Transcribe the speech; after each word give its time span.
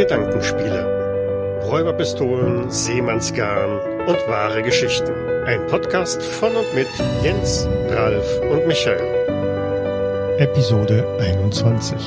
Gedankenspiele. 0.00 1.60
Räuberpistolen, 1.62 2.70
Seemannsgarn 2.70 3.80
und 4.06 4.16
wahre 4.28 4.62
Geschichten. 4.62 5.12
Ein 5.44 5.66
Podcast 5.66 6.22
von 6.22 6.56
und 6.56 6.74
mit 6.74 6.88
Jens, 7.22 7.68
Ralf 7.90 8.40
und 8.50 8.66
Michael. 8.66 10.38
Episode 10.38 11.06
21 11.20 11.98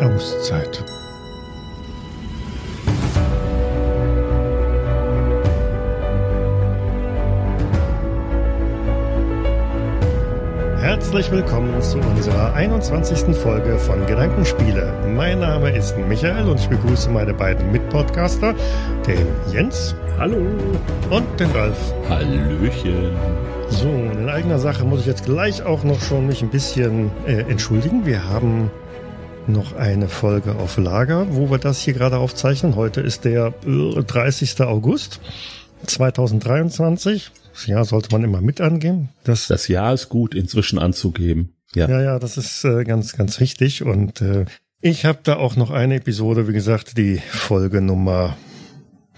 Auszeit 0.00 0.84
Herzlich 11.14 11.42
willkommen 11.44 11.80
zu 11.80 11.98
unserer 11.98 12.54
21. 12.54 13.36
Folge 13.36 13.78
von 13.78 14.04
Gedankenspiele. 14.04 14.92
Mein 15.14 15.38
Name 15.38 15.70
ist 15.70 15.96
Michael 15.96 16.48
und 16.48 16.58
ich 16.58 16.66
begrüße 16.66 17.08
meine 17.08 17.32
beiden 17.32 17.70
Mitpodcaster, 17.70 18.52
den 19.06 19.24
Jens. 19.52 19.94
Hallo. 20.18 20.38
Und 21.10 21.38
den 21.38 21.52
Ralf. 21.52 21.78
Hallöchen. 22.08 23.12
So, 23.68 23.86
in 23.86 24.28
eigener 24.28 24.58
Sache 24.58 24.84
muss 24.84 25.02
ich 25.02 25.06
jetzt 25.06 25.24
gleich 25.24 25.62
auch 25.62 25.84
noch 25.84 26.00
schon 26.00 26.26
mich 26.26 26.42
ein 26.42 26.50
bisschen 26.50 27.12
äh, 27.28 27.42
entschuldigen. 27.42 28.04
Wir 28.04 28.28
haben 28.28 28.72
noch 29.46 29.76
eine 29.76 30.08
Folge 30.08 30.56
auf 30.56 30.78
Lager, 30.78 31.28
wo 31.30 31.48
wir 31.48 31.58
das 31.58 31.78
hier 31.78 31.94
gerade 31.94 32.16
aufzeichnen. 32.16 32.74
Heute 32.74 33.00
ist 33.02 33.24
der 33.24 33.54
äh, 33.64 34.02
30. 34.02 34.62
August 34.62 35.20
2023. 35.86 37.30
Das 37.54 37.66
Jahr 37.68 37.84
sollte 37.84 38.10
man 38.10 38.24
immer 38.24 38.40
mit 38.40 38.60
angeben. 38.60 39.10
Das, 39.22 39.46
das 39.46 39.68
Jahr 39.68 39.94
ist 39.94 40.08
gut 40.08 40.34
inzwischen 40.34 40.78
anzugeben. 40.80 41.54
Ja, 41.74 41.88
ja, 41.88 42.02
ja 42.02 42.18
das 42.18 42.36
ist 42.36 42.64
äh, 42.64 42.82
ganz, 42.82 43.16
ganz 43.16 43.38
wichtig. 43.38 43.84
Und 43.84 44.20
äh, 44.20 44.44
ich 44.80 45.04
habe 45.04 45.20
da 45.22 45.36
auch 45.36 45.54
noch 45.54 45.70
eine 45.70 45.94
Episode, 45.96 46.48
wie 46.48 46.52
gesagt, 46.52 46.98
die 46.98 47.18
Folge 47.18 47.80
Nummer 47.80 48.36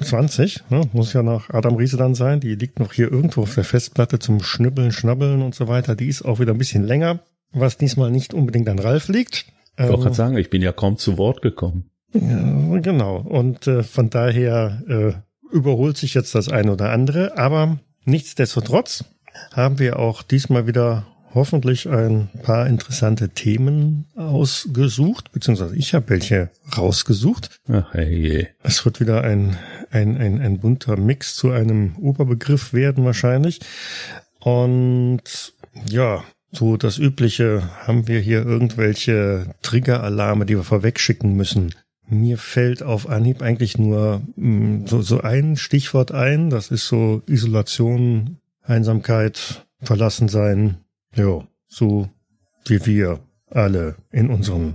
20, 0.02 0.64
ne? 0.68 0.82
muss 0.92 1.14
ja 1.14 1.22
nach 1.22 1.48
Adam 1.48 1.76
Riese 1.76 1.96
dann 1.96 2.14
sein. 2.14 2.40
Die 2.40 2.54
liegt 2.54 2.78
noch 2.78 2.92
hier 2.92 3.10
irgendwo 3.10 3.42
auf 3.42 3.54
der 3.54 3.64
Festplatte 3.64 4.18
zum 4.18 4.42
Schnibbeln, 4.42 4.92
Schnabbeln 4.92 5.40
und 5.40 5.54
so 5.54 5.66
weiter. 5.66 5.96
Die 5.96 6.08
ist 6.08 6.22
auch 6.22 6.38
wieder 6.38 6.52
ein 6.52 6.58
bisschen 6.58 6.84
länger, 6.84 7.20
was 7.52 7.78
diesmal 7.78 8.10
nicht 8.10 8.34
unbedingt 8.34 8.68
an 8.68 8.78
Ralf 8.78 9.08
liegt. 9.08 9.46
Ich 9.78 9.84
wollte 9.84 9.94
ähm, 9.94 10.00
gerade 10.02 10.14
sagen, 10.14 10.36
ich 10.36 10.50
bin 10.50 10.60
ja 10.60 10.72
kaum 10.72 10.98
zu 10.98 11.16
Wort 11.16 11.40
gekommen. 11.40 11.90
Ja, 12.12 12.78
genau. 12.80 13.16
Und 13.16 13.66
äh, 13.66 13.82
von 13.82 14.10
daher 14.10 14.82
äh, 14.88 15.54
überholt 15.54 15.96
sich 15.96 16.14
jetzt 16.14 16.34
das 16.34 16.50
eine 16.50 16.72
oder 16.72 16.90
andere. 16.90 17.38
Aber 17.38 17.78
Nichtsdestotrotz 18.06 19.04
haben 19.52 19.80
wir 19.80 19.98
auch 19.98 20.22
diesmal 20.22 20.68
wieder 20.68 21.06
hoffentlich 21.34 21.88
ein 21.88 22.30
paar 22.42 22.68
interessante 22.68 23.30
Themen 23.30 24.06
ausgesucht, 24.14 25.32
beziehungsweise 25.32 25.76
ich 25.76 25.92
habe 25.92 26.08
welche 26.08 26.50
rausgesucht. 26.76 27.60
Ach, 27.68 27.92
hey. 27.92 28.48
Es 28.62 28.84
wird 28.84 29.00
wieder 29.00 29.22
ein, 29.22 29.58
ein, 29.90 30.16
ein, 30.16 30.40
ein 30.40 30.60
bunter 30.60 30.96
Mix 30.96 31.34
zu 31.34 31.50
einem 31.50 31.96
Oberbegriff 31.96 32.72
werden 32.72 33.04
wahrscheinlich. 33.04 33.60
Und 34.38 35.52
ja, 35.90 36.22
so 36.52 36.76
das 36.76 36.98
Übliche 36.98 37.68
haben 37.86 38.06
wir 38.06 38.20
hier 38.20 38.46
irgendwelche 38.46 39.54
Triggeralarme, 39.62 40.46
die 40.46 40.56
wir 40.56 40.64
vorwegschicken 40.64 41.34
müssen. 41.34 41.74
Mir 42.08 42.38
fällt 42.38 42.82
auf 42.82 43.08
Anhieb 43.08 43.42
eigentlich 43.42 43.78
nur 43.78 44.22
mh, 44.36 44.82
mm, 44.82 44.86
so, 44.86 45.02
so 45.02 45.20
ein 45.20 45.56
Stichwort 45.56 46.12
ein. 46.12 46.50
Das 46.50 46.70
ist 46.70 46.86
so 46.86 47.22
Isolation, 47.26 48.38
Einsamkeit, 48.62 49.66
verlassen 49.82 50.28
sein. 50.28 50.78
Ja, 51.14 51.46
so 51.66 52.08
wie 52.66 52.84
wir 52.86 53.20
alle 53.50 53.96
in 54.10 54.30
unseren 54.30 54.74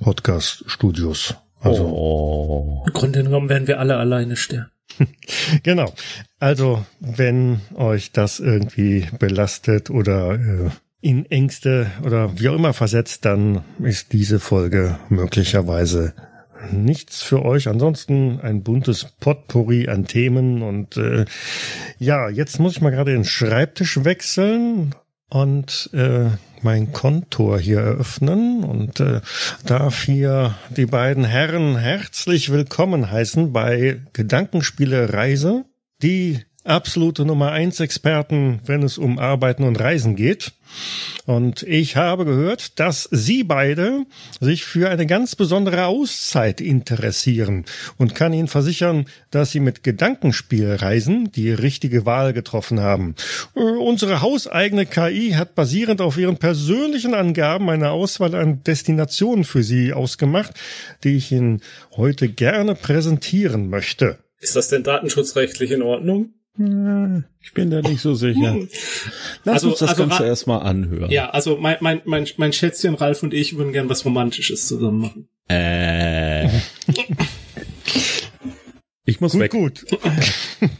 Podcast-Studios. 0.00 1.34
Also, 1.60 1.84
oh. 1.84 2.84
Im 2.86 2.92
Grunde 2.92 3.22
genommen 3.22 3.48
werden 3.48 3.68
wir 3.68 3.80
alle 3.80 3.96
alleine 3.96 4.36
sterben. 4.36 4.70
genau. 5.62 5.92
Also, 6.38 6.84
wenn 7.00 7.60
euch 7.74 8.12
das 8.12 8.40
irgendwie 8.40 9.06
belastet 9.18 9.90
oder 9.90 10.34
äh, 10.34 10.70
in 11.00 11.26
Ängste 11.30 11.90
oder 12.04 12.38
wie 12.38 12.48
auch 12.48 12.54
immer 12.54 12.72
versetzt, 12.72 13.24
dann 13.24 13.62
ist 13.78 14.12
diese 14.12 14.40
Folge 14.40 14.98
möglicherweise 15.08 16.14
nichts 16.70 17.22
für 17.22 17.44
euch. 17.44 17.68
Ansonsten 17.68 18.40
ein 18.40 18.62
buntes 18.62 19.06
Potpourri 19.20 19.88
an 19.88 20.06
Themen 20.06 20.62
und 20.62 20.96
äh, 20.96 21.24
ja, 21.98 22.28
jetzt 22.28 22.58
muss 22.58 22.72
ich 22.72 22.80
mal 22.80 22.90
gerade 22.90 23.12
den 23.12 23.24
Schreibtisch 23.24 24.04
wechseln 24.04 24.94
und 25.28 25.90
äh, 25.92 26.30
mein 26.62 26.92
Kontor 26.92 27.58
hier 27.58 27.80
eröffnen 27.80 28.64
und 28.64 29.00
äh, 29.00 29.20
darf 29.64 30.02
hier 30.02 30.54
die 30.76 30.86
beiden 30.86 31.24
Herren 31.24 31.76
herzlich 31.76 32.50
willkommen 32.52 33.10
heißen 33.10 33.52
bei 33.52 34.00
Gedankenspiele 34.12 35.12
Reise, 35.12 35.64
die 36.02 36.40
absolute 36.64 37.24
Nummer 37.24 37.52
eins 37.52 37.80
Experten, 37.80 38.60
wenn 38.66 38.82
es 38.82 38.98
um 38.98 39.18
Arbeiten 39.18 39.64
und 39.64 39.80
Reisen 39.80 40.16
geht. 40.16 40.52
Und 41.26 41.62
ich 41.62 41.96
habe 41.96 42.24
gehört, 42.24 42.78
dass 42.78 43.08
Sie 43.10 43.44
beide 43.44 44.04
sich 44.40 44.64
für 44.64 44.88
eine 44.90 45.06
ganz 45.06 45.36
besondere 45.36 45.86
Auszeit 45.86 46.60
interessieren 46.60 47.64
und 47.98 48.14
kann 48.14 48.32
Ihnen 48.32 48.48
versichern, 48.48 49.06
dass 49.30 49.50
Sie 49.50 49.60
mit 49.60 49.82
Gedankenspielreisen 49.82 51.32
die 51.32 51.50
richtige 51.50 52.06
Wahl 52.06 52.32
getroffen 52.32 52.80
haben. 52.80 53.14
Äh, 53.54 53.60
unsere 53.60 54.20
hauseigene 54.20 54.86
KI 54.86 55.32
hat 55.32 55.54
basierend 55.54 56.00
auf 56.00 56.18
Ihren 56.18 56.36
persönlichen 56.36 57.14
Angaben 57.14 57.68
eine 57.70 57.90
Auswahl 57.90 58.34
an 58.34 58.62
Destinationen 58.64 59.44
für 59.44 59.62
Sie 59.62 59.92
ausgemacht, 59.92 60.54
die 61.04 61.16
ich 61.16 61.32
Ihnen 61.32 61.62
heute 61.96 62.28
gerne 62.28 62.74
präsentieren 62.74 63.70
möchte. 63.70 64.18
Ist 64.38 64.56
das 64.56 64.68
denn 64.68 64.82
datenschutzrechtlich 64.82 65.70
in 65.70 65.82
Ordnung? 65.82 66.32
Ich 66.56 67.54
bin 67.54 67.70
da 67.70 67.80
nicht 67.80 68.00
so 68.00 68.14
sicher. 68.14 68.56
Lass 69.44 69.54
also, 69.54 69.70
uns 69.70 69.78
das 69.78 69.90
also, 69.90 70.06
Ganze 70.06 70.26
erstmal 70.26 70.60
anhören. 70.60 71.10
Ja, 71.10 71.30
also 71.30 71.56
mein, 71.56 71.76
mein, 71.80 72.02
mein, 72.04 72.28
mein 72.36 72.52
Schätzchen 72.52 72.94
Ralf 72.96 73.22
und 73.22 73.32
ich 73.32 73.56
würden 73.56 73.72
gern 73.72 73.88
was 73.88 74.04
Romantisches 74.04 74.66
zusammen 74.66 75.00
machen. 75.00 75.28
Äh. 75.48 76.48
Ich 79.06 79.20
muss 79.20 79.32
gut, 79.32 79.40
weg. 79.40 79.50
Gut. 79.50 79.84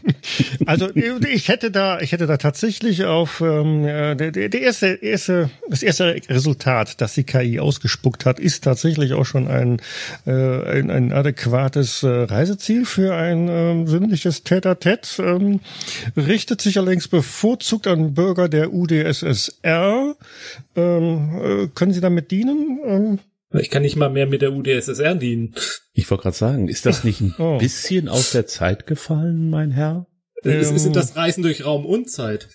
also 0.65 0.89
ich 0.95 1.47
hätte 1.47 1.71
da, 1.71 1.99
ich 1.99 2.11
hätte 2.11 2.27
da 2.27 2.37
tatsächlich 2.37 3.05
auf 3.05 3.41
ähm, 3.41 3.83
der, 3.83 4.15
der 4.15 4.53
erste, 4.53 4.87
erste, 4.87 5.49
das 5.69 5.83
erste 5.83 6.15
Resultat, 6.29 7.01
das 7.01 7.13
die 7.13 7.23
KI 7.23 7.59
ausgespuckt 7.59 8.25
hat, 8.25 8.39
ist 8.39 8.63
tatsächlich 8.63 9.13
auch 9.13 9.25
schon 9.25 9.47
ein 9.47 9.81
äh, 10.25 10.31
ein, 10.31 10.89
ein 10.89 11.11
adäquates 11.11 12.03
äh, 12.03 12.07
Reiseziel 12.07 12.85
für 12.85 13.15
ein 13.15 13.47
äh, 13.47 13.87
sinnliches 13.87 14.45
Tête-à-Tête. 14.45 15.19
Ähm, 15.19 15.59
richtet 16.15 16.61
sich 16.61 16.77
allerdings 16.77 17.07
bevorzugt 17.07 17.87
an 17.87 18.13
Bürger 18.13 18.49
der 18.49 18.73
UdSSR. 18.73 20.15
Ähm, 20.75 21.41
äh, 21.41 21.67
können 21.73 21.93
Sie 21.93 22.01
damit 22.01 22.31
dienen? 22.31 22.79
Ähm, 22.85 23.19
ich 23.53 23.69
kann 23.69 23.81
nicht 23.81 23.97
mal 23.97 24.09
mehr 24.09 24.27
mit 24.27 24.41
der 24.41 24.53
UdSSR 24.53 25.15
dienen. 25.15 25.55
Ich 25.93 26.09
wollte 26.09 26.23
gerade 26.23 26.37
sagen, 26.37 26.67
ist 26.69 26.85
das 26.85 27.03
nicht 27.03 27.19
ein 27.19 27.35
oh. 27.37 27.57
bisschen 27.57 28.07
aus 28.07 28.31
der 28.31 28.47
Zeit 28.47 28.87
gefallen, 28.87 29.49
mein 29.49 29.71
Herr? 29.71 30.05
Es 30.43 30.71
ist 30.71 30.95
das 30.95 31.15
Reisen 31.15 31.43
durch 31.43 31.65
Raum 31.65 31.85
und 31.85 32.09
Zeit. 32.09 32.49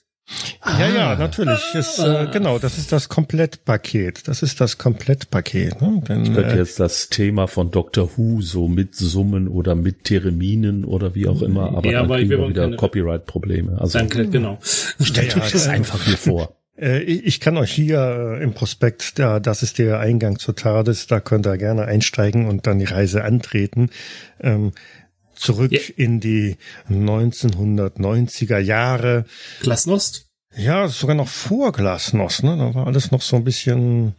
Ah. 0.61 0.81
Ja, 0.81 0.89
ja, 0.89 1.17
natürlich. 1.17 1.61
Ist, 1.75 2.01
äh, 2.01 2.27
genau, 2.33 2.59
das 2.59 2.79
ist 2.79 2.91
das 2.91 3.09
Komplettpaket. 3.09 4.27
Das 4.27 4.43
ist 4.43 4.61
das 4.61 4.77
Komplettpaket. 4.77 5.81
Ne? 5.81 6.03
Denn, 6.09 6.25
ich 6.25 6.35
könnte 6.35 6.55
äh, 6.55 6.59
jetzt 6.59 6.81
das 6.81 7.09
Thema 7.09 7.47
von 7.47 7.71
Dr. 7.71 8.11
Who 8.17 8.41
so 8.41 8.67
mit 8.67 8.97
Summen 8.97 9.47
oder 9.47 9.77
mit 9.77 10.05
Terminen 10.05 10.85
oder 10.85 11.15
wie 11.15 11.29
auch 11.29 11.43
immer, 11.43 11.77
aber 11.77 11.87
ja, 11.87 12.01
dann 12.01 12.05
aber 12.07 12.17
kriegen 12.17 12.31
wir 12.31 12.49
wieder 12.49 12.75
Copyright-Probleme. 12.75 13.81
Also, 13.81 13.99
Danke, 13.99 14.27
genau. 14.29 14.59
Stellt 14.63 15.37
euch 15.37 15.53
das 15.53 15.69
einfach 15.69 16.03
hier 16.03 16.19
vor. 16.19 16.57
Äh, 16.79 17.05
ich 17.05 17.41
kann 17.41 17.57
euch 17.57 17.73
hier 17.73 18.39
im 18.39 18.53
Prospekt, 18.53 19.19
da, 19.19 19.41
das 19.41 19.63
ist 19.63 19.79
der 19.79 19.99
Eingang 19.99 20.39
zur 20.39 20.57
TARDIS, 20.57 21.07
da 21.07 21.21
könnt 21.21 21.47
ihr 21.47 21.57
gerne 21.57 21.87
einsteigen 21.87 22.47
und 22.47 22.67
dann 22.67 22.79
die 22.79 22.85
Reise 22.85 23.25
antreten. 23.25 23.89
Zurück 25.37 25.73
ja. 25.73 25.81
in 25.97 26.21
die 26.21 26.57
1990er 26.91 28.59
Jahre. 28.59 29.25
Glasnost? 29.61 30.27
Ja, 30.57 30.89
sogar 30.89 31.15
noch 31.15 31.29
vor 31.29 31.73
Glasnost, 31.73 32.43
ne? 32.43 32.57
Da 32.57 32.75
war 32.75 32.87
alles 32.87 33.11
noch 33.11 33.23
so 33.23 33.37
ein 33.37 33.45
bisschen 33.45 34.15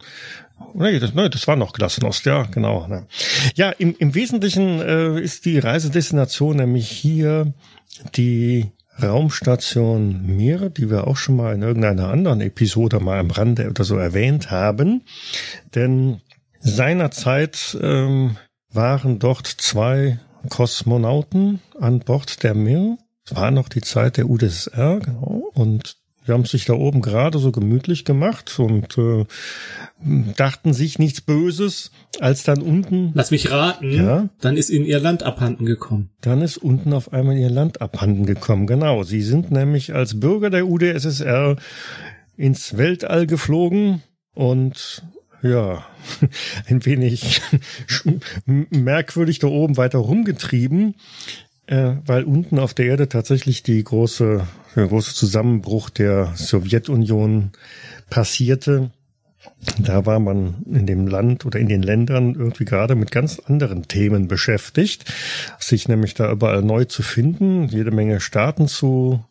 Nee, 0.74 0.98
das, 0.98 1.14
nee, 1.14 1.28
das 1.28 1.46
war 1.46 1.56
noch 1.56 1.72
Glasnost, 1.72 2.24
ja, 2.26 2.42
genau. 2.42 2.86
Ne. 2.88 3.06
Ja, 3.54 3.70
im, 3.70 3.94
im 3.98 4.14
Wesentlichen 4.14 4.80
äh, 4.80 5.20
ist 5.20 5.44
die 5.44 5.58
Reisedestination 5.58 6.56
nämlich 6.56 6.88
hier 6.88 7.52
die 8.16 8.66
Raumstation 9.00 10.26
Mir, 10.26 10.70
die 10.70 10.90
wir 10.90 11.06
auch 11.06 11.16
schon 11.16 11.36
mal 11.36 11.54
in 11.54 11.62
irgendeiner 11.62 12.08
anderen 12.08 12.40
Episode 12.40 13.00
mal 13.00 13.18
am 13.18 13.30
Rande 13.30 13.68
oder 13.70 13.84
so 13.84 13.96
erwähnt 13.96 14.50
haben. 14.50 15.02
Denn 15.74 16.20
seinerzeit 16.58 17.78
ähm, 17.80 18.36
waren 18.72 19.18
dort 19.18 19.46
zwei 19.46 20.18
Kosmonauten 20.48 21.60
an 21.78 22.00
Bord 22.00 22.42
der 22.42 22.54
Mir. 22.54 22.98
Es 23.24 23.34
war 23.36 23.50
noch 23.50 23.68
die 23.68 23.80
Zeit 23.82 24.16
der 24.16 24.28
UdSSR, 24.28 25.00
genau. 25.00 25.50
Und 25.54 25.96
Sie 26.28 26.34
haben 26.34 26.44
sich 26.44 26.66
da 26.66 26.74
oben 26.74 27.00
gerade 27.00 27.38
so 27.38 27.52
gemütlich 27.52 28.04
gemacht 28.04 28.58
und 28.58 28.98
äh, 28.98 29.24
dachten 30.36 30.74
sich 30.74 30.98
nichts 30.98 31.22
Böses, 31.22 31.90
als 32.20 32.42
dann 32.42 32.60
unten. 32.60 33.12
Lass 33.14 33.30
mich 33.30 33.50
raten. 33.50 33.90
Ja. 33.90 34.28
Dann 34.42 34.58
ist 34.58 34.68
ihnen 34.68 34.84
ihr 34.84 35.00
Land 35.00 35.22
abhanden 35.22 35.64
gekommen. 35.64 36.10
Dann 36.20 36.42
ist 36.42 36.58
unten 36.58 36.92
auf 36.92 37.14
einmal 37.14 37.38
ihr 37.38 37.48
Land 37.48 37.80
abhanden 37.80 38.26
gekommen. 38.26 38.66
Genau. 38.66 39.04
Sie 39.04 39.22
sind 39.22 39.50
nämlich 39.50 39.94
als 39.94 40.20
Bürger 40.20 40.50
der 40.50 40.68
UdSSR 40.68 41.56
ins 42.36 42.76
Weltall 42.76 43.26
geflogen 43.26 44.02
und 44.34 45.02
ja, 45.42 45.84
ein 46.68 46.84
wenig 46.84 47.40
merkwürdig 48.46 49.38
da 49.38 49.46
oben 49.48 49.76
weiter 49.76 49.98
rumgetrieben 49.98 50.94
äh, 51.68 51.96
weil 52.06 52.24
unten 52.24 52.58
auf 52.58 52.74
der 52.74 52.86
Erde 52.86 53.08
tatsächlich 53.08 53.62
die 53.62 53.84
große, 53.84 54.46
der 54.74 54.86
große 54.86 55.14
Zusammenbruch 55.14 55.90
der 55.90 56.32
Sowjetunion 56.34 57.50
passierte. 58.10 58.90
Da 59.78 60.06
war 60.06 60.18
man 60.18 60.62
in 60.66 60.86
dem 60.86 61.06
Land 61.06 61.44
oder 61.44 61.58
in 61.58 61.68
den 61.68 61.82
Ländern 61.82 62.34
irgendwie 62.34 62.64
gerade 62.64 62.94
mit 62.94 63.10
ganz 63.10 63.38
anderen 63.38 63.86
Themen 63.86 64.28
beschäftigt, 64.28 65.04
sich 65.58 65.88
nämlich 65.88 66.14
da 66.14 66.30
überall 66.30 66.62
neu 66.62 66.84
zu 66.86 67.02
finden, 67.02 67.68
jede 67.68 67.90
Menge 67.90 68.20
Staaten 68.20 68.66
zu 68.66 69.24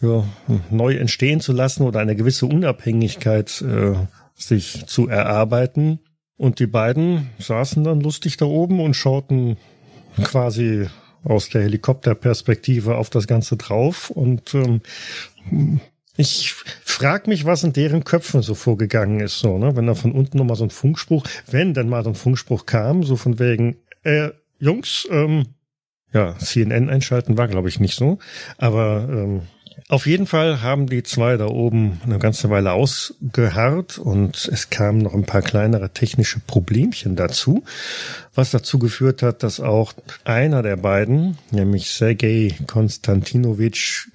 ja, 0.00 0.24
neu 0.70 0.94
entstehen 0.94 1.40
zu 1.40 1.52
lassen 1.52 1.82
oder 1.82 1.98
eine 1.98 2.14
gewisse 2.14 2.46
Unabhängigkeit 2.46 3.62
äh, 3.62 3.94
sich 4.38 4.86
zu 4.86 5.08
erarbeiten. 5.08 6.00
Und 6.36 6.60
die 6.60 6.66
beiden 6.66 7.30
saßen 7.38 7.82
dann 7.82 8.00
lustig 8.00 8.36
da 8.36 8.44
oben 8.46 8.80
und 8.80 8.94
schauten 8.94 9.56
quasi 10.22 10.86
aus 11.24 11.48
der 11.48 11.62
Helikopterperspektive 11.62 12.96
auf 12.96 13.10
das 13.10 13.26
Ganze 13.26 13.56
drauf 13.56 14.10
und 14.10 14.54
ähm, 14.54 14.80
ich 16.16 16.52
frag 16.84 17.28
mich, 17.28 17.44
was 17.44 17.62
in 17.62 17.72
deren 17.72 18.02
Köpfen 18.02 18.42
so 18.42 18.54
vorgegangen 18.54 19.20
ist, 19.20 19.38
so, 19.38 19.56
ne? 19.56 19.76
Wenn 19.76 19.86
da 19.86 19.94
von 19.94 20.10
unten 20.10 20.38
nochmal 20.38 20.56
so 20.56 20.64
ein 20.64 20.70
Funkspruch, 20.70 21.24
wenn 21.46 21.74
dann 21.74 21.88
mal 21.88 22.02
so 22.02 22.10
ein 22.10 22.16
Funkspruch 22.16 22.66
kam, 22.66 23.04
so 23.04 23.14
von 23.14 23.38
wegen, 23.38 23.76
äh, 24.02 24.30
Jungs, 24.58 25.06
ähm, 25.12 25.46
ja, 26.12 26.36
CNN 26.38 26.90
einschalten 26.90 27.38
war, 27.38 27.46
glaube 27.46 27.68
ich, 27.68 27.78
nicht 27.78 27.94
so. 27.94 28.18
Aber 28.56 29.06
ähm, 29.08 29.42
auf 29.88 30.06
jeden 30.06 30.26
Fall 30.26 30.62
haben 30.62 30.86
die 30.86 31.02
zwei 31.02 31.36
da 31.36 31.46
oben 31.46 32.00
eine 32.04 32.18
ganze 32.18 32.50
Weile 32.50 32.72
ausgeharrt 32.72 33.98
und 33.98 34.48
es 34.52 34.70
kamen 34.70 34.98
noch 34.98 35.14
ein 35.14 35.24
paar 35.24 35.42
kleinere 35.42 35.90
technische 35.90 36.40
Problemchen 36.40 37.16
dazu, 37.16 37.64
was 38.34 38.50
dazu 38.50 38.78
geführt 38.78 39.22
hat, 39.22 39.42
dass 39.42 39.60
auch 39.60 39.92
einer 40.24 40.62
der 40.62 40.76
beiden, 40.76 41.38
nämlich 41.50 41.90
Sergei 41.90 42.54
Konstantinovich 42.66 44.08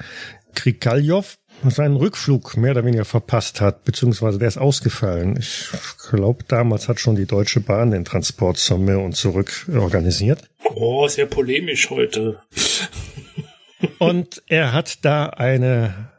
Krikaljov, 0.56 1.38
seinen 1.70 1.96
Rückflug 1.96 2.58
mehr 2.58 2.72
oder 2.72 2.86
weniger 2.86 3.06
verpasst 3.06 3.62
hat, 3.62 3.86
beziehungsweise 3.86 4.38
der 4.38 4.50
ist 4.50 4.58
ausgefallen. 4.58 5.38
Ich 5.40 5.70
glaube, 6.10 6.44
damals 6.48 6.90
hat 6.90 7.00
schon 7.00 7.16
die 7.16 7.26
Deutsche 7.26 7.62
Bahn 7.62 7.92
den 7.92 8.06
Transport 8.06 8.58
zur 8.58 8.80
Mir 8.80 9.00
und 9.00 9.16
zurück 9.16 9.68
organisiert. 9.74 10.44
Oh, 10.76 11.08
sehr 11.08 11.26
polemisch 11.26 11.90
heute. 11.90 12.40
Und 14.04 14.44
er 14.48 14.74
hat 14.74 15.06
da 15.06 15.28
eine 15.28 16.10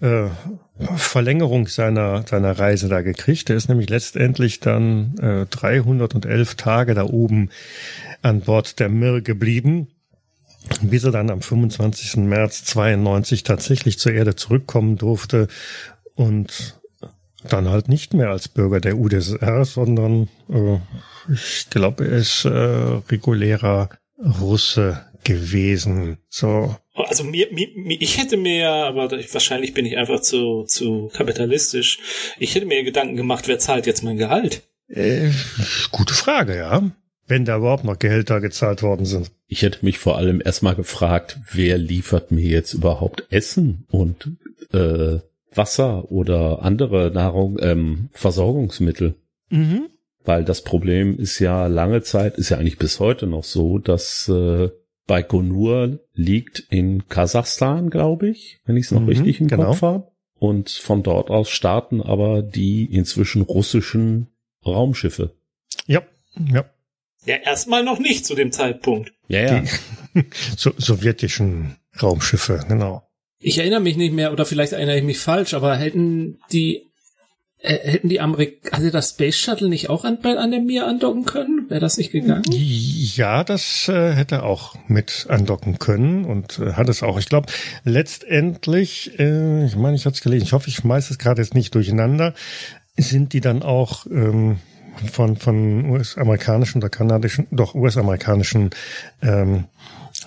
äh, 0.00 0.28
Verlängerung 0.96 1.68
seiner, 1.68 2.26
seiner 2.26 2.58
Reise 2.58 2.88
da 2.88 3.00
gekriegt. 3.00 3.48
Er 3.48 3.56
ist 3.56 3.70
nämlich 3.70 3.88
letztendlich 3.88 4.60
dann 4.60 5.16
äh, 5.18 5.46
311 5.46 6.54
Tage 6.56 6.92
da 6.92 7.04
oben 7.04 7.48
an 8.20 8.42
Bord 8.42 8.78
der 8.78 8.90
Mir 8.90 9.22
geblieben, 9.22 9.88
bis 10.82 11.04
er 11.04 11.12
dann 11.12 11.30
am 11.30 11.40
25. 11.40 12.16
März 12.16 12.64
92 12.64 13.42
tatsächlich 13.42 13.98
zur 13.98 14.12
Erde 14.12 14.36
zurückkommen 14.36 14.98
durfte 14.98 15.48
und 16.14 16.78
dann 17.48 17.70
halt 17.70 17.88
nicht 17.88 18.12
mehr 18.12 18.28
als 18.28 18.48
Bürger 18.48 18.80
der 18.80 18.98
UdSSR, 18.98 19.64
sondern 19.64 20.28
äh, 20.50 20.78
ich 21.32 21.68
glaube, 21.70 22.04
er 22.04 22.18
ist 22.18 22.44
äh, 22.44 22.50
regulärer 22.50 23.88
Russe 24.18 25.06
gewesen. 25.24 26.18
So. 26.28 26.76
Also 27.08 27.24
mir, 27.24 27.48
mir, 27.52 27.68
ich 28.00 28.18
hätte 28.18 28.36
mir, 28.36 28.68
aber 28.68 29.10
wahrscheinlich 29.10 29.74
bin 29.74 29.86
ich 29.86 29.96
einfach 29.96 30.20
zu, 30.20 30.64
zu 30.64 31.10
kapitalistisch. 31.12 31.98
Ich 32.38 32.54
hätte 32.54 32.66
mir 32.66 32.82
Gedanken 32.84 33.16
gemacht, 33.16 33.48
wer 33.48 33.58
zahlt 33.58 33.86
jetzt 33.86 34.02
mein 34.02 34.16
Gehalt? 34.16 34.62
Äh, 34.88 35.30
gute 35.90 36.14
Frage, 36.14 36.56
ja. 36.56 36.90
Wenn 37.26 37.44
da 37.44 37.58
überhaupt 37.58 37.84
noch 37.84 37.98
Gehälter 37.98 38.40
gezahlt 38.40 38.82
worden 38.82 39.06
sind. 39.06 39.30
Ich 39.46 39.62
hätte 39.62 39.84
mich 39.84 39.98
vor 39.98 40.16
allem 40.16 40.42
erstmal 40.44 40.74
gefragt, 40.74 41.38
wer 41.52 41.78
liefert 41.78 42.32
mir 42.32 42.48
jetzt 42.48 42.74
überhaupt 42.74 43.24
Essen 43.30 43.86
und 43.88 44.30
äh, 44.72 45.18
Wasser 45.52 46.10
oder 46.10 46.62
andere 46.62 47.10
Nahrung, 47.12 47.58
ähm, 47.60 48.08
Versorgungsmittel. 48.12 49.14
Mhm. 49.50 49.88
Weil 50.24 50.44
das 50.44 50.62
Problem 50.62 51.18
ist 51.18 51.38
ja 51.38 51.66
lange 51.66 52.02
Zeit, 52.02 52.36
ist 52.36 52.50
ja 52.50 52.58
eigentlich 52.58 52.78
bis 52.78 53.00
heute 53.00 53.26
noch 53.26 53.44
so, 53.44 53.78
dass 53.78 54.28
äh, 54.28 54.70
Baikonur 55.06 56.00
liegt 56.14 56.60
in 56.70 57.08
Kasachstan, 57.08 57.90
glaube 57.90 58.28
ich, 58.28 58.60
wenn 58.64 58.76
ich 58.76 58.86
es 58.86 58.90
noch 58.90 59.00
mhm, 59.00 59.08
richtig 59.08 59.40
im 59.40 59.48
genau. 59.48 59.66
Kopf 59.66 59.82
habe. 59.82 60.10
Und 60.38 60.70
von 60.70 61.02
dort 61.02 61.30
aus 61.30 61.50
starten 61.50 62.00
aber 62.00 62.42
die 62.42 62.84
inzwischen 62.84 63.42
russischen 63.42 64.28
Raumschiffe. 64.64 65.34
Ja, 65.86 66.02
ja. 66.50 66.64
Ja, 67.26 67.36
erstmal 67.36 67.84
noch 67.84 67.98
nicht 67.98 68.24
zu 68.24 68.34
dem 68.34 68.50
Zeitpunkt. 68.50 69.12
Ja, 69.28 69.42
ja. 69.42 69.64
Die 70.14 70.24
so, 70.56 70.72
sowjetischen 70.76 71.76
Raumschiffe, 72.00 72.64
genau. 72.68 73.06
Ich 73.38 73.58
erinnere 73.58 73.80
mich 73.80 73.96
nicht 73.96 74.12
mehr, 74.12 74.32
oder 74.32 74.46
vielleicht 74.46 74.72
erinnere 74.72 74.98
ich 74.98 75.04
mich 75.04 75.18
falsch, 75.18 75.54
aber 75.54 75.76
hätten 75.76 76.38
die 76.52 76.89
hätten 77.62 78.08
die 78.08 78.20
Amerik 78.20 78.70
hatte 78.72 78.90
das 78.90 79.10
Space 79.10 79.36
Shuttle 79.36 79.68
nicht 79.68 79.90
auch 79.90 80.04
an, 80.04 80.18
an 80.22 80.50
der 80.50 80.60
Mir 80.60 80.86
andocken 80.86 81.24
können? 81.24 81.68
Wäre 81.68 81.80
das 81.80 81.98
nicht 81.98 82.12
gegangen? 82.12 82.44
Ja, 82.50 83.44
das 83.44 83.88
äh, 83.88 84.12
hätte 84.12 84.42
auch 84.44 84.76
mit 84.88 85.26
andocken 85.28 85.78
können 85.78 86.24
und 86.24 86.58
äh, 86.58 86.72
hat 86.72 86.88
es 86.88 87.02
auch. 87.02 87.18
Ich 87.18 87.28
glaube, 87.28 87.52
letztendlich, 87.84 89.18
äh, 89.18 89.66
ich 89.66 89.76
meine, 89.76 89.96
ich 89.96 90.06
hatte 90.06 90.14
es 90.14 90.22
gelesen, 90.22 90.44
ich 90.44 90.52
hoffe, 90.52 90.68
ich 90.68 90.76
schmeiße 90.76 91.12
es 91.12 91.18
gerade 91.18 91.42
jetzt 91.42 91.54
nicht 91.54 91.74
durcheinander, 91.74 92.34
sind 92.96 93.32
die 93.32 93.40
dann 93.40 93.62
auch 93.62 94.06
ähm, 94.06 94.58
von, 95.12 95.36
von 95.36 95.90
US-amerikanischen 95.90 96.78
oder 96.78 96.88
kanadischen, 96.88 97.46
doch 97.50 97.74
US-amerikanischen 97.74 98.70
ähm, 99.22 99.64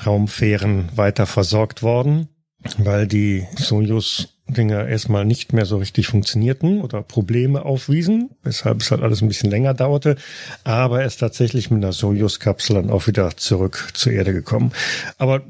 Raumfähren 0.06 0.90
weiter 0.96 1.26
versorgt 1.26 1.84
worden, 1.84 2.30
weil 2.78 3.08
die 3.08 3.46
Soyuz 3.56 4.33
Dinger 4.48 4.88
erstmal 4.88 5.26
nicht 5.26 5.54
mehr 5.54 5.66
so 5.66 5.78
richtig 5.78 6.08
funktionierten 6.08 6.82
oder 6.82 7.02
Probleme 7.02 7.64
aufwiesen, 7.64 8.32
weshalb 8.44 8.82
es 8.82 8.92
halt 8.92 9.02
alles 9.02 9.22
ein 9.22 9.28
bisschen 9.28 9.50
länger 9.50 9.74
dauerte, 9.74 10.18
aber 10.64 11.04
es 11.04 11.18
tatsächlich 11.18 11.72
mit 11.72 11.84
einer 11.84 11.94
Soyuz-Kapsel 11.94 12.76
dann 12.76 12.90
auch 12.90 13.08
wieder 13.08 13.36
zurück 13.38 13.90
zur 13.94 14.12
Erde 14.12 14.34
gekommen. 14.34 14.74
Aber 15.18 15.42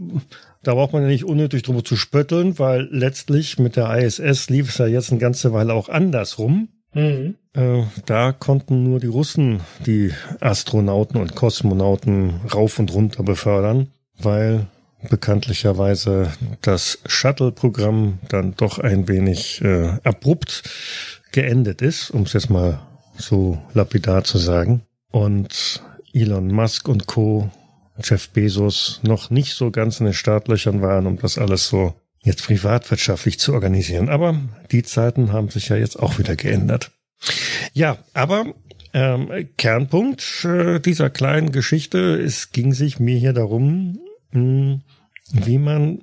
da 0.62 0.76
braucht 0.76 0.94
man 0.94 1.02
ja 1.04 1.10
nicht 1.10 1.26
unnötig 1.26 1.64
drüber 1.64 1.84
zu 1.84 1.96
spötteln, 1.96 2.58
weil 2.60 2.88
letztlich 2.92 3.60
mit 3.60 3.76
der 3.76 3.98
ISS 3.98 4.50
lief 4.50 4.70
es 4.70 4.78
ja 4.78 4.86
jetzt 4.86 5.12
eine 5.12 5.20
ganze 5.20 5.54
Weile 5.54 5.74
auch 5.74 5.90
andersrum. 5.90 6.70
Mhm. 6.94 7.36
Äh, 7.54 7.84
da 8.06 8.32
konnten 8.32 8.84
nur 8.84 9.00
die 9.00 9.08
Russen 9.08 9.62
die 9.86 10.12
Astronauten 10.40 11.20
und 11.20 11.36
Kosmonauten 11.36 12.42
rauf 12.54 12.80
und 12.80 12.94
runter 12.94 13.24
befördern, 13.24 13.88
weil 14.18 14.68
bekanntlicherweise 15.10 16.32
das 16.62 17.00
Shuttle-Programm 17.06 18.20
dann 18.30 18.56
doch 18.56 18.80
ein 18.80 19.08
wenig 19.08 19.62
äh, 19.62 19.98
abrupt 20.04 20.64
geendet 21.32 21.82
ist, 21.82 22.12
um 22.12 22.24
es 22.24 22.34
jetzt 22.34 22.50
mal 22.50 22.80
so 23.18 23.62
lapidar 23.74 24.24
zu 24.24 24.38
sagen. 24.38 24.82
Und 25.12 25.84
Elon 26.14 26.48
Musk 26.48 26.88
und 26.88 27.08
Co., 27.08 27.50
Jeff 28.04 28.30
Bezos, 28.30 29.00
noch 29.04 29.30
nicht 29.30 29.54
so 29.54 29.70
ganz 29.70 30.00
in 30.00 30.06
den 30.08 30.14
Startlöchern 30.14 30.82
waren, 30.82 31.06
um 31.06 31.18
das 31.18 31.38
alles 31.38 31.68
so 31.68 31.94
jetzt 32.24 32.44
privatwirtschaftlich 32.44 33.40
zu 33.40 33.54
organisieren. 33.54 34.10
Aber 34.10 34.40
die 34.72 34.84
Zeiten 34.84 35.32
haben 35.32 35.50
sich 35.50 35.70
ja 35.70 35.76
jetzt 35.76 36.00
auch 36.00 36.18
wieder 36.18 36.36
geändert. 36.36 36.92
Ja, 37.74 37.98
aber 38.14 38.46
ähm, 38.94 39.50
Kernpunkt 39.58 40.46
äh, 40.46 40.80
dieser 40.80 41.10
kleinen 41.10 41.52
Geschichte, 41.52 42.20
es 42.20 42.52
ging 42.52 42.74
sich 42.74 43.00
mir 43.00 43.18
hier 43.18 43.34
darum, 43.34 44.00
wie 44.34 45.58
man 45.58 46.02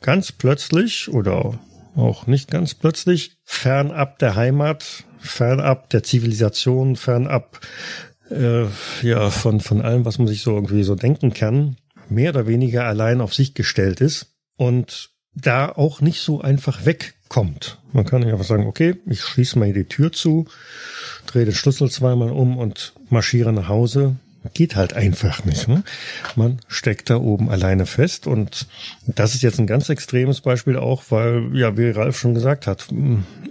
ganz 0.00 0.32
plötzlich 0.32 1.08
oder 1.08 1.58
auch 1.96 2.26
nicht 2.26 2.50
ganz 2.50 2.74
plötzlich 2.74 3.36
fernab 3.44 4.18
der 4.18 4.36
Heimat, 4.36 5.04
fernab 5.18 5.90
der 5.90 6.02
Zivilisation, 6.02 6.96
fernab 6.96 7.60
äh, 8.30 8.66
ja 9.02 9.30
von 9.30 9.60
von 9.60 9.80
allem, 9.80 10.04
was 10.04 10.18
man 10.18 10.28
sich 10.28 10.42
so 10.42 10.54
irgendwie 10.54 10.82
so 10.82 10.94
denken 10.94 11.32
kann, 11.32 11.76
mehr 12.08 12.30
oder 12.30 12.46
weniger 12.46 12.84
allein 12.84 13.20
auf 13.20 13.34
sich 13.34 13.54
gestellt 13.54 14.00
ist 14.00 14.34
und 14.56 15.10
da 15.34 15.68
auch 15.68 16.00
nicht 16.00 16.20
so 16.20 16.40
einfach 16.40 16.84
wegkommt. 16.84 17.78
Man 17.92 18.04
kann 18.04 18.22
nicht 18.22 18.32
einfach 18.32 18.44
sagen, 18.44 18.66
okay, 18.66 18.96
ich 19.06 19.22
schließe 19.22 19.58
mal 19.58 19.66
hier 19.66 19.74
die 19.74 19.84
Tür 19.84 20.12
zu, 20.12 20.46
drehe 21.26 21.44
den 21.44 21.54
Schlüssel 21.54 21.90
zweimal 21.90 22.30
um 22.30 22.58
und 22.58 22.94
marschiere 23.08 23.52
nach 23.52 23.68
Hause, 23.68 24.16
geht 24.52 24.76
halt 24.76 24.94
einfach 24.94 25.44
nicht. 25.44 25.68
Ne? 25.68 25.82
Man 26.36 26.60
steckt 26.68 27.10
da 27.10 27.16
oben 27.16 27.50
alleine 27.50 27.86
fest 27.86 28.26
und 28.26 28.66
das 29.06 29.34
ist 29.34 29.42
jetzt 29.42 29.58
ein 29.58 29.66
ganz 29.66 29.88
extremes 29.88 30.40
Beispiel 30.40 30.76
auch, 30.76 31.04
weil, 31.10 31.50
ja, 31.54 31.76
wie 31.76 31.90
Ralf 31.90 32.18
schon 32.18 32.34
gesagt 32.34 32.66
hat, 32.66 32.88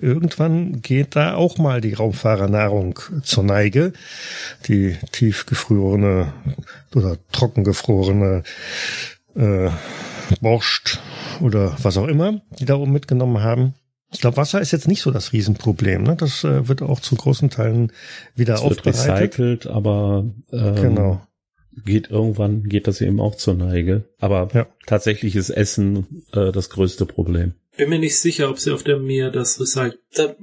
irgendwann 0.01 0.82
geht 0.82 1.16
da 1.16 1.36
auch 1.36 1.58
mal 1.58 1.82
die 1.82 1.94
Raumfahrernahrung 1.94 3.00
zur 3.24 3.44
Neige. 3.44 3.94
Die 4.68 4.98
tiefgefrorene 5.12 6.34
oder 6.96 7.18
trockengefrorene 7.32 8.44
äh, 9.36 9.70
Borscht 10.42 11.00
oder 11.42 11.75
was 11.82 11.98
auch 11.98 12.08
immer, 12.08 12.42
die 12.60 12.66
da 12.66 12.75
oben 12.75 12.92
mitgenommen 12.92 13.42
haben. 13.42 13.74
Ich 14.12 14.22
glaube, 14.22 14.38
Wasser 14.38 14.62
ist 14.62 14.72
jetzt 14.72 14.88
nicht 14.88 15.02
so 15.02 15.12
das 15.12 15.34
Riesenproblem. 15.34 16.04
Ne? 16.04 16.16
Das 16.16 16.44
äh, 16.44 16.68
wird 16.68 16.82
auch 16.82 17.00
zu 17.00 17.16
großen 17.16 17.50
Teilen 17.50 17.92
wieder 18.36 18.56
es 18.56 18.62
aufbereitet. 18.62 19.38
Wird 19.38 19.40
recycelt, 19.40 19.68
aber 19.68 20.26
ähm, 20.52 20.76
genau. 20.76 21.28
geht 21.86 22.10
irgendwann 22.10 22.64
geht 22.64 22.88
das 22.88 23.02
eben 23.02 23.20
auch 23.20 23.36
zur 23.36 23.56
Neige. 23.56 24.06
Aber 24.20 24.50
ja. 24.54 24.68
tatsächlich 24.86 25.36
ist 25.36 25.50
Essen 25.50 26.24
äh, 26.32 26.52
das 26.52 26.70
größte 26.70 27.06
Problem. 27.06 27.54
Bin 27.76 27.90
mir 27.90 28.00
nicht 28.00 28.18
sicher, 28.18 28.50
ob 28.50 28.60
sie 28.60 28.72
auf 28.72 28.84
der 28.84 28.98
Mir 28.98 29.30
das 29.30 29.60
recycelt. 29.60 30.00
Da, 30.16 30.36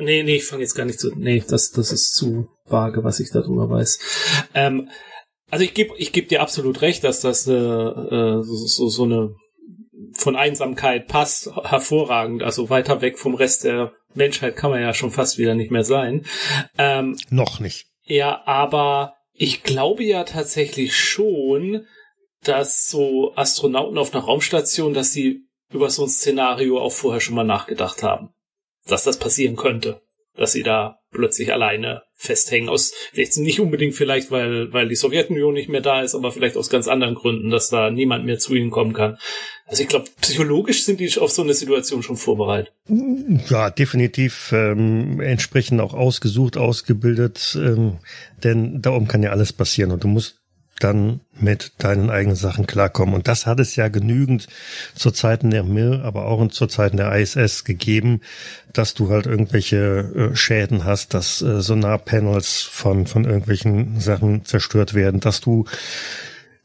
nee, 0.00 0.22
nee, 0.22 0.36
ich 0.36 0.44
fange 0.44 0.62
jetzt 0.62 0.74
gar 0.74 0.84
nicht 0.84 0.98
zu. 0.98 1.12
Nee, 1.14 1.44
das, 1.46 1.70
das 1.70 1.92
ist 1.92 2.14
zu 2.14 2.48
vage, 2.64 3.04
was 3.04 3.20
ich 3.20 3.30
darüber 3.30 3.68
weiß. 3.68 3.98
Ähm, 4.54 4.88
also 5.50 5.64
ich 5.64 5.74
gebe 5.74 5.94
ich 5.98 6.12
geb 6.12 6.28
dir 6.28 6.40
absolut 6.40 6.80
recht, 6.80 7.04
dass 7.04 7.20
das 7.20 7.46
äh, 7.46 7.52
äh, 7.52 8.42
so, 8.42 8.56
so, 8.66 8.88
so 8.88 9.04
eine 9.04 9.34
von 10.14 10.36
Einsamkeit 10.36 11.08
passt 11.08 11.50
hervorragend. 11.64 12.42
Also 12.42 12.70
weiter 12.70 13.00
weg 13.00 13.18
vom 13.18 13.34
Rest 13.34 13.64
der 13.64 13.92
Menschheit 14.14 14.56
kann 14.56 14.70
man 14.70 14.80
ja 14.80 14.94
schon 14.94 15.10
fast 15.10 15.38
wieder 15.38 15.54
nicht 15.54 15.70
mehr 15.70 15.84
sein. 15.84 16.26
Ähm, 16.78 17.16
Noch 17.30 17.60
nicht. 17.60 17.86
Ja, 18.04 18.42
aber 18.46 19.14
ich 19.32 19.62
glaube 19.62 20.04
ja 20.04 20.24
tatsächlich 20.24 20.96
schon, 20.96 21.86
dass 22.42 22.88
so 22.88 23.34
Astronauten 23.36 23.98
auf 23.98 24.14
einer 24.14 24.24
Raumstation, 24.24 24.94
dass 24.94 25.12
sie 25.12 25.46
über 25.72 25.88
so 25.90 26.04
ein 26.04 26.10
Szenario 26.10 26.80
auch 26.80 26.92
vorher 26.92 27.20
schon 27.20 27.34
mal 27.34 27.44
nachgedacht 27.44 28.02
haben. 28.02 28.30
Dass 28.86 29.04
das 29.04 29.18
passieren 29.18 29.56
könnte. 29.56 30.02
Dass 30.34 30.52
sie 30.52 30.62
da 30.62 30.98
plötzlich 31.10 31.52
alleine 31.52 32.02
festhängen. 32.14 32.68
Aus 32.68 32.92
jetzt 33.12 33.36
nicht 33.36 33.60
unbedingt 33.60 33.94
vielleicht, 33.94 34.30
weil, 34.30 34.72
weil 34.72 34.88
die 34.88 34.96
Sowjetunion 34.96 35.54
nicht 35.54 35.68
mehr 35.68 35.80
da 35.80 36.02
ist, 36.02 36.14
aber 36.14 36.32
vielleicht 36.32 36.56
aus 36.56 36.70
ganz 36.70 36.88
anderen 36.88 37.14
Gründen, 37.14 37.50
dass 37.50 37.68
da 37.68 37.90
niemand 37.90 38.24
mehr 38.24 38.38
zu 38.38 38.54
ihnen 38.54 38.70
kommen 38.70 38.92
kann. 38.92 39.18
Also 39.66 39.82
ich 39.82 39.88
glaube, 39.88 40.06
psychologisch 40.20 40.84
sind 40.84 41.00
die 41.00 41.10
auf 41.18 41.30
so 41.30 41.42
eine 41.42 41.54
Situation 41.54 42.02
schon 42.02 42.16
vorbereitet. 42.16 42.72
Ja, 43.48 43.70
definitiv 43.70 44.52
ähm, 44.52 45.20
entsprechend 45.20 45.80
auch 45.80 45.94
ausgesucht, 45.94 46.56
ausgebildet, 46.56 47.56
ähm, 47.60 47.98
denn 48.44 48.82
da 48.82 48.90
oben 48.90 49.08
kann 49.08 49.22
ja 49.22 49.30
alles 49.30 49.52
passieren 49.52 49.92
und 49.92 50.04
du 50.04 50.08
musst 50.08 50.42
dann 50.82 51.20
mit 51.38 51.72
deinen 51.78 52.10
eigenen 52.10 52.36
Sachen 52.36 52.66
klarkommen. 52.66 53.14
Und 53.14 53.28
das 53.28 53.46
hat 53.46 53.60
es 53.60 53.76
ja 53.76 53.88
genügend 53.88 54.48
zu 54.94 55.10
Zeiten 55.10 55.50
der 55.50 55.62
Mir, 55.62 56.02
aber 56.04 56.26
auch 56.26 56.46
zu 56.48 56.66
Zeiten 56.66 56.96
der 56.96 57.14
ISS 57.14 57.64
gegeben, 57.64 58.20
dass 58.72 58.94
du 58.94 59.10
halt 59.10 59.26
irgendwelche 59.26 60.32
äh, 60.32 60.36
Schäden 60.36 60.84
hast, 60.84 61.14
dass 61.14 61.40
äh, 61.42 61.60
Sonarpanels 61.60 62.62
von, 62.62 63.06
von 63.06 63.24
irgendwelchen 63.24 64.00
Sachen 64.00 64.44
zerstört 64.44 64.94
werden, 64.94 65.20
dass 65.20 65.40
du 65.40 65.66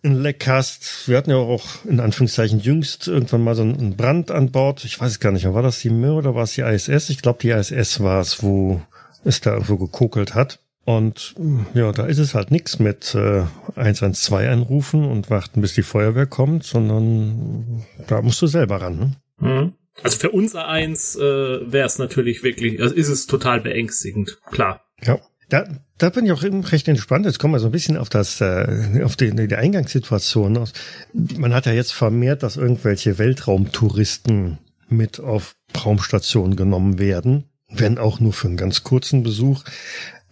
ein 0.03 0.21
Leck 0.21 0.47
hast. 0.47 1.07
Wir 1.07 1.17
hatten 1.17 1.31
ja 1.31 1.37
auch 1.37 1.85
in 1.85 1.99
Anführungszeichen 1.99 2.59
jüngst 2.59 3.07
irgendwann 3.07 3.43
mal 3.43 3.55
so 3.55 3.63
einen 3.63 3.95
Brand 3.95 4.31
an 4.31 4.51
Bord. 4.51 4.83
Ich 4.85 4.99
weiß 4.99 5.19
gar 5.19 5.31
nicht, 5.31 5.51
war 5.51 5.63
das 5.63 5.79
die 5.79 5.89
Mir 5.89 6.13
oder 6.13 6.35
war 6.35 6.43
es 6.43 6.53
die 6.53 6.61
ISS? 6.61 7.09
Ich 7.09 7.21
glaube, 7.21 7.39
die 7.41 7.49
ISS 7.49 8.01
war 8.01 8.21
es, 8.21 8.43
wo 8.43 8.81
es 9.23 9.41
da 9.41 9.53
irgendwo 9.53 9.77
gekokelt 9.77 10.35
hat. 10.35 10.59
Und 10.85 11.35
ja, 11.73 11.91
da 11.91 12.05
ist 12.05 12.17
es 12.17 12.33
halt 12.33 12.49
nichts 12.49 12.79
mit 12.79 13.13
äh, 13.13 13.43
112 13.75 14.49
anrufen 14.49 15.03
und 15.03 15.29
warten, 15.29 15.59
bis 15.59 15.73
die 15.73 15.81
Feuerwehr 15.81 16.27
kommt, 16.27 16.63
sondern 16.63 17.85
da 18.07 18.21
musst 18.21 18.41
du 18.41 18.47
selber 18.47 18.81
ran. 18.81 18.97
Ne? 18.97 19.15
Mhm. 19.39 19.73
Also 20.03 20.17
für 20.17 20.29
unser 20.29 20.67
eins 20.67 21.17
äh, 21.17 21.19
wäre 21.19 21.87
es 21.87 21.97
natürlich 21.97 22.43
wirklich, 22.43 22.81
also 22.81 22.95
ist 22.95 23.09
es 23.09 23.27
total 23.27 23.59
beängstigend, 23.59 24.39
klar. 24.49 24.85
Ja. 25.01 25.19
Da, 25.49 25.65
da 25.97 26.09
bin 26.09 26.25
ich 26.25 26.31
auch 26.31 26.43
recht 26.43 26.87
entspannt. 26.87 27.25
Jetzt 27.25 27.39
kommen 27.39 27.53
wir 27.53 27.59
so 27.59 27.67
ein 27.67 27.71
bisschen 27.71 27.97
auf 27.97 28.09
das, 28.09 28.39
äh, 28.41 29.01
auf 29.03 29.15
die, 29.15 29.31
die 29.31 29.55
Eingangssituation. 29.55 30.67
Man 31.13 31.53
hat 31.53 31.65
ja 31.65 31.73
jetzt 31.73 31.93
vermehrt, 31.93 32.43
dass 32.43 32.57
irgendwelche 32.57 33.17
Weltraumtouristen 33.17 34.59
mit 34.89 35.19
auf 35.19 35.55
Raumstationen 35.83 36.55
genommen 36.55 36.99
werden, 36.99 37.45
wenn 37.69 37.97
auch 37.97 38.19
nur 38.19 38.33
für 38.33 38.47
einen 38.47 38.57
ganz 38.57 38.83
kurzen 38.83 39.23
Besuch. 39.23 39.63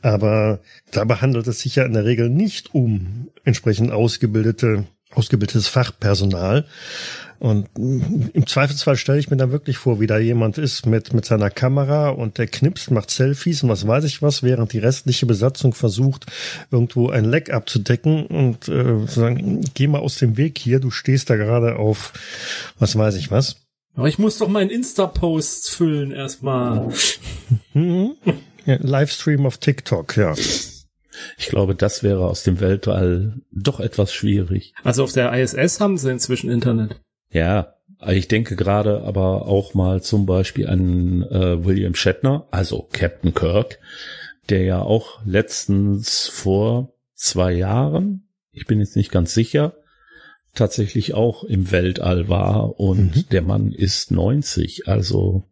Aber 0.01 0.59
dabei 0.91 1.15
handelt 1.15 1.47
es 1.47 1.61
sich 1.61 1.75
ja 1.75 1.83
in 1.83 1.93
der 1.93 2.05
Regel 2.05 2.29
nicht 2.29 2.75
um 2.75 3.29
entsprechend 3.43 3.91
ausgebildete, 3.91 4.85
ausgebildetes 5.11 5.67
Fachpersonal. 5.67 6.65
Und 7.39 7.67
im 7.75 8.47
Zweifelsfall 8.47 8.95
stelle 8.95 9.19
ich 9.19 9.29
mir 9.29 9.37
dann 9.37 9.51
wirklich 9.51 9.77
vor, 9.77 9.99
wie 9.99 10.07
da 10.07 10.17
jemand 10.17 10.57
ist 10.57 10.85
mit, 10.85 11.13
mit 11.13 11.25
seiner 11.25 11.49
Kamera 11.49 12.09
und 12.09 12.37
der 12.37 12.47
knipst, 12.47 12.91
macht 12.91 13.11
Selfies 13.11 13.63
und 13.63 13.69
was 13.69 13.87
weiß 13.87 14.05
ich 14.05 14.21
was, 14.21 14.41
während 14.41 14.73
die 14.73 14.79
restliche 14.79 15.25
Besatzung 15.25 15.73
versucht, 15.73 16.25
irgendwo 16.71 17.09
ein 17.09 17.25
Leck 17.25 17.51
abzudecken 17.51 18.25
und 18.27 18.67
äh, 18.69 19.05
sagen, 19.07 19.61
geh 19.73 19.87
mal 19.87 19.99
aus 19.99 20.17
dem 20.17 20.37
Weg 20.37 20.57
hier, 20.57 20.79
du 20.79 20.91
stehst 20.91 21.29
da 21.29 21.35
gerade 21.35 21.75
auf 21.75 22.13
was 22.79 22.97
weiß 22.97 23.15
ich 23.15 23.31
was. 23.31 23.57
Aber 23.95 24.07
ich 24.07 24.19
muss 24.19 24.37
doch 24.37 24.49
meinen 24.49 24.69
Insta-Post 24.69 25.71
füllen 25.71 26.11
erstmal. 26.11 26.89
Mhm. 27.73 28.15
Ja, 28.65 28.77
Livestream 28.81 29.45
auf 29.45 29.57
TikTok, 29.57 30.17
ja. 30.17 30.33
Ich 31.37 31.47
glaube, 31.47 31.75
das 31.75 32.03
wäre 32.03 32.27
aus 32.27 32.43
dem 32.43 32.59
Weltall 32.59 33.39
doch 33.51 33.79
etwas 33.79 34.13
schwierig. 34.13 34.73
Also 34.83 35.03
auf 35.03 35.13
der 35.13 35.33
ISS 35.33 35.79
haben 35.79 35.97
sie 35.97 36.11
inzwischen 36.11 36.49
Internet. 36.49 36.99
Ja, 37.29 37.75
ich 38.07 38.27
denke 38.27 38.55
gerade 38.55 39.01
aber 39.01 39.47
auch 39.47 39.73
mal 39.73 40.01
zum 40.01 40.25
Beispiel 40.25 40.67
an 40.67 41.23
äh, 41.23 41.63
William 41.65 41.95
Shatner, 41.95 42.47
also 42.51 42.87
Captain 42.91 43.33
Kirk, 43.33 43.79
der 44.49 44.63
ja 44.63 44.81
auch 44.81 45.21
letztens 45.25 46.27
vor 46.27 46.93
zwei 47.13 47.53
Jahren, 47.53 48.27
ich 48.51 48.65
bin 48.65 48.79
jetzt 48.79 48.95
nicht 48.95 49.11
ganz 49.11 49.33
sicher, 49.33 49.73
tatsächlich 50.53 51.13
auch 51.13 51.43
im 51.43 51.71
Weltall 51.71 52.29
war 52.29 52.79
und 52.79 53.15
mhm. 53.15 53.29
der 53.31 53.41
Mann 53.41 53.71
ist 53.71 54.11
90, 54.11 54.87
also 54.87 55.43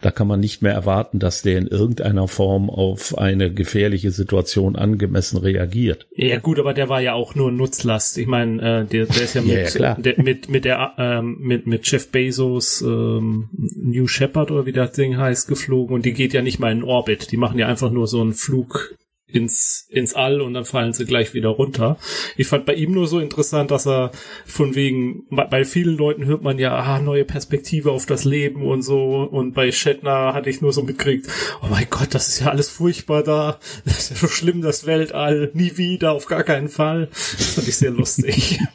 da 0.00 0.10
kann 0.10 0.26
man 0.26 0.40
nicht 0.40 0.62
mehr 0.62 0.72
erwarten, 0.72 1.18
dass 1.18 1.42
der 1.42 1.58
in 1.58 1.66
irgendeiner 1.66 2.28
Form 2.28 2.70
auf 2.70 3.18
eine 3.18 3.52
gefährliche 3.52 4.10
Situation 4.10 4.76
angemessen 4.76 5.38
reagiert. 5.38 6.06
Ja 6.14 6.38
gut, 6.38 6.58
aber 6.58 6.74
der 6.74 6.88
war 6.88 7.00
ja 7.00 7.14
auch 7.14 7.34
nur 7.34 7.50
Nutzlast. 7.52 8.18
Ich 8.18 8.26
meine, 8.26 8.60
äh, 8.60 8.84
der, 8.84 9.06
der 9.06 9.22
ist 9.22 9.34
ja 9.34 9.42
mit, 9.42 9.74
ja, 9.74 9.94
der, 9.94 10.22
mit 10.22 10.48
mit 10.48 10.64
der 10.64 10.94
ähm, 10.98 11.38
mit 11.40 11.66
mit 11.66 11.90
Jeff 11.90 12.10
Bezos 12.10 12.82
ähm, 12.82 13.48
New 13.52 14.06
Shepard 14.06 14.50
oder 14.50 14.66
wie 14.66 14.72
das 14.72 14.92
Ding 14.92 15.16
heißt 15.16 15.48
geflogen 15.48 15.94
und 15.94 16.04
die 16.04 16.12
geht 16.12 16.32
ja 16.32 16.42
nicht 16.42 16.58
mal 16.58 16.72
in 16.72 16.82
Orbit. 16.82 17.32
Die 17.32 17.36
machen 17.36 17.58
ja 17.58 17.66
einfach 17.68 17.90
nur 17.90 18.06
so 18.06 18.20
einen 18.20 18.34
Flug 18.34 18.94
ins, 19.32 19.86
ins 19.88 20.14
All 20.14 20.40
und 20.40 20.54
dann 20.54 20.64
fallen 20.64 20.92
sie 20.92 21.04
gleich 21.04 21.34
wieder 21.34 21.48
runter. 21.50 21.98
Ich 22.36 22.46
fand 22.46 22.66
bei 22.66 22.74
ihm 22.74 22.92
nur 22.92 23.06
so 23.06 23.18
interessant, 23.18 23.70
dass 23.70 23.86
er 23.86 24.10
von 24.46 24.74
wegen, 24.74 25.26
bei 25.30 25.64
vielen 25.64 25.96
Leuten 25.96 26.26
hört 26.26 26.42
man 26.42 26.58
ja, 26.58 26.74
ah, 26.76 27.00
neue 27.00 27.24
Perspektive 27.24 27.90
auf 27.90 28.06
das 28.06 28.24
Leben 28.24 28.66
und 28.66 28.82
so 28.82 29.22
und 29.22 29.54
bei 29.54 29.72
Shatner 29.72 30.34
hatte 30.34 30.50
ich 30.50 30.60
nur 30.60 30.72
so 30.72 30.82
mitgekriegt, 30.82 31.28
oh 31.62 31.66
mein 31.70 31.86
Gott, 31.90 32.14
das 32.14 32.28
ist 32.28 32.40
ja 32.40 32.48
alles 32.48 32.68
furchtbar 32.68 33.22
da, 33.22 33.58
das 33.84 33.98
ist 33.98 34.10
ja 34.10 34.16
so 34.16 34.28
schlimm, 34.28 34.62
das 34.62 34.86
Weltall, 34.86 35.50
nie 35.54 35.76
wieder, 35.76 36.12
auf 36.12 36.26
gar 36.26 36.42
keinen 36.42 36.68
Fall. 36.68 37.08
Das 37.10 37.54
fand 37.54 37.68
ich 37.68 37.76
sehr 37.76 37.90
lustig. 37.90 38.58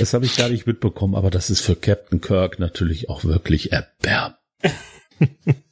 Das 0.00 0.12
habe 0.12 0.24
ich 0.24 0.36
gar 0.36 0.48
nicht 0.48 0.66
mitbekommen, 0.66 1.14
aber 1.14 1.30
das 1.30 1.50
ist 1.50 1.60
für 1.60 1.76
Captain 1.76 2.20
Kirk 2.20 2.58
natürlich 2.58 3.08
auch 3.08 3.22
wirklich 3.24 3.70
erbärm. 3.70 4.34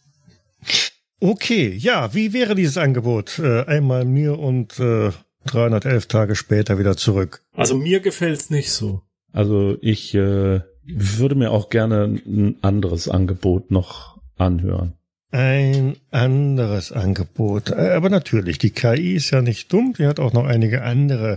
Okay, 1.21 1.75
ja, 1.77 2.15
wie 2.15 2.33
wäre 2.33 2.55
dieses 2.55 2.77
Angebot? 2.77 3.39
Äh, 3.39 3.65
einmal 3.65 4.05
mir 4.05 4.39
und 4.39 4.79
äh, 4.79 5.13
311 5.47 6.07
Tage 6.07 6.35
später 6.35 6.79
wieder 6.79 6.97
zurück. 6.97 7.43
Also 7.55 7.77
mir 7.77 8.01
gefällt's 8.01 8.51
nicht 8.51 8.71
so. 8.71 9.03
Also 9.33 9.77
ich 9.81 10.15
äh, 10.15 10.61
würde 10.85 11.35
mir 11.35 11.53
auch 11.53 11.71
gerne 11.71 12.05
ein 12.27 12.57
anderes 12.63 13.09
Angebot 13.09 13.71
noch 13.71 14.19
anhören 14.37 14.95
ein 15.37 15.97
anderes 16.11 16.93
Angebot. 16.93 17.69
Äh, 17.69 17.91
aber 17.91 18.09
natürlich, 18.09 18.57
die 18.57 18.71
KI 18.71 19.17
ist 19.17 19.33
ja 19.33 19.43
nicht 19.43 19.71
dumm, 19.71 19.93
die 19.99 20.07
hat 20.07 20.19
auch 20.19 20.33
noch 20.33 20.47
einige 20.47 20.83
andere 20.83 21.37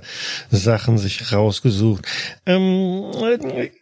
Sachen 0.49 0.97
sich 0.97 1.33
rausgesucht. 1.33 2.05
Ähm, 2.45 3.11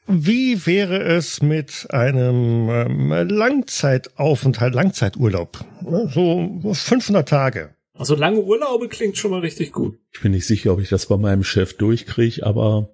wie 0.07 0.65
wäre 0.65 1.03
es 1.03 1.43
mit 1.43 1.85
einem 1.91 2.67
ähm, 2.67 3.11
Langzeitaufenthalt, 3.29 4.73
Langzeiturlaub? 4.73 5.63
So 6.11 6.73
500 6.73 7.29
Tage. 7.29 7.75
Also 7.93 8.15
lange 8.15 8.41
Urlaube 8.41 8.87
klingt 8.87 9.17
schon 9.19 9.29
mal 9.29 9.41
richtig 9.41 9.71
gut. 9.71 9.99
Ich 10.11 10.21
bin 10.21 10.31
nicht 10.31 10.47
sicher, 10.47 10.73
ob 10.73 10.81
ich 10.81 10.89
das 10.89 11.05
bei 11.05 11.17
meinem 11.17 11.43
Chef 11.43 11.77
durchkriege, 11.77 12.43
aber 12.43 12.89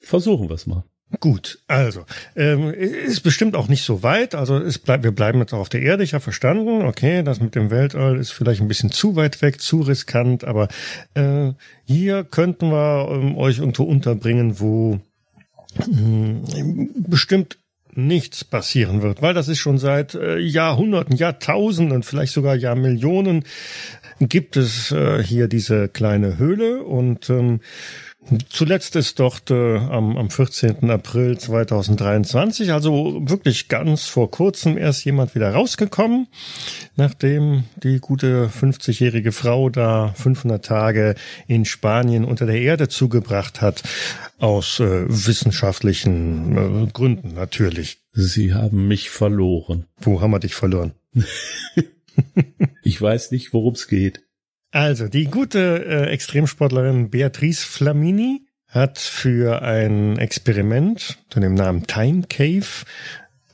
versuchen 0.00 0.48
wir 0.48 0.54
es 0.54 0.66
mal. 0.66 0.84
Gut, 1.20 1.58
also 1.66 2.04
ähm, 2.36 2.72
ist 2.72 3.22
bestimmt 3.22 3.56
auch 3.56 3.68
nicht 3.68 3.84
so 3.84 4.02
weit. 4.02 4.34
Also 4.34 4.56
es 4.56 4.78
bleibt, 4.78 5.04
wir 5.04 5.12
bleiben 5.12 5.38
jetzt 5.40 5.52
auch 5.52 5.58
auf 5.58 5.68
der 5.68 5.82
Erde. 5.82 6.02
Ich 6.02 6.14
habe 6.14 6.22
verstanden, 6.22 6.82
okay, 6.82 7.22
das 7.22 7.40
mit 7.40 7.54
dem 7.54 7.70
Weltall 7.70 8.18
ist 8.18 8.32
vielleicht 8.32 8.60
ein 8.60 8.68
bisschen 8.68 8.90
zu 8.90 9.16
weit 9.16 9.42
weg, 9.42 9.60
zu 9.60 9.82
riskant, 9.82 10.44
aber 10.44 10.68
äh, 11.14 11.52
hier 11.84 12.24
könnten 12.24 12.70
wir 12.70 13.08
ähm, 13.10 13.36
euch 13.36 13.58
irgendwo 13.58 13.84
unterbringen, 13.84 14.60
wo 14.60 15.00
äh, 15.78 16.86
bestimmt 16.96 17.58
nichts 17.96 18.44
passieren 18.44 19.02
wird, 19.02 19.22
weil 19.22 19.34
das 19.34 19.48
ist 19.48 19.58
schon 19.58 19.78
seit 19.78 20.14
äh, 20.14 20.38
Jahrhunderten, 20.38 21.16
Jahrtausenden, 21.16 22.02
vielleicht 22.02 22.32
sogar 22.32 22.56
Jahrmillionen 22.56 23.44
gibt 24.20 24.56
es 24.56 24.90
äh, 24.92 25.22
hier 25.22 25.48
diese 25.48 25.88
kleine 25.88 26.38
Höhle 26.38 26.82
und 26.82 27.30
ähm, 27.30 27.60
Zuletzt 28.48 28.96
ist 28.96 29.20
dort 29.20 29.50
äh, 29.50 29.76
am, 29.76 30.16
am 30.16 30.30
14. 30.30 30.90
April 30.90 31.36
2023, 31.36 32.72
also 32.72 33.20
wirklich 33.26 33.68
ganz 33.68 34.06
vor 34.06 34.30
kurzem 34.30 34.78
erst 34.78 35.04
jemand 35.04 35.34
wieder 35.34 35.52
rausgekommen, 35.52 36.28
nachdem 36.96 37.64
die 37.82 37.98
gute 38.00 38.48
50-jährige 38.48 39.30
Frau 39.30 39.68
da 39.68 40.14
500 40.16 40.64
Tage 40.64 41.14
in 41.46 41.66
Spanien 41.66 42.24
unter 42.24 42.46
der 42.46 42.60
Erde 42.60 42.88
zugebracht 42.88 43.60
hat, 43.60 43.82
aus 44.38 44.80
äh, 44.80 45.04
wissenschaftlichen 45.06 46.86
äh, 46.86 46.90
Gründen 46.92 47.34
natürlich. 47.34 47.98
Sie 48.12 48.54
haben 48.54 48.88
mich 48.88 49.10
verloren. 49.10 49.86
Wo 49.98 50.20
haben 50.22 50.30
wir 50.30 50.38
dich 50.40 50.54
verloren? 50.54 50.92
ich 52.82 53.00
weiß 53.00 53.32
nicht, 53.32 53.52
worum 53.52 53.74
es 53.74 53.86
geht. 53.86 54.22
Also, 54.74 55.06
die 55.06 55.26
gute 55.26 55.86
äh, 55.86 56.10
Extremsportlerin 56.10 57.08
Beatrice 57.08 57.64
Flamini 57.64 58.44
hat 58.66 58.98
für 58.98 59.62
ein 59.62 60.18
Experiment 60.18 61.16
unter 61.26 61.38
dem 61.38 61.54
Namen 61.54 61.86
Time 61.86 62.24
Cave 62.28 62.66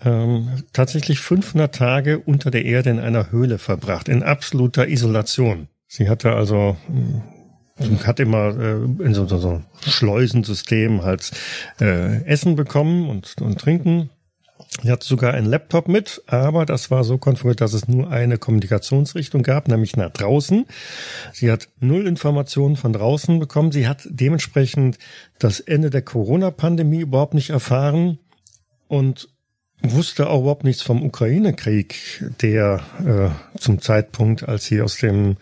ähm, 0.03 0.63
tatsächlich 0.73 1.21
500 1.21 1.75
Tage 1.75 2.21
unter 2.21 2.51
der 2.51 2.65
Erde 2.65 2.89
in 2.89 2.99
einer 2.99 3.31
Höhle 3.31 3.59
verbracht, 3.59 4.09
in 4.09 4.23
absoluter 4.23 4.89
Isolation. 4.89 5.69
Sie 5.89 6.09
hatte 6.09 6.33
also 6.33 6.79
äh, 6.89 7.97
hat 8.07 8.19
immer 8.19 8.59
äh, 8.59 9.05
in 9.05 9.13
so, 9.13 9.27
so, 9.27 9.37
so 9.37 9.63
Schleusensystem 9.87 11.03
halt 11.03 11.33
äh, 11.83 12.25
Essen 12.25 12.57
bekommen 12.57 13.11
und, 13.11 13.37
und 13.43 13.61
trinken 13.61 14.09
Sie 14.83 14.91
hat 14.91 15.03
sogar 15.03 15.35
einen 15.35 15.47
Laptop 15.47 15.89
mit, 15.89 16.23
aber 16.27 16.65
das 16.65 16.91
war 16.91 17.05
so 17.05 17.19
konfiguriert, 17.19 17.61
dass 17.61 17.73
es 17.73 17.89
nur 17.89 18.11
eine 18.11 18.39
Kommunikationsrichtung 18.39 19.43
gab, 19.43 19.69
nämlich 19.69 19.97
nach 19.97 20.11
draußen. 20.11 20.65
Sie 21.33 21.51
hat 21.51 21.69
null 21.81 22.07
Informationen 22.07 22.77
von 22.77 22.93
draußen 22.93 23.41
bekommen. 23.41 23.73
Sie 23.73 23.89
hat 23.89 24.07
dementsprechend 24.09 24.99
das 25.39 25.61
Ende 25.61 25.91
der 25.91 26.03
Corona-Pandemie 26.03 27.01
überhaupt 27.01 27.35
nicht 27.35 27.51
erfahren 27.51 28.19
und 28.89 29.29
wusste 29.83 30.31
auch 30.31 30.41
überhaupt 30.41 30.65
nichts 30.65 30.83
vom 30.83 31.03
Ukraine-Krieg, 31.03 32.25
der 32.41 32.81
äh, 33.05 33.59
zum 33.59 33.81
Zeitpunkt, 33.81 34.49
als 34.49 34.67
sie 34.67 34.81
aus 34.81 34.99
dem 34.99 35.37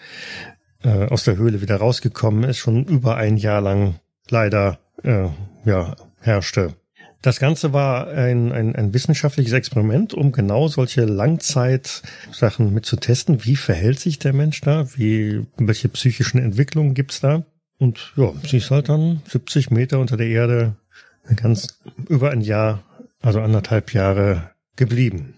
äh, 0.83 1.07
aus 1.07 1.25
der 1.25 1.37
Höhle 1.37 1.61
wieder 1.61 1.77
rausgekommen 1.77 2.45
ist, 2.45 2.59
schon 2.59 2.85
über 2.85 3.17
ein 3.17 3.37
Jahr 3.37 3.61
lang 3.61 3.97
leider 4.29 4.79
äh, 5.03 5.29
ja 5.65 5.97
herrschte. 6.21 6.75
Das 7.21 7.41
Ganze 7.41 7.73
war 7.73 8.09
ein, 8.09 8.53
ein, 8.53 8.77
ein 8.77 8.95
wissenschaftliches 8.95 9.53
Experiment, 9.53 10.15
um 10.15 10.31
genau 10.31 10.69
solche 10.69 11.05
Langzeitsachen 11.05 12.73
mit 12.73 12.87
zu 12.87 12.97
testen. 12.97 13.45
Wie 13.45 13.57
verhält 13.57 13.99
sich 13.99 14.21
der 14.21 14.33
Mensch 14.33 14.61
da? 14.61 14.87
Wie, 14.95 15.45
welche 15.57 15.89
psychischen 15.89 16.39
Entwicklungen 16.39 16.95
gibt's 16.95 17.21
da? 17.21 17.45
Und 17.79 18.13
ja, 18.17 18.33
sie 18.45 18.59
ist 18.59 18.71
halt 18.71 18.89
dann 18.89 19.23
70 19.27 19.71
Meter 19.71 19.99
unter 19.99 20.17
der 20.17 20.29
Erde 20.29 20.77
ganz 21.37 21.81
über 22.09 22.31
ein 22.31 22.41
Jahr, 22.41 22.83
also 23.21 23.41
anderthalb 23.41 23.93
Jahre 23.93 24.51
geblieben. 24.77 25.35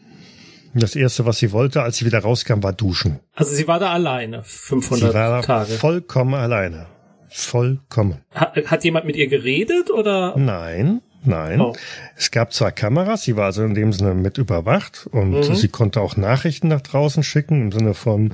Das 0.74 0.94
erste, 0.94 1.26
was 1.26 1.38
sie 1.38 1.50
wollte, 1.50 1.82
als 1.82 1.96
sie 1.96 2.06
wieder 2.06 2.20
rauskam, 2.20 2.62
war 2.62 2.72
duschen. 2.72 3.20
Also 3.34 3.54
sie 3.54 3.66
war 3.66 3.80
da 3.80 3.92
alleine, 3.92 4.44
500 4.44 5.10
sie 5.10 5.14
war 5.14 5.42
Tage. 5.42 5.72
Vollkommen 5.72 6.34
alleine. 6.34 6.86
Vollkommen. 7.28 8.18
Hat, 8.32 8.56
hat 8.66 8.84
jemand 8.84 9.06
mit 9.06 9.16
ihr 9.16 9.28
geredet 9.28 9.90
oder? 9.90 10.36
Nein. 10.36 11.00
Nein. 11.22 11.60
Oh. 11.60 11.76
Es 12.16 12.30
gab 12.30 12.52
zwar 12.52 12.72
Kameras, 12.72 13.22
sie 13.22 13.36
war 13.36 13.46
also 13.46 13.64
in 13.64 13.74
dem 13.74 13.92
Sinne 13.92 14.14
mit 14.14 14.38
überwacht 14.38 15.06
und 15.10 15.32
mhm. 15.32 15.54
sie 15.54 15.68
konnte 15.68 16.00
auch 16.00 16.16
Nachrichten 16.16 16.68
nach 16.68 16.80
draußen 16.80 17.22
schicken 17.22 17.62
im 17.62 17.72
Sinne 17.72 17.94
von 17.94 18.32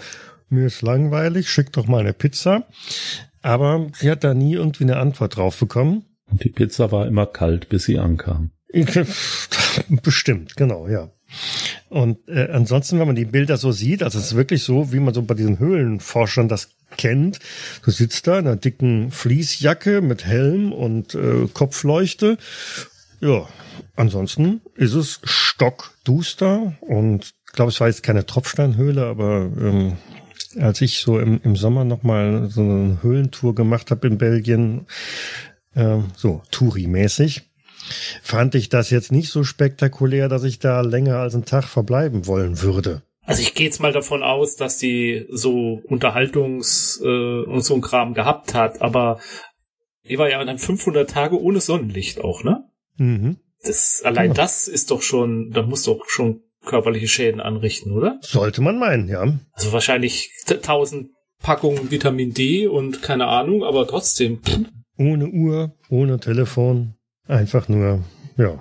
mir 0.48 0.66
ist 0.66 0.82
langweilig, 0.82 1.50
schick 1.50 1.72
doch 1.72 1.86
mal 1.86 2.00
eine 2.00 2.12
Pizza. 2.12 2.66
Aber 3.42 3.88
sie 3.94 4.10
hat 4.10 4.24
da 4.24 4.34
nie 4.34 4.54
irgendwie 4.54 4.84
eine 4.84 4.96
Antwort 4.96 5.36
drauf 5.36 5.58
bekommen. 5.58 6.04
Und 6.30 6.44
die 6.44 6.50
Pizza 6.50 6.90
war 6.92 7.06
immer 7.06 7.26
kalt, 7.26 7.68
bis 7.68 7.84
sie 7.84 7.98
ankam. 7.98 8.50
Bestimmt, 10.02 10.56
genau, 10.56 10.88
ja. 10.88 11.10
Und 11.88 12.18
äh, 12.28 12.48
ansonsten, 12.50 12.98
wenn 12.98 13.06
man 13.06 13.16
die 13.16 13.24
Bilder 13.24 13.56
so 13.56 13.72
sieht, 13.72 14.02
also 14.02 14.18
es 14.18 14.26
ist 14.26 14.36
wirklich 14.36 14.62
so, 14.62 14.92
wie 14.92 15.00
man 15.00 15.14
so 15.14 15.22
bei 15.22 15.34
diesen 15.34 15.58
Höhlenforschern 15.58 16.48
das 16.48 16.75
kennt. 16.96 17.38
Du 17.84 17.90
sitzt 17.90 18.26
da 18.26 18.38
in 18.38 18.46
einer 18.46 18.56
dicken 18.56 19.10
Fließjacke 19.10 20.00
mit 20.00 20.24
Helm 20.24 20.72
und 20.72 21.14
äh, 21.14 21.48
Kopfleuchte. 21.52 22.38
Ja, 23.20 23.48
ansonsten 23.96 24.60
ist 24.74 24.94
es 24.94 25.20
stockduster 25.24 26.74
und 26.80 27.32
ich 27.46 27.52
glaube, 27.52 27.70
es 27.70 27.80
war 27.80 27.88
jetzt 27.88 28.02
keine 28.02 28.26
Tropfsteinhöhle, 28.26 29.06
aber 29.06 29.50
ähm, 29.58 29.96
als 30.60 30.80
ich 30.80 30.98
so 30.98 31.18
im, 31.18 31.40
im 31.42 31.56
Sommer 31.56 31.84
nochmal 31.84 32.48
so 32.50 32.60
eine 32.60 32.98
Höhlentour 33.02 33.54
gemacht 33.54 33.90
habe 33.90 34.06
in 34.06 34.18
Belgien, 34.18 34.86
äh, 35.74 35.98
so 36.16 36.42
Touri-mäßig, 36.50 37.42
fand 38.22 38.54
ich 38.54 38.68
das 38.68 38.90
jetzt 38.90 39.12
nicht 39.12 39.30
so 39.30 39.44
spektakulär, 39.44 40.28
dass 40.28 40.44
ich 40.44 40.58
da 40.58 40.80
länger 40.80 41.16
als 41.18 41.34
einen 41.34 41.44
Tag 41.44 41.64
verbleiben 41.64 42.26
wollen 42.26 42.60
würde. 42.60 43.02
Also 43.26 43.42
ich 43.42 43.54
gehe 43.54 43.66
jetzt 43.66 43.80
mal 43.80 43.92
davon 43.92 44.22
aus, 44.22 44.56
dass 44.56 44.78
die 44.78 45.26
so 45.30 45.82
Unterhaltungs- 45.88 47.02
äh, 47.02 47.44
und 47.44 47.62
so 47.62 47.74
ein 47.74 47.80
Kram 47.80 48.14
gehabt 48.14 48.54
hat, 48.54 48.80
aber 48.80 49.18
die 50.08 50.18
war 50.18 50.30
ja 50.30 50.42
dann 50.44 50.58
500 50.58 51.10
Tage 51.10 51.40
ohne 51.40 51.60
Sonnenlicht 51.60 52.20
auch, 52.20 52.44
ne? 52.44 52.64
Mhm. 52.96 53.38
Das, 53.62 54.02
allein 54.04 54.28
genau. 54.28 54.34
das 54.34 54.68
ist 54.68 54.92
doch 54.92 55.02
schon, 55.02 55.50
da 55.50 55.62
muss 55.62 55.82
doch 55.82 56.08
schon 56.08 56.42
körperliche 56.64 57.08
Schäden 57.08 57.40
anrichten, 57.40 57.92
oder? 57.92 58.18
Sollte 58.22 58.62
man 58.62 58.78
meinen, 58.78 59.08
ja. 59.08 59.38
Also 59.52 59.72
wahrscheinlich 59.72 60.30
1000 60.48 61.10
Packungen 61.42 61.90
Vitamin 61.90 62.32
D 62.32 62.66
und 62.68 63.02
keine 63.02 63.26
Ahnung, 63.26 63.64
aber 63.64 63.86
trotzdem. 63.86 64.40
Ohne 64.98 65.28
Uhr, 65.28 65.76
ohne 65.90 66.18
Telefon, 66.20 66.94
einfach 67.26 67.68
nur, 67.68 68.02
ja, 68.36 68.60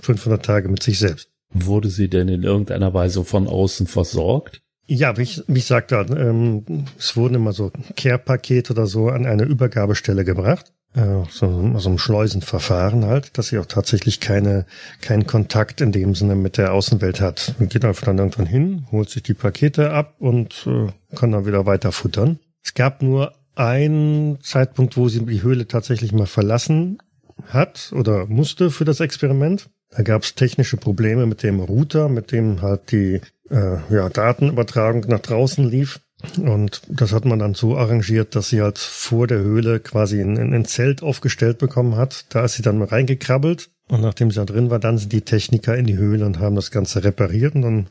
500 0.00 0.44
Tage 0.44 0.68
mit 0.68 0.82
sich 0.82 0.98
selbst. 0.98 1.30
Wurde 1.50 1.88
sie 1.88 2.08
denn 2.08 2.28
in 2.28 2.42
irgendeiner 2.42 2.92
Weise 2.92 3.24
von 3.24 3.46
außen 3.46 3.86
versorgt? 3.86 4.60
Ja, 4.86 5.16
wie 5.18 5.22
ich, 5.22 5.42
wie 5.46 5.58
ich 5.58 5.66
sagte, 5.66 6.06
ähm, 6.16 6.86
es 6.98 7.16
wurden 7.16 7.34
immer 7.34 7.52
so 7.52 7.70
Care-Pakete 7.96 8.72
oder 8.72 8.86
so 8.86 9.08
an 9.08 9.26
eine 9.26 9.44
Übergabestelle 9.44 10.24
gebracht. 10.24 10.72
Äh, 10.94 11.24
so, 11.30 11.78
so 11.78 11.90
ein 11.90 11.98
Schleusenverfahren 11.98 13.04
halt, 13.04 13.36
dass 13.36 13.48
sie 13.48 13.58
auch 13.58 13.66
tatsächlich 13.66 14.20
keine, 14.20 14.64
keinen 15.02 15.26
Kontakt 15.26 15.82
in 15.82 15.92
dem 15.92 16.14
Sinne 16.14 16.36
mit 16.36 16.56
der 16.56 16.72
Außenwelt 16.72 17.20
hat. 17.20 17.54
Man 17.58 17.68
geht 17.68 17.84
einfach 17.84 18.06
dann 18.06 18.18
irgendwann 18.18 18.46
hin, 18.46 18.86
holt 18.90 19.10
sich 19.10 19.22
die 19.22 19.34
Pakete 19.34 19.92
ab 19.92 20.16
und 20.18 20.66
äh, 20.66 21.16
kann 21.16 21.32
dann 21.32 21.46
wieder 21.46 21.66
weiter 21.66 21.92
futtern. 21.92 22.38
Es 22.64 22.72
gab 22.72 23.02
nur 23.02 23.34
einen 23.54 24.40
Zeitpunkt, 24.40 24.96
wo 24.96 25.08
sie 25.08 25.24
die 25.26 25.42
Höhle 25.42 25.68
tatsächlich 25.68 26.12
mal 26.12 26.26
verlassen 26.26 26.98
hat 27.46 27.92
oder 27.94 28.26
musste 28.26 28.70
für 28.70 28.84
das 28.84 29.00
Experiment. 29.00 29.68
Da 29.90 30.02
gab 30.02 30.22
es 30.22 30.34
technische 30.34 30.76
Probleme 30.76 31.26
mit 31.26 31.42
dem 31.42 31.60
Router, 31.60 32.08
mit 32.08 32.32
dem 32.32 32.62
halt 32.62 32.92
die 32.92 33.20
äh, 33.50 33.78
ja, 33.90 34.08
Datenübertragung 34.08 35.04
nach 35.08 35.20
draußen 35.20 35.68
lief. 35.68 36.00
Und 36.36 36.82
das 36.88 37.12
hat 37.12 37.24
man 37.24 37.38
dann 37.38 37.54
so 37.54 37.76
arrangiert, 37.76 38.34
dass 38.34 38.48
sie 38.48 38.60
halt 38.60 38.78
vor 38.78 39.26
der 39.26 39.38
Höhle 39.38 39.78
quasi 39.80 40.20
ein, 40.20 40.36
ein 40.52 40.64
Zelt 40.64 41.02
aufgestellt 41.02 41.58
bekommen 41.58 41.96
hat. 41.96 42.26
Da 42.30 42.44
ist 42.44 42.54
sie 42.54 42.62
dann 42.62 42.78
mal 42.78 42.88
reingekrabbelt. 42.88 43.70
Und 43.88 44.02
nachdem 44.02 44.30
sie 44.30 44.36
da 44.36 44.44
drin 44.44 44.68
war, 44.68 44.78
dann 44.78 44.98
sind 44.98 45.12
die 45.12 45.22
Techniker 45.22 45.76
in 45.76 45.86
die 45.86 45.96
Höhle 45.96 46.26
und 46.26 46.40
haben 46.40 46.56
das 46.56 46.70
Ganze 46.70 47.04
repariert 47.04 47.54
und 47.54 47.62
dann 47.62 47.88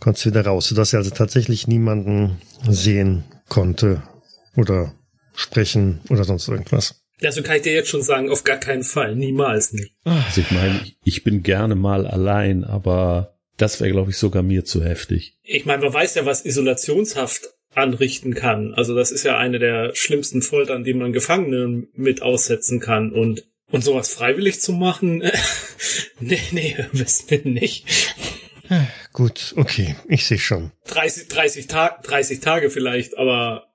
konnte 0.00 0.20
sie 0.20 0.30
wieder 0.30 0.46
raus, 0.46 0.68
sodass 0.68 0.90
sie 0.90 0.96
also 0.96 1.10
tatsächlich 1.10 1.68
niemanden 1.68 2.38
sehen 2.66 3.24
konnte 3.48 4.02
oder 4.56 4.94
sprechen 5.34 6.00
oder 6.08 6.24
sonst 6.24 6.48
irgendwas. 6.48 7.05
Also 7.22 7.42
kann 7.42 7.56
ich 7.56 7.62
dir 7.62 7.72
jetzt 7.72 7.88
schon 7.88 8.02
sagen, 8.02 8.30
auf 8.30 8.44
gar 8.44 8.58
keinen 8.58 8.82
Fall, 8.82 9.16
niemals 9.16 9.72
nicht. 9.72 9.94
Also 10.04 10.42
ich 10.42 10.50
meine, 10.50 10.80
ich 11.04 11.24
bin 11.24 11.42
gerne 11.42 11.74
mal 11.74 12.06
allein, 12.06 12.64
aber 12.64 13.38
das 13.56 13.80
wäre, 13.80 13.90
glaube 13.90 14.10
ich, 14.10 14.18
sogar 14.18 14.42
mir 14.42 14.64
zu 14.64 14.84
heftig. 14.84 15.38
Ich 15.42 15.64
meine, 15.64 15.82
man 15.82 15.94
weiß 15.94 16.14
ja, 16.16 16.26
was 16.26 16.44
Isolationshaft 16.44 17.48
anrichten 17.74 18.34
kann. 18.34 18.74
Also 18.74 18.94
das 18.94 19.12
ist 19.12 19.24
ja 19.24 19.38
eine 19.38 19.58
der 19.58 19.94
schlimmsten 19.94 20.42
Foltern, 20.42 20.84
die 20.84 20.94
man 20.94 21.12
Gefangenen 21.12 21.88
mit 21.94 22.22
aussetzen 22.22 22.80
kann. 22.80 23.12
Und, 23.12 23.44
und 23.70 23.82
sowas 23.82 24.08
freiwillig 24.08 24.60
zu 24.60 24.72
machen, 24.72 25.18
nee, 26.20 26.40
nee, 26.52 26.76
wissen 26.92 27.30
wir 27.30 27.44
nicht. 27.44 27.86
Gut, 29.12 29.54
okay, 29.56 29.96
ich 30.08 30.26
sehe 30.26 30.38
schon. 30.38 30.72
30, 30.86 31.28
30, 31.28 31.66
Tag, 31.66 32.02
30 32.02 32.40
Tage 32.40 32.68
vielleicht, 32.68 33.16
aber 33.16 33.68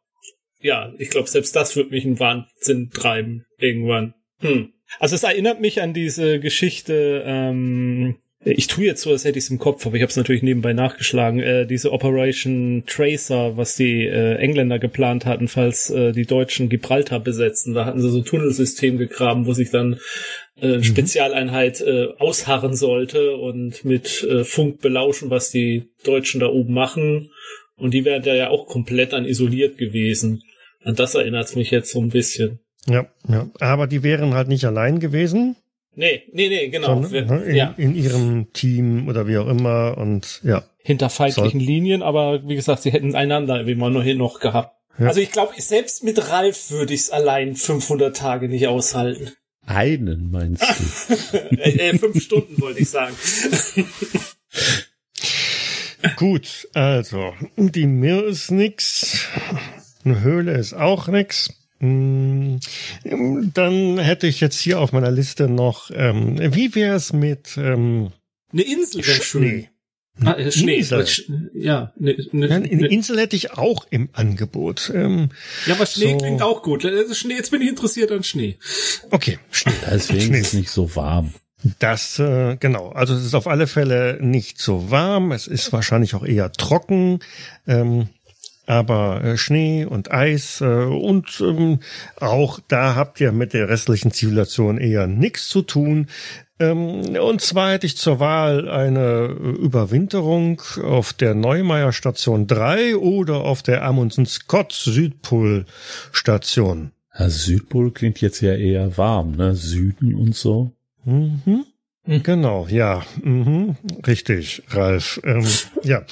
ja, 0.61 0.93
ich 0.97 1.09
glaube, 1.09 1.29
selbst 1.29 1.55
das 1.55 1.75
wird 1.75 1.91
mich 1.91 2.05
in 2.05 2.19
Wahnsinn 2.19 2.89
treiben 2.91 3.45
irgendwann. 3.57 4.13
Hm. 4.39 4.73
Also 4.99 5.15
es 5.15 5.23
erinnert 5.23 5.61
mich 5.61 5.81
an 5.81 5.93
diese 5.93 6.39
Geschichte, 6.39 7.23
ähm, 7.25 8.17
ich 8.43 8.65
tue 8.65 8.85
jetzt 8.85 9.03
so, 9.03 9.11
als 9.11 9.23
hätte 9.23 9.37
ich 9.37 9.45
es 9.45 9.51
im 9.51 9.59
Kopf, 9.59 9.85
aber 9.85 9.95
ich 9.95 10.01
habe 10.01 10.09
es 10.09 10.17
natürlich 10.17 10.41
nebenbei 10.41 10.73
nachgeschlagen. 10.73 11.39
Äh, 11.39 11.67
diese 11.67 11.91
Operation 11.91 12.83
Tracer, 12.87 13.55
was 13.55 13.75
die 13.75 14.05
äh, 14.05 14.35
Engländer 14.37 14.79
geplant 14.79 15.27
hatten, 15.27 15.47
falls 15.47 15.91
äh, 15.91 16.11
die 16.11 16.25
Deutschen 16.25 16.67
Gibraltar 16.67 17.19
besetzen. 17.19 17.75
Da 17.75 17.85
hatten 17.85 18.01
sie 18.01 18.09
so 18.09 18.17
ein 18.17 18.25
Tunnelsystem 18.25 18.97
gegraben, 18.97 19.45
wo 19.45 19.53
sich 19.53 19.69
dann 19.69 19.99
äh, 20.59 20.77
mhm. 20.77 20.83
Spezialeinheit 20.83 21.81
äh, 21.81 22.07
ausharren 22.17 22.73
sollte 22.73 23.35
und 23.35 23.85
mit 23.85 24.23
äh, 24.23 24.43
Funk 24.43 24.81
belauschen, 24.81 25.29
was 25.29 25.51
die 25.51 25.91
Deutschen 26.03 26.39
da 26.39 26.47
oben 26.47 26.73
machen. 26.73 27.29
Und 27.77 27.93
die 27.93 28.05
wären 28.05 28.23
da 28.23 28.33
ja 28.33 28.49
auch 28.49 28.65
komplett 28.65 29.13
an 29.13 29.25
isoliert 29.25 29.77
gewesen. 29.77 30.41
An 30.83 30.95
das 30.95 31.15
erinnert 31.15 31.45
es 31.47 31.55
mich 31.55 31.71
jetzt 31.71 31.91
so 31.91 32.01
ein 32.01 32.09
bisschen. 32.09 32.59
Ja, 32.87 33.07
ja. 33.27 33.49
Aber 33.59 33.87
die 33.87 34.03
wären 34.03 34.33
halt 34.33 34.47
nicht 34.47 34.65
allein 34.65 34.99
gewesen. 34.99 35.55
Nee, 35.93 36.23
nee, 36.31 36.47
nee, 36.47 36.69
genau. 36.69 37.01
Sondern, 37.01 37.27
ne, 37.27 37.43
in, 37.43 37.55
ja. 37.55 37.73
in 37.77 37.95
ihrem 37.95 38.53
Team 38.53 39.07
oder 39.07 39.27
wie 39.27 39.37
auch 39.37 39.47
immer 39.47 39.97
und 39.97 40.41
ja. 40.43 40.63
Hinter 40.83 41.09
feindlichen 41.09 41.59
Soll. 41.59 41.67
Linien, 41.67 42.01
aber 42.01 42.47
wie 42.47 42.55
gesagt, 42.55 42.81
sie 42.81 42.91
hätten 42.91 43.13
einander 43.13 43.67
wie 43.67 43.75
man 43.75 43.93
nur 43.93 44.03
hin 44.03 44.17
noch 44.17 44.39
gehabt. 44.39 44.75
Ja. 44.97 45.07
Also 45.07 45.19
ich 45.19 45.31
glaube, 45.31 45.53
selbst 45.57 46.03
mit 46.03 46.29
Ralf 46.29 46.71
würde 46.71 46.93
ich 46.93 47.01
es 47.01 47.09
allein 47.11 47.55
500 47.55 48.15
Tage 48.15 48.49
nicht 48.49 48.67
aushalten. 48.67 49.31
Einen 49.65 50.31
meinst 50.31 50.63
du? 50.63 51.37
äh, 51.57 51.97
fünf 51.97 52.21
Stunden 52.21 52.59
wollte 52.61 52.79
ich 52.79 52.89
sagen. 52.89 53.15
Gut, 56.15 56.67
also 56.73 57.33
die 57.57 57.85
Mir 57.85 58.25
ist 58.25 58.49
nix, 58.49 59.27
eine 60.05 60.21
Höhle 60.21 60.57
ist 60.57 60.73
auch 60.73 61.07
nix. 61.07 61.53
Mm, 61.79 62.57
dann 63.53 63.97
hätte 63.97 64.27
ich 64.27 64.39
jetzt 64.39 64.59
hier 64.59 64.79
auf 64.79 64.91
meiner 64.91 65.11
Liste 65.11 65.47
noch, 65.47 65.89
ähm, 65.93 66.37
wie 66.53 66.75
wäre 66.75 66.95
es 66.95 67.11
mit 67.11 67.57
ähm, 67.57 68.11
eine 68.53 68.63
Insel 68.63 69.05
wäre 69.05 69.21
schön. 69.21 69.67
Ah, 70.23 70.33
äh, 70.33 70.51
Schnee. 70.51 70.77
Insel. 70.77 71.05
Ja, 71.53 71.93
ne, 71.97 72.15
ne, 72.31 72.47
ja, 72.47 72.55
eine 72.57 72.67
ne. 72.67 72.87
Insel 72.87 73.17
hätte 73.17 73.35
ich 73.35 73.53
auch 73.53 73.87
im 73.89 74.09
Angebot. 74.11 74.91
Ähm, 74.93 75.29
ja, 75.65 75.75
aber 75.75 75.85
Schnee 75.85 76.11
so. 76.11 76.17
klingt 76.17 76.41
auch 76.41 76.61
gut. 76.61 76.83
Äh, 76.83 77.13
Schnee, 77.15 77.35
jetzt 77.35 77.49
bin 77.49 77.61
ich 77.61 77.69
interessiert 77.69 78.11
an 78.11 78.23
Schnee. 78.23 78.57
Okay, 79.09 79.39
Schnee. 79.51 79.73
Deswegen 79.89 80.21
Schnee. 80.21 80.39
ist 80.39 80.47
es 80.47 80.53
nicht 80.53 80.69
so 80.69 80.95
warm. 80.95 81.33
Das, 81.79 82.19
äh, 82.19 82.57
genau. 82.59 82.89
Also 82.89 83.13
es 83.13 83.23
ist 83.23 83.35
auf 83.35 83.47
alle 83.47 83.67
Fälle 83.67 84.17
nicht 84.21 84.59
so 84.59 84.91
warm. 84.91 85.31
Es 85.31 85.47
ist 85.47 85.71
wahrscheinlich 85.71 86.13
auch 86.13 86.25
eher 86.25 86.51
trocken. 86.51 87.19
Ähm, 87.67 88.09
aber 88.71 89.21
äh, 89.21 89.37
Schnee 89.37 89.83
und 89.83 90.11
Eis 90.11 90.61
äh, 90.61 90.65
und 90.65 91.41
ähm, 91.41 91.79
auch 92.21 92.61
da 92.69 92.95
habt 92.95 93.19
ihr 93.19 93.33
mit 93.33 93.51
der 93.51 93.67
restlichen 93.67 94.11
Zivilisation 94.11 94.77
eher 94.77 95.07
nichts 95.07 95.49
zu 95.49 95.61
tun. 95.61 96.07
Ähm, 96.57 97.17
und 97.17 97.41
zwar 97.41 97.73
hätte 97.73 97.85
ich 97.85 97.97
zur 97.97 98.21
Wahl 98.21 98.69
eine 98.69 99.25
Überwinterung 99.25 100.61
auf 100.81 101.11
der 101.11 101.35
Neumeier 101.35 101.91
Station 101.91 102.47
3 102.47 102.95
oder 102.95 103.43
auf 103.43 103.61
der 103.61 103.83
Amundsen 103.83 104.25
Scott 104.25 104.71
Südpol 104.71 105.65
Station. 106.13 106.93
Ja, 107.19 107.29
Südpol 107.29 107.91
klingt 107.91 108.21
jetzt 108.21 108.39
ja 108.39 108.53
eher 108.53 108.97
warm, 108.97 109.35
ne? 109.35 109.53
Süden 109.53 110.15
und 110.15 110.33
so. 110.33 110.71
Mhm. 111.03 111.65
Genau, 112.05 112.67
ja, 112.69 113.03
mhm. 113.21 113.75
richtig, 114.07 114.63
Ralf. 114.69 115.19
Ähm, 115.25 115.45
ja, 115.83 116.03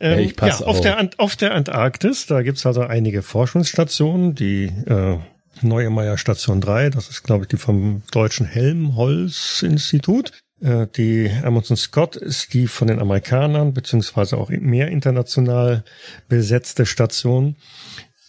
ähm, 0.00 0.18
ich 0.20 0.36
pass 0.36 0.60
ja, 0.60 0.66
auf, 0.66 0.76
auf. 0.76 0.80
Der, 0.80 1.10
auf 1.16 1.36
der 1.36 1.54
Antarktis, 1.54 2.26
da 2.26 2.42
gibt's 2.42 2.64
also 2.66 2.82
einige 2.82 3.22
Forschungsstationen, 3.22 4.34
die 4.34 4.66
äh, 4.86 5.18
Neue 5.62 5.90
Meier 5.90 6.18
Station 6.18 6.60
3, 6.60 6.90
das 6.90 7.08
ist, 7.08 7.24
glaube 7.24 7.44
ich, 7.44 7.48
die 7.48 7.56
vom 7.56 8.02
Deutschen 8.12 8.46
Helmholtz-Institut. 8.46 10.32
Äh, 10.60 10.86
die 10.96 11.30
Amundsen 11.42 11.76
Scott 11.76 12.16
ist 12.16 12.54
die 12.54 12.66
von 12.66 12.88
den 12.88 13.00
Amerikanern, 13.00 13.72
beziehungsweise 13.74 14.38
auch 14.38 14.50
mehr 14.50 14.88
international 14.88 15.84
besetzte 16.28 16.86
Station. 16.86 17.56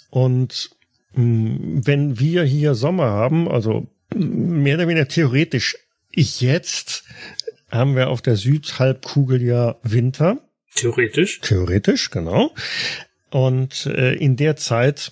Und 0.09 0.71
mh, 1.13 1.23
mm, 1.23 1.81
wenn 1.85 2.19
wir 2.19 2.43
hier 2.43 2.75
Sommer 2.75 3.11
haben, 3.11 3.47
also 3.47 3.87
mehr 4.15 4.75
oder 4.75 4.87
weniger 4.87 5.07
theoretisch 5.07 5.77
ich 6.11 6.41
jetzt, 6.41 7.03
haben 7.69 7.95
wir 7.95 8.09
auf 8.09 8.21
der 8.21 8.35
Südhalbkugel 8.35 9.41
ja 9.43 9.75
Winter. 9.83 10.39
Theoretisch. 10.79 11.41
Theoretisch, 11.41 12.09
genau. 12.09 12.51
Und 13.29 13.85
äh, 13.85 14.13
in 14.13 14.35
der 14.35 14.55
Zeit 14.55 15.11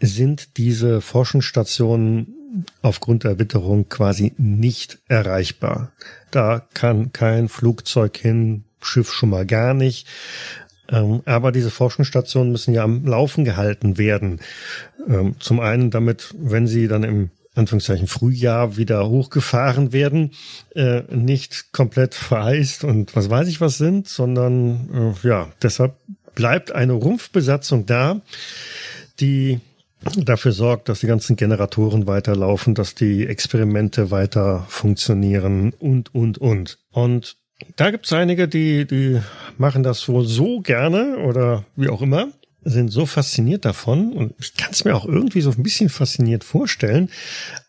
sind 0.00 0.56
diese 0.56 1.00
Forschungsstationen 1.00 2.34
aufgrund 2.82 3.24
der 3.24 3.38
Witterung 3.38 3.88
quasi 3.88 4.32
nicht 4.36 4.98
erreichbar. 5.08 5.92
Da 6.30 6.66
kann 6.74 7.12
kein 7.12 7.48
Flugzeug 7.48 8.16
hin, 8.16 8.64
Schiff 8.80 9.12
schon 9.12 9.30
mal 9.30 9.46
gar 9.46 9.74
nicht. 9.74 10.06
Ähm, 10.88 11.22
aber 11.24 11.52
diese 11.52 11.70
Forschungsstationen 11.70 12.52
müssen 12.52 12.74
ja 12.74 12.82
am 12.82 13.06
Laufen 13.06 13.44
gehalten 13.44 13.96
werden. 13.96 14.40
Ähm, 15.08 15.36
zum 15.38 15.60
einen 15.60 15.90
damit, 15.90 16.34
wenn 16.38 16.66
sie 16.66 16.88
dann 16.88 17.04
im 17.04 17.30
Anführungszeichen 17.54 18.06
Frühjahr 18.06 18.76
wieder 18.76 19.08
hochgefahren 19.08 19.92
werden, 19.92 20.32
äh, 20.74 21.02
nicht 21.10 21.72
komplett 21.72 22.14
vereist 22.14 22.84
und 22.84 23.14
was 23.14 23.28
weiß 23.28 23.48
ich 23.48 23.60
was 23.60 23.78
sind, 23.78 24.08
sondern 24.08 25.14
äh, 25.22 25.28
ja, 25.28 25.48
deshalb 25.62 25.94
bleibt 26.34 26.72
eine 26.72 26.94
Rumpfbesatzung 26.94 27.84
da, 27.84 28.22
die 29.20 29.60
dafür 30.16 30.52
sorgt, 30.52 30.88
dass 30.88 31.00
die 31.00 31.06
ganzen 31.06 31.36
Generatoren 31.36 32.06
weiterlaufen, 32.06 32.74
dass 32.74 32.94
die 32.94 33.26
Experimente 33.26 34.10
weiter 34.10 34.64
funktionieren 34.68 35.72
und, 35.78 36.14
und, 36.14 36.38
und. 36.38 36.78
Und 36.90 37.36
da 37.76 37.90
gibt's 37.90 38.12
einige, 38.12 38.48
die, 38.48 38.86
die 38.86 39.20
machen 39.58 39.82
das 39.82 40.08
wohl 40.08 40.24
so 40.24 40.60
gerne 40.60 41.18
oder 41.18 41.64
wie 41.76 41.88
auch 41.88 42.02
immer, 42.02 42.28
sind 42.64 42.88
so 42.88 43.06
fasziniert 43.06 43.64
davon 43.64 44.12
und 44.12 44.34
ich 44.38 44.54
kann 44.54 44.70
es 44.72 44.84
mir 44.84 44.94
auch 44.94 45.06
irgendwie 45.06 45.40
so 45.40 45.50
ein 45.50 45.62
bisschen 45.62 45.88
fasziniert 45.88 46.44
vorstellen, 46.44 47.10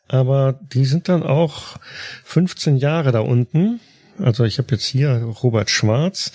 aber 0.08 0.60
die 0.74 0.86
sind 0.86 1.10
dann 1.10 1.24
auch 1.24 1.78
15 2.24 2.78
Jahre 2.78 3.12
da 3.12 3.20
unten. 3.20 3.80
Also 4.20 4.44
ich 4.44 4.58
habe 4.60 4.68
jetzt 4.72 4.86
hier 4.86 5.12
Robert 5.42 5.70
Schwarz, 5.70 6.32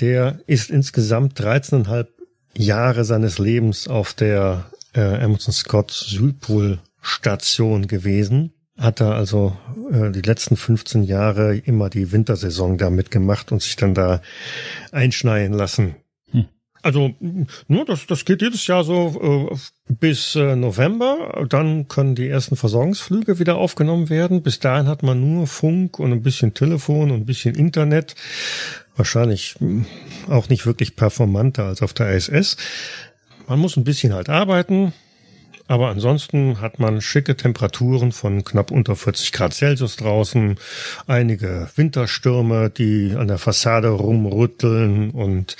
der 0.00 0.40
ist 0.46 0.70
insgesamt 0.70 1.38
13,5 1.40 2.06
Jahre 2.56 3.04
seines 3.04 3.38
Lebens 3.38 3.88
auf 3.88 4.14
der 4.14 4.70
äh, 4.94 5.22
Emerson 5.22 5.54
Scott 5.54 5.90
Südpol 5.90 6.80
Station 7.00 7.86
gewesen. 7.86 8.52
Hat 8.76 9.00
er 9.00 9.14
also 9.14 9.56
äh, 9.92 10.10
die 10.10 10.22
letzten 10.22 10.56
15 10.56 11.04
Jahre 11.04 11.56
immer 11.56 11.90
die 11.90 12.10
Wintersaison 12.10 12.78
da 12.78 12.90
mitgemacht 12.90 13.52
und 13.52 13.62
sich 13.62 13.76
dann 13.76 13.94
da 13.94 14.20
einschneien 14.90 15.52
lassen. 15.52 15.96
Also, 16.84 17.14
nur 17.66 17.86
das, 17.86 18.06
das 18.06 18.26
geht 18.26 18.42
jedes 18.42 18.66
Jahr 18.66 18.84
so 18.84 19.48
äh, 19.50 19.56
bis 19.88 20.34
äh, 20.34 20.54
November. 20.54 21.46
Dann 21.48 21.88
können 21.88 22.14
die 22.14 22.28
ersten 22.28 22.56
Versorgungsflüge 22.56 23.38
wieder 23.38 23.56
aufgenommen 23.56 24.10
werden. 24.10 24.42
Bis 24.42 24.60
dahin 24.60 24.86
hat 24.86 25.02
man 25.02 25.18
nur 25.18 25.46
Funk 25.46 25.98
und 25.98 26.12
ein 26.12 26.22
bisschen 26.22 26.52
Telefon 26.52 27.10
und 27.10 27.22
ein 27.22 27.24
bisschen 27.24 27.54
Internet. 27.54 28.14
Wahrscheinlich 28.96 29.56
hm, 29.60 29.86
auch 30.28 30.50
nicht 30.50 30.66
wirklich 30.66 30.94
performanter 30.94 31.64
als 31.64 31.80
auf 31.80 31.94
der 31.94 32.14
ISS. 32.14 32.58
Man 33.48 33.60
muss 33.60 33.78
ein 33.78 33.84
bisschen 33.84 34.12
halt 34.12 34.28
arbeiten, 34.28 34.92
aber 35.66 35.88
ansonsten 35.88 36.60
hat 36.60 36.78
man 36.78 37.00
schicke 37.00 37.36
Temperaturen 37.36 38.12
von 38.12 38.44
knapp 38.44 38.70
unter 38.70 38.96
40 38.96 39.32
Grad 39.32 39.54
Celsius 39.54 39.96
draußen, 39.96 40.56
einige 41.06 41.70
Winterstürme, 41.76 42.70
die 42.70 43.14
an 43.16 43.28
der 43.28 43.38
Fassade 43.38 43.88
rumrütteln 43.88 45.10
und 45.10 45.56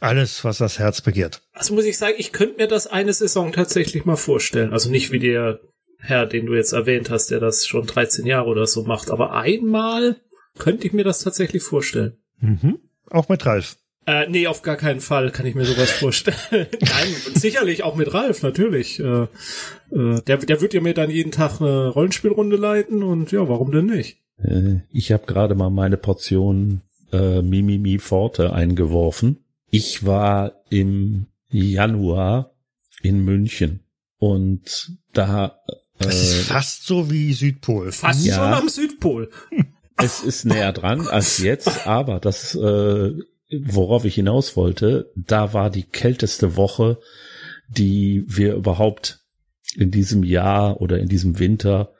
alles, 0.00 0.44
was 0.44 0.58
das 0.58 0.78
Herz 0.78 1.00
begehrt. 1.00 1.42
Also 1.52 1.74
muss 1.74 1.84
ich 1.84 1.96
sagen, 1.96 2.16
ich 2.18 2.32
könnte 2.32 2.58
mir 2.58 2.68
das 2.68 2.86
eine 2.86 3.12
Saison 3.12 3.52
tatsächlich 3.52 4.04
mal 4.04 4.16
vorstellen. 4.16 4.72
Also 4.72 4.90
nicht 4.90 5.10
wie 5.10 5.18
der 5.18 5.60
Herr, 5.98 6.26
den 6.26 6.46
du 6.46 6.54
jetzt 6.54 6.72
erwähnt 6.72 7.10
hast, 7.10 7.30
der 7.30 7.40
das 7.40 7.66
schon 7.66 7.86
13 7.86 8.26
Jahre 8.26 8.48
oder 8.48 8.66
so 8.66 8.84
macht, 8.84 9.10
aber 9.10 9.32
einmal 9.32 10.16
könnte 10.58 10.86
ich 10.86 10.92
mir 10.92 11.04
das 11.04 11.20
tatsächlich 11.20 11.62
vorstellen. 11.62 12.18
Mhm. 12.40 12.78
Auch 13.10 13.28
mit 13.28 13.44
Ralf. 13.46 13.76
Äh, 14.06 14.28
nee, 14.28 14.46
auf 14.46 14.62
gar 14.62 14.76
keinen 14.76 15.00
Fall 15.00 15.32
kann 15.32 15.46
ich 15.46 15.54
mir 15.54 15.64
sowas 15.64 15.90
vorstellen. 15.98 16.38
Nein, 16.50 17.14
sicherlich 17.34 17.82
auch 17.82 17.96
mit 17.96 18.14
Ralf, 18.14 18.42
natürlich. 18.42 19.00
Äh, 19.00 19.26
äh, 19.90 20.20
der, 20.26 20.38
der 20.38 20.60
wird 20.60 20.74
ja 20.74 20.80
mir 20.80 20.94
dann 20.94 21.10
jeden 21.10 21.32
Tag 21.32 21.60
eine 21.60 21.88
Rollenspielrunde 21.88 22.56
leiten 22.56 23.02
und 23.02 23.32
ja, 23.32 23.48
warum 23.48 23.72
denn 23.72 23.86
nicht? 23.86 24.18
Äh, 24.38 24.80
ich 24.92 25.10
habe 25.10 25.26
gerade 25.26 25.54
mal 25.56 25.70
meine 25.70 25.96
Portion 25.96 26.82
äh, 27.12 27.42
Mimimi 27.42 27.98
Forte 27.98 28.52
eingeworfen. 28.52 29.38
Ich 29.70 30.06
war 30.06 30.52
im 30.70 31.26
Januar 31.50 32.52
in 33.02 33.24
München 33.24 33.80
und 34.18 34.92
da 35.12 35.58
äh, 35.98 36.04
Das 36.04 36.22
ist 36.22 36.46
fast 36.46 36.86
so 36.86 37.10
wie 37.10 37.32
Südpol. 37.32 37.90
Fast 37.90 38.24
ja, 38.24 38.36
schon 38.36 38.52
am 38.52 38.68
Südpol. 38.68 39.30
Es 39.96 40.22
ist 40.22 40.44
näher 40.44 40.72
dran 40.72 41.08
als 41.08 41.38
jetzt, 41.38 41.86
aber 41.86 42.20
das 42.20 42.54
äh, 42.54 43.12
worauf 43.50 44.04
ich 44.04 44.14
hinaus 44.14 44.56
wollte, 44.56 45.10
da 45.14 45.52
war 45.52 45.70
die 45.70 45.84
kälteste 45.84 46.56
Woche, 46.56 46.98
die 47.68 48.24
wir 48.26 48.54
überhaupt 48.54 49.20
in 49.74 49.90
diesem 49.90 50.22
Jahr 50.22 50.80
oder 50.80 50.98
in 50.98 51.08
diesem 51.08 51.38
Winter 51.38 51.92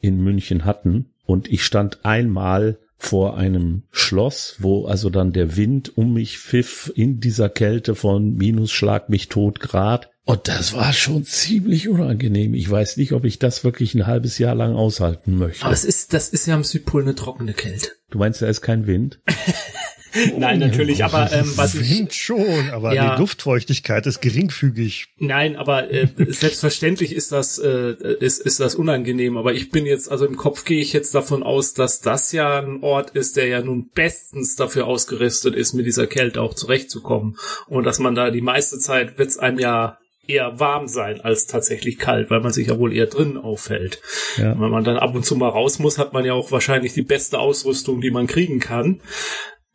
in 0.00 0.22
München 0.22 0.64
hatten. 0.64 1.10
Und 1.24 1.50
ich 1.50 1.64
stand 1.64 2.04
einmal 2.04 2.78
vor 2.98 3.36
einem 3.36 3.82
Schloss, 3.90 4.56
wo 4.58 4.86
also 4.86 5.10
dann 5.10 5.32
der 5.32 5.56
Wind 5.56 5.96
um 5.96 6.14
mich 6.14 6.38
pfiff 6.38 6.90
in 6.94 7.20
dieser 7.20 7.48
Kälte 7.48 7.94
von 7.94 8.34
Minus 8.34 8.72
schlag 8.72 9.08
mich 9.08 9.28
tot 9.28 9.60
Grad. 9.60 10.10
Und 10.24 10.48
das 10.48 10.72
war 10.72 10.92
schon 10.92 11.24
ziemlich 11.24 11.88
unangenehm. 11.88 12.54
Ich 12.54 12.68
weiß 12.68 12.96
nicht, 12.96 13.12
ob 13.12 13.24
ich 13.24 13.38
das 13.38 13.64
wirklich 13.64 13.94
ein 13.94 14.06
halbes 14.06 14.38
Jahr 14.38 14.54
lang 14.54 14.74
aushalten 14.74 15.36
möchte. 15.36 15.64
Aber 15.64 15.74
es 15.74 15.84
ist, 15.84 16.14
das 16.14 16.30
ist 16.30 16.46
ja 16.46 16.54
am 16.54 16.64
Südpol 16.64 17.02
eine 17.02 17.14
trockene 17.14 17.52
Kälte. 17.52 17.90
Du 18.10 18.18
meinst, 18.18 18.42
da 18.42 18.48
ist 18.48 18.62
kein 18.62 18.86
Wind? 18.86 19.20
Nein, 20.38 20.58
natürlich, 20.58 21.04
aber 21.04 21.30
ähm, 21.32 21.52
was 21.56 21.74
Wind 21.74 22.12
ich 22.12 22.22
schon, 22.22 22.70
aber 22.70 22.94
ja, 22.94 23.14
die 23.14 23.20
Luftfeuchtigkeit 23.20 24.06
ist 24.06 24.20
geringfügig. 24.20 25.08
Nein, 25.18 25.56
aber 25.56 25.90
äh, 25.90 26.08
selbstverständlich 26.28 27.14
ist 27.14 27.32
das 27.32 27.58
äh, 27.58 27.94
ist 28.20 28.40
ist 28.40 28.60
das 28.60 28.74
unangenehm. 28.74 29.36
Aber 29.36 29.54
ich 29.54 29.70
bin 29.70 29.86
jetzt 29.86 30.10
also 30.10 30.26
im 30.26 30.36
Kopf 30.36 30.64
gehe 30.64 30.80
ich 30.80 30.92
jetzt 30.92 31.14
davon 31.14 31.42
aus, 31.42 31.74
dass 31.74 32.00
das 32.00 32.32
ja 32.32 32.60
ein 32.60 32.82
Ort 32.82 33.10
ist, 33.10 33.36
der 33.36 33.46
ja 33.46 33.62
nun 33.62 33.90
bestens 33.90 34.56
dafür 34.56 34.86
ausgerüstet 34.86 35.54
ist, 35.54 35.74
mit 35.74 35.86
dieser 35.86 36.06
Kälte 36.06 36.40
auch 36.40 36.54
zurechtzukommen 36.54 37.36
und 37.66 37.84
dass 37.84 37.98
man 37.98 38.14
da 38.14 38.30
die 38.30 38.40
meiste 38.40 38.78
Zeit 38.78 39.18
wird's 39.18 39.38
einem 39.38 39.58
ja 39.58 39.98
eher 40.28 40.58
warm 40.58 40.88
sein 40.88 41.20
als 41.20 41.46
tatsächlich 41.46 41.98
kalt, 41.98 42.30
weil 42.30 42.40
man 42.40 42.52
sich 42.52 42.68
ja 42.68 42.78
wohl 42.78 42.92
eher 42.92 43.06
drinnen 43.06 43.36
auffällt. 43.36 44.00
Ja. 44.36 44.58
Wenn 44.60 44.70
man 44.70 44.84
dann 44.84 44.96
ab 44.96 45.14
und 45.14 45.24
zu 45.24 45.36
mal 45.36 45.48
raus 45.48 45.78
muss, 45.78 45.98
hat 45.98 46.12
man 46.12 46.24
ja 46.24 46.32
auch 46.32 46.50
wahrscheinlich 46.52 46.94
die 46.94 47.02
beste 47.02 47.38
Ausrüstung, 47.38 48.00
die 48.00 48.10
man 48.10 48.26
kriegen 48.26 48.58
kann. 48.58 49.00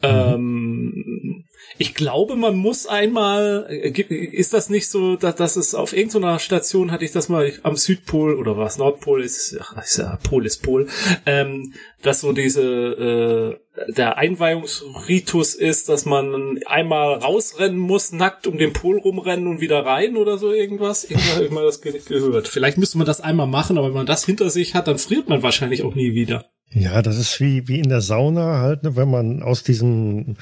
Mhm. 0.01 0.07
Ähm, 0.09 1.45
ich 1.77 1.95
glaube, 1.95 2.35
man 2.35 2.55
muss 2.55 2.85
einmal, 2.85 3.65
äh, 3.69 3.89
ist 3.89 4.53
das 4.53 4.69
nicht 4.69 4.89
so, 4.89 5.15
dass, 5.15 5.35
dass 5.35 5.55
es 5.55 5.73
auf 5.73 5.95
irgendeiner 5.95 6.39
Station 6.39 6.91
hatte 6.91 7.05
ich 7.05 7.11
das 7.11 7.29
mal 7.29 7.53
am 7.63 7.75
Südpol 7.75 8.35
oder 8.35 8.57
was 8.57 8.77
Nordpol 8.77 9.23
ist, 9.23 9.57
ach, 9.59 9.81
ist 9.81 9.97
ja 9.97 10.19
Pol 10.23 10.45
ist 10.45 10.63
Pol, 10.63 10.87
ähm, 11.25 11.73
dass 12.01 12.21
so 12.21 12.33
diese 12.33 12.61
äh, 12.61 13.91
der 13.93 14.17
Einweihungsritus 14.17 15.55
ist, 15.55 15.89
dass 15.89 16.05
man 16.05 16.59
einmal 16.65 17.15
rausrennen 17.15 17.79
muss, 17.79 18.11
nackt 18.11 18.47
um 18.47 18.57
den 18.57 18.73
Pol 18.73 18.99
rumrennen 18.99 19.47
und 19.47 19.61
wieder 19.61 19.85
rein 19.85 20.17
oder 20.17 20.37
so 20.37 20.51
irgendwas. 20.51 21.05
Irgendwann 21.05 21.35
habe 21.35 21.45
ich 21.45 21.51
mal 21.51 21.63
das 21.63 21.81
gehört. 21.81 22.47
Vielleicht 22.47 22.77
müsste 22.77 22.97
man 22.97 23.07
das 23.07 23.21
einmal 23.21 23.47
machen, 23.47 23.77
aber 23.77 23.87
wenn 23.87 23.95
man 23.95 24.05
das 24.05 24.25
hinter 24.25 24.49
sich 24.49 24.75
hat, 24.75 24.87
dann 24.87 24.97
friert 24.97 25.29
man 25.29 25.41
wahrscheinlich 25.41 25.83
auch 25.83 25.95
nie 25.95 26.13
wieder. 26.13 26.45
Ja, 26.73 27.01
das 27.01 27.17
ist 27.17 27.39
wie, 27.41 27.67
wie 27.67 27.79
in 27.79 27.89
der 27.89 28.01
Sauna 28.01 28.59
halt, 28.59 28.83
ne, 28.83 28.95
wenn 28.95 29.09
man 29.09 29.43
aus 29.43 29.63
diesen 29.63 30.37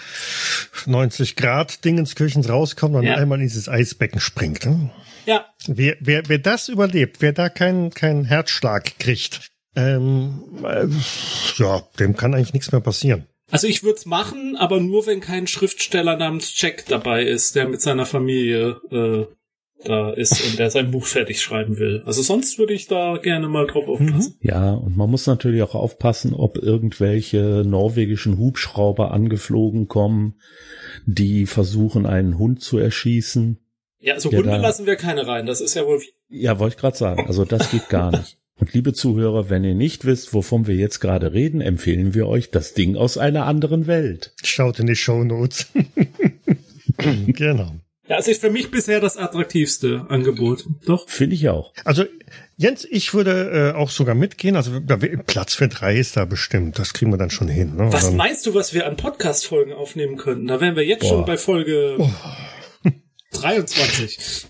90 0.86 1.36
Grad 1.36 1.84
Dingenskirchens 1.86 2.50
rauskommt 2.50 2.96
und 2.96 3.04
ja. 3.04 3.16
einmal 3.16 3.40
in 3.40 3.46
dieses 3.46 3.68
Eisbecken 3.68 4.20
springt. 4.20 4.66
Ne? 4.66 4.92
Ja. 5.26 5.46
Wer, 5.68 5.98
wer, 6.00 6.24
wer 6.28 6.38
das 6.38 6.70
überlebt, 6.70 7.18
wer 7.22 7.34
da 7.34 7.50
keinen 7.50 7.92
keinen 7.92 8.26
Herzschlag 8.26 9.00
kriegt, 9.00 9.50
ähm, 9.76 10.44
äh, 10.64 10.88
ja, 11.58 11.82
dem 12.00 12.16
kann 12.16 12.34
eigentlich 12.34 12.54
nichts 12.54 12.72
mehr 12.72 12.82
passieren. 12.82 13.26
Also 13.52 13.66
ich 13.66 13.84
würde 13.84 13.98
es 13.98 14.06
machen, 14.06 14.56
aber 14.58 14.80
nur 14.80 15.08
wenn 15.08 15.22
kein 15.22 15.48
Schriftsteller 15.48 16.16
namens 16.16 16.54
Jack 16.62 16.86
dabei 16.88 17.24
ist, 17.24 17.56
der 17.56 17.68
mit 17.68 17.82
seiner 17.82 18.06
Familie 18.06 18.80
äh, 18.92 19.26
da 19.84 20.12
ist 20.12 20.46
und 20.46 20.60
der 20.60 20.70
sein 20.70 20.92
Buch 20.92 21.06
fertig 21.06 21.42
schreiben 21.42 21.78
will. 21.78 22.04
Also 22.06 22.22
sonst 22.22 22.60
würde 22.60 22.74
ich 22.74 22.88
da 22.88 23.18
gerne 23.18 23.48
mal 23.48 23.66
drauf 23.66 23.88
aufpassen. 23.88 24.36
Mhm. 24.42 24.48
Ja, 24.48 24.74
und 24.74 24.98
man 24.98 25.10
muss 25.10 25.26
natürlich 25.26 25.62
auch 25.64 25.76
aufpassen, 25.76 26.34
ob 26.34 26.58
irgendwelche 26.58 27.64
norwegischen 27.66 28.38
Hubschrauber 28.38 29.12
angeflogen 29.12 29.88
kommen, 29.88 30.36
die 31.06 31.46
versuchen, 31.46 32.06
einen 32.06 32.38
Hund 32.38 32.62
zu 32.62 32.78
erschießen. 32.78 33.60
Ja, 34.00 34.16
also 34.16 34.32
Hunde 34.32 34.58
lassen 34.58 34.86
wir 34.86 34.96
keine 34.96 35.28
rein, 35.28 35.46
das 35.46 35.62
ist 35.62 35.76
ja 35.76 35.86
wohl. 35.86 36.02
Ja, 36.30 36.60
wollte 36.60 36.76
ich 36.76 36.82
gerade 36.82 36.98
sagen. 36.98 37.28
Also 37.28 37.46
das 37.46 37.72
geht 37.72 37.90
gar 37.90 38.12
nicht. 38.12 38.38
Und 38.60 38.74
liebe 38.74 38.92
Zuhörer, 38.92 39.50
wenn 39.50 39.64
ihr 39.64 39.76
nicht 39.76 40.04
wisst, 40.04 40.34
wovon 40.34 40.68
wir 40.68 40.76
jetzt 40.76 41.00
gerade 41.00 41.32
reden, 41.32 41.62
empfehlen 41.62 42.14
wir 42.14 42.28
euch 42.28 42.52
das 42.52 42.74
Ding 42.74 42.98
aus 42.98 43.18
einer 43.18 43.46
anderen 43.46 43.88
Welt. 43.88 44.34
Schaut 44.44 44.80
in 44.80 44.88
die 44.88 44.98
Show 44.98 45.24
Notes. 45.24 45.68
genau. 47.28 47.72
Ja, 48.10 48.18
es 48.18 48.28
ist 48.28 48.42
für 48.42 48.50
mich 48.50 48.72
bisher 48.72 49.00
das 49.00 49.18
attraktivste 49.18 50.08
Angebot. 50.10 50.66
Doch. 50.84 51.08
Finde 51.08 51.36
ich 51.36 51.48
auch. 51.48 51.72
Also 51.86 52.06
Jens, 52.58 52.88
ich 52.90 53.14
würde 53.14 53.74
äh, 53.76 53.78
auch 53.78 53.92
sogar 53.92 54.16
mitgehen. 54.16 54.56
Also 54.56 54.80
da, 54.80 54.98
Platz 54.98 55.54
für 55.54 55.68
drei 55.68 55.96
ist 55.96 56.18
da 56.18 56.26
bestimmt. 56.26 56.80
Das 56.80 56.94
kriegen 56.94 57.12
wir 57.12 57.18
dann 57.18 57.30
schon 57.30 57.48
hin. 57.48 57.76
Ne? 57.76 57.94
Was 57.94 58.08
dann, 58.08 58.16
meinst 58.16 58.48
du, 58.48 58.56
was 58.56 58.74
wir 58.74 58.88
an 58.88 58.98
Podcast-Folgen 58.98 59.74
aufnehmen 59.74 60.18
könnten? 60.18 60.48
Da 60.48 60.60
wären 60.60 60.76
wir 60.76 60.84
jetzt 60.84 61.02
boah. 61.02 61.10
schon 61.10 61.26
bei 61.26 61.38
Folge 61.38 61.98
oh. 62.00 62.10
23. 63.34 64.18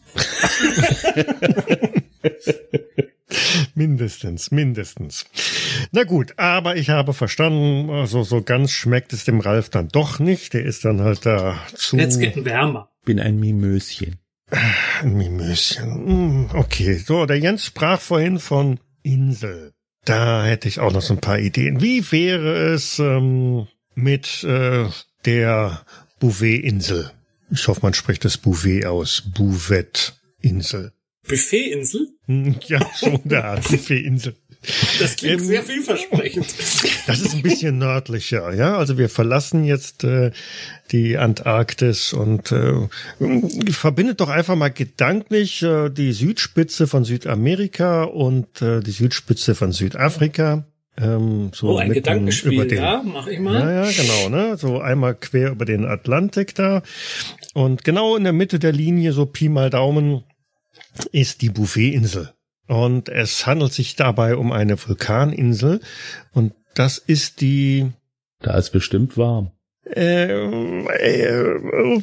mindestens, 3.76 4.52
mindestens. 4.52 5.26
Na 5.92 6.06
gut, 6.06 6.34
aber 6.38 6.78
ich 6.78 6.90
habe 6.90 7.14
verstanden, 7.14 7.90
also 7.90 8.24
so 8.24 8.42
ganz 8.42 8.72
schmeckt 8.72 9.12
es 9.12 9.26
dem 9.26 9.42
Ralf 9.42 9.70
dann 9.70 9.90
doch 9.90 10.20
nicht. 10.20 10.54
Der 10.54 10.64
ist 10.64 10.86
dann 10.86 11.02
halt 11.02 11.26
da 11.26 11.60
zu. 11.76 11.98
Jetzt 11.98 12.22
geht 12.22 12.46
wärmer 12.46 12.89
bin 13.10 13.20
ein 13.20 13.40
Mimöschen. 13.40 14.20
Ein 14.52 15.18
Mimöschen. 15.18 16.06
Hm, 16.06 16.50
okay, 16.54 16.94
so, 16.94 17.26
der 17.26 17.40
Jens 17.40 17.66
sprach 17.66 18.00
vorhin 18.00 18.38
von 18.38 18.80
Insel. 19.02 19.74
Da 20.06 20.46
hätte 20.46 20.68
ich 20.68 20.80
auch 20.80 20.94
noch 20.94 21.02
so 21.02 21.16
ein 21.16 21.20
paar 21.20 21.40
Ideen. 21.40 21.82
Wie 21.82 22.12
wäre 22.12 22.72
es 22.72 23.00
ähm, 23.00 23.66
mit 23.96 24.44
äh, 24.44 24.86
der 25.26 25.84
Bouvet-Insel? 26.20 27.10
Ich 27.50 27.68
hoffe, 27.68 27.80
man 27.82 27.96
spricht 27.96 28.26
das 28.26 28.38
Bouvet 28.38 28.86
aus. 28.86 29.24
Bouvet-Insel. 29.34 30.94
Buffet-Insel? 31.28 32.10
Hm, 32.28 32.58
ja, 32.68 32.80
so 32.94 33.20
eine 33.26 33.44
Art 33.44 33.64
Buffet-Insel. 33.72 34.36
Das 35.00 35.16
klingt 35.16 35.40
ähm, 35.40 35.48
sehr 35.48 35.64
vielversprechend. 35.64 36.46
Das 37.08 37.22
ist 37.22 37.34
ein 37.34 37.42
bisschen 37.42 37.78
nördlicher, 37.78 38.54
ja. 38.54 38.78
Also 38.78 38.98
wir 38.98 39.08
verlassen 39.08 39.64
jetzt 39.64 40.04
äh, 40.04 40.32
die 40.92 41.18
Antarktis 41.18 42.12
und 42.12 42.52
äh, 42.52 42.88
verbindet 43.72 44.20
doch 44.20 44.30
einfach 44.30 44.56
mal 44.56 44.70
gedanklich 44.70 45.64
äh, 45.64 45.90
die 45.90 46.12
Südspitze 46.12 46.88
von 46.88 47.06
Südamerika 47.06 48.04
und 48.04 48.62
äh, 48.62 48.82
die 48.82 48.92
Südspitze 48.92 49.56
von 49.56 49.72
Südafrika. 49.72 50.66
Ähm, 50.98 51.52
so 51.54 51.70
oh, 51.70 51.78
ein 51.78 51.94
Gedankenspiel, 51.94 52.54
über 52.54 52.66
den, 52.66 52.80
ja, 52.80 53.02
mach 53.06 53.28
ich 53.28 53.40
mal. 53.40 53.60
Ja, 53.62 53.86
ja, 53.86 53.92
genau, 53.92 54.28
ne? 54.28 54.58
So 54.58 54.82
einmal 54.82 55.16
quer 55.16 55.52
über 55.52 55.64
den 55.64 55.86
Atlantik 55.86 56.54
da. 56.56 56.82
Und 57.54 57.86
genau 57.86 58.18
in 58.18 58.26
der 58.26 58.34
Mitte 58.34 58.60
der 58.60 58.74
Linie, 58.74 59.14
so 59.14 59.26
Pi 59.26 59.48
mal 59.48 59.70
Daumen, 59.70 60.24
ist 61.14 61.42
die 61.42 61.50
Buffet-Insel. 61.50 62.34
Und 62.70 63.10
es 63.10 63.48
handelt 63.48 63.74
sich 63.74 63.96
dabei 63.96 64.36
um 64.36 64.52
eine 64.52 64.78
Vulkaninsel. 64.78 65.82
Und 66.34 66.54
das 66.76 67.00
ist 67.00 67.42
die. 67.42 67.88
Da 68.42 68.56
ist 68.60 68.70
bestimmt 68.70 69.18
warm. 69.18 69.52
Äh, 69.86 70.32
äh, 70.32 72.02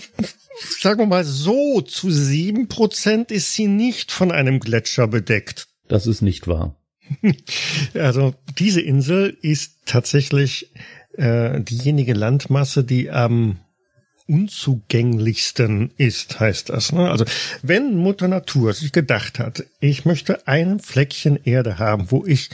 sagen 0.81 0.99
wir 0.99 1.07
mal 1.07 1.25
so, 1.25 1.83
zu 1.83 2.11
sieben 2.11 2.67
Prozent 2.67 3.31
ist 3.31 3.55
sie 3.55 3.69
nicht 3.69 4.11
von 4.11 4.33
einem 4.33 4.59
Gletscher 4.59 5.07
bedeckt. 5.07 5.69
Das 5.87 6.09
ist 6.09 6.21
nicht 6.21 6.49
wahr. 6.49 6.75
Also 7.95 8.35
diese 8.59 8.81
Insel 8.81 9.39
ist 9.41 9.87
tatsächlich 9.87 10.73
äh, 11.13 11.61
diejenige 11.61 12.15
Landmasse, 12.15 12.83
die 12.83 13.09
am 13.09 13.61
unzugänglichsten 14.27 15.93
ist, 15.97 16.41
heißt 16.41 16.71
das. 16.71 16.93
Ne? 16.93 17.11
Also 17.11 17.25
wenn 17.63 17.97
Mutter 17.97 18.29
Natur 18.29 18.73
sich 18.73 18.93
gedacht 18.93 19.39
hat, 19.39 19.65
ich 19.81 20.05
möchte 20.05 20.47
ein 20.49 20.81
Fleckchen 20.81 21.39
Erde 21.45 21.79
haben, 21.79 22.11
wo 22.11 22.25
ich 22.27 22.51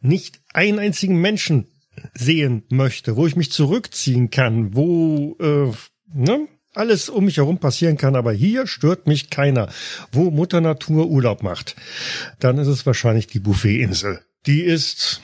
nicht 0.00 0.40
einen 0.52 0.78
einzigen 0.78 1.20
Menschen 1.20 1.66
sehen 2.14 2.62
möchte, 2.68 3.16
wo 3.16 3.26
ich 3.26 3.36
mich 3.36 3.52
zurückziehen 3.52 4.30
kann, 4.30 4.74
wo 4.74 5.36
äh, 5.40 5.72
ne, 6.14 6.48
alles 6.74 7.08
um 7.08 7.24
mich 7.24 7.38
herum 7.38 7.58
passieren 7.58 7.96
kann, 7.96 8.16
aber 8.16 8.32
hier 8.32 8.66
stört 8.66 9.06
mich 9.06 9.30
keiner, 9.30 9.68
wo 10.12 10.30
Mutter 10.30 10.60
Natur 10.60 11.06
Urlaub 11.08 11.42
macht, 11.42 11.74
dann 12.38 12.58
ist 12.58 12.68
es 12.68 12.84
wahrscheinlich 12.86 13.26
die 13.26 13.40
Buffetinsel. 13.40 14.20
Die 14.46 14.60
ist 14.60 15.22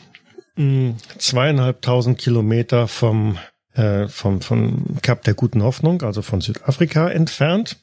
mh, 0.56 0.64
hm, 0.64 0.96
zweieinhalbtausend 1.18 2.18
Kilometer 2.18 2.88
vom 2.88 3.38
äh, 3.74 4.08
vom, 4.08 4.40
vom 4.40 4.98
Kap 5.02 5.22
der 5.24 5.34
Guten 5.34 5.62
Hoffnung, 5.62 6.02
also 6.02 6.22
von 6.22 6.40
Südafrika 6.40 7.08
entfernt. 7.08 7.76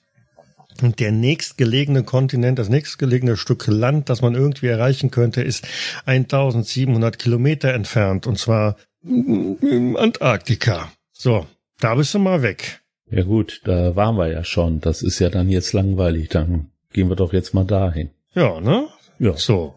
Und 0.81 0.99
der 0.99 1.11
nächstgelegene 1.11 2.03
Kontinent, 2.03 2.57
das 2.57 2.69
nächstgelegene 2.69 3.35
Stück 3.35 3.67
Land, 3.67 4.09
das 4.09 4.21
man 4.21 4.33
irgendwie 4.33 4.67
erreichen 4.67 5.11
könnte, 5.11 5.41
ist 5.41 5.67
1700 6.05 7.19
Kilometer 7.19 7.73
entfernt. 7.73 8.27
Und 8.27 8.39
zwar 8.39 8.77
in 9.03 9.97
Antarktika. 9.97 10.91
So, 11.11 11.47
da 11.79 11.95
bist 11.95 12.13
du 12.13 12.19
mal 12.19 12.41
weg. 12.41 12.81
Ja 13.11 13.23
gut, 13.23 13.61
da 13.65 13.95
waren 13.95 14.15
wir 14.17 14.27
ja 14.27 14.43
schon. 14.43 14.79
Das 14.79 15.01
ist 15.01 15.19
ja 15.19 15.29
dann 15.29 15.49
jetzt 15.49 15.73
langweilig. 15.73 16.29
Dann 16.29 16.69
gehen 16.93 17.09
wir 17.09 17.15
doch 17.15 17.33
jetzt 17.33 17.53
mal 17.53 17.65
dahin. 17.65 18.11
Ja, 18.33 18.61
ne? 18.61 18.87
Ja. 19.17 19.35
So. 19.35 19.75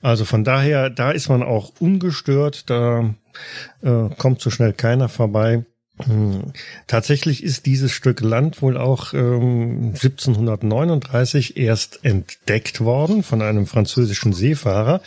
Also 0.00 0.24
von 0.24 0.44
daher, 0.44 0.90
da 0.90 1.10
ist 1.10 1.28
man 1.28 1.42
auch 1.42 1.72
ungestört. 1.80 2.70
Da 2.70 3.14
äh, 3.82 4.08
kommt 4.16 4.40
so 4.40 4.50
schnell 4.50 4.72
keiner 4.72 5.08
vorbei. 5.08 5.64
Hm. 6.04 6.52
Tatsächlich 6.86 7.42
ist 7.42 7.66
dieses 7.66 7.92
Stück 7.92 8.20
Land 8.20 8.62
wohl 8.62 8.76
auch 8.76 9.14
ähm, 9.14 9.92
1739 9.94 11.56
erst 11.56 12.04
entdeckt 12.04 12.80
worden 12.80 13.22
von 13.22 13.42
einem 13.42 13.66
französischen 13.66 14.32
Seefahrer. 14.32 15.00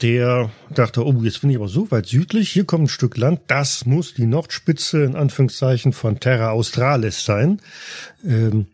der 0.00 0.50
dachte, 0.70 1.04
oh, 1.04 1.22
jetzt 1.22 1.40
bin 1.40 1.50
ich 1.50 1.56
aber 1.56 1.68
so 1.68 1.90
weit 1.90 2.06
südlich, 2.06 2.50
hier 2.50 2.64
kommt 2.64 2.84
ein 2.84 2.88
Stück 2.88 3.16
Land, 3.16 3.40
das 3.48 3.84
muss 3.84 4.14
die 4.14 4.26
Nordspitze 4.26 5.02
in 5.02 5.16
Anführungszeichen 5.16 5.92
von 5.92 6.20
Terra 6.20 6.50
Australis 6.50 7.24
sein. 7.24 7.60
Ähm, 8.24 8.66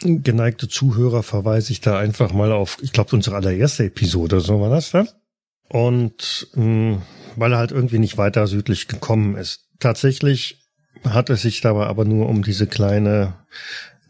geneigte 0.00 0.68
Zuhörer 0.68 1.22
verweise 1.22 1.72
ich 1.72 1.80
da 1.80 1.98
einfach 1.98 2.32
mal 2.32 2.52
auf, 2.52 2.78
ich 2.82 2.92
glaube, 2.92 3.14
unsere 3.16 3.36
allererste 3.36 3.84
Episode, 3.84 4.40
so 4.40 4.60
war 4.60 4.70
das 4.70 4.90
da. 4.90 5.06
Und 5.68 6.48
mh, 6.54 6.62
hm, 6.62 7.02
weil 7.36 7.52
er 7.52 7.58
halt 7.58 7.72
irgendwie 7.72 7.98
nicht 7.98 8.18
weiter 8.18 8.46
südlich 8.46 8.88
gekommen 8.88 9.36
ist. 9.36 9.66
Tatsächlich 9.78 10.58
hat 11.04 11.30
es 11.30 11.42
sich 11.42 11.60
dabei 11.60 11.86
aber 11.86 12.04
nur 12.04 12.28
um 12.28 12.42
diese 12.42 12.66
kleine 12.66 13.34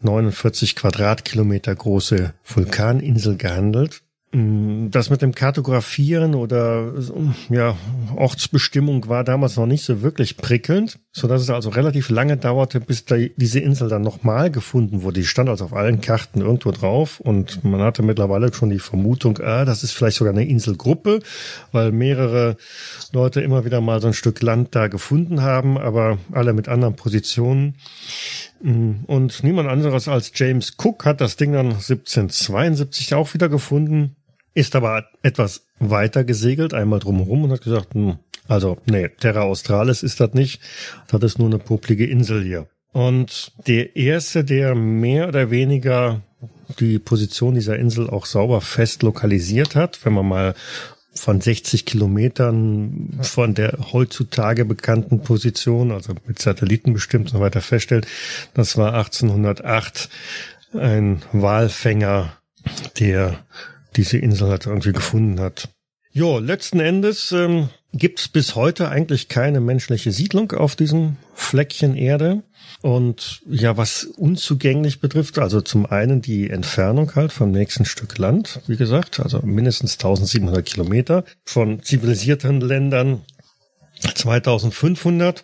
49 0.01 0.75
Quadratkilometer 0.75 1.75
große 1.75 2.33
Vulkaninsel 2.45 3.37
gehandelt. 3.37 4.01
Mm, 4.31 4.91
das 4.91 5.09
mit 5.09 5.23
dem 5.23 5.33
Kartografieren 5.33 6.35
oder 6.35 6.93
ja, 7.49 7.75
Ortsbestimmung 8.15 9.09
war 9.09 9.23
damals 9.23 9.57
noch 9.57 9.65
nicht 9.65 9.83
so 9.83 10.03
wirklich 10.03 10.37
prickelnd, 10.37 10.99
so 11.11 11.27
dass 11.27 11.41
es 11.41 11.49
also 11.49 11.69
relativ 11.69 12.11
lange 12.11 12.37
dauerte, 12.37 12.79
bis 12.79 13.05
da 13.05 13.15
diese 13.17 13.59
Insel 13.59 13.89
dann 13.89 14.03
nochmal 14.03 14.51
gefunden 14.51 15.01
wurde. 15.01 15.21
Die 15.21 15.25
stand 15.25 15.49
also 15.49 15.65
auf 15.65 15.73
allen 15.73 15.99
Karten 16.01 16.41
irgendwo 16.41 16.69
drauf 16.69 17.19
und 17.19 17.63
man 17.63 17.81
hatte 17.81 18.03
mittlerweile 18.03 18.53
schon 18.53 18.69
die 18.69 18.77
Vermutung, 18.77 19.39
ah, 19.39 19.65
das 19.65 19.83
ist 19.83 19.93
vielleicht 19.93 20.17
sogar 20.17 20.33
eine 20.33 20.47
Inselgruppe, 20.47 21.21
weil 21.71 21.91
mehrere 21.91 22.55
Leute 23.11 23.41
immer 23.41 23.65
wieder 23.65 23.81
mal 23.81 23.99
so 23.99 24.07
ein 24.07 24.13
Stück 24.13 24.43
Land 24.43 24.75
da 24.75 24.89
gefunden 24.89 25.41
haben, 25.41 25.79
aber 25.79 26.19
alle 26.31 26.53
mit 26.53 26.67
anderen 26.69 26.95
Positionen. 26.95 27.77
Mm, 28.61 29.05
und 29.07 29.43
niemand 29.43 29.69
anderes 29.69 30.07
als 30.07 30.31
James 30.35 30.73
Cook 30.77 31.05
hat 31.05 31.19
das 31.19 31.35
Ding 31.35 31.53
dann 31.53 31.71
1772 31.71 33.15
auch 33.15 33.33
wieder 33.33 33.49
gefunden 33.49 34.15
ist 34.53 34.75
aber 34.75 35.05
etwas 35.21 35.67
weiter 35.79 36.23
gesegelt, 36.23 36.73
einmal 36.73 36.99
drumherum 36.99 37.45
und 37.45 37.51
hat 37.51 37.61
gesagt, 37.61 37.93
hm, 37.93 38.17
also 38.47 38.77
nee, 38.85 39.09
Terra 39.09 39.41
Australis 39.41 40.03
ist 40.03 40.19
das 40.19 40.33
nicht, 40.33 40.61
das 41.07 41.21
ist 41.23 41.39
nur 41.39 41.47
eine 41.47 41.59
poplige 41.59 42.05
Insel 42.05 42.43
hier. 42.43 42.67
Und 42.91 43.51
der 43.67 43.95
erste, 43.95 44.43
der 44.43 44.73
mehr 44.73 45.27
oder 45.27 45.51
weniger 45.51 46.21
die 46.79 46.99
Position 46.99 47.55
dieser 47.55 47.77
Insel 47.77 48.09
auch 48.09 48.25
sauber 48.25 48.61
fest 48.61 49.03
lokalisiert 49.03 49.75
hat, 49.75 50.03
wenn 50.05 50.13
man 50.13 50.27
mal 50.27 50.55
von 51.13 51.41
60 51.41 51.85
Kilometern 51.85 53.19
von 53.21 53.53
der 53.53 53.77
heutzutage 53.91 54.65
bekannten 54.65 55.21
Position, 55.21 55.91
also 55.91 56.13
mit 56.25 56.39
Satelliten 56.39 56.93
bestimmt 56.93 57.25
und 57.25 57.37
so 57.37 57.39
weiter 57.39 57.61
feststellt, 57.61 58.07
das 58.53 58.77
war 58.77 58.93
1808 58.93 60.09
ein 60.73 61.21
Walfänger, 61.31 62.33
der 62.99 63.39
diese 63.95 64.17
Insel 64.17 64.49
halt 64.49 64.65
irgendwie 64.65 64.93
gefunden 64.93 65.39
hat. 65.39 65.69
Jo, 66.11 66.39
letzten 66.39 66.79
Endes 66.79 67.31
ähm, 67.31 67.69
gibt 67.93 68.19
es 68.19 68.27
bis 68.27 68.55
heute 68.55 68.89
eigentlich 68.89 69.27
keine 69.27 69.59
menschliche 69.59 70.11
Siedlung 70.11 70.51
auf 70.51 70.75
diesem 70.75 71.17
Fleckchen 71.33 71.95
Erde. 71.95 72.43
Und 72.81 73.41
ja, 73.47 73.77
was 73.77 74.05
unzugänglich 74.05 75.01
betrifft, 75.01 75.37
also 75.37 75.61
zum 75.61 75.85
einen 75.85 76.21
die 76.21 76.49
Entfernung 76.49 77.15
halt 77.15 77.31
vom 77.31 77.51
nächsten 77.51 77.85
Stück 77.85 78.17
Land, 78.17 78.61
wie 78.67 78.77
gesagt, 78.77 79.19
also 79.19 79.41
mindestens 79.43 79.93
1700 79.93 80.65
Kilometer 80.65 81.25
von 81.45 81.83
zivilisierten 81.83 82.61
Ländern 82.61 83.21
2500 84.15 85.43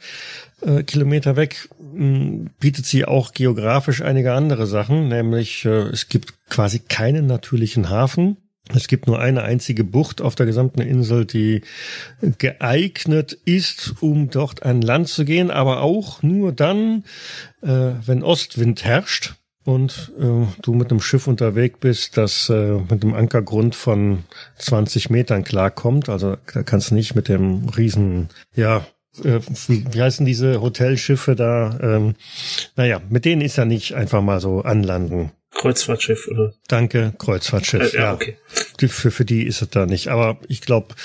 äh, 0.65 0.83
Kilometer 0.83 1.35
weg 1.35 1.69
mh, 1.93 2.49
bietet 2.59 2.85
sie 2.85 3.05
auch 3.05 3.33
geografisch 3.33 4.01
einige 4.01 4.33
andere 4.33 4.67
Sachen, 4.67 5.07
nämlich 5.07 5.65
äh, 5.65 5.89
es 5.89 6.09
gibt 6.09 6.33
quasi 6.49 6.79
keinen 6.79 7.27
natürlichen 7.27 7.89
Hafen. 7.89 8.37
Es 8.73 8.87
gibt 8.87 9.05
nur 9.05 9.19
eine 9.19 9.43
einzige 9.43 9.83
Bucht 9.83 10.21
auf 10.21 10.33
der 10.33 10.47
gesamten 10.47 10.81
Insel, 10.81 11.25
die 11.25 11.61
geeignet 12.39 13.33
ist, 13.45 13.93
um 13.99 14.31
dort 14.31 14.63
an 14.63 14.81
Land 14.81 15.07
zu 15.07 15.23
gehen, 15.23 15.51
aber 15.51 15.81
auch 15.81 16.23
nur 16.23 16.51
dann, 16.51 17.03
äh, 17.61 17.91
wenn 18.05 18.23
Ostwind 18.23 18.83
herrscht 18.83 19.35
und 19.65 20.13
äh, 20.19 20.47
du 20.63 20.73
mit 20.73 20.89
einem 20.89 20.99
Schiff 20.99 21.27
unterwegs 21.27 21.77
bist, 21.79 22.17
das 22.17 22.49
äh, 22.49 22.79
mit 22.89 23.03
einem 23.03 23.13
Ankergrund 23.13 23.75
von 23.75 24.23
20 24.57 25.11
Metern 25.11 25.43
klarkommt. 25.43 26.09
Also 26.09 26.37
da 26.53 26.63
kannst 26.63 26.89
du 26.89 26.95
nicht 26.95 27.13
mit 27.13 27.27
dem 27.27 27.69
riesen, 27.69 28.29
ja, 28.55 28.85
äh, 29.23 29.39
wie, 29.67 29.85
wie 29.91 30.01
heißen 30.01 30.25
diese 30.25 30.61
Hotelschiffe 30.61 31.35
da? 31.35 31.77
Ähm, 31.81 32.15
naja, 32.75 33.01
mit 33.09 33.25
denen 33.25 33.41
ist 33.41 33.57
er 33.57 33.65
nicht 33.65 33.93
einfach 33.93 34.21
mal 34.21 34.39
so 34.39 34.61
anlanden. 34.61 35.31
Kreuzfahrtschiff, 35.51 36.27
oder? 36.27 36.53
Danke, 36.67 37.13
Kreuzfahrtschiff. 37.17 37.93
Äh, 37.93 37.97
ja, 37.97 38.03
ja, 38.03 38.13
okay. 38.13 38.37
Für, 38.77 39.11
für 39.11 39.25
die 39.25 39.43
ist 39.43 39.61
es 39.61 39.69
da 39.69 39.85
nicht. 39.85 40.09
Aber 40.09 40.37
ich 40.47 40.61
glaube, 40.61 40.95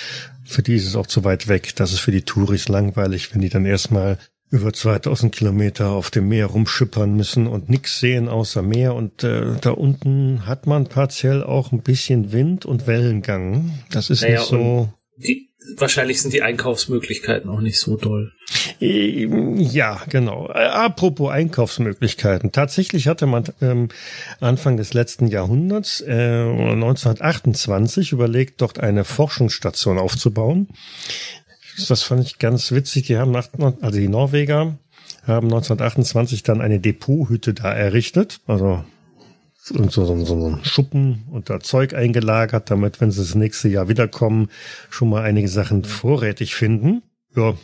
für 0.45 0.63
die 0.63 0.75
ist 0.75 0.87
es 0.87 0.97
auch 0.97 1.07
zu 1.07 1.25
weit 1.25 1.49
weg. 1.49 1.77
Das 1.77 1.93
ist 1.93 2.01
für 2.01 2.11
die 2.11 2.23
Touris 2.23 2.69
langweilig, 2.69 3.33
wenn 3.33 3.41
die 3.41 3.49
dann 3.49 3.65
erstmal 3.65 4.19
über 4.51 4.73
2000 4.73 5.33
Kilometer 5.35 5.91
auf 5.91 6.11
dem 6.11 6.29
Meer 6.29 6.47
rumschippern 6.47 7.15
müssen 7.15 7.47
und 7.47 7.69
nichts 7.71 8.01
sehen 8.01 8.29
außer 8.29 8.63
Meer. 8.63 8.95
Und 8.95 9.23
äh, 9.23 9.55
da 9.61 9.71
unten 9.71 10.47
hat 10.47 10.67
man 10.67 10.89
partiell 10.89 11.45
auch 11.45 11.71
ein 11.71 11.83
bisschen 11.83 12.33
Wind 12.33 12.67
und 12.67 12.89
Wellengang. 12.89 13.79
Das 13.93 14.11
ist 14.11 14.23
naja, 14.23 14.41
nicht 14.41 14.49
so. 14.49 14.93
Die, 15.17 15.50
wahrscheinlich 15.77 16.21
sind 16.21 16.33
die 16.33 16.43
Einkaufsmöglichkeiten 16.43 17.51
auch 17.51 17.61
nicht 17.61 17.79
so 17.79 17.97
doll. 17.97 18.33
Ja, 18.81 20.01
genau. 20.09 20.47
Apropos 20.47 21.31
Einkaufsmöglichkeiten. 21.31 22.53
Tatsächlich 22.53 23.09
hatte 23.09 23.27
man 23.27 23.45
ähm, 23.61 23.89
Anfang 24.41 24.77
des 24.77 24.95
letzten 24.95 25.27
Jahrhunderts, 25.27 26.01
äh, 26.01 26.13
1928, 26.13 28.13
überlegt, 28.13 28.61
dort 28.61 28.81
eine 28.81 29.05
Forschungsstation 29.05 29.99
aufzubauen. 29.99 30.69
Das 31.89 32.03
fand 32.03 32.25
ich 32.25 32.39
ganz 32.39 32.73
witzig. 32.73 33.07
Die 33.07 33.17
haben, 33.17 33.31
nach, 33.31 33.49
also 33.81 33.99
die 33.99 34.09
Norweger 34.09 34.79
haben 35.27 35.47
1928 35.47 36.43
dann 36.43 36.61
eine 36.61 36.81
Depothütte 36.81 37.55
da 37.55 37.73
errichtet. 37.73 38.41
Also 38.47 38.85
und 39.73 39.93
so, 39.93 40.05
so, 40.05 40.25
so 40.25 40.49
ein 40.49 40.65
Schuppen 40.65 41.25
und 41.31 41.51
da 41.51 41.61
Zeug 41.61 41.95
eingelagert, 41.95 42.71
damit, 42.71 43.01
wenn 43.01 43.11
sie 43.11 43.21
das 43.21 43.35
nächste 43.35 43.69
Jahr 43.69 43.89
wiederkommen, 43.89 44.49
schon 44.91 45.11
mal 45.11 45.23
einige 45.23 45.49
Sachen 45.49 45.85
vorrätig 45.85 46.55
finden. 46.55 47.03
Ja, 47.37 47.55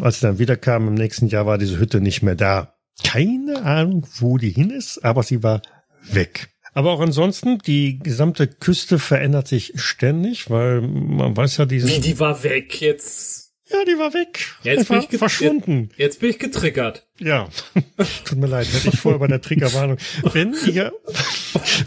als 0.00 0.20
sie 0.20 0.26
dann 0.26 0.38
wiederkamen 0.38 0.88
im 0.88 0.94
nächsten 0.94 1.28
Jahr, 1.28 1.46
war 1.46 1.58
diese 1.58 1.78
Hütte 1.78 2.00
nicht 2.00 2.22
mehr 2.22 2.34
da. 2.34 2.74
Keine 3.02 3.62
Ahnung, 3.62 4.06
wo 4.18 4.38
die 4.38 4.50
hin 4.50 4.70
ist, 4.70 5.04
aber 5.04 5.22
sie 5.22 5.42
war 5.42 5.62
weg. 6.10 6.48
Aber 6.74 6.90
auch 6.90 7.00
ansonsten, 7.00 7.58
die 7.58 8.00
gesamte 8.00 8.48
Küste 8.48 8.98
verändert 8.98 9.46
sich 9.46 9.72
ständig, 9.76 10.50
weil 10.50 10.80
man 10.80 11.36
weiß 11.36 11.56
ja 11.58 11.66
diese. 11.66 11.88
Wie, 11.88 12.00
die 12.00 12.18
war 12.18 12.42
weg 12.42 12.80
jetzt? 12.80 13.43
Ja, 13.74 13.84
die 13.84 13.98
war 13.98 14.14
weg. 14.14 14.54
Jetzt 14.62 14.88
bin 14.88 15.04
ich 15.10 15.18
verschwunden. 15.18 15.88
Jetzt, 15.90 15.98
jetzt, 15.98 16.20
bin 16.20 16.30
ich 16.30 16.38
getriggert. 16.38 17.04
Ja, 17.18 17.48
tut 18.24 18.38
mir 18.38 18.46
leid, 18.46 18.66
hätte 18.72 18.90
ich 18.92 19.00
vorher 19.00 19.18
bei 19.18 19.26
der 19.26 19.40
Triggerwarnung. 19.40 19.98
Wenn 20.32 20.54
ihr, 20.66 20.92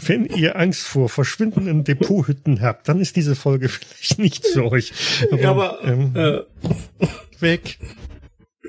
wenn 0.06 0.26
ihr 0.26 0.56
Angst 0.56 0.82
vor 0.82 1.08
verschwindenden 1.08 1.84
Depothütten 1.84 2.60
habt, 2.60 2.88
dann 2.88 3.00
ist 3.00 3.16
diese 3.16 3.34
Folge 3.34 3.68
vielleicht 3.70 4.18
nicht 4.18 4.46
für 4.46 4.70
euch. 4.70 4.92
Aber, 5.30 5.40
ja, 5.40 5.50
aber 5.50 5.78
ähm, 5.84 6.12
äh, 6.14 6.40
weg. 7.40 7.78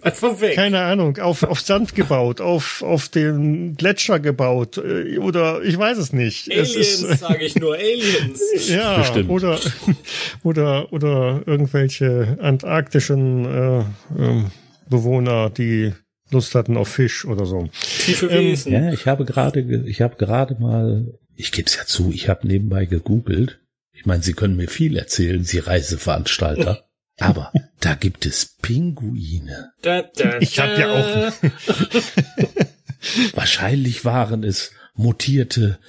Einfach 0.03 0.41
weg. 0.41 0.55
Keine 0.55 0.79
Ahnung, 0.81 1.17
auf, 1.17 1.43
auf 1.43 1.61
Sand 1.61 1.95
gebaut, 1.95 2.41
auf, 2.41 2.81
auf 2.81 3.09
den 3.09 3.75
Gletscher 3.75 4.19
gebaut 4.19 4.77
äh, 4.77 5.17
oder 5.17 5.61
ich 5.63 5.77
weiß 5.77 5.97
es 5.97 6.13
nicht. 6.13 6.51
Aliens, 6.51 6.99
sage 7.19 7.43
ich 7.43 7.55
nur, 7.55 7.75
Aliens. 7.75 8.69
Ja, 8.69 8.97
Bestimmt. 8.99 9.29
oder 9.29 9.59
oder 10.43 10.93
oder 10.93 11.41
irgendwelche 11.45 12.37
antarktischen 12.41 13.45
äh, 13.45 13.79
äh, 13.79 14.43
Bewohner, 14.89 15.49
die 15.49 15.93
Lust 16.31 16.55
hatten 16.55 16.77
auf 16.77 16.89
Fisch 16.89 17.25
oder 17.25 17.45
so. 17.45 17.69
Tiefe 18.05 18.27
ähm, 18.27 18.39
Wesen. 18.39 18.73
Ähm, 18.73 18.83
ja, 18.85 18.93
ich 18.93 19.07
habe 19.07 19.25
gerade 19.25 19.61
ich 19.61 20.01
habe 20.01 20.15
gerade 20.15 20.55
mal, 20.59 21.13
ich 21.35 21.51
gebe 21.51 21.67
es 21.67 21.75
ja 21.75 21.85
zu, 21.85 22.11
ich 22.11 22.29
habe 22.29 22.47
nebenbei 22.47 22.85
gegoogelt. 22.85 23.59
Ich 23.91 24.05
meine, 24.05 24.23
Sie 24.23 24.33
können 24.33 24.55
mir 24.55 24.69
viel 24.69 24.95
erzählen, 24.97 25.43
Sie 25.43 25.59
Reiseveranstalter. 25.59 26.88
Aber 27.19 27.51
da 27.79 27.95
gibt 27.95 28.25
es 28.25 28.57
Pinguine. 28.61 29.71
Da, 29.81 30.03
da, 30.03 30.39
ich 30.39 30.59
habe 30.59 30.79
ja 30.79 30.91
auch. 30.93 31.33
Wahrscheinlich 33.35 34.05
waren 34.05 34.43
es 34.43 34.71
mutierte 34.93 35.79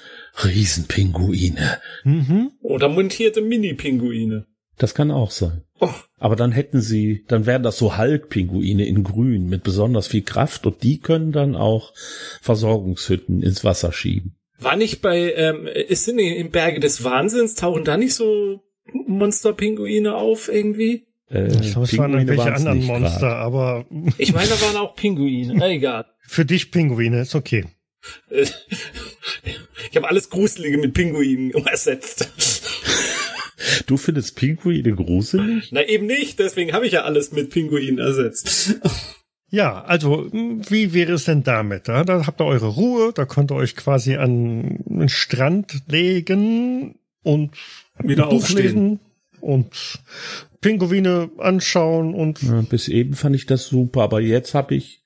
Riesenpinguine. 0.45 1.79
Mhm. 2.05 2.53
Oder 2.63 2.89
mutierte 2.89 3.41
Mini-Pinguine. 3.41 4.47
Das 4.79 4.95
kann 4.95 5.11
auch 5.11 5.31
sein. 5.31 5.63
Oh. 5.81 5.91
Aber 6.19 6.37
dann 6.37 6.53
hätten 6.53 6.81
sie, 6.81 7.25
dann 7.29 7.45
wären 7.45 7.63
das 7.63 7.77
so 7.77 7.99
Hulk-Pinguine 7.99 8.87
in 8.87 9.05
Grün 9.05 9.49
mit 9.49 9.63
besonders 9.63 10.07
viel 10.07 10.23
Kraft 10.23 10.67
und 10.67 10.83
die 10.83 11.01
können 11.01 11.33
dann 11.33 11.55
auch 11.55 11.93
Versorgungshütten 12.41 13.43
ins 13.43 13.65
Wasser 13.65 13.93
schieben. 13.93 14.37
War 14.59 14.77
nicht 14.77 15.03
bei, 15.03 15.33
ähm, 15.35 15.67
ist 15.67 16.09
in 16.09 16.19
den 16.19 16.51
Berge 16.51 16.81
des 16.81 17.03
Wahnsinns, 17.05 17.55
tauchen 17.55 17.85
da 17.85 17.97
nicht 17.97 18.15
so 18.15 18.61
Monster-Pinguine 18.93 20.15
auf 20.15 20.49
irgendwie? 20.49 21.07
Äh, 21.31 21.49
ich 21.61 21.73
glaube, 21.73 21.87
es 21.87 21.97
waren 21.97 22.13
irgendwelche 22.13 22.53
anderen 22.53 22.85
Monster, 22.85 23.21
grad. 23.21 23.37
aber. 23.37 23.87
Ich 24.19 24.33
meine, 24.33 24.49
da 24.49 24.61
waren 24.61 24.77
auch 24.77 24.95
Pinguine. 24.95 25.65
Egal. 25.65 26.07
Für 26.27 26.45
dich 26.45 26.71
Pinguine, 26.71 27.21
ist 27.23 27.35
okay. 27.35 27.67
Ich 28.31 29.97
habe 29.97 30.09
alles 30.09 30.31
Gruselige 30.31 30.79
mit 30.79 30.95
Pinguinen 30.95 31.53
ersetzt. 31.67 32.31
Du 33.87 33.97
findest 33.97 34.37
Pinguine 34.37 34.95
gruselig? 34.95 35.71
Na 35.71 35.83
eben 35.87 36.07
nicht, 36.07 36.39
deswegen 36.39 36.73
habe 36.73 36.87
ich 36.87 36.93
ja 36.93 37.03
alles 37.03 37.33
mit 37.33 37.51
Pinguinen 37.51 37.99
ersetzt. 37.99 38.81
Ja, 39.51 39.83
also 39.83 40.29
wie 40.33 40.95
wäre 40.95 41.15
es 41.15 41.25
denn 41.25 41.43
damit? 41.43 41.89
Da, 41.89 42.05
da 42.05 42.27
habt 42.27 42.41
ihr 42.41 42.47
eure 42.47 42.69
Ruhe, 42.69 43.13
da 43.13 43.27
könnt 43.27 43.51
ihr 43.51 43.57
euch 43.57 43.75
quasi 43.75 44.15
an 44.15 44.79
den 44.87 45.09
Strand 45.09 45.83
legen 45.89 47.01
und 47.23 47.51
wieder 47.99 48.29
aufstehen 48.29 49.01
und 49.41 50.01
Pinguine 50.61 51.31
anschauen 51.39 52.15
und 52.15 52.43
ja, 52.43 52.61
bis 52.63 52.89
eben 52.89 53.15
fand 53.15 53.35
ich 53.35 53.47
das 53.47 53.67
super, 53.67 54.03
aber 54.03 54.21
jetzt 54.21 54.55
habe 54.55 54.75
ich 54.75 55.03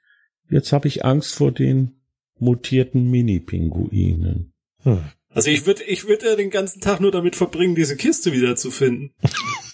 jetzt 0.51 0.73
habe 0.73 0.89
ich 0.89 1.05
Angst 1.05 1.35
vor 1.35 1.53
den 1.53 2.01
mutierten 2.39 3.11
Mini-Pinguinen. 3.11 4.53
Hm. 4.83 5.05
Also 5.31 5.51
ich 5.51 5.67
würde 5.67 5.85
ich 5.85 6.07
würde 6.07 6.27
ja 6.27 6.37
den 6.37 6.51
ganzen 6.51 6.81
Tag 6.81 7.01
nur 7.01 7.11
damit 7.11 7.37
verbringen, 7.37 7.75
diese 7.75 7.97
Kiste 7.97 8.33
wieder 8.33 8.57
zu 8.57 8.71
finden. 8.71 9.15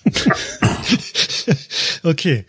okay, 2.03 2.45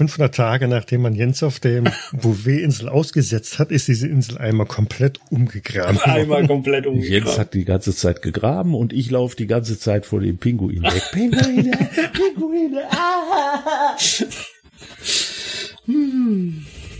500 0.00 0.34
Tage 0.34 0.66
nachdem 0.66 1.02
man 1.02 1.14
Jens 1.14 1.42
auf 1.42 1.60
dem 1.60 1.84
Bouvet-Insel 2.12 2.88
ausgesetzt 2.88 3.58
hat, 3.58 3.70
ist 3.70 3.86
diese 3.86 4.08
Insel 4.08 4.38
einmal 4.38 4.64
komplett 4.64 5.20
umgegraben. 5.28 5.98
Einmal 5.98 6.46
komplett 6.46 6.86
umgegraben. 6.86 7.26
Jens 7.26 7.38
hat 7.38 7.52
die 7.52 7.66
ganze 7.66 7.94
Zeit 7.94 8.22
gegraben 8.22 8.74
und 8.74 8.94
ich 8.94 9.10
laufe 9.10 9.36
die 9.36 9.46
ganze 9.46 9.78
Zeit 9.78 10.06
vor 10.06 10.20
dem 10.20 10.38
Pinguin 10.38 10.84
weg. 10.84 11.02
Pinguine, 11.12 11.90
Pinguine, 12.14 12.82
ah! 12.90 13.94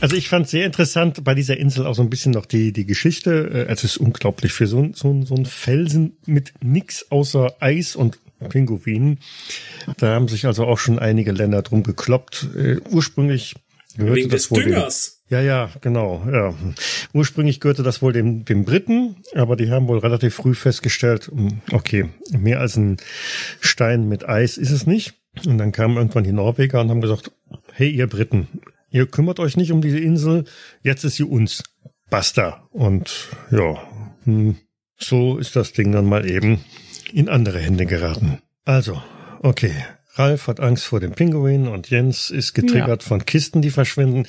Also 0.01 0.17
ich 0.17 0.29
fand 0.29 0.47
sehr 0.47 0.67
interessant 0.67 1.25
bei 1.25 1.35
dieser 1.35 1.57
Insel 1.57 1.87
auch 1.87 1.95
so 1.95 2.03
ein 2.03 2.11
bisschen 2.11 2.33
noch 2.33 2.45
die, 2.45 2.75
die 2.75 2.85
Geschichte. 2.85 3.67
Äh, 3.67 3.73
es 3.73 3.83
ist 3.83 3.97
unglaublich 3.97 4.53
für 4.53 4.67
so, 4.67 4.91
so, 4.93 5.23
so 5.25 5.35
ein 5.35 5.47
Felsen 5.47 6.19
mit 6.27 6.53
nix 6.63 7.07
außer 7.11 7.55
Eis 7.61 7.97
und 7.97 8.19
Pinguinen. 8.49 9.19
Da 9.99 10.15
haben 10.15 10.29
sich 10.29 10.47
also 10.47 10.67
auch 10.67 10.79
schon 10.79 10.99
einige 10.99 11.33
Länder 11.33 11.63
drum 11.63 11.83
gekloppt. 11.83 12.49
Uh, 12.55 12.77
ursprünglich 12.91 13.55
gehörte 13.97 14.17
Wegen 14.17 14.31
das 14.31 14.51
wohl 14.51 14.63
Düngers. 14.63 15.23
Dem, 15.29 15.37
ja, 15.37 15.41
ja, 15.43 15.71
genau. 15.81 16.23
Ja. 16.31 16.55
Ursprünglich 17.13 17.61
gehörte 17.61 17.83
das 17.83 18.03
wohl 18.03 18.13
dem, 18.13 18.45
dem 18.45 18.65
Briten, 18.65 19.17
aber 19.35 19.57
die 19.57 19.71
haben 19.71 19.89
wohl 19.89 19.99
relativ 19.99 20.35
früh 20.35 20.55
festgestellt, 20.55 21.31
hm, 21.33 21.61
okay, 21.73 22.09
mehr 22.37 22.61
als 22.61 22.77
ein 22.77 22.97
Stein 23.61 24.09
mit 24.09 24.29
Eis 24.29 24.57
ist 24.57 24.71
es 24.71 24.87
nicht. 24.87 25.15
Und 25.47 25.59
dann 25.59 25.73
kamen 25.73 25.97
irgendwann 25.97 26.25
die 26.25 26.33
Norweger 26.33 26.81
und 26.81 26.91
haben 26.91 27.01
gesagt, 27.01 27.31
hey 27.73 27.89
ihr 27.89 28.09
Briten, 28.09 28.49
ihr 28.91 29.07
kümmert 29.07 29.39
euch 29.39 29.57
nicht 29.57 29.71
um 29.71 29.81
diese 29.81 30.01
Insel, 30.01 30.45
jetzt 30.83 31.05
ist 31.05 31.17
sie 31.17 31.25
uns. 31.25 31.63
Basta. 32.11 32.67
Und 32.71 33.29
ja, 33.53 33.81
hm, 34.25 34.57
so 34.97 35.39
ist 35.39 35.55
das 35.55 35.73
Ding 35.73 35.93
dann 35.93 36.07
mal 36.07 36.29
eben 36.29 36.65
in 37.15 37.29
andere 37.29 37.59
Hände 37.59 37.87
geraten. 37.87 38.39
Also, 38.65 39.03
okay. 39.43 39.75
Ralf 40.15 40.49
hat 40.49 40.61
Angst 40.61 40.85
vor 40.85 41.01
dem 41.01 41.13
Pinguin 41.13 41.69
und 41.69 41.89
Jens 41.89 42.31
ist 42.31 42.53
getriggert 42.53 43.03
ja. 43.03 43.09
von 43.09 43.25
Kisten, 43.25 43.63
die 43.63 43.71
verschwinden. 43.71 44.27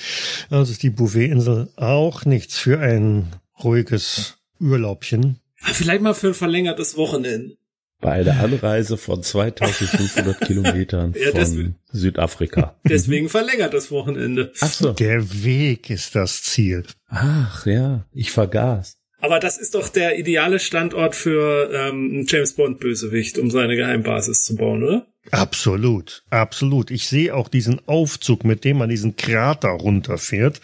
Also 0.49 0.71
ist 0.71 0.83
die 0.83 0.89
Bouvet-Insel 0.91 1.69
auch 1.75 2.23
nichts 2.23 2.57
für 2.57 2.79
ein 2.79 3.27
ruhiges 3.63 4.37
Urlaubchen. 4.59 5.39
Vielleicht 5.55 6.01
mal 6.01 6.13
für 6.13 6.29
ein 6.29 6.33
verlängertes 6.33 6.97
Wochenende. 6.97 7.57
Bei 7.99 8.23
der 8.23 8.39
Anreise 8.39 8.97
von 8.97 9.21
2500 9.21 10.41
Kilometern 10.47 11.13
ja, 11.15 11.31
von 11.31 11.75
Südafrika. 11.91 12.75
Deswegen 12.83 13.29
verlängertes 13.29 13.91
Wochenende. 13.91 14.51
Ach 14.59 14.71
so. 14.71 14.93
Der 14.93 15.43
Weg 15.43 15.91
ist 15.91 16.15
das 16.15 16.41
Ziel. 16.41 16.83
Ach 17.07 17.65
ja, 17.67 18.05
ich 18.11 18.31
vergaß. 18.31 18.97
Aber 19.21 19.39
das 19.39 19.57
ist 19.57 19.75
doch 19.75 19.87
der 19.87 20.17
ideale 20.17 20.59
Standort 20.59 21.15
für 21.15 21.69
ähm, 21.71 22.09
einen 22.11 22.25
James 22.27 22.53
Bond 22.53 22.79
Bösewicht, 22.79 23.37
um 23.37 23.51
seine 23.51 23.75
Geheimbasis 23.75 24.43
zu 24.43 24.55
bauen, 24.55 24.83
oder? 24.83 25.07
Absolut, 25.29 26.23
absolut. 26.31 26.89
Ich 26.89 27.07
sehe 27.07 27.35
auch 27.35 27.47
diesen 27.47 27.87
Aufzug, 27.87 28.43
mit 28.43 28.65
dem 28.65 28.79
man 28.79 28.89
diesen 28.89 29.15
Krater 29.15 29.69
runterfährt, 29.69 30.59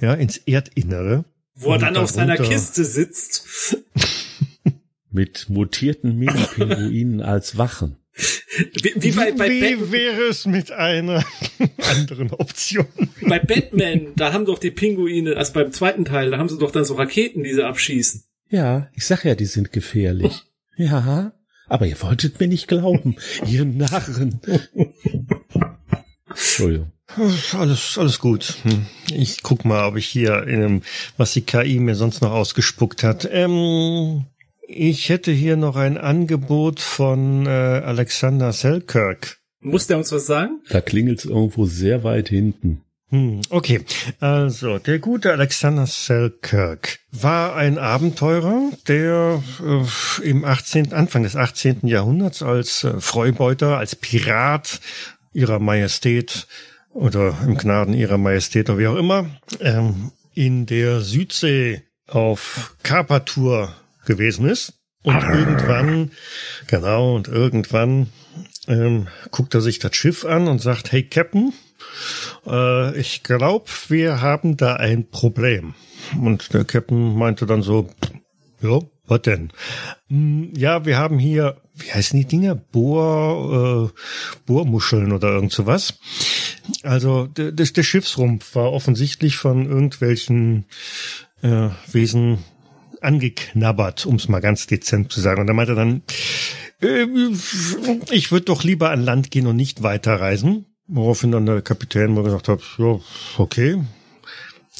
ja, 0.00 0.14
ins 0.14 0.36
Erdinnere. 0.36 1.24
Wo 1.54 1.72
er 1.72 1.78
dann 1.78 1.96
auf 1.96 2.10
seiner 2.10 2.36
Kiste 2.36 2.84
sitzt. 2.84 3.78
mit 5.10 5.48
mutierten 5.48 6.18
Mini-Pinguinen 6.18 7.20
als 7.20 7.56
Wachen. 7.56 8.01
Wie, 8.14 8.92
wie, 8.96 9.12
bei, 9.12 9.32
bei 9.32 9.48
wie 9.48 9.90
wäre 9.90 10.22
es 10.28 10.46
mit 10.46 10.70
einer 10.70 11.24
anderen 11.90 12.30
Option? 12.32 12.86
Bei 13.22 13.38
Batman, 13.38 14.08
da 14.16 14.32
haben 14.32 14.44
doch 14.44 14.58
die 14.58 14.70
Pinguine, 14.70 15.36
also 15.36 15.54
beim 15.54 15.72
zweiten 15.72 16.04
Teil, 16.04 16.30
da 16.30 16.38
haben 16.38 16.48
sie 16.48 16.58
doch 16.58 16.70
dann 16.70 16.84
so 16.84 16.94
Raketen, 16.94 17.42
die 17.42 17.54
sie 17.54 17.64
abschießen. 17.64 18.24
Ja, 18.50 18.90
ich 18.94 19.06
sag 19.06 19.24
ja, 19.24 19.34
die 19.34 19.46
sind 19.46 19.72
gefährlich. 19.72 20.42
Ja, 20.76 21.32
aber 21.68 21.86
ihr 21.86 22.00
wolltet 22.02 22.38
mir 22.38 22.48
nicht 22.48 22.68
glauben, 22.68 23.16
ihr 23.46 23.64
Narren. 23.64 24.40
Entschuldigung. 26.28 26.92
Alles, 27.52 27.98
alles 27.98 28.18
gut. 28.18 28.56
Hm. 28.62 28.86
Ich 29.10 29.42
guck 29.42 29.64
mal, 29.64 29.86
ob 29.86 29.96
ich 29.96 30.06
hier 30.06 30.46
in 30.46 30.62
einem, 30.62 30.82
was 31.16 31.32
die 31.32 31.42
KI 31.42 31.78
mir 31.78 31.94
sonst 31.94 32.22
noch 32.22 32.32
ausgespuckt 32.32 33.02
hat. 33.02 33.28
Ähm, 33.30 34.26
ich 34.74 35.08
hätte 35.08 35.30
hier 35.30 35.56
noch 35.56 35.76
ein 35.76 35.98
Angebot 35.98 36.80
von 36.80 37.46
äh, 37.46 37.48
Alexander 37.48 38.52
Selkirk. 38.52 39.38
Muss 39.60 39.86
der 39.86 39.98
uns 39.98 40.10
was 40.12 40.26
sagen? 40.26 40.60
Da 40.70 40.80
klingelt's 40.80 41.24
irgendwo 41.24 41.66
sehr 41.66 42.02
weit 42.04 42.28
hinten. 42.28 42.82
Hm, 43.10 43.42
okay, 43.50 43.80
also 44.20 44.78
der 44.78 44.98
gute 44.98 45.32
Alexander 45.32 45.86
Selkirk 45.86 46.98
war 47.10 47.54
ein 47.54 47.76
Abenteurer, 47.76 48.70
der 48.88 49.42
äh, 49.62 50.26
im 50.26 50.46
18., 50.46 50.94
Anfang 50.94 51.22
des 51.22 51.36
18. 51.36 51.86
Jahrhunderts 51.86 52.42
als 52.42 52.84
äh, 52.84 53.00
Freubeuter, 53.00 53.76
als 53.76 53.96
Pirat 53.96 54.80
ihrer 55.34 55.58
Majestät 55.58 56.46
oder 56.88 57.36
im 57.46 57.58
Gnaden 57.58 57.92
ihrer 57.92 58.16
Majestät 58.16 58.70
oder 58.70 58.78
wie 58.78 58.86
auch 58.86 58.96
immer, 58.96 59.26
ähm, 59.60 60.12
in 60.32 60.64
der 60.64 61.00
Südsee 61.00 61.82
auf 62.06 62.74
Carpatur 62.82 63.74
gewesen 64.04 64.48
ist. 64.48 64.74
Und 65.02 65.16
Arr. 65.16 65.34
irgendwann, 65.34 66.10
genau, 66.68 67.16
und 67.16 67.26
irgendwann 67.28 68.08
ähm, 68.68 69.08
guckt 69.30 69.54
er 69.54 69.60
sich 69.60 69.78
das 69.80 69.96
Schiff 69.96 70.24
an 70.24 70.46
und 70.46 70.60
sagt, 70.60 70.92
hey 70.92 71.02
Captain, 71.02 71.52
äh, 72.46 72.96
ich 72.98 73.22
glaube, 73.22 73.66
wir 73.88 74.20
haben 74.20 74.56
da 74.56 74.76
ein 74.76 75.10
Problem. 75.10 75.74
Und 76.20 76.54
der 76.54 76.64
Captain 76.64 77.16
meinte 77.16 77.46
dann 77.46 77.62
so, 77.62 77.88
ja, 78.60 78.78
was 79.06 79.22
denn? 79.22 79.52
Hm, 80.08 80.52
ja, 80.56 80.84
wir 80.84 80.98
haben 80.98 81.18
hier, 81.18 81.60
wie 81.74 81.92
heißen 81.92 82.18
die 82.18 82.26
Dinger? 82.26 82.54
Bohr, 82.54 83.90
äh, 83.92 84.00
Bohrmuscheln 84.46 85.12
oder 85.12 85.30
irgend 85.30 85.52
sowas. 85.52 85.98
Also 86.82 87.26
der, 87.26 87.50
der 87.50 87.82
Schiffsrumpf 87.82 88.54
war 88.54 88.72
offensichtlich 88.72 89.36
von 89.36 89.66
irgendwelchen 89.66 90.66
äh, 91.42 91.70
Wesen 91.90 92.38
angeknabbert, 93.04 94.06
um 94.06 94.16
es 94.16 94.28
mal 94.28 94.40
ganz 94.40 94.66
dezent 94.66 95.12
zu 95.12 95.20
sagen. 95.20 95.40
Und 95.40 95.48
er 95.48 95.54
meinte 95.54 95.74
dann, 95.74 96.02
äh, 96.80 97.06
ich 98.10 98.32
würde 98.32 98.46
doch 98.46 98.64
lieber 98.64 98.90
an 98.90 99.02
Land 99.02 99.30
gehen 99.30 99.46
und 99.46 99.56
nicht 99.56 99.82
weiterreisen. 99.82 100.66
Woraufhin 100.88 101.32
dann 101.32 101.46
der 101.46 101.62
Kapitän 101.62 102.12
mal 102.12 102.24
gesagt 102.24 102.48
hat, 102.48 102.60
ja, 102.78 102.98
okay. 103.38 103.78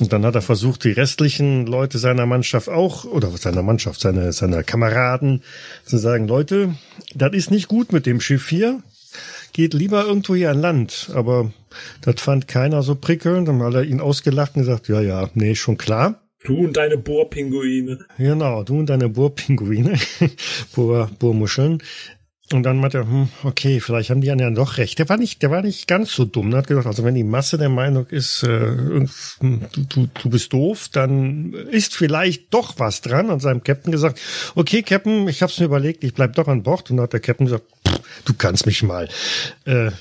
Und 0.01 0.12
dann 0.12 0.25
hat 0.25 0.35
er 0.35 0.43
versucht, 0.43 0.85
die 0.85 0.93
restlichen 0.93 1.66
Leute 1.66 1.99
seiner 1.99 2.27
Mannschaft 2.27 2.68
auch, 2.68 3.05
oder 3.05 3.31
seiner 3.31 3.62
Mannschaft, 3.62 4.01
seine, 4.01 4.33
seiner 4.33 4.62
Kameraden 4.62 5.43
zu 5.85 5.99
sagen, 5.99 6.27
Leute, 6.27 6.75
das 7.14 7.33
ist 7.35 7.51
nicht 7.51 7.68
gut 7.68 7.93
mit 7.93 8.07
dem 8.07 8.20
Schiff 8.20 8.49
hier. 8.49 8.83
Geht 9.53 9.75
lieber 9.75 10.05
irgendwo 10.05 10.35
hier 10.35 10.51
an 10.51 10.61
Land. 10.61 11.11
Aber 11.14 11.53
das 12.01 12.20
fand 12.23 12.49
keiner 12.49 12.83
so 12.83 12.95
prickelnd. 12.95 13.49
Dann 13.49 13.62
hat 13.62 13.75
er 13.75 13.85
ihn 13.85 14.01
ausgelacht 14.01 14.57
und 14.57 14.62
gesagt, 14.62 14.89
ja, 14.89 15.03
ja, 15.03 15.29
nee, 15.35 15.55
schon 15.55 15.77
klar. 15.77 16.22
Du 16.45 16.57
und 16.59 16.76
deine 16.76 16.99
Bohrpinguine. 16.99 18.05
Genau, 18.18 18.64
du 18.64 18.80
und 18.80 18.86
deine 18.86 19.09
Bohrpinguine, 19.09 19.99
Bohr, 20.74 21.11
Bohrmuscheln. 21.18 21.82
Und 22.53 22.64
dann 22.64 22.78
meinte 22.78 22.99
er, 22.99 23.07
hm, 23.07 23.28
okay, 23.45 23.80
vielleicht 23.80 24.11
haben 24.11 24.20
die 24.20 24.26
ja 24.26 24.51
doch 24.51 24.76
recht. 24.76 24.99
Der 24.99 25.09
war 25.09 25.16
nicht, 25.16 25.43
der 25.43 25.51
war 25.51 25.62
nicht 25.62 25.88
ganz 25.88 26.12
so 26.12 26.24
dumm. 26.24 26.53
Er 26.53 26.59
hat 26.59 26.66
gesagt, 26.66 26.86
also 26.86 27.05
wenn 27.05 27.14
die 27.14 27.24
Masse 27.24 27.57
der 27.57 27.68
Meinung 27.68 28.07
ist, 28.07 28.43
äh, 28.43 28.49
du, 28.49 29.09
du, 29.88 30.09
du 30.22 30.30
bist 30.30 30.53
doof, 30.53 30.88
dann 30.93 31.53
ist 31.53 31.97
vielleicht 31.97 32.53
doch 32.53 32.78
was 32.78 33.01
dran. 33.01 33.30
Und 33.30 33.40
seinem 33.40 33.62
Captain 33.62 33.93
gesagt, 33.93 34.20
okay, 34.55 34.82
Captain, 34.82 35.28
ich 35.28 35.43
hab's 35.43 35.61
mir 35.61 35.66
überlegt, 35.66 36.05
ich 36.05 36.14
bleib 36.14 36.34
doch 36.34 36.49
an 36.49 36.62
Bord. 36.62 36.90
Und 36.90 36.99
dann 36.99 37.05
hat 37.05 37.12
der 37.14 37.20
Captain 37.20 37.47
gesagt, 37.47 37.64
du 38.24 38.34
kannst 38.34 38.66
mich 38.66 38.82
mal. 38.82 39.09
Äh, 39.64 39.93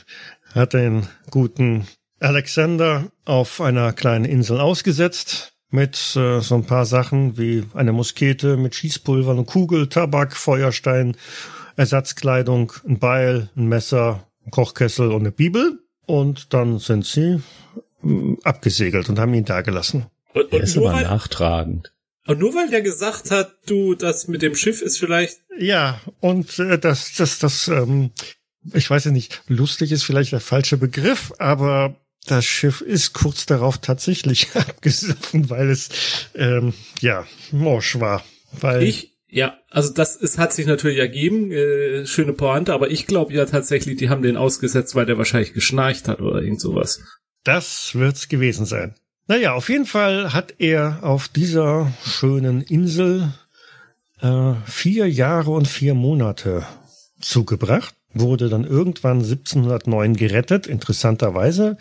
hat 0.54 0.74
den 0.74 1.08
guten 1.30 1.88
Alexander 2.20 3.12
auf 3.24 3.62
einer 3.62 3.94
kleinen 3.94 4.26
Insel 4.26 4.60
ausgesetzt, 4.60 5.51
mit 5.72 6.16
äh, 6.16 6.42
so 6.42 6.56
ein 6.56 6.66
paar 6.66 6.86
Sachen 6.86 7.38
wie 7.38 7.64
eine 7.74 7.94
Muskete 7.94 8.58
mit 8.58 8.76
Schießpulver, 8.76 9.32
eine 9.32 9.46
Kugel, 9.46 9.88
Tabak, 9.88 10.36
Feuerstein, 10.36 11.16
Ersatzkleidung, 11.78 12.74
ein 12.88 13.00
Beil, 13.00 13.50
ein 13.56 13.68
Messer, 13.68 14.28
ein 14.46 14.52
Kochkessel 14.52 15.12
und 15.12 15.22
eine 15.22 15.32
Bibel. 15.32 15.80
Und 16.06 16.54
dann 16.54 16.80
sind 16.80 17.06
sie 17.06 17.42
äh, 18.04 18.38
abgesegelt 18.44 19.10
und 19.10 19.18
haben 19.18 19.34
ihn 19.34 19.46
da 19.46 19.62
gelassen. 19.62 20.08
Und, 20.34 20.46
und 20.46 20.54
er 20.54 20.62
ist 20.62 20.78
aber 20.78 21.02
nachtragend. 21.02 21.94
Aber 22.26 22.36
nur 22.36 22.54
weil 22.54 22.70
der 22.70 22.82
gesagt 22.82 23.32
hat, 23.32 23.54
du, 23.66 23.96
das 23.96 24.28
mit 24.28 24.42
dem 24.42 24.56
Schiff 24.56 24.82
ist 24.82 25.00
vielleicht. 25.00 25.40
Ja, 25.58 26.00
und 26.20 26.60
äh, 26.60 26.78
das, 26.78 27.14
das, 27.16 27.40
das, 27.40 27.68
ähm, 27.68 28.12
ich 28.74 28.90
weiß 28.90 29.06
ja 29.06 29.12
nicht, 29.12 29.42
lustig 29.48 29.92
ist 29.92 30.04
vielleicht 30.04 30.32
der 30.32 30.40
falsche 30.40 30.78
Begriff, 30.78 31.34
aber 31.40 31.96
das 32.26 32.46
Schiff 32.46 32.82
ist 32.82 33.14
kurz 33.14 33.46
darauf 33.46 33.80
tatsächlich 33.80 34.50
abgesoffen, 34.56 35.50
weil 35.50 35.70
es 35.70 35.90
ähm, 36.36 36.74
ja 37.00 37.26
morsch 37.52 38.00
war. 38.00 38.24
Weil 38.60 38.84
ich 38.84 39.12
ja, 39.34 39.58
also 39.70 39.94
das 39.94 40.22
es 40.22 40.38
hat 40.38 40.52
sich 40.52 40.66
natürlich 40.66 41.00
ergeben, 41.00 41.52
äh, 41.52 42.06
schöne 42.06 42.34
Pointe, 42.34 42.74
aber 42.74 42.92
ich 42.92 43.08
glaube 43.08 43.34
ja 43.34 43.46
tatsächlich, 43.46 43.96
die 43.96 44.10
haben 44.10 44.22
den 44.22 44.36
ausgesetzt, 44.36 44.94
weil 44.94 45.06
der 45.06 45.18
wahrscheinlich 45.18 45.54
geschnarcht 45.54 46.10
hat 46.10 46.20
oder 46.20 46.42
irgend 46.42 46.60
sowas. 46.60 47.02
Das 47.46 47.96
wird's 47.96 48.28
gewesen 48.28 48.66
sein. 48.66 48.94
Naja, 49.28 49.54
auf 49.54 49.70
jeden 49.70 49.86
Fall 49.86 50.34
hat 50.34 50.56
er 50.58 51.00
auf 51.04 51.30
dieser 51.30 51.94
schönen 52.04 52.62
Insel 52.62 53.34
äh, 54.20 54.54
vier 54.66 55.10
Jahre 55.10 55.52
und 55.52 55.68
vier 55.68 55.94
Monate 55.94 56.68
zugebracht 57.22 57.96
wurde 58.14 58.50
dann 58.50 58.64
irgendwann 58.64 59.20
1709 59.20 60.16
gerettet. 60.16 60.68
Interessanterweise 60.68 61.78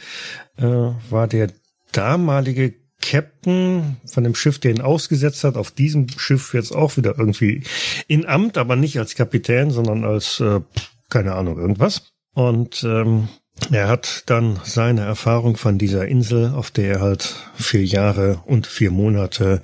äh, 0.57 0.65
war 0.65 1.27
der 1.29 1.51
damalige 1.93 2.75
Captain 3.01 3.97
von 4.07 4.25
dem 4.25 4.35
Schiff, 4.35 4.59
der 4.59 4.73
ihn 4.73 4.81
ausgesetzt 4.81 5.45
hat, 5.45 5.57
auf 5.57 5.71
diesem 5.71 6.09
Schiff 6.09 6.55
jetzt 6.55 6.73
auch 6.73 6.97
wieder 6.97 7.19
irgendwie 7.19 7.65
in 8.09 8.27
Amt, 8.27 8.59
aber 8.59 8.77
nicht 8.77 8.99
als 8.99 9.15
Kapitän, 9.15 9.71
sondern 9.71 10.05
als, 10.05 10.41
äh, 10.41 10.61
keine 11.09 11.35
Ahnung, 11.35 11.59
irgendwas. 11.59 12.13
Und 12.35 12.85
ähm, 12.85 13.29
er 13.71 13.89
hat 13.89 14.25
dann 14.27 14.61
seine 14.65 15.03
Erfahrung 15.03 15.57
von 15.57 15.79
dieser 15.79 16.07
Insel, 16.07 16.53
auf 16.55 16.71
der 16.71 16.95
er 16.95 17.01
halt 17.01 17.37
vier 17.55 17.85
Jahre 17.85 18.43
und 18.47 18.67
vier 18.67 18.91
Monate 18.91 19.63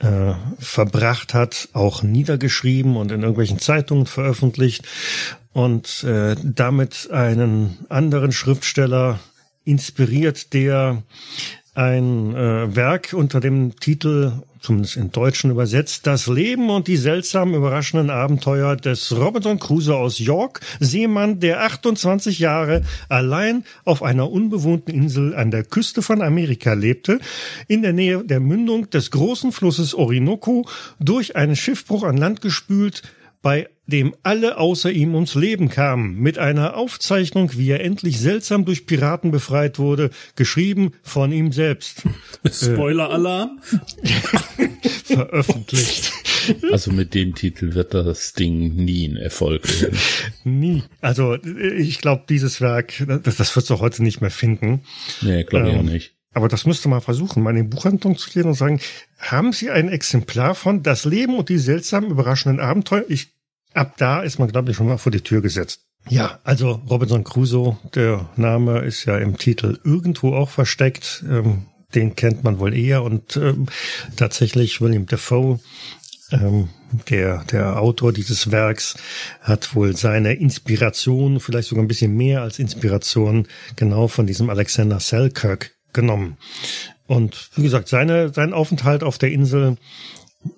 äh, 0.00 0.34
verbracht 0.58 1.34
hat, 1.34 1.68
auch 1.72 2.02
niedergeschrieben 2.02 2.96
und 2.96 3.10
in 3.10 3.22
irgendwelchen 3.22 3.58
Zeitungen 3.58 4.06
veröffentlicht 4.06 4.86
und 5.58 6.04
äh, 6.04 6.36
damit 6.44 7.10
einen 7.10 7.78
anderen 7.88 8.30
Schriftsteller 8.30 9.18
inspiriert, 9.64 10.52
der 10.52 11.02
ein 11.74 12.32
äh, 12.36 12.76
Werk 12.76 13.12
unter 13.12 13.40
dem 13.40 13.74
Titel, 13.80 14.34
zumindest 14.60 14.96
in 14.96 15.10
Deutschen 15.10 15.50
übersetzt, 15.50 16.06
Das 16.06 16.28
Leben 16.28 16.70
und 16.70 16.86
die 16.86 16.96
seltsamen 16.96 17.56
überraschenden 17.56 18.08
Abenteuer 18.08 18.76
des 18.76 19.10
Robinson 19.10 19.58
Crusoe 19.58 19.96
aus 19.96 20.20
York, 20.20 20.60
Seemann, 20.78 21.40
der 21.40 21.64
28 21.64 22.38
Jahre 22.38 22.84
allein 23.08 23.64
auf 23.84 24.04
einer 24.04 24.30
unbewohnten 24.30 24.94
Insel 24.94 25.34
an 25.34 25.50
der 25.50 25.64
Küste 25.64 26.02
von 26.02 26.22
Amerika 26.22 26.74
lebte, 26.74 27.18
in 27.66 27.82
der 27.82 27.92
Nähe 27.92 28.22
der 28.22 28.38
Mündung 28.38 28.90
des 28.90 29.10
großen 29.10 29.50
Flusses 29.50 29.92
Orinoco, 29.96 30.68
durch 31.00 31.34
einen 31.34 31.56
Schiffbruch 31.56 32.04
an 32.04 32.16
Land 32.16 32.42
gespült, 32.42 33.02
bei 33.42 33.68
dem 33.86 34.14
alle 34.22 34.58
außer 34.58 34.90
ihm 34.90 35.14
ums 35.14 35.34
Leben 35.34 35.70
kamen, 35.70 36.16
mit 36.18 36.38
einer 36.38 36.76
Aufzeichnung, 36.76 37.52
wie 37.56 37.70
er 37.70 37.82
endlich 37.82 38.20
seltsam 38.20 38.64
durch 38.64 38.86
Piraten 38.86 39.30
befreit 39.30 39.78
wurde, 39.78 40.10
geschrieben 40.36 40.92
von 41.02 41.32
ihm 41.32 41.52
selbst. 41.52 42.02
Spoiler-Alarm? 42.50 43.60
Veröffentlicht. 45.04 46.12
Also 46.70 46.92
mit 46.92 47.14
dem 47.14 47.34
Titel 47.34 47.74
wird 47.74 47.94
das 47.94 48.32
Ding 48.32 48.74
nie 48.74 49.08
ein 49.08 49.16
Erfolg 49.16 49.80
werden. 49.80 49.98
Nie. 50.44 50.82
Also 51.00 51.34
ich 51.34 52.00
glaube, 52.00 52.24
dieses 52.28 52.60
Werk, 52.60 53.04
das, 53.06 53.36
das 53.36 53.56
wird 53.56 53.64
es 53.64 53.70
auch 53.70 53.80
heute 53.80 54.02
nicht 54.02 54.20
mehr 54.20 54.30
finden. 54.30 54.82
Nee, 55.20 55.44
glaube 55.44 55.68
ich 55.68 55.74
ähm, 55.74 55.80
auch 55.80 55.84
nicht. 55.84 56.17
Aber 56.34 56.48
das 56.48 56.66
müsste 56.66 56.88
mal 56.88 57.00
versuchen, 57.00 57.42
mal 57.42 57.56
in 57.56 57.64
die 57.64 57.76
Buchhandlung 57.76 58.16
zu 58.16 58.30
gehen 58.30 58.44
und 58.44 58.54
sagen, 58.54 58.80
haben 59.18 59.52
Sie 59.52 59.70
ein 59.70 59.88
Exemplar 59.88 60.54
von 60.54 60.82
Das 60.82 61.04
Leben 61.04 61.36
und 61.36 61.48
die 61.48 61.58
seltsamen, 61.58 62.10
überraschenden 62.10 62.60
Abenteuer? 62.60 63.04
Ich, 63.08 63.34
ab 63.74 63.94
da 63.96 64.22
ist 64.22 64.38
man, 64.38 64.48
glaube 64.48 64.70
ich, 64.70 64.76
schon 64.76 64.86
mal 64.86 64.98
vor 64.98 65.12
die 65.12 65.22
Tür 65.22 65.40
gesetzt. 65.40 65.82
Ja, 66.08 66.38
also 66.44 66.82
Robinson 66.88 67.24
Crusoe, 67.24 67.76
der 67.94 68.28
Name 68.36 68.80
ist 68.80 69.04
ja 69.04 69.18
im 69.18 69.36
Titel 69.36 69.78
irgendwo 69.84 70.34
auch 70.34 70.48
versteckt. 70.48 71.24
Ähm, 71.28 71.66
den 71.94 72.16
kennt 72.16 72.44
man 72.44 72.58
wohl 72.58 72.74
eher 72.74 73.02
und 73.02 73.36
ähm, 73.36 73.66
tatsächlich 74.16 74.80
William 74.80 75.06
Defoe, 75.06 75.58
ähm, 76.30 76.68
der, 77.08 77.44
der 77.44 77.80
Autor 77.80 78.12
dieses 78.12 78.50
Werks, 78.50 78.96
hat 79.40 79.74
wohl 79.74 79.96
seine 79.96 80.34
Inspiration, 80.34 81.40
vielleicht 81.40 81.68
sogar 81.68 81.84
ein 81.84 81.88
bisschen 81.88 82.14
mehr 82.14 82.42
als 82.42 82.58
Inspiration, 82.58 83.46
genau 83.76 84.08
von 84.08 84.26
diesem 84.26 84.50
Alexander 84.50 85.00
Selkirk 85.00 85.77
genommen. 85.92 86.36
Und 87.06 87.50
wie 87.56 87.62
gesagt, 87.62 87.88
seine, 87.88 88.32
sein 88.32 88.52
Aufenthalt 88.52 89.02
auf 89.02 89.18
der 89.18 89.32
Insel 89.32 89.76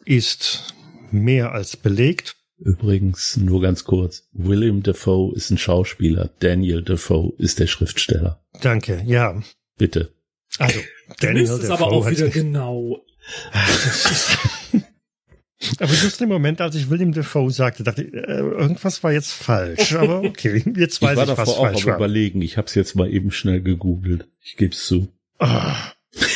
ist 0.04 0.74
mehr 1.10 1.52
als 1.52 1.76
belegt. 1.76 2.36
Übrigens, 2.58 3.36
nur 3.38 3.62
ganz 3.62 3.84
kurz, 3.84 4.28
William 4.32 4.82
Defoe 4.82 5.34
ist 5.34 5.50
ein 5.50 5.58
Schauspieler, 5.58 6.30
Daniel 6.40 6.82
Defoe 6.82 7.32
ist 7.38 7.58
der 7.58 7.66
Schriftsteller. 7.66 8.42
Danke, 8.60 9.02
ja. 9.06 9.40
Bitte. 9.78 10.12
Also, 10.58 10.80
Daniel 11.20 11.46
Defoe. 11.46 11.62
ist 11.62 11.70
aber 11.70 11.86
auch 11.86 12.10
wieder 12.10 12.28
genau. 12.28 13.02
aber 15.78 15.92
just 15.92 16.20
im 16.20 16.28
Moment, 16.28 16.60
als 16.60 16.74
ich 16.74 16.90
William 16.90 17.12
Defoe 17.12 17.50
sagte, 17.50 17.82
dachte 17.82 18.02
ich, 18.02 18.12
äh, 18.12 18.18
irgendwas 18.18 19.02
war 19.02 19.12
jetzt 19.12 19.32
falsch. 19.32 19.94
Aber 19.94 20.22
okay, 20.22 20.62
jetzt 20.76 21.00
weiß 21.00 21.16
ich, 21.16 21.24
ich 21.24 21.38
was 21.38 21.54
falsch 21.54 21.58
war. 21.58 21.72
Ich 21.72 21.86
war 21.86 21.94
auch 21.94 21.98
überlegen. 21.98 22.42
Ich 22.42 22.58
habe 22.58 22.66
es 22.66 22.74
jetzt 22.74 22.94
mal 22.94 23.10
eben 23.10 23.30
schnell 23.30 23.62
gegoogelt. 23.62 24.28
Ich 24.42 24.56
gebe 24.56 24.74
es 24.74 24.84
zu. 24.84 25.08
Oh, 25.40 25.72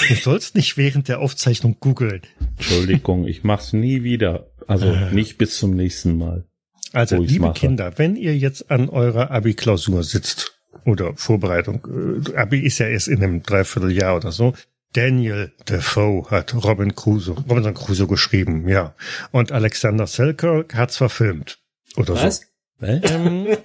du 0.09 0.14
sollst 0.14 0.57
nicht 0.57 0.76
während 0.76 1.09
der 1.09 1.20
Aufzeichnung 1.20 1.76
googeln. 1.78 2.22
Entschuldigung, 2.57 3.26
ich 3.26 3.44
mach's 3.44 3.72
nie 3.72 4.02
wieder. 4.02 4.50
Also 4.66 4.86
äh. 4.86 5.12
nicht 5.12 5.38
bis 5.38 5.59
zum 5.59 5.76
nächsten 5.76 6.16
Mal. 6.16 6.44
Also, 6.92 7.20
liebe 7.20 7.46
mache. 7.46 7.55
Kinder, 7.55 7.92
wenn 7.96 8.16
ihr 8.16 8.36
jetzt 8.36 8.70
an 8.70 8.88
eurer 8.88 9.30
Abi-Klausur 9.30 10.05
sitzt 10.05 10.61
oder 10.84 11.14
Vorbereitung, 11.16 12.22
äh, 12.26 12.36
Abi 12.36 12.61
ist 12.61 12.78
ja 12.78 12.86
erst 12.86 13.09
in 13.09 13.22
einem 13.22 13.42
Dreivierteljahr 13.42 14.16
oder 14.16 14.30
so, 14.30 14.55
Daniel 14.92 15.52
Defoe 15.68 16.30
hat 16.30 16.55
Robin 16.55 16.94
Crusoe, 16.94 17.34
Robinson 17.48 17.74
Crusoe 17.74 18.07
geschrieben, 18.07 18.68
ja. 18.68 18.94
Und 19.32 19.50
Alexander 19.50 20.07
Selkirk 20.07 20.74
hat's 20.76 20.96
verfilmt. 20.96 21.59
Oder 21.96 22.14
Was? 22.14 22.36
so. 22.38 22.42
Was? 22.78 23.11
Ähm, 23.11 23.57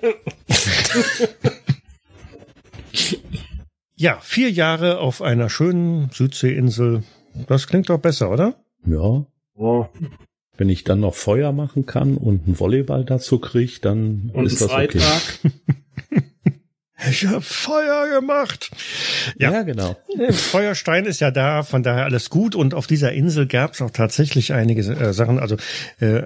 Ja, 3.99 4.17
vier 4.21 4.49
Jahre 4.49 4.99
auf 4.99 5.21
einer 5.21 5.49
schönen 5.49 6.09
Südseeinsel. 6.11 7.03
Das 7.49 7.67
klingt 7.67 7.89
doch 7.89 7.99
besser, 7.99 8.31
oder? 8.31 8.55
Ja. 8.85 9.25
Oh. 9.55 9.87
Wenn 10.55 10.69
ich 10.69 10.85
dann 10.85 11.01
noch 11.01 11.15
Feuer 11.15 11.51
machen 11.51 11.85
kann 11.85 12.15
und 12.15 12.45
einen 12.45 12.57
Volleyball 12.57 13.03
dazu 13.03 13.39
kriege, 13.39 13.81
dann 13.81 14.31
und 14.33 14.45
ist 14.45 14.61
das 14.61 14.71
Freitag. 14.71 15.01
okay. 15.43 15.51
Ich 17.09 17.25
hab 17.27 17.43
Feuer 17.43 18.09
gemacht. 18.19 18.71
Ja, 19.37 19.53
ja, 19.53 19.63
genau. 19.63 19.95
Feuerstein 20.31 21.05
ist 21.05 21.21
ja 21.21 21.31
da, 21.31 21.63
von 21.63 21.81
daher 21.81 22.03
alles 22.03 22.29
gut. 22.29 22.55
Und 22.55 22.73
auf 22.73 22.87
dieser 22.87 23.13
Insel 23.13 23.47
gab 23.47 23.73
es 23.73 23.81
auch 23.81 23.91
tatsächlich 23.91 24.51
einige 24.51 24.81
äh, 24.81 25.13
Sachen. 25.13 25.39
Also 25.39 25.55
äh, 26.01 26.23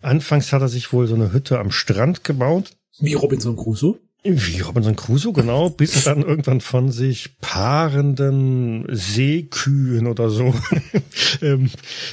anfangs 0.00 0.54
hat 0.54 0.62
er 0.62 0.68
sich 0.68 0.90
wohl 0.94 1.06
so 1.06 1.14
eine 1.14 1.34
Hütte 1.34 1.58
am 1.58 1.70
Strand 1.70 2.24
gebaut. 2.24 2.72
Wie 2.98 3.12
Robinson 3.12 3.56
Crusoe? 3.56 3.98
Wie 4.28 4.60
Robinson 4.60 4.96
Crusoe, 4.96 5.32
genau, 5.32 5.70
bis 5.70 6.04
dann 6.04 6.22
irgendwann 6.22 6.60
von 6.60 6.90
sich 6.90 7.38
paarenden 7.40 8.84
Seekühen 8.90 10.06
oder 10.06 10.30
so, 10.30 10.54
ähm, 11.42 11.70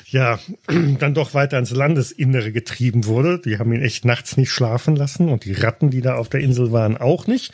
ja, 0.07 0.39
dann 0.67 1.13
doch 1.13 1.33
weiter 1.33 1.57
ins 1.57 1.71
Landesinnere 1.71 2.51
getrieben 2.51 3.05
wurde. 3.05 3.39
Die 3.39 3.57
haben 3.57 3.73
ihn 3.73 3.81
echt 3.81 4.05
nachts 4.05 4.37
nicht 4.37 4.51
schlafen 4.51 4.95
lassen 4.95 5.29
und 5.29 5.45
die 5.45 5.53
Ratten, 5.53 5.89
die 5.89 6.01
da 6.01 6.15
auf 6.15 6.29
der 6.29 6.41
Insel 6.41 6.71
waren, 6.71 6.97
auch 6.97 7.27
nicht. 7.27 7.51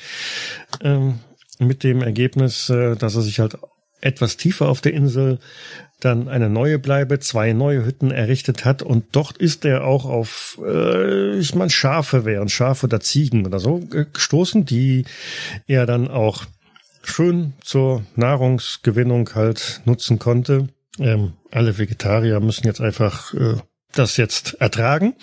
Ähm, 0.82 1.20
mit 1.60 1.84
dem 1.84 2.02
Ergebnis, 2.02 2.70
äh, 2.70 2.96
dass 2.96 3.16
er 3.16 3.22
sich 3.22 3.40
halt 3.40 3.58
etwas 4.02 4.38
tiefer 4.38 4.70
auf 4.70 4.82
der 4.82 4.94
Insel 4.94 5.40
dann 6.00 6.28
eine 6.28 6.50
neue 6.50 6.80
Bleibe, 6.80 7.20
zwei 7.20 7.54
neue 7.54 7.86
Hütten 7.86 8.12
errichtet 8.12 8.66
hat 8.66 8.82
und 8.82 9.06
dort 9.12 9.38
ist 9.38 9.66
er 9.66 9.84
auch 9.84 10.06
auf, 10.06 10.60
äh, 10.66 11.38
ich 11.38 11.56
meine, 11.56 11.70
Schafe 11.70 12.26
wären, 12.26 12.50
Schafe 12.50 12.86
oder 12.86 13.00
Ziegen 13.00 13.46
oder 13.46 13.60
so 13.60 13.80
gestoßen, 13.80 14.66
die 14.66 15.06
er 15.68 15.86
dann 15.86 16.08
auch 16.08 16.46
schön 17.04 17.54
zur 17.62 18.04
Nahrungsgewinnung 18.16 19.32
halt 19.36 19.82
nutzen 19.86 20.20
konnte. 20.20 20.70
Ähm, 21.00 21.34
alle 21.52 21.78
Vegetarier 21.78 22.40
müssen 22.40 22.66
jetzt 22.66 22.82
einfach 22.82 23.34
äh, 23.34 23.56
das 23.94 24.18
jetzt 24.18 24.56
ertragen. 24.62 25.16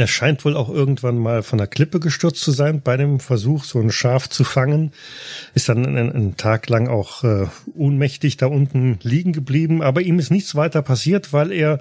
Er 0.00 0.06
scheint 0.06 0.46
wohl 0.46 0.56
auch 0.56 0.70
irgendwann 0.70 1.18
mal 1.18 1.42
von 1.42 1.58
der 1.58 1.66
Klippe 1.66 2.00
gestürzt 2.00 2.40
zu 2.40 2.52
sein 2.52 2.80
bei 2.80 2.96
dem 2.96 3.20
Versuch, 3.20 3.64
so 3.64 3.78
ein 3.78 3.92
Schaf 3.92 4.30
zu 4.30 4.44
fangen. 4.44 4.92
Ist 5.52 5.68
dann 5.68 5.84
einen, 5.84 6.10
einen 6.10 6.36
Tag 6.38 6.70
lang 6.70 6.88
auch 6.88 7.22
äh, 7.22 7.48
ohnmächtig 7.74 8.38
da 8.38 8.46
unten 8.46 8.98
liegen 9.02 9.34
geblieben, 9.34 9.82
aber 9.82 10.00
ihm 10.00 10.18
ist 10.18 10.30
nichts 10.30 10.54
weiter 10.54 10.80
passiert, 10.80 11.34
weil 11.34 11.52
er 11.52 11.80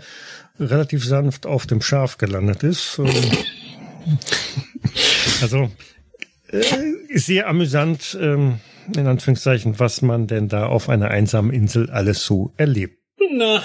relativ 0.60 1.06
sanft 1.06 1.46
auf 1.46 1.66
dem 1.66 1.82
Schaf 1.82 2.18
gelandet 2.18 2.64
ist. 2.64 3.00
also 5.42 5.72
äh, 6.52 7.18
sehr 7.18 7.48
amüsant, 7.48 8.18
ähm, 8.20 8.60
in 8.98 9.08
Anführungszeichen, 9.08 9.80
was 9.80 10.02
man 10.02 10.28
denn 10.28 10.50
da 10.50 10.66
auf 10.66 10.90
einer 10.90 11.10
einsamen 11.10 11.54
Insel 11.54 11.90
alles 11.90 12.26
so 12.26 12.54
erlebt. 12.58 13.00
Na, 13.32 13.64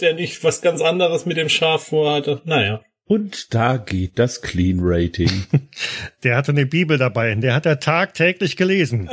der 0.00 0.14
nicht 0.14 0.42
was 0.42 0.62
ganz 0.62 0.80
anderes 0.80 1.26
mit 1.26 1.36
dem 1.36 1.48
Schaf 1.48 1.84
vorhatte. 1.84 2.42
Naja. 2.44 2.80
Und 3.10 3.54
da 3.54 3.76
geht 3.76 4.20
das 4.20 4.40
Clean 4.40 4.78
Rating. 4.80 5.30
der 6.22 6.36
hatte 6.36 6.52
eine 6.52 6.64
Bibel 6.64 6.96
dabei, 6.96 7.32
in 7.32 7.40
der 7.40 7.54
hat 7.54 7.66
er 7.66 7.80
tagtäglich 7.80 8.56
gelesen. 8.56 9.10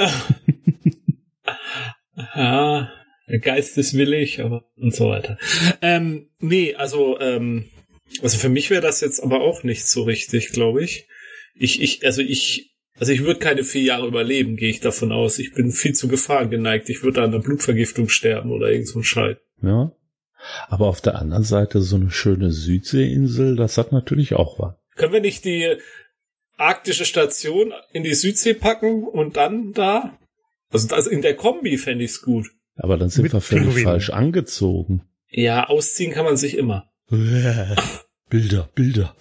ja, 2.36 2.94
der 3.28 3.40
Geist 3.40 3.76
ist 3.80 3.98
willig, 3.98 4.40
aber 4.40 4.66
und 4.76 4.94
so 4.94 5.10
weiter. 5.10 5.40
Ähm, 5.82 6.30
nee, 6.38 6.76
also, 6.76 7.20
ähm, 7.20 7.72
also 8.22 8.38
für 8.38 8.50
mich 8.50 8.70
wäre 8.70 8.84
das 8.84 9.02
jetzt 9.02 9.20
aber 9.20 9.42
auch 9.42 9.64
nicht 9.64 9.88
so 9.88 10.04
richtig, 10.04 10.52
glaube 10.52 10.84
ich. 10.84 11.08
Ich, 11.56 11.82
ich, 11.82 12.06
also 12.06 12.22
ich, 12.22 12.78
also 13.00 13.12
ich 13.12 13.24
würde 13.24 13.40
keine 13.40 13.64
vier 13.64 13.82
Jahre 13.82 14.06
überleben, 14.06 14.58
gehe 14.58 14.70
ich 14.70 14.80
davon 14.80 15.12
aus. 15.12 15.40
Ich 15.40 15.54
bin 15.56 15.72
viel 15.72 15.96
zu 15.96 16.08
Gefahr 16.08 16.46
geneigt. 16.46 16.88
Ich 16.90 17.02
würde 17.02 17.24
an 17.24 17.34
einer 17.34 17.42
Blutvergiftung 17.42 18.10
sterben 18.10 18.52
oder 18.52 18.70
irgend 18.70 18.90
so 18.90 19.00
ein 19.00 19.04
Scheiß. 19.04 19.38
Ja. 19.64 19.92
Aber 20.68 20.88
auf 20.88 21.02
der 21.02 21.16
anderen 21.16 21.44
Seite 21.44 21.82
so 21.82 21.96
eine 21.96 22.12
schöne 22.12 22.52
Südseeinsel, 22.52 23.56
das 23.56 23.78
hat 23.78 23.92
natürlich 23.92 24.34
auch 24.36 24.60
was. 24.60 24.76
Können 24.96 25.14
wir 25.14 25.22
nicht 25.22 25.46
die 25.46 25.78
arktische 26.58 27.06
Station 27.06 27.74
in 27.94 28.04
die 28.04 28.14
Südsee 28.16 28.54
packen 28.54 29.04
und 29.04 29.38
dann 29.38 29.74
da? 29.74 30.18
Also 30.72 30.88
das 30.88 31.08
in 31.08 31.22
der 31.22 31.36
Kombi 31.36 31.78
fände 31.78 32.04
ich's 32.04 32.22
gut. 32.22 32.48
Aber 32.76 32.98
dann 32.98 33.10
sind 33.10 33.24
Mit 33.24 33.34
wir 33.34 33.42
völlig 33.42 33.66
Pinguin. 33.66 33.84
falsch 33.84 34.10
angezogen. 34.10 35.04
Ja, 35.30 35.68
ausziehen 35.68 36.12
kann 36.14 36.26
man 36.26 36.38
sich 36.38 36.58
immer. 36.58 36.90
Bilder, 38.30 38.70
Bilder. 38.76 39.16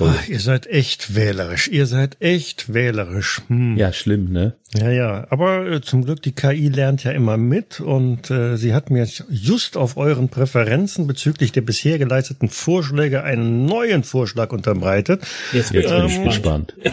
Ach, 0.00 0.28
ihr 0.28 0.40
seid 0.40 0.66
echt 0.66 1.14
wählerisch. 1.14 1.68
Ihr 1.68 1.86
seid 1.86 2.16
echt 2.20 2.72
wählerisch. 2.72 3.40
Hm. 3.48 3.76
Ja, 3.76 3.92
schlimm, 3.92 4.30
ne? 4.30 4.56
Ja, 4.74 4.90
ja. 4.90 5.26
Aber 5.30 5.66
äh, 5.66 5.80
zum 5.80 6.04
Glück, 6.04 6.22
die 6.22 6.32
KI 6.32 6.68
lernt 6.68 7.04
ja 7.04 7.12
immer 7.12 7.36
mit 7.36 7.80
und 7.80 8.30
äh, 8.30 8.56
sie 8.56 8.74
hat 8.74 8.90
mir 8.90 9.08
just 9.28 9.76
auf 9.76 9.96
euren 9.96 10.28
Präferenzen 10.28 11.06
bezüglich 11.06 11.52
der 11.52 11.62
bisher 11.62 11.98
geleisteten 11.98 12.48
Vorschläge 12.48 13.22
einen 13.22 13.64
neuen 13.66 14.02
Vorschlag 14.02 14.52
unterbreitet. 14.52 15.22
Jetzt 15.52 15.72
bin 15.72 15.84
ähm, 15.86 16.06
ich 16.06 16.22
gespannt. 16.22 16.74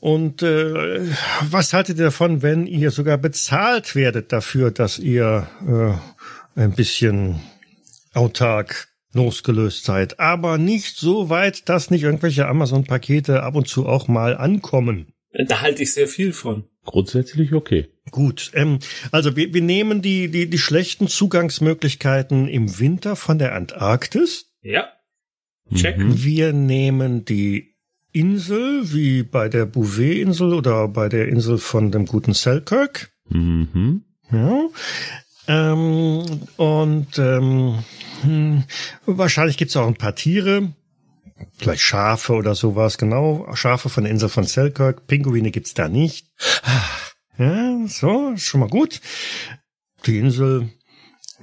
Und 0.00 0.42
äh, 0.42 1.00
was 1.50 1.72
haltet 1.72 1.98
ihr 1.98 2.04
davon, 2.04 2.42
wenn 2.42 2.66
ihr 2.66 2.90
sogar 2.90 3.18
bezahlt 3.18 3.94
werdet 3.94 4.30
dafür, 4.30 4.70
dass 4.70 4.98
ihr 4.98 5.48
äh, 5.66 6.60
ein 6.60 6.72
bisschen 6.72 7.40
autark 8.12 8.88
losgelöst 9.16 9.84
seid, 9.84 10.20
aber 10.20 10.58
nicht 10.58 10.96
so 10.96 11.28
weit, 11.28 11.68
dass 11.68 11.90
nicht 11.90 12.04
irgendwelche 12.04 12.46
Amazon-Pakete 12.46 13.42
ab 13.42 13.56
und 13.56 13.66
zu 13.66 13.86
auch 13.86 14.06
mal 14.06 14.36
ankommen. 14.36 15.08
Da 15.32 15.60
halte 15.60 15.82
ich 15.82 15.92
sehr 15.92 16.08
viel 16.08 16.32
von. 16.32 16.64
Grundsätzlich 16.84 17.52
okay. 17.52 17.88
Gut, 18.10 18.52
ähm, 18.54 18.78
also 19.10 19.36
wir, 19.36 19.52
wir 19.52 19.62
nehmen 19.62 20.00
die, 20.00 20.30
die, 20.30 20.48
die 20.48 20.58
schlechten 20.58 21.08
Zugangsmöglichkeiten 21.08 22.46
im 22.46 22.78
Winter 22.78 23.16
von 23.16 23.38
der 23.38 23.54
Antarktis. 23.54 24.52
Ja. 24.62 24.88
Check. 25.74 25.98
Mhm. 25.98 26.22
Wir 26.22 26.52
nehmen 26.52 27.24
die 27.24 27.74
Insel, 28.12 28.92
wie 28.92 29.24
bei 29.24 29.48
der 29.48 29.66
Bouvet-Insel 29.66 30.54
oder 30.54 30.88
bei 30.88 31.08
der 31.08 31.28
Insel 31.28 31.58
von 31.58 31.90
dem 31.90 32.06
guten 32.06 32.32
Selkirk. 32.32 33.10
Mhm. 33.28 34.04
Ja. 34.30 34.68
Ähm, 35.48 36.42
und 36.56 37.18
ähm, 37.18 37.84
hm, 38.22 38.64
wahrscheinlich 39.06 39.56
gibt's 39.56 39.76
auch 39.76 39.86
ein 39.86 39.94
paar 39.94 40.14
Tiere, 40.14 40.72
vielleicht 41.58 41.82
Schafe 41.82 42.32
oder 42.34 42.54
sowas, 42.54 42.98
genau. 42.98 43.48
Schafe 43.54 43.88
von 43.88 44.04
der 44.04 44.12
Insel 44.12 44.28
von 44.28 44.44
Selkirk. 44.44 45.06
Pinguine 45.06 45.50
gibt's 45.50 45.74
da 45.74 45.88
nicht. 45.88 46.28
Ja, 47.38 47.86
so, 47.86 48.34
schon 48.36 48.60
mal 48.60 48.68
gut. 48.70 49.02
Die 50.06 50.18
Insel, 50.18 50.70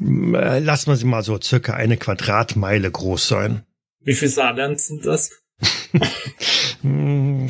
äh, 0.02 0.58
lassen 0.58 0.88
wir 0.90 0.96
sie 0.96 1.06
mal 1.06 1.22
so 1.22 1.40
circa 1.40 1.74
eine 1.74 1.98
Quadratmeile 1.98 2.90
groß 2.90 3.28
sein. 3.28 3.64
Wie 4.00 4.16
viel 4.16 4.30
Saarland 4.30 4.80
sind 4.80 5.06
das? 5.06 5.43
Hm, 6.82 7.48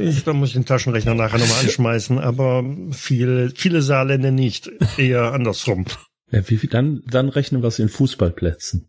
ich, 0.00 0.24
da 0.24 0.34
muss 0.34 0.50
ich 0.50 0.54
den 0.54 0.66
Taschenrechner 0.66 1.14
nachher 1.14 1.38
nochmal 1.38 1.60
anschmeißen, 1.60 2.18
aber 2.18 2.62
viele, 2.92 3.50
viele 3.56 3.80
Saarländer 3.80 4.32
nicht. 4.32 4.70
Eher 4.98 5.32
andersrum. 5.32 5.86
Ja, 6.30 6.48
wie 6.48 6.58
dann, 6.66 7.02
dann 7.06 7.30
rechnen 7.30 7.62
wir 7.62 7.68
es 7.68 7.78
in 7.78 7.88
Fußballplätzen. 7.88 8.88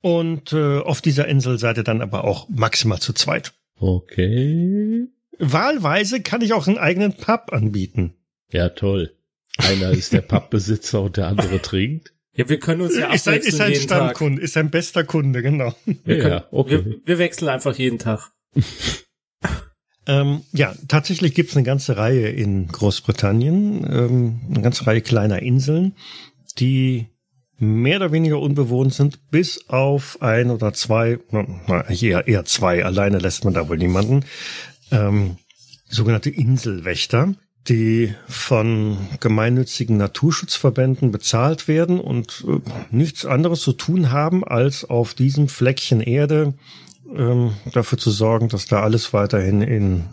Und 0.00 0.52
äh, 0.52 0.80
auf 0.80 1.00
dieser 1.00 1.28
Insel 1.28 1.58
seid 1.58 1.78
ihr 1.78 1.84
dann 1.84 2.02
aber 2.02 2.24
auch 2.24 2.48
maximal 2.48 3.00
zu 3.00 3.12
zweit. 3.12 3.52
Okay. 3.78 5.06
Wahlweise 5.38 6.20
kann 6.20 6.42
ich 6.42 6.52
auch 6.52 6.66
einen 6.66 6.78
eigenen 6.78 7.14
Pub 7.14 7.52
anbieten. 7.52 8.14
Ja, 8.50 8.68
toll. 8.68 9.14
Einer 9.56 9.90
ist 9.90 10.12
der 10.12 10.20
Pubbesitzer 10.22 11.00
und 11.00 11.16
der 11.16 11.28
andere 11.28 11.62
trinkt. 11.62 12.13
Ja, 12.36 12.48
wir 12.48 12.58
können 12.58 12.80
uns 12.80 12.96
ja 12.96 13.12
ist 13.12 13.28
ein, 13.28 13.40
ist 13.40 13.60
ein 13.60 13.74
Stammkunde, 13.74 14.42
ist 14.42 14.56
ein 14.56 14.70
bester 14.70 15.04
Kunde, 15.04 15.42
genau. 15.42 15.74
Wir, 15.84 16.18
können, 16.18 16.32
ja, 16.32 16.48
okay. 16.50 16.84
wir, 16.84 16.96
wir 17.04 17.18
wechseln 17.18 17.48
einfach 17.48 17.76
jeden 17.76 17.98
Tag. 18.00 18.32
ähm, 20.06 20.42
ja, 20.52 20.74
tatsächlich 20.88 21.34
gibt's 21.34 21.56
eine 21.56 21.64
ganze 21.64 21.96
Reihe 21.96 22.28
in 22.28 22.66
Großbritannien, 22.66 23.86
ähm, 23.88 24.40
eine 24.50 24.62
ganze 24.62 24.86
Reihe 24.86 25.00
kleiner 25.00 25.42
Inseln, 25.42 25.94
die 26.58 27.06
mehr 27.58 27.98
oder 27.98 28.10
weniger 28.10 28.40
unbewohnt 28.40 28.92
sind, 28.92 29.30
bis 29.30 29.68
auf 29.68 30.20
ein 30.20 30.50
oder 30.50 30.72
zwei, 30.72 31.18
na, 31.30 31.88
eher, 31.88 32.26
eher 32.26 32.44
zwei, 32.44 32.84
alleine 32.84 33.18
lässt 33.18 33.44
man 33.44 33.54
da 33.54 33.68
wohl 33.68 33.78
niemanden, 33.78 34.24
ähm, 34.90 35.36
sogenannte 35.88 36.30
Inselwächter 36.30 37.34
die 37.68 38.14
von 38.28 38.98
gemeinnützigen 39.20 39.96
Naturschutzverbänden 39.96 41.10
bezahlt 41.12 41.66
werden 41.66 41.98
und 42.00 42.44
äh, 42.46 42.60
nichts 42.90 43.24
anderes 43.24 43.60
zu 43.60 43.72
tun 43.72 44.10
haben, 44.10 44.44
als 44.44 44.84
auf 44.84 45.14
diesem 45.14 45.48
Fleckchen 45.48 46.00
Erde 46.00 46.54
ähm, 47.16 47.54
dafür 47.72 47.98
zu 47.98 48.10
sorgen, 48.10 48.48
dass 48.48 48.66
da 48.66 48.82
alles 48.82 49.12
weiterhin 49.12 49.62
in, 49.62 50.04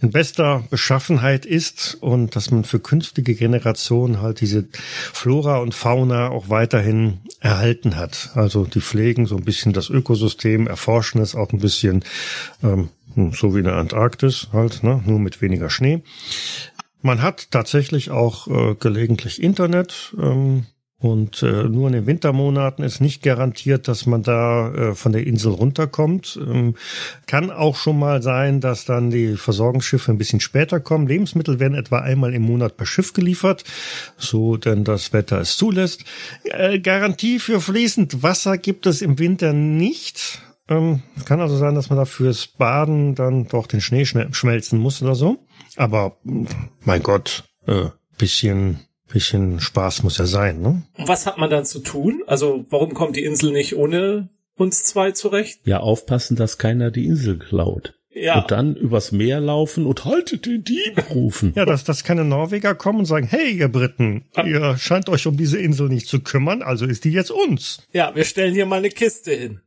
in 0.00 0.10
bester 0.10 0.64
Beschaffenheit 0.70 1.46
ist 1.46 1.96
und 2.00 2.36
dass 2.36 2.50
man 2.50 2.64
für 2.64 2.80
künftige 2.80 3.34
Generationen 3.34 4.20
halt 4.20 4.40
diese 4.40 4.66
Flora 5.12 5.58
und 5.58 5.74
Fauna 5.74 6.30
auch 6.30 6.48
weiterhin 6.48 7.18
erhalten 7.40 7.96
hat. 7.96 8.30
Also 8.34 8.64
die 8.64 8.80
pflegen 8.80 9.26
so 9.26 9.36
ein 9.36 9.44
bisschen 9.44 9.72
das 9.72 9.90
Ökosystem, 9.90 10.66
erforschen 10.66 11.20
es 11.20 11.34
auch 11.34 11.52
ein 11.52 11.60
bisschen, 11.60 12.04
ähm, 12.62 12.88
so 13.32 13.54
wie 13.54 13.58
in 13.58 13.64
der 13.64 13.76
Antarktis 13.76 14.48
halt, 14.52 14.82
ne, 14.82 15.02
nur 15.04 15.18
mit 15.18 15.42
weniger 15.42 15.70
Schnee. 15.70 16.02
Man 17.02 17.20
hat 17.20 17.50
tatsächlich 17.50 18.10
auch 18.10 18.46
äh, 18.48 18.74
gelegentlich 18.76 19.42
Internet. 19.42 20.14
Ähm, 20.18 20.66
und 21.02 21.42
äh, 21.42 21.64
nur 21.64 21.88
in 21.88 21.94
den 21.94 22.06
Wintermonaten 22.06 22.84
ist 22.84 23.00
nicht 23.00 23.24
garantiert, 23.24 23.88
dass 23.88 24.06
man 24.06 24.22
da 24.22 24.72
äh, 24.72 24.94
von 24.94 25.10
der 25.10 25.26
Insel 25.26 25.50
runterkommt. 25.50 26.38
Ähm, 26.40 26.76
kann 27.26 27.50
auch 27.50 27.74
schon 27.74 27.98
mal 27.98 28.22
sein, 28.22 28.60
dass 28.60 28.84
dann 28.84 29.10
die 29.10 29.36
Versorgungsschiffe 29.36 30.12
ein 30.12 30.18
bisschen 30.18 30.38
später 30.38 30.78
kommen. 30.78 31.08
Lebensmittel 31.08 31.58
werden 31.58 31.76
etwa 31.76 31.98
einmal 31.98 32.32
im 32.34 32.42
Monat 32.42 32.76
per 32.76 32.86
Schiff 32.86 33.14
geliefert, 33.14 33.64
so 34.16 34.56
denn 34.56 34.84
das 34.84 35.12
Wetter 35.12 35.40
es 35.40 35.56
zulässt. 35.56 36.04
Äh, 36.44 36.78
Garantie 36.78 37.40
für 37.40 37.60
fließend 37.60 38.22
Wasser 38.22 38.56
gibt 38.56 38.86
es 38.86 39.02
im 39.02 39.18
Winter 39.18 39.52
nicht. 39.52 40.40
Ähm, 40.68 41.02
kann 41.24 41.40
also 41.40 41.56
sein, 41.56 41.74
dass 41.74 41.90
man 41.90 41.98
da 41.98 42.04
fürs 42.04 42.46
Baden 42.46 43.16
dann 43.16 43.48
doch 43.48 43.66
den 43.66 43.80
Schnee 43.80 44.04
schmelzen 44.04 44.78
muss 44.78 45.02
oder 45.02 45.16
so. 45.16 45.44
Aber 45.76 46.18
mein 46.84 47.02
Gott, 47.02 47.44
äh, 47.66 47.86
bisschen, 48.18 48.80
bisschen 49.12 49.60
Spaß 49.60 50.02
muss 50.02 50.18
ja 50.18 50.26
sein, 50.26 50.60
ne? 50.60 50.82
Was 50.96 51.26
hat 51.26 51.38
man 51.38 51.50
dann 51.50 51.64
zu 51.64 51.80
tun? 51.80 52.22
Also 52.26 52.64
warum 52.70 52.94
kommt 52.94 53.16
die 53.16 53.24
Insel 53.24 53.52
nicht 53.52 53.76
ohne 53.76 54.28
uns 54.56 54.84
zwei 54.84 55.12
zurecht? 55.12 55.60
Ja, 55.64 55.80
aufpassen, 55.80 56.36
dass 56.36 56.58
keiner 56.58 56.90
die 56.90 57.06
Insel 57.06 57.38
klaut. 57.38 57.94
Ja. 58.14 58.40
Und 58.40 58.50
dann 58.50 58.76
übers 58.76 59.10
Meer 59.10 59.40
laufen 59.40 59.86
und 59.86 60.04
haltet 60.04 60.44
den 60.44 60.64
Dieb 60.64 61.02
rufen. 61.10 61.52
Ja, 61.56 61.64
dass, 61.64 61.84
dass 61.84 62.04
keine 62.04 62.24
Norweger 62.24 62.74
kommen 62.74 63.00
und 63.00 63.04
sagen, 63.06 63.26
hey, 63.26 63.52
ihr 63.52 63.68
Briten, 63.68 64.26
ah. 64.34 64.44
ihr 64.44 64.76
scheint 64.76 65.08
euch 65.08 65.26
um 65.26 65.36
diese 65.36 65.58
Insel 65.58 65.88
nicht 65.88 66.06
zu 66.06 66.20
kümmern, 66.20 66.62
also 66.62 66.84
ist 66.84 67.04
die 67.04 67.12
jetzt 67.12 67.30
uns. 67.30 67.86
Ja, 67.92 68.14
wir 68.14 68.24
stellen 68.24 68.54
hier 68.54 68.66
mal 68.66 68.76
eine 68.76 68.90
Kiste 68.90 69.32
hin. 69.32 69.60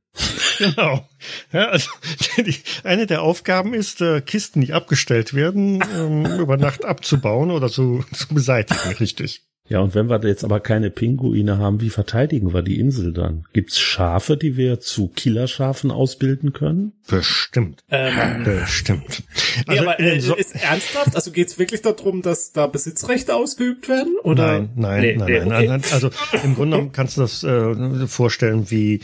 Genau. 0.58 1.08
Ja, 1.52 1.70
also 1.70 1.90
die, 2.38 2.56
eine 2.84 3.08
der 3.08 3.22
Aufgaben 3.22 3.74
ist, 3.74 4.02
äh, 4.02 4.22
Kisten, 4.22 4.62
die 4.62 4.74
abgestellt 4.74 5.34
werden, 5.34 5.84
ähm, 5.96 6.26
über 6.40 6.58
Nacht 6.58 6.86
abzubauen 6.86 7.52
oder 7.52 7.70
zu, 7.70 8.04
zu 8.14 8.34
beseitigen, 8.34 8.96
richtig. 9.00 9.44
Ja, 9.68 9.80
und 9.80 9.96
wenn 9.96 10.10
wir 10.10 10.20
jetzt 10.28 10.44
aber 10.44 10.60
keine 10.60 10.92
Pinguine 10.92 11.58
haben, 11.58 11.82
wie 11.82 11.90
verteidigen 11.90 12.54
wir 12.54 12.62
die 12.62 12.80
Insel 12.80 13.14
dann? 13.14 13.46
Gibt's 13.52 13.80
Schafe, 13.80 14.38
die 14.38 14.58
wir 14.58 14.80
zu 14.80 15.08
Killerschafen 15.08 15.90
ausbilden 15.90 16.54
können? 16.54 16.94
Bestimmt. 17.08 17.84
Ähm, 17.90 18.44
Bestimmt. 18.44 19.24
Also 19.66 19.82
nee, 19.82 19.88
aber 19.88 20.00
äh, 20.00 20.20
so 20.20 20.36
ist 20.36 20.54
ernsthaft? 20.54 21.16
Also 21.16 21.32
geht's 21.32 21.58
wirklich 21.58 21.82
darum, 21.82 22.22
dass 22.22 22.52
da 22.52 22.68
Besitzrechte 22.68 23.34
ausgeübt 23.34 23.90
werden? 23.90 24.16
Oder? 24.22 24.60
Nein, 24.60 24.70
nein, 24.76 25.02
nee, 25.02 25.16
nein, 25.16 25.26
nee, 25.26 25.40
nein, 25.40 25.48
okay. 25.48 25.68
nein. 25.68 25.84
Also 25.92 26.10
im 26.44 26.54
Grunde 26.54 26.78
genommen 26.78 26.92
kannst 26.92 27.18
du 27.18 27.22
das 27.22 27.44
äh, 27.44 28.06
vorstellen 28.06 28.70
wie 28.70 29.02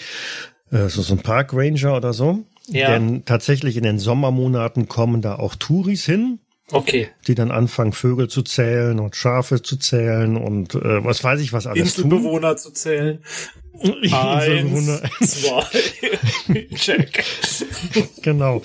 äh, 0.71 0.87
so, 0.87 1.01
so 1.01 1.13
ein 1.13 1.19
Park 1.19 1.53
Ranger 1.53 1.95
oder 1.95 2.13
so. 2.13 2.39
Ja. 2.67 2.91
Denn 2.91 3.25
tatsächlich 3.25 3.77
in 3.77 3.83
den 3.83 3.99
Sommermonaten 3.99 4.87
kommen 4.87 5.21
da 5.21 5.35
auch 5.35 5.55
Touris 5.55 6.05
hin, 6.05 6.39
Okay. 6.71 7.09
Die 7.27 7.35
dann 7.35 7.51
anfangen, 7.51 7.91
Vögel 7.91 8.29
zu 8.29 8.43
zählen 8.43 8.99
und 8.99 9.15
Schafe 9.15 9.61
zu 9.61 9.77
zählen 9.77 10.37
und 10.37 10.75
äh, 10.75 11.03
was 11.03 11.23
weiß 11.23 11.41
ich 11.41 11.53
was 11.53 11.67
alles. 11.67 11.97
Inselbewohner 11.97 12.51
tun. 12.51 12.57
zu 12.57 12.71
zählen. 12.71 13.19
Eins, 14.11 15.01
zwei, 15.21 16.65
check. 16.75 17.23
genau. 18.21 18.61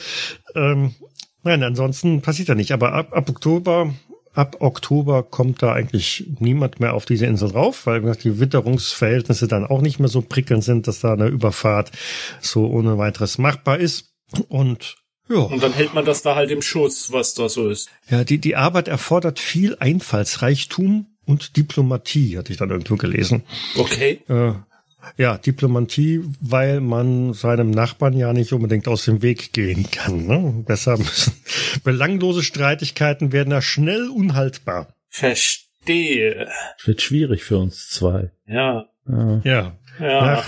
Ähm, 0.55 0.95
nein, 1.43 1.63
ansonsten 1.63 2.21
passiert 2.23 2.49
da 2.51 2.55
nicht. 2.55 2.73
Aber 2.73 2.93
ab, 2.93 3.13
ab 3.13 3.29
Oktober 3.29 3.95
ab 4.37 4.57
Oktober 4.61 5.23
kommt 5.23 5.63
da 5.63 5.73
eigentlich 5.73 6.27
niemand 6.39 6.81
mehr 6.81 6.95
auf 6.95 7.07
diese 7.07 7.27
Insel 7.27 7.51
rauf, 7.51 7.87
weil 7.87 8.01
die 8.17 8.39
Witterungsverhältnisse 8.39 9.49
dann 9.49 9.67
auch 9.67 9.81
nicht 9.81 9.99
mehr 9.99 10.09
so 10.09 10.23
prickelnd 10.23 10.63
sind, 10.63 10.87
dass 10.87 11.01
da 11.01 11.15
eine 11.15 11.29
Überfahrt 11.29 11.93
so 12.41 12.67
ohne 12.67 12.99
weiteres 12.99 13.39
machbar 13.39 13.79
ist. 13.79 14.13
Und 14.49 14.97
ja. 15.29 15.39
Und 15.39 15.63
dann 15.63 15.73
hält 15.73 15.95
man 15.95 16.05
das 16.05 16.23
da 16.23 16.37
halt 16.37 16.51
im 16.51 16.63
Schuss, 16.63 17.11
was 17.11 17.35
da 17.35 17.49
so 17.49 17.69
ist. 17.69 17.89
Ja, 18.09 18.23
die, 18.23 18.39
die 18.39 18.55
Arbeit 18.55 18.87
erfordert 18.87 19.41
viel 19.41 19.77
Einfallsreichtum 19.81 21.07
und 21.25 21.57
Diplomatie, 21.57 22.39
hatte 22.39 22.53
ich 22.53 22.59
dann 22.59 22.71
irgendwo 22.71 22.97
gelesen. 22.97 23.43
Okay. 23.77 24.21
Äh, 24.29 24.53
ja, 25.17 25.39
Diplomatie, 25.39 26.23
weil 26.41 26.81
man 26.81 27.33
seinem 27.33 27.71
Nachbarn 27.71 28.15
ja 28.15 28.33
nicht 28.33 28.53
unbedingt 28.53 28.89
aus 28.89 29.05
dem 29.05 29.23
Weg 29.23 29.53
gehen 29.53 29.91
kann. 29.91 30.27
Ne? 30.27 30.65
Deshalb 30.69 30.99
müssen 31.01 31.33
belanglose 31.85 32.43
Streitigkeiten 32.43 33.33
werden 33.33 33.51
da 33.51 33.63
schnell 33.63 34.09
unhaltbar. 34.09 34.89
Verstehe. 35.09 36.49
Wird 36.85 37.03
schwierig 37.03 37.45
für 37.45 37.59
uns 37.59 37.89
zwei. 37.89 38.31
Ja. 38.47 38.89
Ja. 39.09 39.41
Ja. 39.45 39.77
ja. 40.01 40.45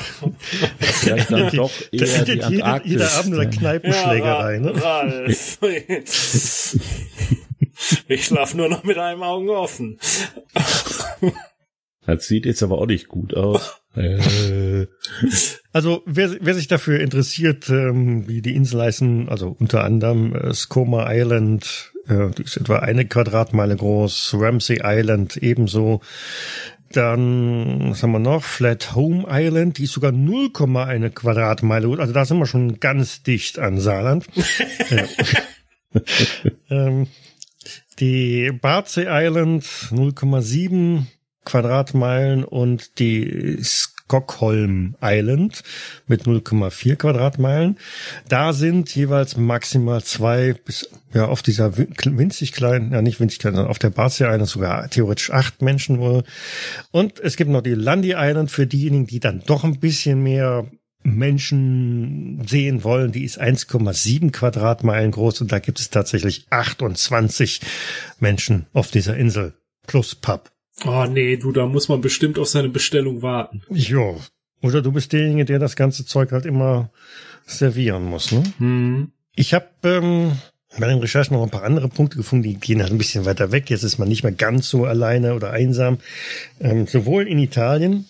Vielleicht 0.79 1.31
dann 1.31 1.51
doch 1.57 1.73
eher 1.91 2.25
die 2.25 2.33
jeder, 2.33 2.83
jeder 2.85 3.13
Abend 3.13 3.35
eine 3.35 3.49
Kneipenschlägerei. 3.51 4.55
Ja, 4.55 4.61
ne? 4.61 4.83
Ralf. 4.83 5.59
ich 8.09 8.25
schlaf 8.25 8.55
nur 8.55 8.69
noch 8.69 8.85
mit 8.85 8.99
einem 8.99 9.23
Augen 9.23 9.49
offen. 9.49 9.99
Das 12.05 12.27
sieht 12.27 12.47
jetzt 12.47 12.63
aber 12.63 12.79
auch 12.79 12.87
nicht 12.87 13.09
gut 13.09 13.35
aus. 13.35 13.78
Äh. 13.95 14.87
Also 15.71 16.03
wer, 16.07 16.31
wer 16.41 16.55
sich 16.55 16.67
dafür 16.67 16.99
interessiert, 16.99 17.69
ähm, 17.69 18.27
wie 18.27 18.43
die 18.43 18.57
Insel 18.57 18.83
heißen, 18.83 19.29
also 19.29 19.55
unter 19.61 19.85
anderem 19.85 20.35
äh, 20.35 20.53
Skoma 20.53 21.07
Island, 21.09 21.93
äh, 22.09 22.31
die 22.37 22.43
ist 22.43 22.57
etwa 22.57 22.79
eine 22.81 23.05
Quadratmeile 23.05 23.77
groß, 23.77 24.35
Ramsey 24.39 24.81
Island 24.83 25.37
ebenso. 25.37 26.01
Dann, 26.91 27.91
was 27.91 28.03
haben 28.03 28.13
wir 28.13 28.19
noch? 28.19 28.43
Flat 28.43 28.97
Home 28.97 29.27
Island, 29.31 29.79
die 29.79 29.85
ist 29.85 29.93
sogar 29.93 30.11
0,1 30.11 31.11
Quadratmeile 31.11 31.87
groß. 31.87 31.99
Also 32.01 32.13
da 32.13 32.25
sind 32.25 32.39
wir 32.39 32.47
schon 32.47 32.81
ganz 32.81 33.23
dicht 33.23 33.59
an 33.59 33.79
Saarland. 33.79 34.27
ähm, 36.71 37.07
die 38.01 38.53
Bardsey 38.53 39.07
Island 39.09 39.65
0,7 39.65 41.05
Quadratmeilen 41.49 42.45
und 42.45 42.99
die 42.99 43.59
Stockholm 43.63 44.97
Island 45.03 45.63
mit 46.07 46.25
0,4 46.25 46.97
Quadratmeilen. 46.97 47.79
Da 48.29 48.53
sind 48.53 48.95
jeweils 48.95 49.39
maximal 49.39 50.03
zwei 50.03 50.53
bis 50.53 50.91
ja 51.15 51.27
auf 51.27 51.41
dieser 51.41 51.79
winzig 51.79 52.53
kleinen, 52.53 52.93
ja 52.93 53.01
nicht 53.01 53.19
winzig 53.19 53.39
klein, 53.39 53.55
sondern 53.55 53.71
auf 53.71 53.79
der 53.79 53.91
Bardsey 53.91 54.27
Island 54.27 54.49
sogar 54.49 54.91
theoretisch 54.91 55.31
acht 55.31 55.63
Menschen 55.63 55.99
wohl. 56.01 56.25
Und 56.91 57.19
es 57.19 57.37
gibt 57.37 57.51
noch 57.51 57.63
die 57.63 57.75
Lundy 57.75 58.15
Island 58.17 58.51
für 58.51 58.67
diejenigen, 58.67 59.07
die 59.07 59.21
dann 59.21 59.43
doch 59.47 59.65
ein 59.65 59.81
bisschen 59.81 60.23
mehr 60.23 60.67
Menschen 61.03 62.47
sehen 62.47 62.85
wollen, 62.85 63.13
die 63.13 63.25
ist 63.25 63.41
1,7 63.41 64.33
Quadratmeilen 64.33 65.13
groß 65.13 65.41
und 65.41 65.51
da 65.51 65.61
gibt 65.61 65.81
es 65.81 65.89
tatsächlich 65.89 66.47
28 66.51 67.63
Menschen 68.21 68.67
auf 68.75 68.91
dieser 68.91 69.17
Insel 69.17 69.55
plus 69.87 70.15
Pub. 70.15 70.51
Oh 70.85 71.07
nee, 71.09 71.37
du, 71.37 71.53
da 71.53 71.67
muss 71.67 71.89
man 71.89 72.01
bestimmt 72.01 72.39
auf 72.39 72.49
seine 72.49 72.69
Bestellung 72.69 73.23
warten. 73.23 73.63
Ja. 73.71 74.17
Oder 74.63 74.83
du 74.83 74.93
bist 74.93 75.13
derjenige, 75.13 75.45
der 75.45 75.59
das 75.59 75.77
ganze 75.77 76.05
Zeug 76.05 76.33
halt 76.33 76.47
immer 76.47 76.91
servieren 77.47 78.05
muss, 78.05 78.33
ne? 78.33 78.43
Hm. 78.59 79.13
Ich 79.35 79.55
habe 79.55 79.67
ähm, 79.85 80.33
bei 80.79 80.89
den 80.89 80.99
Recherchen 80.99 81.37
noch 81.37 81.43
ein 81.43 81.51
paar 81.51 81.63
andere 81.63 81.89
Punkte 81.89 82.17
gefunden, 82.17 82.43
die 82.43 82.55
gehen 82.55 82.81
halt 82.81 82.93
ein 82.93 82.99
bisschen 82.99 83.25
weiter 83.25 83.53
weg. 83.53 83.71
Jetzt 83.71 83.85
ist 83.85 83.99
man 83.99 84.09
nicht 84.09 84.23
mehr 84.23 84.33
ganz 84.33 84.69
so 84.69 84.85
alleine 84.85 85.35
oder 85.35 85.51
einsam. 85.51 85.99
Ähm, 86.61 86.87
sowohl 86.87 87.27
in 87.27 87.39
Italien 87.39 88.07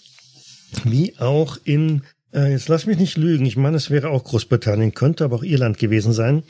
wie 0.84 1.18
auch 1.18 1.58
in, 1.64 2.02
äh, 2.32 2.50
jetzt 2.50 2.68
lass 2.68 2.86
mich 2.86 2.98
nicht 2.98 3.16
lügen, 3.16 3.46
ich 3.46 3.56
meine, 3.56 3.76
es 3.76 3.90
wäre 3.90 4.10
auch 4.10 4.24
Großbritannien, 4.24 4.94
könnte 4.94 5.24
aber 5.24 5.36
auch 5.36 5.42
Irland 5.42 5.78
gewesen 5.78 6.12
sein. 6.12 6.42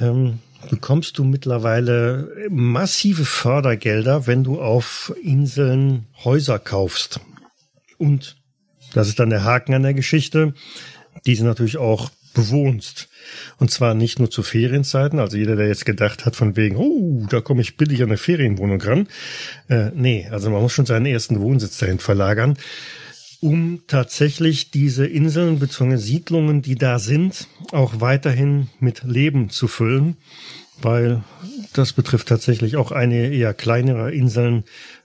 Ähm, 0.00 0.40
bekommst 0.70 1.18
du 1.18 1.24
mittlerweile 1.24 2.48
massive 2.50 3.24
Fördergelder, 3.24 4.26
wenn 4.26 4.44
du 4.44 4.60
auf 4.60 5.12
Inseln 5.22 6.06
Häuser 6.24 6.58
kaufst. 6.58 7.20
Und 7.98 8.36
das 8.94 9.08
ist 9.08 9.18
dann 9.18 9.30
der 9.30 9.44
Haken 9.44 9.74
an 9.74 9.82
der 9.82 9.94
Geschichte, 9.94 10.54
diese 11.24 11.44
natürlich 11.44 11.76
auch 11.76 12.10
bewohnst. 12.34 13.08
Und 13.58 13.70
zwar 13.70 13.94
nicht 13.94 14.18
nur 14.18 14.30
zu 14.30 14.42
Ferienzeiten, 14.42 15.18
also 15.18 15.36
jeder, 15.36 15.56
der 15.56 15.68
jetzt 15.68 15.86
gedacht 15.86 16.26
hat 16.26 16.36
von 16.36 16.56
wegen, 16.56 16.76
oh, 16.76 17.26
da 17.28 17.40
komme 17.40 17.62
ich 17.62 17.76
billig 17.76 18.02
an 18.02 18.10
eine 18.10 18.18
Ferienwohnung 18.18 18.80
ran. 18.80 19.08
Äh, 19.68 19.90
nee, 19.94 20.28
also 20.30 20.50
man 20.50 20.62
muss 20.62 20.72
schon 20.72 20.86
seinen 20.86 21.06
ersten 21.06 21.40
Wohnsitz 21.40 21.78
dahin 21.78 21.98
verlagern 21.98 22.56
um 23.40 23.82
tatsächlich 23.86 24.70
diese 24.70 25.06
Inseln 25.06 25.58
bzw. 25.58 25.96
Siedlungen, 25.96 26.62
die 26.62 26.74
da 26.74 26.98
sind, 26.98 27.48
auch 27.72 28.00
weiterhin 28.00 28.68
mit 28.80 29.02
Leben 29.04 29.50
zu 29.50 29.68
füllen, 29.68 30.16
weil 30.80 31.22
das 31.72 31.92
betrifft 31.92 32.28
tatsächlich 32.28 32.76
auch 32.76 32.92
eine 32.92 33.32
eher 33.32 33.54
kleinere 33.54 34.12
Inseln. 34.12 34.64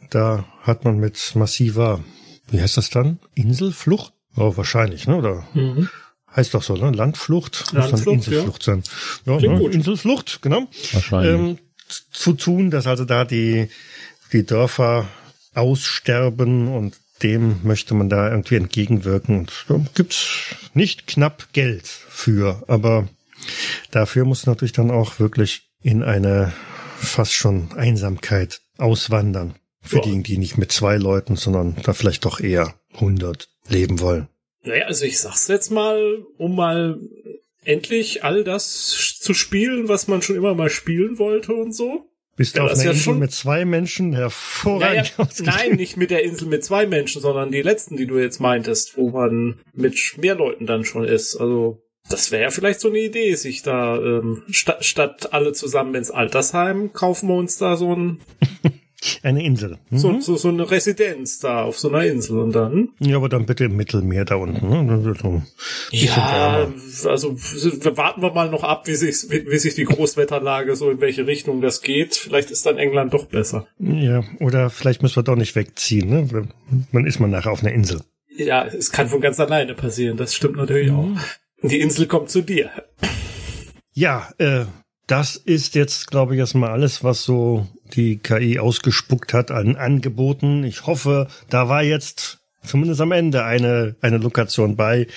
Da 0.09 0.45
hat 0.61 0.83
man 0.85 0.97
mit 0.97 1.33
massiver, 1.35 2.03
wie 2.49 2.61
heißt 2.61 2.77
das 2.77 2.89
dann? 2.89 3.19
Inselflucht? 3.35 4.13
Oh, 4.35 4.55
wahrscheinlich, 4.55 5.07
ne? 5.07 5.17
Oder? 5.17 5.47
Mhm. 5.53 5.89
Heißt 6.35 6.53
doch 6.53 6.63
so, 6.63 6.75
ne? 6.75 6.91
Landflucht. 6.91 7.73
Landflucht, 7.73 7.91
Muss 7.91 8.05
dann 8.05 8.13
Inselflucht 8.13 8.67
ja. 8.67 8.73
sein. 8.73 8.83
Ja, 9.25 9.39
ne? 9.39 9.69
Inselflucht, 9.69 10.41
genau. 10.41 10.67
Wahrscheinlich. 10.93 11.33
Ähm, 11.33 11.57
zu 12.11 12.33
tun, 12.33 12.71
dass 12.71 12.87
also 12.87 13.03
da 13.03 13.25
die, 13.25 13.67
die 14.31 14.45
Dörfer 14.45 15.09
aussterben 15.53 16.69
und 16.69 17.00
dem 17.23 17.59
möchte 17.63 17.93
man 17.93 18.09
da 18.09 18.29
irgendwie 18.29 18.55
entgegenwirken. 18.55 19.39
Und 19.39 19.65
da 19.67 19.79
gibt's 19.93 20.55
nicht 20.73 21.07
knapp 21.07 21.53
Geld 21.53 21.87
für, 21.87 22.63
aber 22.67 23.07
dafür 23.91 24.25
muss 24.25 24.45
natürlich 24.45 24.73
dann 24.73 24.91
auch 24.91 25.19
wirklich 25.19 25.69
in 25.81 26.03
eine 26.03 26.53
fast 26.97 27.33
schon 27.33 27.71
Einsamkeit 27.73 28.61
auswandern. 28.77 29.55
Für 29.83 29.97
ja. 29.97 30.01
diejenigen, 30.03 30.23
die 30.23 30.37
nicht 30.37 30.57
mit 30.57 30.71
zwei 30.71 30.97
Leuten, 30.97 31.35
sondern 31.35 31.75
da 31.83 31.93
vielleicht 31.93 32.25
doch 32.25 32.39
eher 32.39 32.75
100 32.93 33.49
leben 33.67 33.99
wollen. 33.99 34.27
Naja, 34.63 34.85
also 34.85 35.05
ich 35.05 35.19
sag's 35.19 35.47
jetzt 35.47 35.71
mal, 35.71 36.23
um 36.37 36.55
mal 36.55 36.99
endlich 37.63 38.23
all 38.23 38.43
das 38.43 39.19
zu 39.19 39.33
spielen, 39.33 39.87
was 39.87 40.07
man 40.07 40.21
schon 40.21 40.35
immer 40.35 40.53
mal 40.53 40.69
spielen 40.69 41.17
wollte 41.17 41.53
und 41.53 41.73
so. 41.73 42.10
Bist 42.41 42.55
du 42.55 42.61
ja, 42.61 42.65
auf 42.65 42.71
einer 42.71 42.83
ja 42.83 42.91
Insel 42.91 43.13
mit 43.13 43.31
zwei 43.31 43.65
Menschen 43.65 44.13
hervorragend 44.13 45.13
ja, 45.15 45.27
Nein, 45.43 45.75
nicht 45.75 45.95
mit 45.95 46.09
der 46.09 46.23
Insel 46.23 46.47
mit 46.47 46.63
zwei 46.63 46.87
Menschen, 46.87 47.21
sondern 47.21 47.51
die 47.51 47.61
letzten, 47.61 47.97
die 47.97 48.07
du 48.07 48.17
jetzt 48.17 48.39
meintest, 48.39 48.97
wo 48.97 49.11
man 49.11 49.59
mit 49.73 49.95
mehr 50.17 50.33
Leuten 50.33 50.65
dann 50.65 50.83
schon 50.83 51.03
ist. 51.03 51.35
Also 51.35 51.83
das 52.09 52.31
wäre 52.31 52.41
ja 52.43 52.49
vielleicht 52.49 52.79
so 52.79 52.89
eine 52.89 52.97
Idee, 52.97 53.35
sich 53.35 53.61
da 53.61 53.95
ähm, 53.97 54.41
statt, 54.49 54.83
statt 54.83 55.33
alle 55.33 55.53
zusammen 55.53 55.93
ins 55.93 56.09
Altersheim 56.09 56.93
kaufen 56.93 57.29
wir 57.29 57.35
uns 57.35 57.57
da 57.57 57.77
so 57.77 57.95
ein 57.95 58.21
Eine 59.23 59.43
Insel. 59.43 59.79
Mhm. 59.89 59.97
So, 59.97 60.19
so, 60.19 60.35
so 60.37 60.49
eine 60.49 60.69
Residenz 60.69 61.39
da 61.39 61.63
auf 61.63 61.79
so 61.79 61.89
einer 61.89 62.05
Insel 62.05 62.37
und 62.37 62.53
dann. 62.53 62.89
Ja, 62.99 63.17
aber 63.17 63.29
dann 63.29 63.47
bitte 63.47 63.65
im 63.65 63.75
Mittelmeer 63.75 64.25
da 64.25 64.35
unten. 64.35 64.69
Ne? 64.69 65.41
Ja, 65.91 66.71
also 67.05 67.35
warten 67.35 68.21
wir 68.21 68.31
mal 68.31 68.49
noch 68.51 68.63
ab, 68.63 68.87
wie 68.87 68.93
sich, 68.93 69.29
wie, 69.29 69.49
wie 69.49 69.57
sich 69.57 69.73
die 69.73 69.85
Großwetterlage 69.85 70.75
so 70.75 70.91
in 70.91 71.01
welche 71.01 71.25
Richtung 71.25 71.61
das 71.61 71.81
geht. 71.81 72.15
Vielleicht 72.15 72.51
ist 72.51 72.65
dann 72.67 72.77
England 72.77 73.13
doch 73.13 73.25
besser. 73.25 73.65
Ja, 73.79 74.23
oder 74.39 74.69
vielleicht 74.69 75.01
müssen 75.01 75.15
wir 75.15 75.23
doch 75.23 75.35
nicht 75.35 75.55
wegziehen. 75.55 76.09
Ne? 76.09 76.47
Man 76.91 77.07
ist 77.07 77.19
man 77.19 77.31
nachher 77.31 77.51
auf 77.51 77.63
einer 77.63 77.73
Insel. 77.73 78.01
Ja, 78.29 78.65
es 78.65 78.91
kann 78.91 79.07
von 79.07 79.19
ganz 79.19 79.39
alleine 79.39 79.73
passieren. 79.73 80.17
Das 80.17 80.35
stimmt 80.35 80.57
natürlich 80.57 80.91
mhm. 80.91 81.17
auch. 81.17 81.67
Die 81.67 81.79
Insel 81.79 82.05
kommt 82.05 82.29
zu 82.29 82.41
dir. 82.41 82.69
Ja, 83.93 84.29
äh, 84.37 84.65
das 85.07 85.35
ist 85.35 85.75
jetzt, 85.75 86.07
glaube 86.07 86.35
ich, 86.35 86.39
erstmal 86.39 86.69
alles, 86.69 87.03
was 87.03 87.23
so 87.23 87.67
die 87.95 88.17
KI 88.17 88.59
ausgespuckt 88.59 89.33
hat 89.33 89.51
an 89.51 89.75
Angeboten. 89.75 90.63
Ich 90.63 90.85
hoffe, 90.85 91.27
da 91.49 91.69
war 91.69 91.83
jetzt 91.83 92.39
zumindest 92.63 93.01
am 93.01 93.11
Ende 93.11 93.43
eine, 93.43 93.95
eine 94.01 94.17
Lokation 94.17 94.75
bei, 94.75 95.07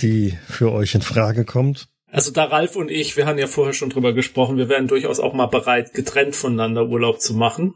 die 0.00 0.36
für 0.48 0.72
euch 0.72 0.94
in 0.94 1.02
Frage 1.02 1.44
kommt. 1.44 1.88
Also 2.10 2.30
da 2.30 2.44
Ralf 2.44 2.76
und 2.76 2.90
ich, 2.90 3.16
wir 3.16 3.26
haben 3.26 3.38
ja 3.38 3.46
vorher 3.46 3.74
schon 3.74 3.90
drüber 3.90 4.12
gesprochen, 4.12 4.56
wir 4.56 4.68
wären 4.68 4.88
durchaus 4.88 5.20
auch 5.20 5.34
mal 5.34 5.46
bereit, 5.46 5.92
getrennt 5.92 6.34
voneinander 6.34 6.86
Urlaub 6.86 7.20
zu 7.20 7.34
machen. 7.34 7.74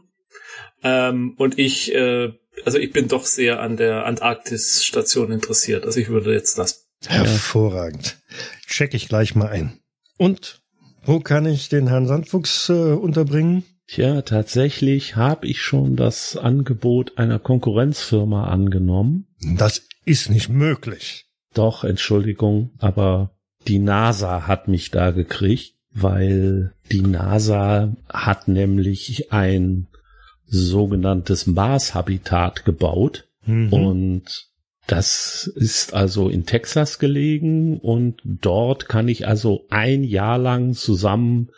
Ähm, 0.83 1.35
und 1.37 1.59
ich, 1.59 1.93
äh, 1.93 2.33
also 2.65 2.77
ich 2.79 2.91
bin 2.91 3.07
doch 3.07 3.25
sehr 3.25 3.59
an 3.59 3.77
der 3.77 4.05
Antarktis-Station 4.05 5.31
interessiert. 5.31 5.85
Also 5.85 5.99
ich 5.99 6.09
würde 6.09 6.33
jetzt 6.33 6.57
das. 6.57 6.87
Hervorragend. 7.05 8.21
Check 8.67 8.93
ich 8.93 9.07
gleich 9.07 9.35
mal 9.35 9.49
ein. 9.49 9.79
Und 10.17 10.61
wo 11.05 11.19
kann 11.19 11.45
ich 11.45 11.69
den 11.69 11.87
Herrn 11.87 12.07
Sandfuchs 12.07 12.69
äh, 12.69 12.73
unterbringen? 12.73 13.63
Tja, 13.87 14.21
tatsächlich 14.21 15.15
habe 15.15 15.47
ich 15.47 15.61
schon 15.61 15.95
das 15.95 16.37
Angebot 16.37 17.17
einer 17.17 17.39
Konkurrenzfirma 17.39 18.45
angenommen. 18.45 19.27
Das 19.57 19.87
ist 20.05 20.29
nicht 20.29 20.49
möglich. 20.49 21.27
Doch, 21.53 21.83
Entschuldigung, 21.83 22.71
aber 22.79 23.35
die 23.67 23.79
NASA 23.79 24.47
hat 24.47 24.67
mich 24.67 24.91
da 24.91 25.11
gekriegt, 25.11 25.75
weil 25.91 26.73
die 26.91 27.01
NASA 27.01 27.95
hat 28.09 28.47
nämlich 28.47 29.31
ein 29.31 29.87
sogenanntes 30.45 31.47
Mars-Habitat 31.47 32.65
gebaut 32.65 33.27
mhm. 33.45 33.71
und 33.71 34.47
das 34.87 35.47
ist 35.55 35.93
also 35.93 36.27
in 36.29 36.45
Texas 36.45 36.99
gelegen 36.99 37.79
und 37.79 38.21
dort 38.23 38.89
kann 38.89 39.07
ich 39.07 39.27
also 39.27 39.65
ein 39.69 40.03
Jahr 40.03 40.37
lang 40.37 40.73
zusammen 40.73 41.49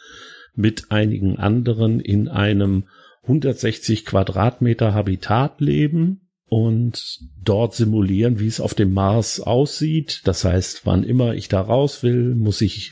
mit 0.55 0.91
einigen 0.91 1.37
anderen 1.37 1.99
in 1.99 2.27
einem 2.27 2.85
160 3.23 4.05
Quadratmeter 4.05 4.93
Habitat 4.93 5.59
leben 5.61 6.29
und 6.47 7.19
dort 7.43 7.73
simulieren, 7.73 8.39
wie 8.39 8.47
es 8.47 8.61
auf 8.61 8.73
dem 8.73 8.93
Mars 8.93 9.39
aussieht. 9.39 10.21
Das 10.25 10.45
heißt, 10.45 10.85
wann 10.85 11.03
immer 11.03 11.33
ich 11.33 11.47
da 11.47 11.61
raus 11.61 12.03
will, 12.03 12.35
muss 12.35 12.61
ich 12.61 12.91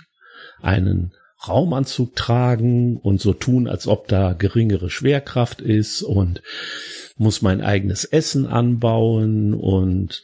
einen 0.62 1.14
Raumanzug 1.48 2.16
tragen 2.16 2.98
und 2.98 3.22
so 3.22 3.34
tun, 3.34 3.68
als 3.68 3.88
ob 3.88 4.08
da 4.08 4.34
geringere 4.34 4.90
Schwerkraft 4.90 5.62
ist 5.62 6.02
und 6.02 6.42
muss 7.18 7.42
mein 7.42 7.62
eigenes 7.62 8.06
Essen 8.06 8.48
anbauen 8.48 9.54
und 9.54 10.24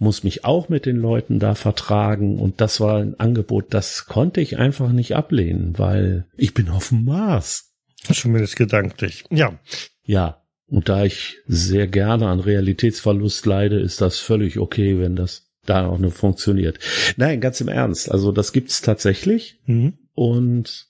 muss 0.00 0.24
mich 0.24 0.44
auch 0.44 0.68
mit 0.68 0.86
den 0.86 0.96
Leuten 0.96 1.38
da 1.38 1.54
vertragen. 1.54 2.38
Und 2.38 2.60
das 2.60 2.80
war 2.80 2.98
ein 2.98 3.20
Angebot, 3.20 3.66
das 3.70 4.06
konnte 4.06 4.40
ich 4.40 4.58
einfach 4.58 4.90
nicht 4.90 5.14
ablehnen, 5.14 5.78
weil 5.78 6.26
ich 6.36 6.54
bin 6.54 6.70
auf 6.70 6.88
dem 6.88 7.04
Mars. 7.04 7.74
Zumindest 8.10 8.56
gedanklich. 8.56 9.24
Ja. 9.30 9.58
Ja. 10.04 10.42
Und 10.66 10.88
da 10.88 11.04
ich 11.04 11.38
sehr 11.46 11.86
gerne 11.86 12.28
an 12.28 12.40
Realitätsverlust 12.40 13.44
leide, 13.44 13.78
ist 13.78 14.00
das 14.00 14.18
völlig 14.18 14.58
okay, 14.58 14.98
wenn 14.98 15.16
das 15.16 15.50
da 15.66 15.86
auch 15.86 15.98
nur 15.98 16.12
funktioniert. 16.12 16.78
Nein, 17.16 17.40
ganz 17.40 17.60
im 17.60 17.68
Ernst. 17.68 18.10
Also 18.10 18.32
das 18.32 18.52
gibt's 18.52 18.80
tatsächlich. 18.80 19.58
Mhm. 19.66 19.98
Und 20.14 20.86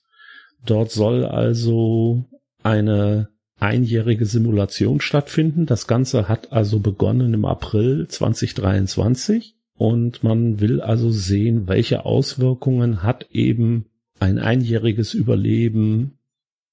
dort 0.65 0.91
soll 0.91 1.25
also 1.25 2.23
eine 2.63 3.30
einjährige 3.61 4.25
Simulation 4.25 5.01
stattfinden. 5.01 5.65
Das 5.65 5.87
Ganze 5.87 6.27
hat 6.27 6.51
also 6.51 6.79
begonnen 6.79 7.33
im 7.33 7.45
April 7.45 8.07
2023 8.07 9.55
und 9.77 10.23
man 10.23 10.59
will 10.59 10.81
also 10.81 11.11
sehen, 11.11 11.67
welche 11.67 12.05
Auswirkungen 12.05 13.03
hat 13.03 13.27
eben 13.31 13.85
ein 14.19 14.39
einjähriges 14.39 15.13
Überleben 15.13 16.17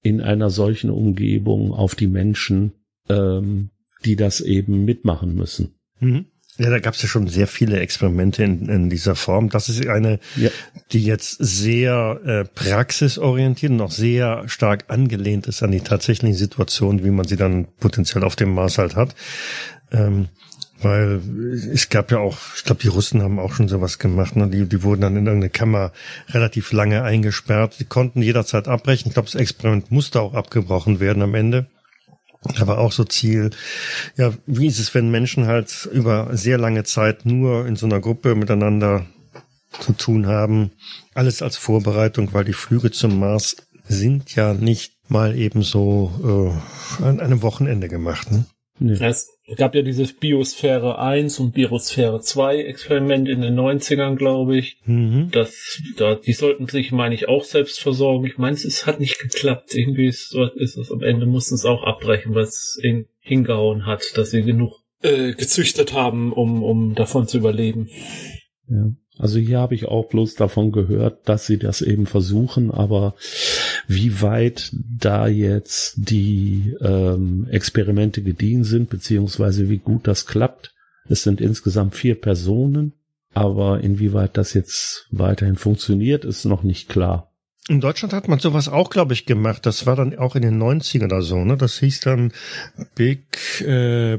in 0.02 0.20
einer 0.20 0.50
solchen 0.50 0.90
Umgebung 0.90 1.72
auf 1.72 1.94
die 1.94 2.06
Menschen, 2.06 2.72
ähm, 3.08 3.70
die 4.04 4.16
das 4.16 4.40
eben 4.40 4.84
mitmachen 4.84 5.34
müssen. 5.34 5.74
Mhm. 6.00 6.26
Ja, 6.58 6.70
da 6.70 6.80
gab 6.80 6.94
es 6.94 7.02
ja 7.02 7.08
schon 7.08 7.28
sehr 7.28 7.46
viele 7.46 7.78
Experimente 7.78 8.42
in, 8.42 8.68
in 8.68 8.90
dieser 8.90 9.14
Form. 9.14 9.48
Das 9.48 9.68
ist 9.68 9.86
eine, 9.86 10.18
ja. 10.34 10.50
die 10.90 11.04
jetzt 11.04 11.36
sehr 11.38 12.20
äh, 12.24 12.44
praxisorientiert 12.44 13.70
und 13.70 13.80
auch 13.80 13.92
sehr 13.92 14.48
stark 14.48 14.86
angelehnt 14.88 15.46
ist 15.46 15.62
an 15.62 15.70
die 15.70 15.80
tatsächlichen 15.80 16.36
Situationen, 16.36 17.04
wie 17.04 17.10
man 17.10 17.28
sie 17.28 17.36
dann 17.36 17.68
potenziell 17.78 18.24
auf 18.24 18.34
dem 18.34 18.54
Mars 18.54 18.78
halt 18.78 18.96
hat. 18.96 19.14
Ähm, 19.92 20.28
weil 20.80 21.20
es 21.72 21.88
gab 21.88 22.10
ja 22.10 22.18
auch, 22.18 22.38
ich 22.56 22.64
glaube, 22.64 22.80
die 22.82 22.88
Russen 22.88 23.22
haben 23.22 23.38
auch 23.38 23.52
schon 23.52 23.68
sowas 23.68 23.98
gemacht. 23.98 24.36
Ne? 24.36 24.48
Die, 24.48 24.64
die 24.64 24.82
wurden 24.82 25.00
dann 25.00 25.16
in 25.16 25.26
irgendeine 25.26 25.50
Kammer 25.50 25.92
relativ 26.30 26.72
lange 26.72 27.02
eingesperrt. 27.02 27.76
Die 27.80 27.84
konnten 27.84 28.22
jederzeit 28.22 28.68
abbrechen. 28.68 29.08
Ich 29.08 29.14
glaube, 29.14 29.26
das 29.30 29.40
Experiment 29.40 29.90
musste 29.90 30.20
auch 30.20 30.34
abgebrochen 30.34 31.00
werden 31.00 31.22
am 31.22 31.34
Ende. 31.34 31.66
Aber 32.58 32.78
auch 32.78 32.92
so 32.92 33.04
Ziel, 33.04 33.50
ja, 34.16 34.32
wie 34.46 34.66
ist 34.66 34.78
es, 34.78 34.94
wenn 34.94 35.10
Menschen 35.10 35.46
halt 35.46 35.88
über 35.92 36.28
sehr 36.36 36.58
lange 36.58 36.84
Zeit 36.84 37.26
nur 37.26 37.66
in 37.66 37.76
so 37.76 37.86
einer 37.86 38.00
Gruppe 38.00 38.34
miteinander 38.34 39.06
zu 39.80 39.92
tun 39.92 40.26
haben? 40.26 40.70
Alles 41.14 41.42
als 41.42 41.56
Vorbereitung, 41.56 42.32
weil 42.32 42.44
die 42.44 42.52
Flüge 42.52 42.90
zum 42.90 43.18
Mars 43.18 43.56
sind 43.88 44.34
ja 44.34 44.54
nicht 44.54 44.92
mal 45.08 45.36
eben 45.36 45.62
so 45.62 46.60
äh, 47.00 47.04
an 47.04 47.20
einem 47.20 47.42
Wochenende 47.42 47.88
gemacht. 47.88 48.30
Ne? 48.30 48.44
Nee. 48.78 48.98
Es 49.50 49.56
gab 49.56 49.74
ja 49.74 49.80
dieses 49.80 50.12
Biosphäre 50.12 50.98
1 50.98 51.40
und 51.40 51.52
Biosphäre 51.52 52.20
2 52.20 52.64
Experiment 52.64 53.28
in 53.28 53.40
den 53.40 53.58
90ern, 53.58 54.16
glaube 54.16 54.58
ich. 54.58 54.78
Mhm. 54.84 55.30
Das, 55.32 55.80
da, 55.96 56.16
die 56.16 56.34
sollten 56.34 56.68
sich, 56.68 56.92
meine 56.92 57.14
ich, 57.14 57.28
auch 57.28 57.44
selbst 57.44 57.80
versorgen. 57.80 58.26
Ich 58.26 58.36
meine, 58.36 58.56
es 58.56 58.86
hat 58.86 59.00
nicht 59.00 59.18
geklappt. 59.18 59.74
Irgendwie 59.74 60.06
ist, 60.06 60.36
ist 60.56 60.76
es 60.76 60.92
am 60.92 61.02
Ende 61.02 61.24
mussten 61.24 61.54
es 61.54 61.64
auch 61.64 61.82
abbrechen, 61.82 62.34
was 62.34 62.78
ihn 62.82 63.06
hingehauen 63.20 63.86
hat, 63.86 64.18
dass 64.18 64.30
sie 64.30 64.42
genug 64.42 64.72
äh, 65.02 65.32
gezüchtet 65.32 65.94
haben, 65.94 66.32
um, 66.32 66.62
um 66.62 66.94
davon 66.94 67.26
zu 67.26 67.38
überleben. 67.38 67.88
Ja. 68.68 68.92
Also 69.18 69.40
hier 69.40 69.58
habe 69.58 69.74
ich 69.74 69.86
auch 69.86 70.08
bloß 70.08 70.36
davon 70.36 70.70
gehört, 70.70 71.28
dass 71.28 71.46
sie 71.46 71.58
das 71.58 71.82
eben 71.82 72.06
versuchen, 72.06 72.70
aber 72.70 73.16
wie 73.88 74.20
weit 74.20 74.70
da 74.72 75.26
jetzt 75.26 75.94
die 75.96 76.76
ähm, 76.80 77.48
Experimente 77.50 78.22
gediehen 78.22 78.62
sind, 78.62 78.90
beziehungsweise 78.90 79.70
wie 79.70 79.78
gut 79.78 80.06
das 80.06 80.26
klappt. 80.26 80.74
Es 81.08 81.22
sind 81.22 81.40
insgesamt 81.40 81.94
vier 81.94 82.14
Personen, 82.14 82.92
aber 83.32 83.80
inwieweit 83.80 84.36
das 84.36 84.52
jetzt 84.52 85.08
weiterhin 85.10 85.56
funktioniert, 85.56 86.26
ist 86.26 86.44
noch 86.44 86.62
nicht 86.62 86.90
klar. 86.90 87.32
In 87.68 87.80
Deutschland 87.80 88.12
hat 88.12 88.28
man 88.28 88.38
sowas 88.38 88.68
auch, 88.68 88.90
glaube 88.90 89.14
ich, 89.14 89.26
gemacht. 89.26 89.64
Das 89.64 89.86
war 89.86 89.96
dann 89.96 90.18
auch 90.18 90.36
in 90.36 90.42
den 90.42 90.62
90ern 90.62 91.04
oder 91.04 91.22
so, 91.22 91.44
ne? 91.44 91.56
Das 91.56 91.78
hieß 91.78 92.00
dann 92.00 92.32
Big 92.94 93.60
äh, 93.62 94.18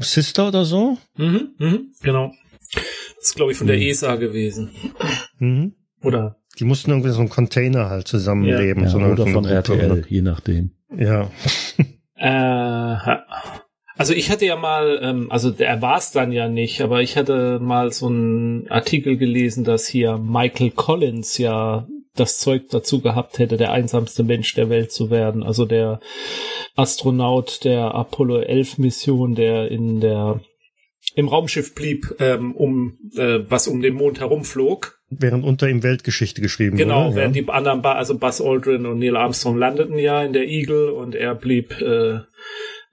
Sister 0.00 0.48
oder 0.48 0.64
so. 0.64 0.98
Mhm, 1.16 1.54
mhm, 1.58 1.92
genau. 2.02 2.32
Das 2.74 3.28
ist, 3.28 3.36
glaube 3.36 3.52
ich, 3.52 3.58
von 3.58 3.66
der 3.66 3.76
mhm. 3.76 3.82
ESA 3.82 4.16
gewesen. 4.16 4.70
Mhm. 5.38 5.74
Oder? 6.02 6.36
Die 6.58 6.64
mussten 6.64 6.90
irgendwie 6.90 7.10
so 7.10 7.20
einen 7.20 7.28
Container 7.28 7.88
halt 7.88 8.08
zusammenleben. 8.08 8.84
Ja. 8.84 8.88
Ja, 8.88 8.92
so 8.92 8.98
oder 8.98 9.26
von 9.26 9.44
RTL, 9.44 9.92
oder? 9.92 10.08
je 10.08 10.22
nachdem. 10.22 10.72
Ja. 10.96 11.30
äh, 12.16 13.18
also 13.96 14.14
ich 14.14 14.30
hatte 14.30 14.46
ja 14.46 14.56
mal, 14.56 15.00
ähm, 15.02 15.30
also 15.30 15.52
er 15.58 15.82
war 15.82 15.98
es 15.98 16.12
dann 16.12 16.32
ja 16.32 16.48
nicht, 16.48 16.80
aber 16.80 17.02
ich 17.02 17.16
hatte 17.16 17.58
mal 17.60 17.92
so 17.92 18.06
einen 18.06 18.68
Artikel 18.68 19.16
gelesen, 19.16 19.64
dass 19.64 19.88
hier 19.88 20.18
Michael 20.18 20.70
Collins 20.70 21.38
ja 21.38 21.86
das 22.14 22.38
Zeug 22.38 22.68
dazu 22.70 23.00
gehabt 23.00 23.38
hätte, 23.38 23.56
der 23.56 23.72
einsamste 23.72 24.22
Mensch 24.24 24.54
der 24.54 24.70
Welt 24.70 24.92
zu 24.92 25.10
werden. 25.10 25.42
Also 25.42 25.64
der 25.64 26.00
Astronaut 26.76 27.64
der 27.64 27.94
Apollo 27.94 28.40
11 28.40 28.78
Mission, 28.78 29.34
der 29.34 29.70
in 29.70 30.00
der 30.00 30.40
im 31.14 31.28
Raumschiff 31.28 31.74
blieb, 31.74 32.14
ähm, 32.20 32.54
um 32.54 32.98
äh, 33.16 33.40
was 33.48 33.66
um 33.66 33.80
den 33.80 33.94
Mond 33.94 34.20
herumflog. 34.20 34.97
Während 35.10 35.44
unter 35.44 35.68
ihm 35.68 35.82
Weltgeschichte 35.82 36.42
geschrieben 36.42 36.76
genau, 36.76 36.96
wurde. 36.96 37.04
Genau, 37.04 37.16
während 37.16 37.36
ja. 37.36 37.42
die 37.42 37.48
anderen, 37.48 37.84
also 37.84 38.18
Buzz 38.18 38.40
Aldrin 38.40 38.84
und 38.84 38.98
Neil 38.98 39.16
Armstrong 39.16 39.56
landeten 39.56 39.98
ja 39.98 40.22
in 40.22 40.34
der 40.34 40.46
Eagle 40.46 40.90
und 40.90 41.14
er 41.14 41.34
blieb 41.34 41.80
äh, 41.80 42.20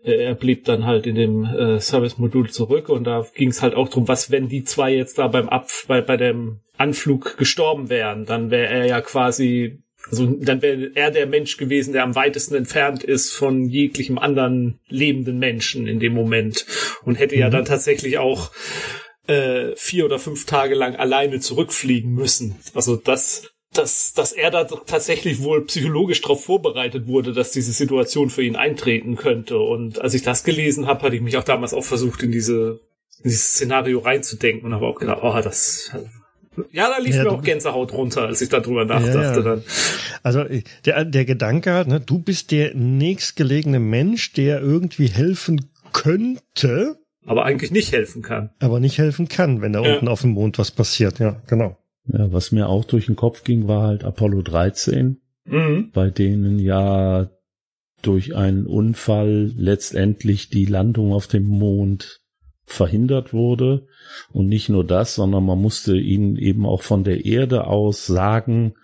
er 0.06 0.36
blieb 0.36 0.66
dann 0.66 0.86
halt 0.86 1.08
in 1.08 1.16
dem 1.16 1.46
äh, 1.46 1.80
Service-Modul 1.80 2.52
zurück 2.52 2.90
und 2.90 3.06
da 3.06 3.26
ging 3.34 3.50
es 3.50 3.62
halt 3.62 3.74
auch 3.74 3.90
drum, 3.90 4.08
was 4.08 4.30
wenn 4.30 4.48
die 4.48 4.64
zwei 4.64 4.94
jetzt 4.94 5.18
da 5.18 5.28
beim 5.28 5.50
Ab 5.50 5.68
bei, 5.88 6.02
bei 6.02 6.16
dem 6.16 6.60
Anflug 6.78 7.38
gestorben 7.38 7.90
wären, 7.90 8.26
dann 8.26 8.52
wäre 8.52 8.68
er 8.68 8.86
ja 8.86 9.02
quasi 9.02 9.80
also 10.10 10.28
dann 10.28 10.62
wäre 10.62 10.92
er 10.94 11.10
der 11.10 11.26
Mensch 11.26 11.58
gewesen, 11.58 11.94
der 11.94 12.04
am 12.04 12.14
weitesten 12.14 12.54
entfernt 12.54 13.04
ist 13.04 13.34
von 13.34 13.66
jeglichem 13.66 14.20
anderen 14.20 14.80
lebenden 14.88 15.40
Menschen 15.40 15.88
in 15.88 16.00
dem 16.00 16.14
Moment 16.14 16.68
und 17.04 17.16
hätte 17.16 17.36
mhm. 17.36 17.42
ja 17.42 17.50
dann 17.50 17.66
tatsächlich 17.66 18.20
auch 18.20 18.52
äh, 19.28 19.76
vier 19.76 20.06
oder 20.06 20.20
fünf 20.20 20.46
Tage 20.46 20.76
lang 20.76 20.96
alleine 20.96 21.40
zurückfliegen 21.40 22.14
müssen. 22.14 22.56
Also 22.74 22.96
das, 22.96 23.50
dass, 23.74 24.14
dass 24.14 24.32
er 24.32 24.52
da 24.52 24.64
tatsächlich 24.64 25.42
wohl 25.42 25.66
psychologisch 25.66 26.22
darauf 26.22 26.44
vorbereitet 26.44 27.08
wurde, 27.08 27.34
dass 27.34 27.52
diese 27.52 27.72
Situation 27.72 28.30
für 28.30 28.44
ihn 28.44 28.56
eintreten 28.56 29.16
könnte. 29.16 29.60
Und 29.60 30.00
als 30.00 30.14
ich 30.14 30.22
das 30.22 30.44
gelesen 30.44 30.88
habe, 30.88 31.04
hatte 31.04 31.16
ich 31.16 31.22
mich 31.22 31.38
auch 31.38 31.44
damals 31.44 31.74
auch 31.74 31.84
versucht, 31.84 32.24
in 32.24 32.32
diese 32.32 32.80
in 33.24 33.30
dieses 33.30 33.54
Szenario 33.54 34.00
reinzudenken 34.00 34.68
und 34.68 34.74
habe 34.76 34.86
auch 34.86 35.00
gedacht, 35.00 35.20
oh, 35.24 35.42
das 35.42 35.92
ja, 36.72 36.90
da 36.90 37.00
lief 37.00 37.16
ja, 37.16 37.24
mir 37.24 37.32
auch 37.32 37.42
Gänsehaut 37.44 37.92
runter, 37.94 38.28
als 38.28 38.42
ich 38.42 38.50
darüber 38.50 38.86
nachdachte. 38.86 39.42
Ja, 39.42 39.56
ja. 39.56 39.62
Also 40.24 40.46
der, 40.86 41.06
der 41.06 41.26
Gedanke 41.26 41.74
halt, 41.74 41.88
ne, 41.88 42.00
du 42.00 42.20
bist 42.20 42.52
der 42.52 42.74
nächstgelegene 42.74 43.80
Mensch, 43.80 44.34
der 44.34 44.62
irgendwie 44.62 45.08
helfen 45.08 45.70
könnte. 45.92 46.98
Aber 47.26 47.46
eigentlich 47.46 47.72
nicht 47.72 47.92
helfen 47.92 48.22
kann. 48.22 48.52
Aber 48.60 48.80
nicht 48.80 48.98
helfen 48.98 49.28
kann, 49.28 49.62
wenn 49.62 49.74
da 49.74 49.80
unten 49.80 50.08
auf 50.08 50.22
dem 50.22 50.32
Mond 50.32 50.60
was 50.60 50.72
passiert. 50.72 51.20
Ja, 51.20 51.42
genau. 51.48 51.78
Ja, 52.08 52.32
was 52.32 52.52
mir 52.52 52.70
auch 52.70 52.86
durch 52.86 53.08
den 53.08 53.16
Kopf 53.16 53.44
ging, 53.44 53.68
war 53.68 53.88
halt 53.88 54.04
Apollo 54.04 54.44
13, 54.44 55.20
mhm. 55.46 55.90
bei 55.92 56.10
denen 56.12 56.60
ja 56.60 57.30
durch 58.04 58.36
einen 58.36 58.68
Unfall 58.68 59.52
letztendlich 59.56 60.50
die 60.50 60.66
Landung 60.66 61.14
auf 61.14 61.26
dem 61.26 61.48
Mond 61.48 62.22
verhindert 62.66 63.34
wurde. 63.34 63.88
Und 64.32 64.48
nicht 64.48 64.70
nur 64.70 64.86
das, 64.86 65.16
sondern 65.16 65.46
man 65.46 65.60
musste 65.60 65.98
ihnen 65.98 66.36
eben 66.36 66.66
auch 66.66 66.84
von 66.84 67.04
der 67.04 67.26
Erde 67.26 67.66
aus 67.66 68.06
sagen, 68.06 68.76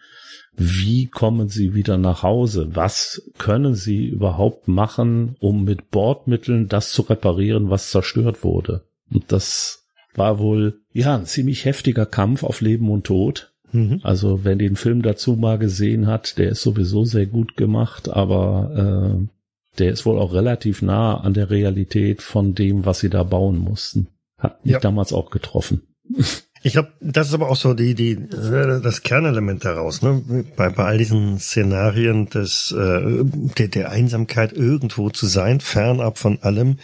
wie 0.56 1.08
kommen 1.08 1.47
sie 1.47 1.74
wieder 1.74 1.97
nach 1.97 2.24
Hause? 2.24 2.70
Was 2.74 3.32
können 3.38 3.74
sie 3.74 4.08
überhaupt 4.08 4.68
machen, 4.68 5.36
um 5.39 5.64
mit 5.64 5.91
Bordmitteln 5.91 6.68
das 6.68 6.91
zu 6.91 7.04
reparieren, 7.04 7.70
was 7.70 7.91
zerstört 7.91 8.43
wurde? 8.43 8.84
Und 9.12 9.32
das 9.32 9.86
war 10.14 10.39
wohl, 10.39 10.82
ja, 10.91 11.16
ein 11.16 11.26
ziemlich 11.26 11.66
heftiger 11.66 12.06
Kampf 12.06 12.43
auf 12.43 12.62
Leben 12.62 12.89
und 12.89 13.06
Tod. 13.06 13.52
Mhm. 13.72 14.02
Also, 14.04 14.43
wenn 14.43 14.60
den 14.60 14.76
Film 14.76 15.02
dazu 15.02 15.36
mal 15.38 15.58
gesehen 15.58 16.08
hat, 16.08 16.38
der 16.38 16.49
ist 16.49 16.62
sowieso 16.62 17.06
sehr 17.06 17.26
gut 17.26 17.56
gemacht, 17.56 18.10
aber 18.10 19.18
äh, 19.22 19.28
der 19.80 19.91
ist 19.91 20.06
wohl 20.06 20.20
auch 20.20 20.34
relativ 20.34 20.82
nah 20.82 21.18
an 21.18 21.34
der 21.34 21.49
Realität 21.49 22.22
von 22.22 22.54
dem, 22.54 22.86
was 22.86 22.99
sie 22.99 23.10
da 23.10 23.24
bauen 23.24 23.58
mussten. 23.58 24.08
Hat 24.38 24.66
mich 24.66 24.74
ja. 24.74 24.80
damals 24.80 25.14
auch 25.14 25.30
getroffen. 25.30 25.84
Ich 26.64 26.74
glaube, 26.74 26.91
das 26.99 27.30
ist 27.30 27.34
aber 27.34 27.49
auch 27.49 27.55
so 27.55 27.74
die, 27.74 27.95
die, 27.95 28.18
das 28.30 29.01
Kernelement 29.01 29.66
daraus, 29.66 30.03
ne? 30.03 30.24
Bei, 30.55 30.70
bei 30.70 30.84
all 30.84 30.97
diesen 30.97 31.39
Szenarien 31.39 32.30
des, 32.30 32.72
äh, 32.72 33.24
der, 33.57 33.68
der 33.68 33.89
Einsamkeit 33.89 34.53
irgendwo 34.53 35.09
zu 35.09 35.26
sein, 35.26 35.59
fernab 35.59 36.20
von 36.20 36.39
allem. 36.43 36.78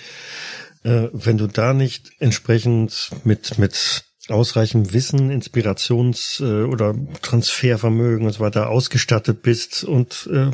Äh, 0.84 1.10
wenn 1.14 1.38
du 1.38 1.48
da 1.48 1.74
nicht 1.74 2.12
entsprechend 2.20 3.12
mit, 3.24 3.60
mit 3.60 4.04
ausreichend 4.30 4.94
Wissen, 4.94 5.30
Inspirations- 5.30 6.42
äh, 6.42 6.64
oder 6.64 6.96
Transfervermögen 7.22 8.26
und 8.26 8.34
so 8.34 8.40
weiter 8.40 8.70
ausgestattet 8.70 9.44
bist 9.44 9.84
und 9.84 10.28
äh, 10.34 10.50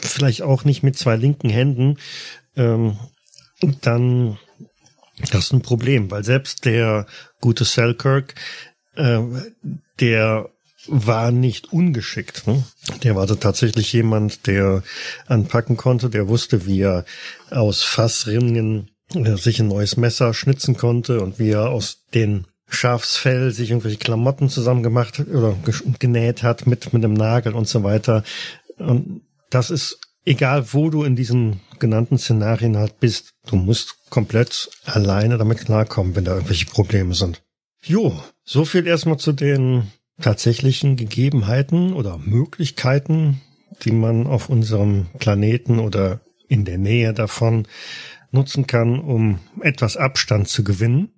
vielleicht 0.00 0.40
auch 0.40 0.64
nicht 0.64 0.82
mit 0.82 0.96
zwei 0.96 1.16
linken 1.16 1.50
Händen, 1.50 1.98
ähm, 2.56 2.98
dann 3.82 4.38
das 5.32 5.46
ist 5.46 5.52
ein 5.52 5.62
Problem, 5.62 6.10
weil 6.10 6.24
selbst 6.24 6.64
der 6.64 7.06
gute 7.40 7.64
Selkirk, 7.64 8.34
äh, 8.96 9.20
der 10.00 10.48
war 10.86 11.30
nicht 11.30 11.72
ungeschickt. 11.72 12.46
Ne? 12.46 12.64
Der 13.02 13.14
war 13.14 13.26
tatsächlich 13.26 13.92
jemand, 13.92 14.46
der 14.46 14.82
anpacken 15.26 15.76
konnte, 15.76 16.08
der 16.08 16.28
wusste, 16.28 16.66
wie 16.66 16.80
er 16.80 17.04
aus 17.50 17.82
Fassringen 17.82 18.90
äh, 19.14 19.36
sich 19.36 19.60
ein 19.60 19.68
neues 19.68 19.96
Messer 19.96 20.34
schnitzen 20.34 20.76
konnte 20.76 21.20
und 21.20 21.38
wie 21.38 21.50
er 21.50 21.70
aus 21.70 22.04
den 22.14 22.46
Schafsfell 22.68 23.50
sich 23.50 23.70
irgendwelche 23.70 23.98
Klamotten 23.98 24.50
zusammengemacht 24.50 25.20
oder 25.20 25.56
genäht 25.98 26.42
hat 26.42 26.66
mit, 26.66 26.92
mit 26.92 27.04
einem 27.04 27.14
Nagel 27.14 27.54
und 27.54 27.66
so 27.66 27.82
weiter. 27.82 28.24
Und 28.76 29.22
das 29.50 29.70
ist 29.70 30.00
egal, 30.24 30.72
wo 30.72 30.90
du 30.90 31.02
in 31.04 31.16
diesen 31.16 31.60
genannten 31.78 32.18
Szenarien 32.18 32.76
halt 32.76 33.00
bist, 33.00 33.32
du 33.46 33.56
musst 33.56 33.96
komplett 34.10 34.70
alleine 34.84 35.38
damit 35.38 35.64
klarkommen, 35.64 36.16
wenn 36.16 36.24
da 36.24 36.34
irgendwelche 36.34 36.66
Probleme 36.66 37.14
sind. 37.14 37.42
Jo, 37.82 38.20
so 38.44 38.64
viel 38.64 38.86
erstmal 38.86 39.18
zu 39.18 39.32
den 39.32 39.92
tatsächlichen 40.20 40.96
Gegebenheiten 40.96 41.92
oder 41.92 42.18
Möglichkeiten, 42.18 43.40
die 43.82 43.92
man 43.92 44.26
auf 44.26 44.48
unserem 44.48 45.06
Planeten 45.18 45.78
oder 45.78 46.20
in 46.48 46.64
der 46.64 46.78
Nähe 46.78 47.12
davon 47.12 47.66
nutzen 48.30 48.66
kann, 48.66 48.98
um 48.98 49.38
etwas 49.60 49.96
Abstand 49.96 50.48
zu 50.48 50.64
gewinnen. 50.64 51.12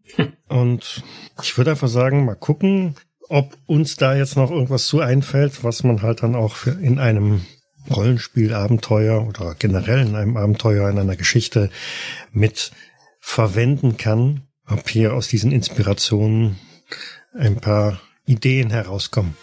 Und 0.48 1.02
ich 1.42 1.56
würde 1.56 1.72
einfach 1.72 1.88
sagen, 1.88 2.24
mal 2.24 2.34
gucken, 2.34 2.96
ob 3.28 3.56
uns 3.66 3.96
da 3.96 4.14
jetzt 4.14 4.36
noch 4.36 4.50
irgendwas 4.50 4.86
zu 4.86 5.00
einfällt, 5.00 5.64
was 5.64 5.84
man 5.84 6.02
halt 6.02 6.22
dann 6.22 6.34
auch 6.34 6.66
in 6.66 6.98
einem 6.98 7.42
Rollenspielabenteuer 7.88 9.26
oder 9.26 9.54
generell 9.58 10.06
in 10.06 10.14
einem 10.14 10.36
Abenteuer, 10.36 10.90
in 10.90 10.98
einer 10.98 11.16
Geschichte 11.16 11.70
mit 12.32 12.72
verwenden 13.18 13.96
kann, 13.96 14.42
ob 14.66 14.88
hier 14.88 15.14
aus 15.14 15.28
diesen 15.28 15.52
Inspirationen 15.52 16.58
ein 17.32 17.56
paar 17.56 18.00
Ideen 18.26 18.70
herauskommen. 18.70 19.36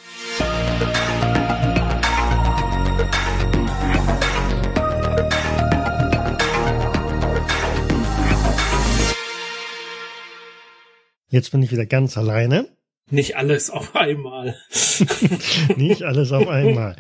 Jetzt 11.30 11.52
bin 11.52 11.62
ich 11.62 11.72
wieder 11.72 11.86
ganz 11.86 12.18
alleine. 12.18 12.70
Nicht 13.10 13.36
alles 13.36 13.70
auf 13.70 13.96
einmal. 13.96 14.56
Nicht 15.76 16.04
alles 16.04 16.32
auf 16.32 16.48
einmal. 16.48 16.96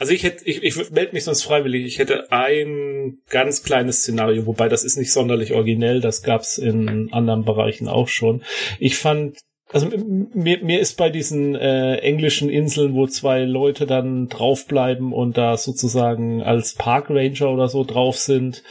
Also 0.00 0.14
ich 0.14 0.22
hätte, 0.22 0.46
ich, 0.46 0.62
ich 0.62 0.90
melde 0.92 1.12
mich 1.12 1.24
sonst 1.24 1.42
freiwillig. 1.42 1.84
Ich 1.84 1.98
hätte 1.98 2.32
ein 2.32 3.18
ganz 3.28 3.62
kleines 3.62 3.98
Szenario, 3.98 4.46
wobei 4.46 4.70
das 4.70 4.82
ist 4.82 4.96
nicht 4.96 5.12
sonderlich 5.12 5.52
originell. 5.52 6.00
Das 6.00 6.22
gab's 6.22 6.56
in 6.56 7.12
anderen 7.12 7.44
Bereichen 7.44 7.86
auch 7.86 8.08
schon. 8.08 8.42
Ich 8.78 8.96
fand 8.96 9.36
also 9.72 9.88
mir, 10.34 10.64
mir 10.64 10.80
ist 10.80 10.96
bei 10.96 11.10
diesen 11.10 11.54
äh, 11.54 11.96
englischen 11.96 12.50
Inseln, 12.50 12.94
wo 12.94 13.06
zwei 13.06 13.44
Leute 13.44 13.86
dann 13.86 14.28
draufbleiben 14.28 15.12
und 15.12 15.38
da 15.38 15.56
sozusagen 15.56 16.42
als 16.42 16.74
Parkranger 16.74 17.50
oder 17.50 17.68
so 17.68 17.84
drauf 17.84 18.16
sind, 18.16 18.64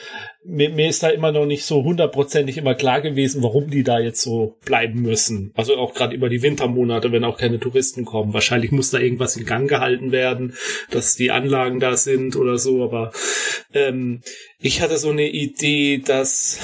mir, 0.44 0.70
mir 0.70 0.90
ist 0.90 1.04
da 1.04 1.10
immer 1.10 1.32
noch 1.32 1.46
nicht 1.46 1.66
so 1.66 1.84
hundertprozentig 1.84 2.58
immer 2.58 2.76
klar 2.76 3.02
gewesen, 3.02 3.44
warum 3.44 3.70
die 3.70 3.84
da 3.84 4.00
jetzt 4.00 4.22
so 4.22 4.58
bleiben 4.66 5.02
müssen. 5.02 5.52
Also 5.56 5.76
auch 5.76 5.94
gerade 5.94 6.16
über 6.16 6.30
die 6.30 6.42
Wintermonate, 6.42 7.12
wenn 7.12 7.24
auch 7.24 7.38
keine 7.38 7.60
Touristen 7.60 8.06
kommen. 8.06 8.34
Wahrscheinlich 8.34 8.72
muss 8.72 8.92
da 8.92 9.00
irgendwas 9.00 9.38
in 9.38 9.46
Gang 9.46 9.70
gehalten 9.70 10.12
werden, 10.12 10.56
dass 10.92 11.16
die 11.16 11.32
Anlagen 11.32 11.80
da 11.80 11.96
sind 11.96 12.36
oder 12.36 12.58
so. 12.58 12.84
Aber 12.84 13.12
ähm, 13.74 14.22
ich 14.60 14.82
hatte 14.82 14.98
so 14.98 15.10
eine 15.10 15.30
Idee, 15.30 16.00
dass 16.00 16.60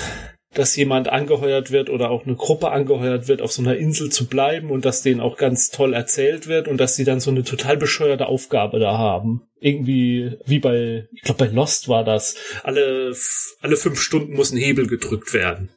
dass 0.56 0.76
jemand 0.76 1.10
angeheuert 1.10 1.72
wird 1.72 1.89
oder 1.89 2.10
auch 2.10 2.26
eine 2.26 2.36
Gruppe 2.36 2.72
angeheuert 2.72 3.28
wird, 3.28 3.41
auf 3.41 3.51
so 3.51 3.62
einer 3.62 3.78
Insel 3.78 4.10
zu 4.10 4.28
bleiben 4.28 4.72
und 4.72 4.86
dass 4.86 5.01
denen 5.01 5.20
auch 5.20 5.38
ganz 5.38 5.70
toll 5.70 5.93
erzählt 5.93 6.47
wird 6.47 6.68
und 6.68 6.78
dass 6.78 6.95
sie 6.95 7.03
dann 7.03 7.20
so 7.20 7.30
eine 7.30 7.43
total 7.43 7.78
bescheuerte 7.78 8.28
Aufgabe 8.28 8.80
da 8.80 8.97
haben. 8.97 9.43
Irgendwie 9.60 10.38
wie 10.45 10.60
bei, 10.60 11.08
ich 11.14 11.22
glaube 11.22 11.45
bei 11.45 11.51
Lost 11.51 11.89
war 11.89 12.03
das, 12.03 12.36
alle, 12.64 13.14
alle 13.62 13.78
fünf 13.78 13.99
Stunden 13.99 14.34
muss 14.34 14.51
ein 14.51 14.58
Hebel 14.58 14.88
gedrückt 14.88 15.34
werden. 15.34 15.70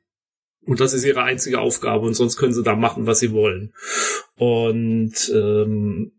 Und 0.64 0.80
das 0.80 0.92
ist 0.92 1.04
ihre 1.04 1.22
einzige 1.22 1.60
Aufgabe 1.60 2.06
und 2.06 2.14
sonst 2.14 2.36
können 2.36 2.52
sie 2.52 2.62
da 2.62 2.76
machen, 2.76 3.06
was 3.06 3.20
sie 3.20 3.32
wollen. 3.32 3.72
Und 4.36 5.32
ähm, 5.34 6.12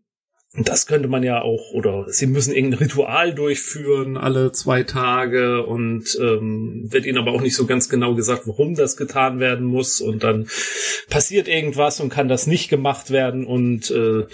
das 0.52 0.86
könnte 0.86 1.06
man 1.06 1.22
ja 1.22 1.42
auch, 1.42 1.70
oder 1.72 2.06
sie 2.08 2.26
müssen 2.26 2.52
irgendein 2.52 2.80
Ritual 2.80 3.32
durchführen 3.34 4.16
alle 4.16 4.50
zwei 4.50 4.82
Tage 4.82 5.64
und 5.64 6.18
ähm, 6.20 6.88
wird 6.90 7.06
ihnen 7.06 7.18
aber 7.18 7.32
auch 7.32 7.40
nicht 7.40 7.54
so 7.54 7.66
ganz 7.66 7.88
genau 7.88 8.16
gesagt, 8.16 8.48
warum 8.48 8.74
das 8.74 8.96
getan 8.96 9.38
werden 9.38 9.64
muss. 9.64 10.00
Und 10.00 10.24
dann 10.24 10.48
passiert 11.08 11.46
irgendwas 11.46 12.00
und 12.00 12.08
kann 12.08 12.26
das 12.26 12.48
nicht 12.48 12.68
gemacht 12.68 13.12
werden 13.12 13.46
und 13.46 13.92
äh, 13.92 14.26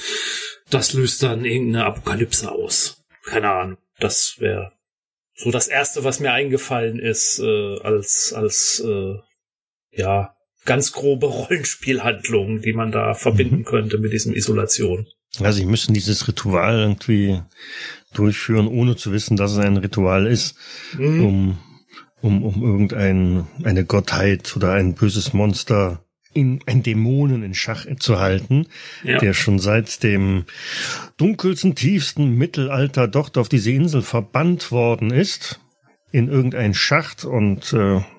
das 0.71 0.95
löst 0.95 1.23
dann 1.23 1.45
irgendeine 1.45 1.85
Apokalypse 1.85 2.51
aus. 2.51 3.05
Keine 3.25 3.51
Ahnung. 3.51 3.79
Das 4.01 4.37
wäre 4.39 4.73
so 5.35 5.51
das 5.51 5.69
Erste, 5.69 6.03
was 6.03 6.19
mir 6.19 6.33
eingefallen 6.33 6.99
ist, 6.99 7.41
äh, 7.41 7.79
als, 7.81 8.33
als 8.35 8.83
äh, 8.87 9.17
ja, 9.91 10.35
ganz 10.65 10.93
grobe 10.93 11.27
Rollenspielhandlung, 11.49 12.63
die 12.63 12.73
man 12.73 12.91
da 12.91 13.13
verbinden 13.13 13.59
mhm. 13.59 13.65
könnte 13.65 13.99
mit 13.99 14.15
diesem 14.15 14.33
Isolation. 14.33 15.07
Also 15.41 15.59
sie 15.59 15.67
müssen 15.67 15.95
dieses 15.95 16.27
Ritual 16.29 16.79
irgendwie 16.81 17.41
durchführen, 18.15 18.69
ohne 18.69 18.97
zu 18.97 19.13
wissen, 19.13 19.37
dass 19.37 19.53
es 19.53 19.59
ein 19.59 19.77
Ritual 19.77 20.27
ist, 20.27 20.57
mhm. 20.97 21.25
um, 21.25 21.59
um, 22.21 22.43
um 22.43 22.63
irgendein, 22.63 23.47
eine 23.63 23.85
Gottheit 23.85 24.57
oder 24.57 24.73
ein 24.73 24.95
böses 24.95 25.33
Monster 25.33 26.03
in 26.33 26.61
ein 26.67 26.83
Dämonen 26.83 27.43
in 27.43 27.55
Schach 27.55 27.87
zu 27.99 28.19
halten, 28.21 28.67
ja. 29.03 29.19
der 29.19 29.33
schon 29.33 29.59
seit 29.59 30.03
dem 30.03 30.45
dunkelsten, 31.17 31.75
tiefsten 31.75 32.37
Mittelalter 32.37 33.09
dort 33.09 33.39
auf 33.39 33.49
diese 33.49 33.71
Insel 33.71 34.03
verbannt 34.03 34.71
worden 34.71 35.11
ist, 35.11 35.61
in 36.13 36.29
irgendein 36.29 36.75
Schacht 36.75 37.25
und 37.25 37.73
äh, 37.73 37.77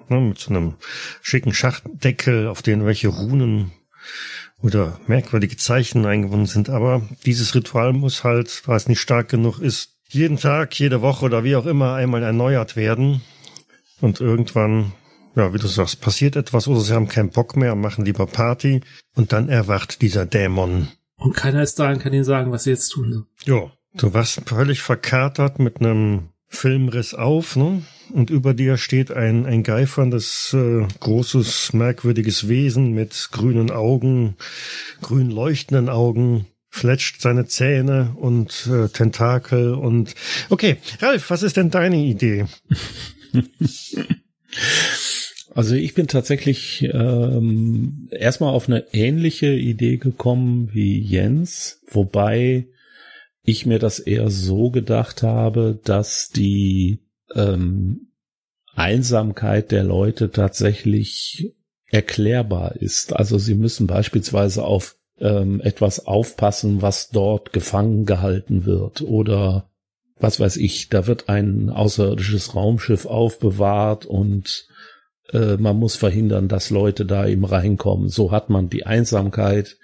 ne, 0.10 0.20
mit 0.20 0.40
so 0.40 0.50
einem 0.50 0.76
schicken 1.22 1.54
Schachtdeckel, 1.54 2.48
auf 2.48 2.64
den 2.64 2.86
welche 2.86 3.10
Runen 3.10 3.72
oder 4.62 5.00
merkwürdige 5.08 5.58
Zeichen 5.58 6.06
eingebunden 6.06 6.48
sind. 6.48 6.70
Aber 6.70 7.02
dieses 7.26 7.54
Ritual 7.56 7.94
muss 7.94 8.24
halt, 8.24 8.64
weil 8.66 8.78
es 8.78 8.88
nicht 8.88 9.02
stark 9.02 9.30
genug 9.30 9.60
ist, 9.60 9.96
jeden 10.10 10.38
Tag, 10.38 10.78
jede 10.80 11.02
Woche 11.02 11.26
oder 11.26 11.44
wie 11.44 11.56
auch 11.56 11.66
immer 11.66 11.96
einmal 11.96 12.24
erneuert 12.24 12.76
werden. 12.76 13.22
Und 14.00 14.22
irgendwann, 14.22 14.94
ja, 15.36 15.54
wie 15.54 15.58
du 15.58 15.68
sagst, 15.68 16.02
passiert 16.02 16.36
etwas 16.36 16.68
oder 16.68 16.80
sie 16.80 16.94
haben 16.94 17.08
keinen 17.08 17.30
Bock 17.30 17.56
mehr, 17.56 17.76
machen 17.76 18.06
lieber 18.06 18.28
Party 18.28 18.82
und 19.16 19.34
dann 19.34 19.50
erwacht 19.50 20.02
dieser 20.02 20.26
Dämon. 20.26 20.90
Und 21.18 21.36
keiner 21.36 21.64
ist 21.64 21.80
da 21.80 21.90
und 21.90 22.00
kann 22.00 22.14
ihnen 22.14 22.24
sagen, 22.24 22.52
was 22.52 22.64
sie 22.64 22.70
jetzt 22.70 22.90
tun. 22.90 23.26
Ja, 23.46 23.72
du 23.96 24.14
warst 24.14 24.48
völlig 24.48 24.82
verkatert 24.82 25.60
mit 25.60 25.80
einem 25.80 26.30
Filmriss 26.48 27.14
auf, 27.14 27.56
ne? 27.56 27.84
Und 28.14 28.30
über 28.30 28.54
dir 28.54 28.78
steht 28.78 29.12
ein, 29.12 29.46
ein 29.46 29.64
geiferndes, 29.64 30.54
äh, 30.54 30.88
großes, 31.00 31.74
merkwürdiges 31.74 32.48
Wesen 32.48 32.94
mit 32.94 33.30
grünen 33.32 33.70
Augen, 33.70 34.38
grün 35.02 35.30
leuchtenden 35.30 35.90
Augen, 35.90 36.46
fletscht 36.70 37.22
seine 37.22 37.48
Zähne 37.48 38.16
und 38.16 38.68
äh, 38.72 38.88
Tentakel 38.88 39.74
und 39.74 40.16
okay, 40.50 40.78
Ralf, 41.02 41.30
was 41.30 41.44
ist 41.44 41.58
denn 41.58 41.70
deine 41.70 41.98
Idee? 41.98 42.46
Also 45.58 45.74
ich 45.74 45.96
bin 45.96 46.06
tatsächlich 46.08 46.84
ähm, 46.94 48.10
erstmal 48.12 48.54
auf 48.54 48.70
eine 48.70 48.86
ähnliche 48.94 49.52
Idee 49.52 49.98
gekommen 49.98 50.70
wie 50.72 51.00
Jens, 51.00 51.82
wobei 51.90 52.68
ich 53.48 53.66
mir 53.66 53.80
das 53.80 54.00
eher 54.00 54.30
so 54.30 54.72
gedacht 54.72 55.24
habe, 55.24 55.80
dass 55.86 56.28
die 56.28 57.00
ähm, 57.34 58.12
Einsamkeit 58.76 59.72
der 59.72 59.86
Leute 59.86 60.32
tatsächlich 60.32 61.56
erklärbar 61.86 62.76
ist. 62.76 63.16
Also 63.16 63.38
sie 63.38 63.56
müssen 63.56 63.88
beispielsweise 63.88 64.66
auf 64.66 64.98
ähm, 65.18 65.62
etwas 65.62 66.06
aufpassen, 66.06 66.82
was 66.82 67.10
dort 67.10 67.54
gefangen 67.54 68.06
gehalten 68.06 68.66
wird 68.66 69.02
oder 69.02 69.70
was 70.20 70.42
weiß 70.42 70.58
ich, 70.58 70.90
da 70.90 71.08
wird 71.08 71.30
ein 71.30 71.70
außerirdisches 71.70 72.54
Raumschiff 72.54 73.06
aufbewahrt 73.06 74.06
und 74.06 74.68
äh, 75.32 75.56
man 75.56 75.78
muss 75.78 75.96
verhindern, 75.96 76.50
dass 76.50 76.70
Leute 76.70 77.06
da 77.06 77.26
eben 77.26 77.46
reinkommen. 77.46 78.10
So 78.10 78.32
hat 78.32 78.50
man 78.50 78.68
die 78.68 78.86
Einsamkeit 78.86 79.78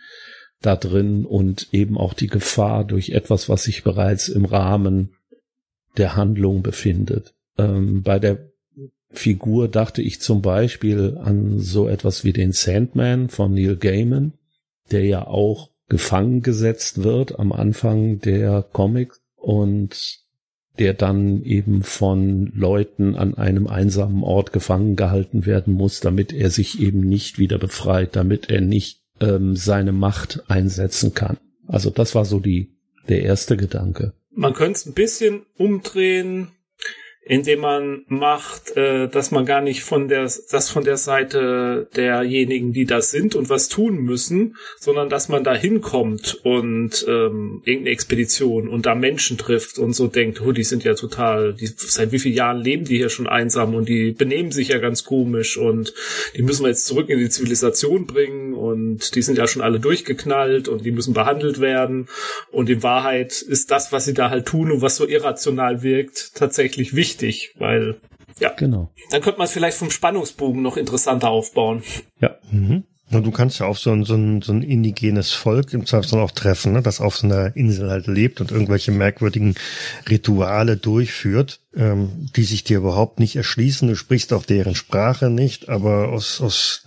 da 0.66 0.76
drin 0.76 1.26
und 1.26 1.68
eben 1.72 1.98
auch 1.98 2.14
die 2.14 2.28
Gefahr 2.28 2.84
durch 2.86 3.10
etwas, 3.10 3.50
was 3.50 3.64
sich 3.64 3.84
bereits 3.84 4.28
im 4.30 4.46
Rahmen 4.46 5.14
der 5.98 6.16
Handlung 6.16 6.64
befindet. 6.64 7.34
Ähm, 7.58 8.02
bei 8.02 8.18
der 8.18 8.50
Figur 9.12 9.68
dachte 9.68 10.02
ich 10.02 10.22
zum 10.22 10.42
Beispiel 10.42 11.20
an 11.22 11.60
so 11.60 11.88
etwas 11.88 12.24
wie 12.24 12.34
den 12.34 12.52
Sandman 12.52 13.30
von 13.30 13.54
Neil 13.54 13.76
Gaiman, 13.76 14.34
der 14.90 15.06
ja 15.06 15.28
auch 15.28 15.70
gefangen 15.88 16.42
gesetzt 16.42 17.04
wird 17.04 17.38
am 17.38 17.52
Anfang 17.52 18.20
der 18.20 18.64
Comics 18.64 19.22
und 19.36 20.24
der 20.80 20.96
dann 20.96 21.44
eben 21.44 21.84
von 21.84 22.52
Leuten 22.56 23.16
an 23.16 23.36
einem 23.36 23.68
einsamen 23.68 24.24
Ort 24.24 24.54
gefangen 24.54 24.96
gehalten 24.96 25.46
werden 25.46 25.76
muss, 25.76 26.00
damit 26.00 26.34
er 26.34 26.50
sich 26.50 26.82
eben 26.82 27.02
nicht 27.02 27.38
wieder 27.38 27.60
befreit, 27.60 28.16
damit 28.16 28.50
er 28.50 28.62
nicht 28.62 29.03
ähm, 29.20 29.56
seine 29.56 29.92
Macht 29.92 30.44
einsetzen 30.50 31.14
kann. 31.14 31.38
Also 31.68 31.90
das 31.90 32.16
war 32.16 32.26
so 32.26 32.40
die 32.40 32.74
der 33.10 33.24
erste 33.24 33.58
Gedanke. 33.58 34.14
Man 34.32 34.54
könnte 34.54 34.78
es 34.78 34.86
ein 34.86 34.94
bisschen 34.94 35.46
umdrehen 35.56 36.50
indem 37.26 37.62
man 37.62 38.04
macht, 38.08 38.76
äh, 38.76 39.08
dass 39.08 39.32
man 39.32 39.46
gar 39.46 39.62
nicht 39.62 39.84
von 39.84 40.10
der, 40.10 40.24
das 40.24 40.70
von 40.70 40.84
der 40.84 40.98
Seite 40.98 41.88
derjenigen, 41.96 42.74
die 42.74 42.86
das 42.86 43.12
sind 43.12 43.36
und 43.36 43.50
was 43.50 43.70
tun 43.70 44.00
müssen, 44.00 44.58
sondern 44.78 45.10
dass 45.10 45.30
man 45.30 45.44
da 45.44 45.56
hinkommt 45.56 46.40
und 46.44 47.06
ähm, 47.08 47.62
irgendeine 47.64 47.92
Expedition 47.92 48.68
und 48.68 48.86
da 48.86 48.94
Menschen 48.94 49.38
trifft 49.38 49.80
und 49.80 49.94
so 49.94 50.08
denkt, 50.08 50.42
oh, 50.42 50.52
die 50.52 50.66
sind 50.66 50.84
ja 50.84 50.96
total, 50.96 51.54
die, 51.54 51.68
seit 51.68 52.12
wie 52.12 52.20
vielen 52.20 52.36
Jahren 52.36 52.62
leben 52.62 52.84
die 52.86 52.98
hier 52.98 53.10
schon 53.10 53.28
einsam 53.28 53.74
und 53.74 53.88
die 53.88 54.12
benehmen 54.12 54.52
sich 54.52 54.70
ja 54.70 54.80
ganz 54.80 55.06
komisch 55.06 55.58
und 55.58 55.94
die 56.36 56.42
müssen 56.42 56.64
wir 56.64 56.70
jetzt 56.70 56.86
zurück 56.86 57.10
in 57.10 57.20
die 57.20 57.30
Zivilisation 57.30 58.06
bringen 58.06 58.54
und 58.54 59.16
die 59.16 59.22
sind 59.22 59.38
ja 59.38 59.48
schon 59.48 59.62
alle 59.62 59.80
durchgeknallt 59.80 60.68
und 60.68 60.86
die 60.86 60.92
müssen 60.92 61.14
behandelt 61.14 61.62
werden. 61.62 62.10
Und 62.52 62.70
in 62.70 62.84
Wahrheit 62.84 63.42
ist 63.42 63.72
das, 63.72 63.92
was 63.92 64.06
sie 64.06 64.14
da 64.14 64.30
halt 64.30 64.46
tun 64.46 64.72
und 64.72 64.82
was 64.82 64.98
so 64.98 65.08
irrational 65.08 65.84
wirkt, 65.84 66.36
tatsächlich 66.36 66.96
wichtig 66.96 67.13
wichtig, 67.14 67.54
weil 67.58 68.00
ja, 68.40 68.50
genau. 68.50 68.92
Dann 69.12 69.22
könnte 69.22 69.38
man 69.38 69.46
es 69.46 69.52
vielleicht 69.52 69.78
vom 69.78 69.92
Spannungsbogen 69.92 70.62
noch 70.62 70.76
interessanter 70.78 71.30
aufbauen. 71.30 71.84
Ja. 72.20 72.36
Mhm. 72.52 72.84
Und 73.12 73.26
du 73.28 73.32
kannst 73.32 73.60
ja 73.60 73.68
auch 73.68 73.78
so 73.78 73.92
ein, 73.92 74.06
so 74.06 74.16
ein, 74.16 74.42
so 74.42 74.54
ein 74.54 74.64
indigenes 74.64 75.34
Volk 75.34 75.72
im 75.74 75.86
Zweifelsfall 75.86 76.22
auch 76.22 76.32
treffen, 76.32 76.74
ne, 76.74 76.82
das 76.82 77.00
auf 77.00 77.16
so 77.16 77.28
einer 77.28 77.56
Insel 77.56 77.92
halt 77.92 78.08
lebt 78.08 78.42
und 78.42 78.52
irgendwelche 78.52 78.92
merkwürdigen 78.92 79.54
Rituale 80.10 80.78
durchführt, 80.78 81.60
ähm, 81.76 82.30
die 82.36 82.44
sich 82.44 82.64
dir 82.64 82.78
überhaupt 82.78 83.20
nicht 83.20 83.36
erschließen. 83.36 83.88
Du 83.88 83.96
sprichst 83.96 84.34
auch 84.34 84.46
deren 84.46 84.74
Sprache 84.74 85.30
nicht, 85.30 85.70
aber 85.70 86.10
aus, 86.10 86.42
aus 86.42 86.86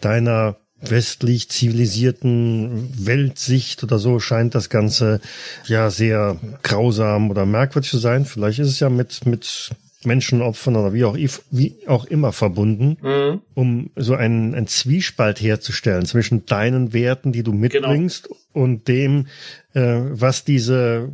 deiner 0.00 0.56
westlich 0.82 1.48
zivilisierten 1.48 2.92
Weltsicht 3.06 3.82
oder 3.82 3.98
so 3.98 4.18
scheint 4.18 4.54
das 4.54 4.68
Ganze 4.68 5.20
ja 5.66 5.90
sehr 5.90 6.36
grausam 6.62 7.30
oder 7.30 7.46
merkwürdig 7.46 7.90
zu 7.90 7.98
sein. 7.98 8.24
Vielleicht 8.24 8.58
ist 8.58 8.68
es 8.68 8.80
ja 8.80 8.90
mit, 8.90 9.24
mit 9.26 9.70
Menschenopfern 10.04 10.76
oder 10.76 10.92
wie 10.92 11.04
auch, 11.04 11.16
wie 11.50 11.76
auch 11.86 12.04
immer 12.06 12.32
verbunden, 12.32 12.96
mhm. 13.00 13.40
um 13.54 13.90
so 13.96 14.14
einen, 14.14 14.54
einen 14.54 14.66
Zwiespalt 14.66 15.40
herzustellen 15.40 16.06
zwischen 16.06 16.46
deinen 16.46 16.92
Werten, 16.92 17.32
die 17.32 17.42
du 17.42 17.52
mitbringst, 17.52 18.24
genau. 18.24 18.38
und 18.52 18.88
dem, 18.88 19.26
äh, 19.74 20.00
was 20.10 20.44
diese, 20.44 21.10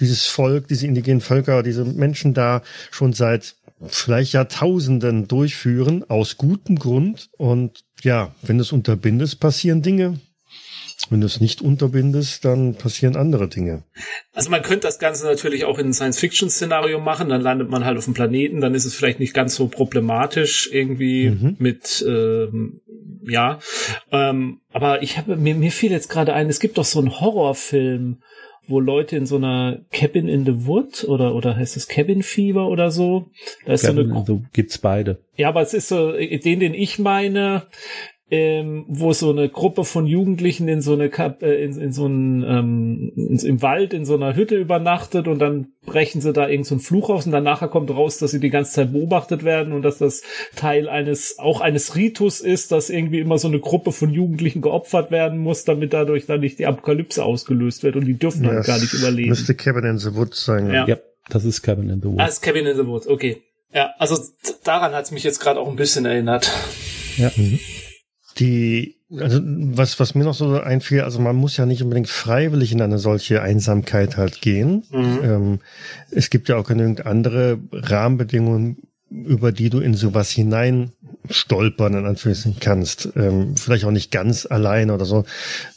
dieses 0.00 0.26
Volk, 0.26 0.68
diese 0.68 0.86
indigenen 0.86 1.20
Völker, 1.20 1.62
diese 1.62 1.84
Menschen 1.84 2.34
da 2.34 2.62
schon 2.90 3.12
seit 3.12 3.56
vielleicht 3.88 4.32
Jahrtausenden 4.32 5.28
durchführen, 5.28 6.04
aus 6.08 6.36
gutem 6.36 6.78
Grund. 6.78 7.30
Und 7.36 7.84
ja, 8.02 8.34
wenn 8.42 8.58
du 8.58 8.62
es 8.62 8.72
unterbindest, 8.72 9.40
passieren 9.40 9.82
Dinge. 9.82 10.18
Wenn 11.10 11.20
du 11.20 11.26
es 11.26 11.40
nicht 11.40 11.60
unterbindest, 11.60 12.44
dann 12.44 12.74
passieren 12.76 13.16
andere 13.16 13.48
Dinge. 13.48 13.82
Also 14.32 14.50
man 14.50 14.62
könnte 14.62 14.86
das 14.86 15.00
Ganze 15.00 15.26
natürlich 15.26 15.64
auch 15.64 15.78
in 15.78 15.88
ein 15.88 15.92
Science-Fiction-Szenario 15.92 17.00
machen, 17.00 17.28
dann 17.28 17.40
landet 17.40 17.68
man 17.68 17.84
halt 17.84 17.98
auf 17.98 18.04
dem 18.04 18.14
Planeten, 18.14 18.60
dann 18.60 18.74
ist 18.74 18.84
es 18.84 18.94
vielleicht 18.94 19.18
nicht 19.18 19.34
ganz 19.34 19.56
so 19.56 19.66
problematisch 19.66 20.70
irgendwie 20.72 21.30
mhm. 21.30 21.56
mit, 21.58 22.04
ähm, 22.06 22.80
ja. 23.26 23.58
Ähm, 24.12 24.60
aber 24.72 25.02
ich 25.02 25.18
habe 25.18 25.36
mir, 25.36 25.56
mir 25.56 25.72
fiel 25.72 25.90
jetzt 25.90 26.08
gerade 26.08 26.34
ein, 26.34 26.48
es 26.48 26.60
gibt 26.60 26.78
doch 26.78 26.84
so 26.84 27.00
einen 27.00 27.20
Horrorfilm, 27.20 28.22
wo 28.68 28.80
Leute 28.80 29.16
in 29.16 29.26
so 29.26 29.36
einer 29.36 29.80
Cabin 29.92 30.28
in 30.28 30.44
the 30.44 30.66
Wood 30.66 31.04
oder 31.04 31.34
oder 31.34 31.56
heißt 31.56 31.76
es 31.76 31.88
Cabin 31.88 32.22
Fever 32.22 32.68
oder 32.68 32.90
so. 32.90 33.30
Da 33.66 33.72
ist 33.72 33.82
Cabin 33.82 34.08
so 34.08 34.14
eine 34.14 34.26
so 34.26 34.42
gibt's 34.52 34.78
beide. 34.78 35.18
Ja, 35.36 35.48
aber 35.48 35.62
es 35.62 35.74
ist 35.74 35.88
so 35.88 36.12
den 36.12 36.60
den 36.60 36.74
ich 36.74 36.98
meine, 36.98 37.62
ähm, 38.32 38.86
wo 38.88 39.12
so 39.12 39.28
eine 39.28 39.50
Gruppe 39.50 39.84
von 39.84 40.06
Jugendlichen 40.06 40.66
in 40.66 40.80
so 40.80 40.94
eine 40.94 41.10
Kap 41.10 41.42
äh, 41.42 41.62
in, 41.62 41.78
in 41.78 41.92
so 41.92 42.06
einen 42.06 42.42
ähm, 42.42 43.12
in, 43.14 43.38
im 43.38 43.60
Wald 43.60 43.92
in 43.92 44.06
so 44.06 44.14
einer 44.14 44.34
Hütte 44.34 44.56
übernachtet 44.56 45.28
und 45.28 45.38
dann 45.38 45.72
brechen 45.84 46.22
sie 46.22 46.32
da 46.32 46.48
irgendeinen 46.48 46.78
so 46.80 46.86
Fluch 46.86 47.10
aus 47.10 47.26
und 47.26 47.32
dann 47.32 47.44
nachher 47.44 47.68
kommt 47.68 47.90
raus, 47.90 48.16
dass 48.16 48.30
sie 48.30 48.40
die 48.40 48.48
ganze 48.48 48.72
Zeit 48.72 48.94
beobachtet 48.94 49.44
werden 49.44 49.74
und 49.74 49.82
dass 49.82 49.98
das 49.98 50.22
Teil 50.56 50.88
eines 50.88 51.38
auch 51.38 51.60
eines 51.60 51.94
Ritus 51.94 52.40
ist, 52.40 52.72
dass 52.72 52.88
irgendwie 52.88 53.18
immer 53.18 53.36
so 53.36 53.48
eine 53.48 53.60
Gruppe 53.60 53.92
von 53.92 54.08
Jugendlichen 54.08 54.62
geopfert 54.62 55.10
werden 55.10 55.38
muss, 55.38 55.64
damit 55.64 55.92
dadurch 55.92 56.24
dann 56.24 56.40
nicht 56.40 56.58
die 56.58 56.64
Apokalypse 56.64 57.22
ausgelöst 57.22 57.82
wird 57.82 57.96
und 57.96 58.06
die 58.06 58.18
dürfen 58.18 58.44
dann 58.44 58.62
gar 58.62 58.80
nicht 58.80 58.94
überleben. 58.94 59.28
Müsste 59.28 59.54
Cabin 59.54 59.84
in 59.84 59.98
the 59.98 60.14
Woods 60.14 60.42
sein. 60.42 60.72
Ja. 60.72 60.86
ja, 60.86 60.96
das 61.28 61.44
ist 61.44 61.60
Cabin 61.60 61.90
in 61.90 62.00
the 62.00 62.08
Woods. 62.08 62.22
Ah, 62.22 62.26
ist 62.28 62.40
Cabin 62.40 62.64
in 62.64 62.78
the 62.78 62.86
Woods, 62.86 63.06
okay. 63.06 63.42
Ja, 63.74 63.90
also 63.98 64.18
daran 64.64 64.94
hat's 64.94 65.10
mich 65.10 65.22
jetzt 65.22 65.40
gerade 65.40 65.60
auch 65.60 65.68
ein 65.68 65.76
bisschen 65.76 66.06
erinnert. 66.06 66.50
Ja. 67.18 67.30
Mhm. 67.36 67.60
Die, 68.42 68.96
also 69.16 69.40
was, 69.44 70.00
was 70.00 70.16
mir 70.16 70.24
noch 70.24 70.34
so 70.34 70.60
einfiel, 70.60 71.02
also 71.02 71.20
man 71.20 71.36
muss 71.36 71.56
ja 71.56 71.64
nicht 71.64 71.82
unbedingt 71.82 72.08
freiwillig 72.08 72.72
in 72.72 72.82
eine 72.82 72.98
solche 72.98 73.40
Einsamkeit 73.40 74.16
halt 74.16 74.40
gehen. 74.40 74.82
Mhm. 74.90 75.18
Ähm, 75.22 75.58
es 76.10 76.28
gibt 76.28 76.48
ja 76.48 76.56
auch 76.56 76.66
genügend 76.66 77.06
andere 77.06 77.60
Rahmenbedingungen, 77.70 78.78
über 79.12 79.52
die 79.52 79.70
du 79.70 79.80
in 79.80 79.94
sowas 79.94 80.30
hinein 80.30 80.92
stolpern, 81.30 81.94
in 81.94 82.06
Anführungszeichen 82.06 82.60
kannst. 82.60 83.10
Ähm, 83.16 83.56
vielleicht 83.56 83.84
auch 83.84 83.90
nicht 83.90 84.10
ganz 84.10 84.46
allein 84.46 84.90
oder 84.90 85.04
so, 85.04 85.24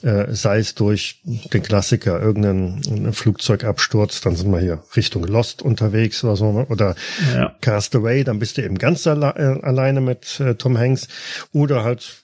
äh, 0.01 0.33
sei 0.33 0.59
es 0.59 0.75
durch 0.75 1.21
den 1.53 1.61
Klassiker, 1.61 2.21
irgendeinen 2.21 3.13
Flugzeugabsturz, 3.13 4.21
dann 4.21 4.35
sind 4.35 4.51
wir 4.51 4.59
hier 4.59 4.83
Richtung 4.95 5.23
Lost 5.25 5.61
unterwegs 5.61 6.23
oder 6.23 6.35
so, 6.35 6.51
ne? 6.51 6.65
oder 6.69 6.95
ja. 7.33 7.55
Castaway, 7.61 8.23
dann 8.23 8.39
bist 8.39 8.57
du 8.57 8.63
eben 8.63 8.77
ganz 8.77 9.05
alle 9.05 9.35
äh, 9.35 9.65
alleine 9.65 10.01
mit 10.01 10.39
äh, 10.39 10.55
Tom 10.55 10.77
Hanks, 10.77 11.07
oder 11.53 11.83
halt 11.83 12.21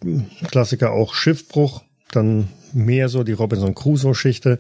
Klassiker 0.50 0.92
auch 0.92 1.14
Schiffbruch, 1.14 1.82
dann 2.12 2.48
mehr 2.74 3.10
so 3.10 3.24
die 3.24 3.34
Robinson 3.34 3.76
Crusoe-Schichte. 3.76 4.60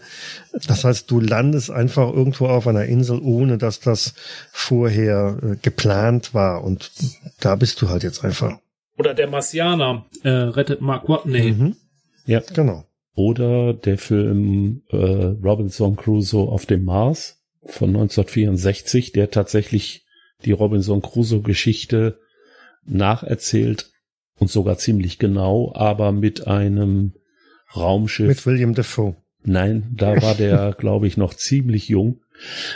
Das 0.68 0.84
heißt, 0.84 1.10
du 1.10 1.20
landest 1.20 1.72
einfach 1.72 2.12
irgendwo 2.12 2.48
auf 2.48 2.68
einer 2.68 2.86
Insel, 2.86 3.20
ohne 3.22 3.58
dass 3.58 3.80
das 3.80 4.14
vorher 4.52 5.38
äh, 5.42 5.56
geplant 5.62 6.34
war. 6.34 6.64
Und 6.64 6.92
da 7.40 7.56
bist 7.56 7.82
du 7.82 7.90
halt 7.90 8.04
jetzt 8.04 8.24
einfach. 8.24 8.58
Oder 8.98 9.14
der 9.14 9.28
Marsianer 9.28 10.06
äh, 10.24 10.30
rettet 10.30 10.82
Mark 10.82 11.10
Watney. 11.10 11.52
Mhm. 11.52 11.76
Ja, 12.26 12.42
genau. 12.54 12.86
Oder 13.16 13.74
der 13.74 13.98
Film 13.98 14.84
äh, 14.90 14.96
Robinson 14.96 15.96
Crusoe 15.96 16.50
auf 16.50 16.66
dem 16.66 16.86
Mars 16.86 17.42
von 17.66 17.90
1964, 17.90 19.12
der 19.12 19.32
tatsächlich 19.32 20.06
die 20.46 20.52
Robinson 20.52 21.02
Crusoe-Geschichte 21.02 22.20
nacherzählt 22.86 23.92
und 24.40 24.50
sogar 24.50 24.78
ziemlich 24.78 25.20
genau, 25.20 25.72
aber 25.76 26.12
mit 26.12 26.48
einem 26.48 27.14
Raumschiff. 27.76 28.28
Mit 28.28 28.46
William 28.46 28.74
Defoe. 28.74 29.16
Nein, 29.44 29.88
da 29.96 30.22
war 30.22 30.36
der, 30.36 30.74
glaube 30.78 31.08
ich, 31.08 31.18
noch 31.18 31.34
ziemlich 31.34 31.88
jung, 31.88 32.20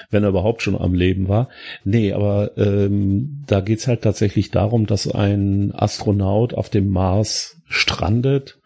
wenn 0.09 0.23
er 0.23 0.29
überhaupt 0.29 0.61
schon 0.61 0.75
am 0.75 0.93
Leben 0.93 1.27
war. 1.27 1.49
Nee, 1.83 2.13
aber 2.13 2.57
ähm, 2.57 3.43
da 3.47 3.61
geht's 3.61 3.87
halt 3.87 4.01
tatsächlich 4.01 4.51
darum, 4.51 4.85
dass 4.87 5.09
ein 5.09 5.73
Astronaut 5.73 6.53
auf 6.53 6.69
dem 6.69 6.89
Mars 6.89 7.61
strandet 7.67 8.59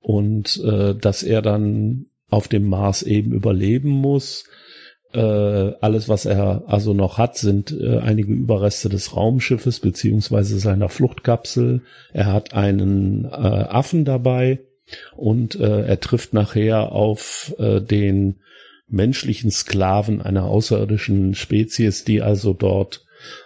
und 0.00 0.62
äh, 0.64 0.94
dass 0.94 1.22
er 1.22 1.42
dann 1.42 2.06
auf 2.28 2.48
dem 2.48 2.68
Mars 2.68 3.02
eben 3.02 3.32
überleben 3.32 3.90
muss. 3.90 4.44
Äh, 5.12 5.18
alles, 5.80 6.08
was 6.08 6.24
er 6.24 6.64
also 6.68 6.94
noch 6.94 7.18
hat, 7.18 7.36
sind 7.36 7.72
äh, 7.72 7.98
einige 7.98 8.32
Überreste 8.32 8.88
des 8.88 9.16
Raumschiffes 9.16 9.80
beziehungsweise 9.80 10.58
seiner 10.60 10.88
Fluchtkapsel. 10.88 11.82
Er 12.12 12.26
hat 12.26 12.54
einen 12.54 13.24
äh, 13.24 13.28
Affen 13.28 14.04
dabei 14.04 14.60
und 15.16 15.54
äh, 15.56 15.82
er 15.86 16.00
trifft 16.00 16.32
nachher 16.32 16.92
auf 16.92 17.54
äh, 17.58 17.80
den 17.80 18.40
menschlichen 18.88 19.50
Sklaven 19.50 20.20
einer 20.20 20.44
außerirdischen 20.44 21.34
Spezies, 21.34 22.04
die 22.04 22.22
also 22.22 22.52
dort 22.52 23.04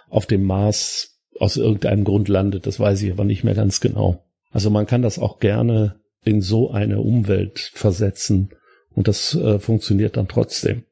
auf 0.09 0.25
dem 0.25 0.43
Mars 0.43 1.19
aus 1.39 1.57
irgendeinem 1.57 2.03
Grund 2.03 2.27
landet. 2.27 2.65
Das 2.65 2.79
weiß 2.79 3.01
ich 3.03 3.11
aber 3.11 3.25
nicht 3.25 3.43
mehr 3.43 3.55
ganz 3.55 3.79
genau. 3.79 4.23
Also 4.51 4.69
man 4.69 4.85
kann 4.85 5.01
das 5.01 5.19
auch 5.19 5.39
gerne 5.39 5.99
in 6.23 6.41
so 6.41 6.71
eine 6.71 6.99
Umwelt 6.99 7.71
versetzen 7.73 8.49
und 8.91 9.07
das 9.07 9.35
äh, 9.35 9.59
funktioniert 9.59 10.17
dann 10.17 10.27
trotzdem. 10.27 10.83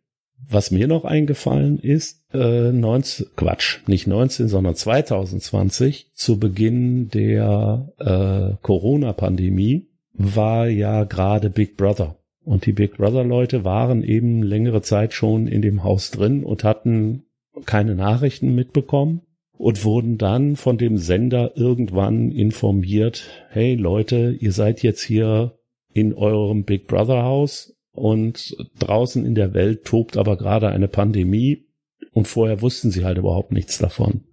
Was 0.49 0.71
mir 0.71 0.87
noch 0.87 1.05
eingefallen 1.05 1.79
ist, 1.79 2.25
äh, 2.33 2.71
19, 2.71 3.27
Quatsch, 3.37 3.79
nicht 3.87 4.07
19, 4.07 4.49
sondern 4.49 4.75
2020, 4.75 6.11
zu 6.13 6.37
Beginn 6.37 7.09
der 7.09 7.89
äh, 7.97 8.57
Corona-Pandemie, 8.61 9.87
war 10.13 10.67
ja 10.67 11.03
gerade 11.03 11.49
Big 11.49 11.77
Brother. 11.77 12.17
Und 12.43 12.65
die 12.65 12.73
Big 12.73 12.97
Brother 12.97 13.23
Leute 13.23 13.63
waren 13.63 14.03
eben 14.03 14.43
längere 14.43 14.81
Zeit 14.81 15.13
schon 15.13 15.47
in 15.47 15.61
dem 15.61 15.83
Haus 15.83 16.11
drin 16.11 16.43
und 16.43 16.63
hatten 16.63 17.23
keine 17.65 17.95
Nachrichten 17.95 18.53
mitbekommen 18.53 19.21
und 19.57 19.83
wurden 19.85 20.17
dann 20.17 20.55
von 20.55 20.77
dem 20.77 20.97
Sender 20.97 21.55
irgendwann 21.55 22.31
informiert, 22.31 23.29
hey 23.49 23.75
Leute, 23.75 24.35
ihr 24.39 24.51
seid 24.51 24.83
jetzt 24.83 25.03
hier 25.03 25.57
in 25.93 26.13
eurem 26.13 26.63
Big 26.63 26.87
Brother 26.87 27.23
Haus 27.23 27.75
und 27.91 28.57
draußen 28.79 29.25
in 29.25 29.35
der 29.35 29.53
Welt 29.53 29.85
tobt 29.85 30.17
aber 30.17 30.37
gerade 30.37 30.69
eine 30.69 30.87
Pandemie 30.87 31.65
und 32.11 32.27
vorher 32.27 32.61
wussten 32.61 32.91
sie 32.91 33.05
halt 33.05 33.17
überhaupt 33.17 33.51
nichts 33.51 33.77
davon. 33.77 34.25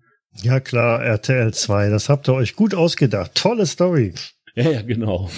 Ja 0.43 0.61
klar, 0.61 1.02
RTL 1.02 1.52
2, 1.52 1.90
das 1.90 2.09
habt 2.09 2.28
ihr 2.28 2.35
euch 2.35 2.57
gut 2.57 2.74
ausgedacht. 2.74 3.35
Tolle 3.35 3.66
Story. 3.66 4.15
Ja, 4.55 4.70
ja, 4.70 4.82
genau. 4.82 5.28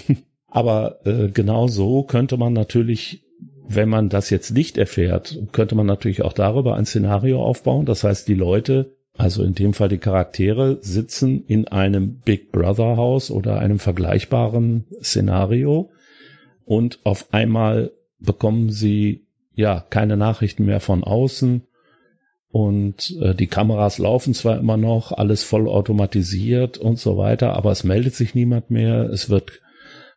aber 0.48 1.00
äh, 1.04 1.28
genau 1.28 1.68
so 1.68 2.02
könnte 2.02 2.36
man 2.36 2.52
natürlich, 2.52 3.24
wenn 3.66 3.88
man 3.88 4.08
das 4.08 4.30
jetzt 4.30 4.50
nicht 4.52 4.78
erfährt, 4.78 5.38
könnte 5.52 5.74
man 5.74 5.86
natürlich 5.86 6.22
auch 6.22 6.32
darüber 6.32 6.76
ein 6.76 6.86
Szenario 6.86 7.42
aufbauen. 7.42 7.86
Das 7.86 8.04
heißt, 8.04 8.28
die 8.28 8.34
Leute, 8.34 8.96
also 9.16 9.42
in 9.42 9.54
dem 9.54 9.74
Fall 9.74 9.88
die 9.88 9.98
Charaktere, 9.98 10.78
sitzen 10.80 11.44
in 11.46 11.68
einem 11.68 12.20
Big 12.20 12.52
Brother 12.52 12.96
Haus 12.96 13.30
oder 13.30 13.58
einem 13.58 13.78
vergleichbaren 13.78 14.86
Szenario 15.02 15.90
und 16.64 17.00
auf 17.04 17.32
einmal 17.32 17.92
bekommen 18.18 18.70
sie 18.70 19.26
ja 19.54 19.84
keine 19.90 20.16
Nachrichten 20.16 20.64
mehr 20.64 20.80
von 20.80 21.02
außen 21.04 21.62
und 22.52 23.16
äh, 23.20 23.34
die 23.34 23.46
Kameras 23.46 23.98
laufen 23.98 24.34
zwar 24.34 24.58
immer 24.58 24.76
noch, 24.76 25.12
alles 25.12 25.44
voll 25.44 25.68
automatisiert 25.68 26.78
und 26.78 26.98
so 26.98 27.16
weiter, 27.16 27.54
aber 27.54 27.70
es 27.70 27.84
meldet 27.84 28.16
sich 28.16 28.34
niemand 28.34 28.70
mehr, 28.70 29.04
es 29.04 29.30
wird 29.30 29.60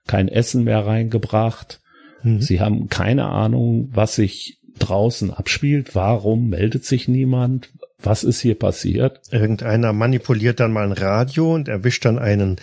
kein 0.08 0.28
Essen 0.28 0.64
mehr 0.64 0.86
reingebracht. 0.86 1.80
Mhm. 2.24 2.42
Sie 2.42 2.60
haben 2.60 2.90
keine 2.90 3.26
Ahnung, 3.26 3.90
was 3.92 4.16
sich 4.16 4.58
draußen 4.80 5.32
abspielt, 5.32 5.94
warum 5.94 6.50
meldet 6.50 6.86
sich 6.86 7.08
niemand, 7.08 7.70
was 8.06 8.24
ist 8.24 8.42
hier 8.42 8.56
passiert? 8.56 9.22
Irgendeiner 9.32 9.94
manipuliert 9.94 10.60
dann 10.60 10.74
mal 10.74 10.86
ein 10.86 10.92
Radio 10.92 11.54
und 11.54 11.68
erwischt 11.68 12.04
dann 12.04 12.20
einen, 12.20 12.58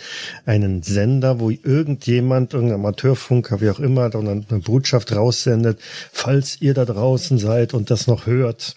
einen 0.45 0.83
Sender, 0.83 1.39
wo 1.39 1.49
irgendjemand, 1.49 2.53
irgendein 2.53 2.79
Amateurfunker, 2.79 3.61
wie 3.61 3.69
auch 3.69 3.79
immer, 3.79 4.09
dann 4.09 4.27
eine 4.27 4.59
Botschaft 4.59 5.15
raussendet. 5.15 5.79
Falls 6.11 6.61
ihr 6.61 6.73
da 6.73 6.85
draußen 6.85 7.39
seid 7.39 7.73
und 7.73 7.89
das 7.89 8.05
noch 8.05 8.27
hört, 8.27 8.75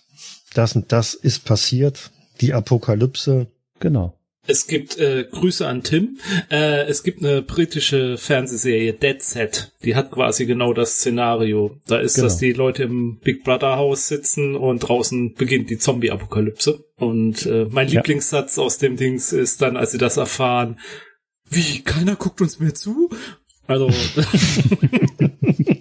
das 0.55 0.77
und 0.77 0.93
das 0.93 1.15
ist 1.15 1.45
passiert. 1.45 2.11
Die 2.41 2.53
Apokalypse. 2.53 3.47
Genau. 3.81 4.15
Es 4.47 4.67
gibt 4.67 4.99
äh, 4.99 5.25
Grüße 5.31 5.67
an 5.67 5.83
Tim. 5.83 6.19
Äh, 6.51 6.85
es 6.87 7.03
gibt 7.03 7.25
eine 7.25 7.41
britische 7.41 8.19
Fernsehserie 8.19 8.93
Dead 8.93 9.23
Set. 9.23 9.73
Die 9.85 9.95
hat 9.95 10.11
quasi 10.11 10.45
genau 10.45 10.75
das 10.75 10.97
Szenario. 10.97 11.79
Da 11.87 11.99
ist, 11.99 12.17
genau. 12.17 12.27
dass 12.27 12.37
die 12.39 12.53
Leute 12.53 12.83
im 12.83 13.19
Big 13.21 13.43
Brother 13.43 13.77
Haus 13.77 14.09
sitzen 14.09 14.55
und 14.55 14.81
draußen 14.81 15.33
beginnt 15.35 15.71
die 15.71 15.79
Zombie-Apokalypse. 15.79 16.85
Und 16.97 17.47
äh, 17.47 17.67
mein 17.71 17.89
ja. 17.89 18.01
Lieblingssatz 18.01 18.59
aus 18.59 18.77
dem 18.77 18.97
Dings 18.97 19.33
ist 19.33 19.63
dann, 19.63 19.79
als 19.79 19.93
sie 19.93 19.99
das 19.99 20.19
erfahren, 20.19 20.79
wie 21.49 21.81
keiner 21.81 22.17
guckt 22.17 22.43
uns 22.43 22.59
mehr 22.59 22.75
zu. 22.75 23.09
Also 23.67 23.89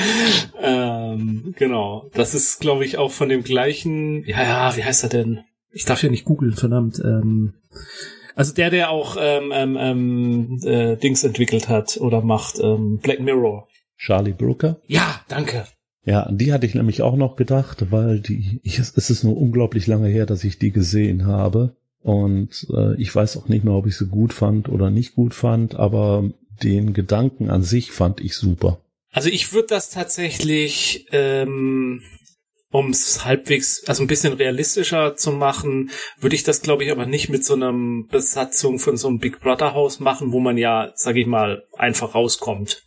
ähm, 0.62 1.54
genau. 1.56 2.10
Das 2.14 2.34
ist, 2.34 2.60
glaube 2.60 2.84
ich, 2.84 2.98
auch 2.98 3.10
von 3.10 3.28
dem 3.28 3.42
gleichen. 3.42 4.24
Ja, 4.24 4.42
ja, 4.42 4.76
wie 4.76 4.84
heißt 4.84 5.02
er 5.04 5.08
denn? 5.08 5.40
Ich 5.70 5.84
darf 5.84 6.02
ja 6.02 6.10
nicht 6.10 6.24
googeln, 6.24 6.54
verdammt. 6.54 7.00
Ähm, 7.04 7.54
also 8.34 8.54
der, 8.54 8.70
der 8.70 8.90
auch 8.90 9.16
ähm, 9.20 9.52
ähm, 9.52 9.76
ähm, 9.78 10.60
äh, 10.64 10.96
Dings 10.96 11.24
entwickelt 11.24 11.68
hat 11.68 11.98
oder 11.98 12.22
macht, 12.22 12.58
ähm, 12.60 12.98
Black 13.02 13.20
Mirror. 13.20 13.68
Charlie 13.96 14.32
Brooker? 14.32 14.80
Ja, 14.86 15.20
danke. 15.28 15.66
Ja, 16.04 16.24
an 16.24 16.36
die 16.36 16.52
hatte 16.52 16.66
ich 16.66 16.74
nämlich 16.74 17.02
auch 17.02 17.16
noch 17.16 17.36
gedacht, 17.36 17.92
weil 17.92 18.20
die, 18.20 18.60
ich, 18.64 18.78
es 18.78 19.10
ist 19.10 19.22
nur 19.22 19.36
unglaublich 19.36 19.86
lange 19.86 20.08
her, 20.08 20.26
dass 20.26 20.42
ich 20.42 20.58
die 20.58 20.72
gesehen 20.72 21.26
habe. 21.26 21.76
Und 22.00 22.66
äh, 22.74 23.00
ich 23.00 23.14
weiß 23.14 23.36
auch 23.36 23.48
nicht 23.48 23.64
mehr, 23.64 23.74
ob 23.74 23.86
ich 23.86 23.96
sie 23.96 24.08
gut 24.08 24.32
fand 24.32 24.68
oder 24.68 24.90
nicht 24.90 25.14
gut 25.14 25.34
fand, 25.34 25.76
aber 25.76 26.30
den 26.62 26.92
Gedanken 26.94 27.48
an 27.48 27.62
sich 27.62 27.92
fand 27.92 28.20
ich 28.20 28.34
super. 28.34 28.78
Also 29.12 29.28
ich 29.28 29.52
würde 29.52 29.68
das 29.68 29.90
tatsächlich 29.90 31.06
ähm, 31.12 32.02
um 32.72 32.88
es 32.90 33.24
halbwegs, 33.24 33.84
also 33.86 34.02
ein 34.02 34.06
bisschen 34.06 34.32
realistischer 34.32 35.14
zu 35.14 35.30
machen, 35.30 35.90
würde 36.18 36.34
ich 36.34 36.42
das, 36.42 36.62
glaube 36.62 36.84
ich, 36.84 36.90
aber 36.90 37.04
nicht 37.04 37.28
mit 37.28 37.44
so 37.44 37.54
einer 37.54 37.72
Besatzung 38.08 38.78
von 38.78 38.96
so 38.96 39.08
einem 39.08 39.18
Big 39.18 39.40
Brother 39.40 39.74
Haus 39.74 40.00
machen, 40.00 40.32
wo 40.32 40.40
man 40.40 40.56
ja, 40.56 40.90
sag 40.94 41.16
ich 41.16 41.26
mal, 41.26 41.64
einfach 41.76 42.14
rauskommt. 42.14 42.82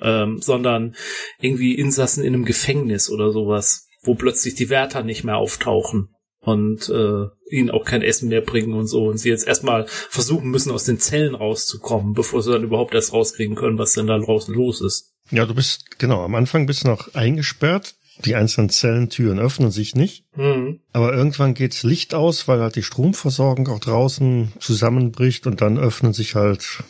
Ähm, 0.00 0.40
sondern 0.40 0.94
irgendwie 1.40 1.74
Insassen 1.74 2.22
in 2.22 2.32
einem 2.32 2.44
Gefängnis 2.44 3.10
oder 3.10 3.32
sowas, 3.32 3.88
wo 4.02 4.14
plötzlich 4.14 4.54
die 4.54 4.70
Wärter 4.70 5.02
nicht 5.02 5.24
mehr 5.24 5.36
auftauchen 5.36 6.14
und 6.40 6.88
äh, 6.88 7.26
ihnen 7.50 7.70
auch 7.70 7.84
kein 7.84 8.02
Essen 8.02 8.28
mehr 8.28 8.40
bringen 8.40 8.74
und 8.74 8.86
so 8.86 9.06
und 9.06 9.18
sie 9.18 9.28
jetzt 9.28 9.46
erstmal 9.46 9.86
versuchen 9.86 10.50
müssen, 10.50 10.70
aus 10.70 10.84
den 10.84 10.98
Zellen 10.98 11.34
rauszukommen, 11.34 12.14
bevor 12.14 12.42
sie 12.42 12.52
dann 12.52 12.62
überhaupt 12.62 12.94
erst 12.94 13.12
rauskriegen 13.12 13.56
können, 13.56 13.78
was 13.78 13.92
denn 13.92 14.06
da 14.06 14.18
draußen 14.18 14.54
los 14.54 14.80
ist. 14.80 15.14
Ja, 15.30 15.44
du 15.44 15.54
bist, 15.54 15.98
genau, 15.98 16.24
am 16.24 16.34
Anfang 16.34 16.66
bist 16.66 16.84
du 16.84 16.88
noch 16.88 17.14
eingesperrt, 17.14 17.94
die 18.24 18.34
einzelnen 18.34 18.70
Zellentüren 18.70 19.38
öffnen 19.38 19.70
sich 19.70 19.94
nicht. 19.94 20.24
Mhm. 20.36 20.80
Aber 20.92 21.12
irgendwann 21.14 21.54
geht's 21.54 21.82
Licht 21.82 22.14
aus, 22.14 22.48
weil 22.48 22.60
halt 22.60 22.76
die 22.76 22.82
Stromversorgung 22.82 23.68
auch 23.68 23.80
draußen 23.80 24.52
zusammenbricht 24.58 25.46
und 25.46 25.60
dann 25.60 25.78
öffnen 25.78 26.12
sich 26.12 26.34
halt 26.34 26.82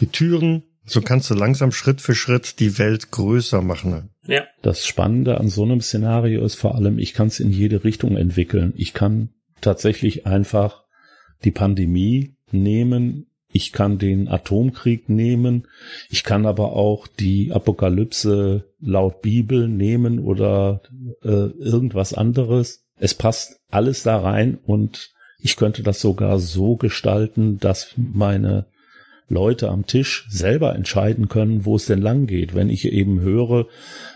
die 0.00 0.06
Türen. 0.06 0.64
So 0.84 1.00
kannst 1.00 1.28
du 1.30 1.34
langsam 1.34 1.72
Schritt 1.72 2.00
für 2.00 2.14
Schritt 2.14 2.60
die 2.60 2.78
Welt 2.78 3.10
größer 3.10 3.62
machen. 3.62 4.10
Ja. 4.26 4.44
Das 4.62 4.86
Spannende 4.86 5.38
an 5.38 5.48
so 5.48 5.62
einem 5.62 5.80
Szenario 5.80 6.44
ist 6.44 6.56
vor 6.56 6.74
allem, 6.74 6.98
ich 6.98 7.14
kann 7.14 7.28
es 7.28 7.40
in 7.40 7.50
jede 7.50 7.84
Richtung 7.84 8.16
entwickeln. 8.16 8.72
Ich 8.76 8.92
kann 8.92 9.30
tatsächlich 9.60 10.26
einfach 10.26 10.84
die 11.44 11.50
Pandemie 11.50 12.36
nehmen, 12.50 13.26
ich 13.52 13.72
kann 13.72 13.98
den 13.98 14.28
Atomkrieg 14.28 15.08
nehmen, 15.08 15.66
ich 16.10 16.24
kann 16.24 16.46
aber 16.46 16.72
auch 16.74 17.06
die 17.06 17.52
Apokalypse 17.52 18.64
laut 18.80 19.22
Bibel 19.22 19.68
nehmen 19.68 20.18
oder 20.18 20.82
äh, 21.22 21.28
irgendwas 21.28 22.12
anderes. 22.12 22.84
Es 22.98 23.14
passt 23.14 23.60
alles 23.70 24.02
da 24.02 24.18
rein 24.18 24.58
und 24.62 25.12
ich 25.38 25.56
könnte 25.56 25.82
das 25.82 26.00
sogar 26.00 26.38
so 26.38 26.76
gestalten, 26.76 27.58
dass 27.58 27.94
meine 27.96 28.66
Leute 29.28 29.70
am 29.70 29.86
Tisch 29.86 30.26
selber 30.30 30.74
entscheiden 30.74 31.28
können, 31.28 31.64
wo 31.64 31.76
es 31.76 31.86
denn 31.86 32.00
lang 32.00 32.26
geht. 32.26 32.54
Wenn 32.54 32.70
ich 32.70 32.84
eben 32.84 33.20
höre, 33.20 33.66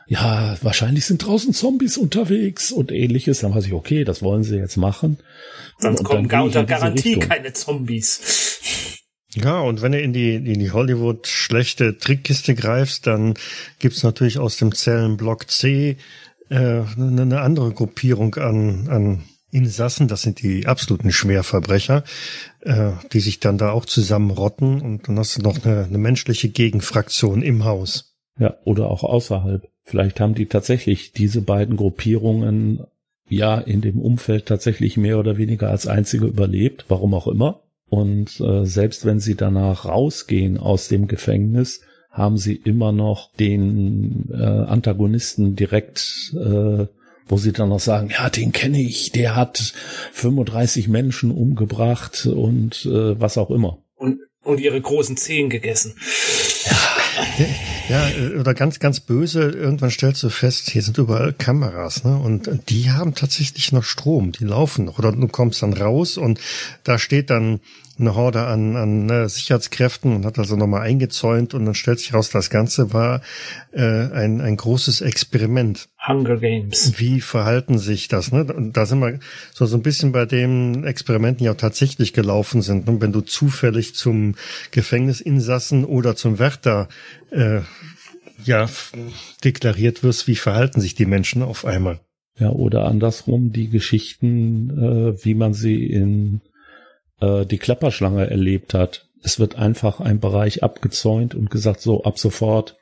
ja, 0.06 0.56
wahrscheinlich 0.62 1.04
sind 1.04 1.26
draußen 1.26 1.52
Zombies 1.52 1.96
unterwegs 1.96 2.70
und 2.70 2.92
ähnliches, 2.92 3.40
dann 3.40 3.54
weiß 3.54 3.66
ich, 3.66 3.72
okay, 3.72 4.04
das 4.04 4.22
wollen 4.22 4.44
sie 4.44 4.56
jetzt 4.56 4.76
machen. 4.76 5.18
Sonst 5.78 6.04
kommen 6.04 6.28
gar 6.28 6.44
unter 6.44 6.64
Garantie 6.64 7.14
Richtung. 7.14 7.28
keine 7.28 7.52
Zombies. 7.52 9.00
Ja, 9.34 9.60
und 9.60 9.82
wenn 9.82 9.92
du 9.92 10.00
in 10.00 10.12
die, 10.12 10.34
in 10.34 10.58
die 10.58 10.72
Hollywood 10.72 11.26
schlechte 11.26 11.98
Trickkiste 11.98 12.54
greifst, 12.54 13.06
dann 13.06 13.34
gibt's 13.78 14.02
natürlich 14.02 14.38
aus 14.38 14.56
dem 14.56 14.74
Zellenblock 14.74 15.48
C 15.50 15.96
äh, 16.50 16.82
eine 16.96 17.40
andere 17.40 17.72
Gruppierung 17.72 18.34
an, 18.36 18.88
an 18.88 19.24
Insassen, 19.50 20.08
das 20.08 20.22
sind 20.22 20.42
die 20.42 20.66
absoluten 20.66 21.12
Schwerverbrecher, 21.12 22.04
äh, 22.60 22.92
die 23.12 23.20
sich 23.20 23.40
dann 23.40 23.58
da 23.58 23.70
auch 23.72 23.84
zusammenrotten 23.84 24.80
und 24.80 25.08
dann 25.08 25.18
hast 25.18 25.36
du 25.36 25.42
noch 25.42 25.64
eine, 25.64 25.84
eine 25.84 25.98
menschliche 25.98 26.48
Gegenfraktion 26.48 27.42
im 27.42 27.64
Haus. 27.64 28.16
Ja, 28.38 28.56
oder 28.64 28.90
auch 28.90 29.04
außerhalb. 29.04 29.68
Vielleicht 29.84 30.20
haben 30.20 30.34
die 30.34 30.46
tatsächlich 30.46 31.12
diese 31.12 31.42
beiden 31.42 31.76
Gruppierungen 31.76 32.84
ja 33.28 33.58
in 33.58 33.80
dem 33.80 34.00
Umfeld 34.00 34.46
tatsächlich 34.46 34.96
mehr 34.96 35.18
oder 35.18 35.36
weniger 35.36 35.70
als 35.70 35.86
einzige 35.86 36.26
überlebt, 36.26 36.86
warum 36.88 37.14
auch 37.14 37.26
immer. 37.26 37.62
Und 37.88 38.40
äh, 38.40 38.64
selbst 38.64 39.04
wenn 39.04 39.20
sie 39.20 39.34
danach 39.34 39.84
rausgehen 39.84 40.58
aus 40.58 40.88
dem 40.88 41.08
Gefängnis, 41.08 41.80
haben 42.10 42.38
sie 42.38 42.54
immer 42.54 42.92
noch 42.92 43.32
den 43.34 44.28
äh, 44.32 44.36
Antagonisten 44.36 45.54
direkt, 45.54 46.34
äh, 46.34 46.86
wo 47.30 47.36
sie 47.36 47.52
dann 47.52 47.68
noch 47.68 47.80
sagen, 47.80 48.10
ja, 48.10 48.28
den 48.28 48.52
kenne 48.52 48.80
ich, 48.80 49.12
der 49.12 49.36
hat 49.36 49.72
35 50.12 50.88
Menschen 50.88 51.30
umgebracht 51.30 52.26
und 52.26 52.84
äh, 52.86 53.20
was 53.20 53.38
auch 53.38 53.50
immer. 53.50 53.78
Und, 53.96 54.20
und 54.42 54.60
ihre 54.60 54.80
großen 54.80 55.16
Zehen 55.16 55.48
gegessen. 55.48 55.94
Ja. 56.64 56.76
Ja, 57.88 58.08
oder 58.38 58.54
ganz, 58.54 58.78
ganz 58.78 59.00
böse, 59.00 59.50
irgendwann 59.50 59.90
stellst 59.90 60.22
du 60.22 60.30
fest, 60.30 60.70
hier 60.70 60.82
sind 60.82 60.96
überall 60.98 61.32
Kameras, 61.32 62.04
ne? 62.04 62.16
Und 62.16 62.48
die 62.68 62.90
haben 62.90 63.14
tatsächlich 63.14 63.72
noch 63.72 63.82
Strom, 63.82 64.32
die 64.32 64.44
laufen 64.44 64.84
noch. 64.84 64.98
Oder 64.98 65.12
du 65.12 65.26
kommst 65.26 65.62
dann 65.62 65.72
raus 65.72 66.16
und 66.16 66.40
da 66.84 66.98
steht 66.98 67.30
dann 67.30 67.60
eine 68.00 68.14
Horde 68.14 68.46
an, 68.46 68.76
an 68.76 69.06
ne, 69.06 69.28
Sicherheitskräften 69.28 70.14
und 70.14 70.24
hat 70.24 70.38
also 70.38 70.56
nochmal 70.56 70.82
eingezäunt 70.82 71.54
und 71.54 71.64
dann 71.64 71.74
stellt 71.74 72.00
sich 72.00 72.14
raus, 72.14 72.30
das 72.30 72.50
Ganze 72.50 72.92
war 72.92 73.22
äh, 73.72 73.82
ein, 73.82 74.40
ein 74.40 74.56
großes 74.56 75.00
Experiment. 75.00 75.88
Hunger 76.06 76.38
Games. 76.38 76.98
Wie 76.98 77.20
verhalten 77.20 77.78
sich 77.78 78.08
das? 78.08 78.32
Ne? 78.32 78.44
Und 78.44 78.76
da 78.76 78.86
sind 78.86 79.00
wir 79.00 79.20
so, 79.52 79.66
so 79.66 79.76
ein 79.76 79.82
bisschen 79.82 80.12
bei 80.12 80.26
den 80.26 80.84
Experimenten, 80.84 81.44
die 81.44 81.50
auch 81.50 81.56
tatsächlich 81.56 82.12
gelaufen 82.12 82.62
sind. 82.62 82.88
Und 82.88 83.00
wenn 83.00 83.12
du 83.12 83.20
zufällig 83.20 83.94
zum 83.94 84.34
Gefängnisinsassen 84.70 85.84
oder 85.84 86.16
zum 86.16 86.38
Wärter 86.38 86.88
äh, 87.30 87.60
ja, 88.44 88.68
deklariert 89.44 90.02
wirst, 90.02 90.26
wie 90.26 90.36
verhalten 90.36 90.80
sich 90.80 90.94
die 90.94 91.06
Menschen 91.06 91.42
auf 91.42 91.64
einmal? 91.64 92.00
Ja, 92.38 92.50
oder 92.50 92.86
andersrum 92.86 93.52
die 93.52 93.68
Geschichten, 93.68 94.70
äh, 94.70 95.24
wie 95.24 95.34
man 95.34 95.52
sie 95.52 95.84
in 95.84 96.40
äh, 97.20 97.46
die 97.46 97.58
Klapperschlange 97.58 98.28
erlebt 98.28 98.74
hat. 98.74 99.08
Es 99.22 99.38
wird 99.38 99.56
einfach 99.56 100.00
ein 100.00 100.20
Bereich 100.20 100.62
abgezäunt 100.62 101.34
und 101.34 101.50
gesagt, 101.50 101.80
so 101.80 102.04
ab 102.04 102.18
sofort, 102.18 102.78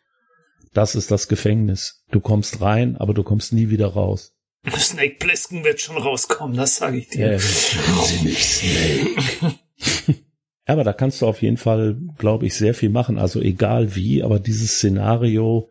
das 0.72 0.94
ist 0.94 1.10
das 1.10 1.28
Gefängnis. 1.28 2.04
Du 2.10 2.20
kommst 2.20 2.60
rein, 2.60 2.96
aber 2.96 3.14
du 3.14 3.22
kommst 3.22 3.52
nie 3.52 3.70
wieder 3.70 3.88
raus. 3.88 4.34
Snake 4.76 5.16
Plissken 5.18 5.64
wird 5.64 5.80
schon 5.80 5.96
rauskommen, 5.96 6.56
das 6.56 6.76
sage 6.76 6.98
ich 6.98 7.08
dir. 7.08 7.32
Ja, 7.32 7.38
Snake. 7.38 9.16
aber 10.66 10.84
da 10.84 10.92
kannst 10.92 11.22
du 11.22 11.26
auf 11.26 11.42
jeden 11.42 11.56
Fall, 11.56 11.96
glaube 12.18 12.46
ich, 12.46 12.54
sehr 12.54 12.74
viel 12.74 12.90
machen. 12.90 13.18
Also 13.18 13.40
egal 13.40 13.94
wie, 13.94 14.22
aber 14.22 14.38
dieses 14.38 14.76
Szenario, 14.76 15.70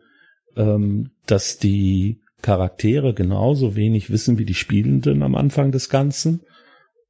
ähm, 0.56 1.10
dass 1.26 1.58
die 1.58 2.20
Charaktere 2.42 3.14
genauso 3.14 3.76
wenig 3.76 4.10
wissen 4.10 4.38
wie 4.38 4.44
die 4.44 4.54
Spielenden 4.54 5.22
am 5.22 5.34
Anfang 5.34 5.72
des 5.72 5.88
Ganzen 5.88 6.42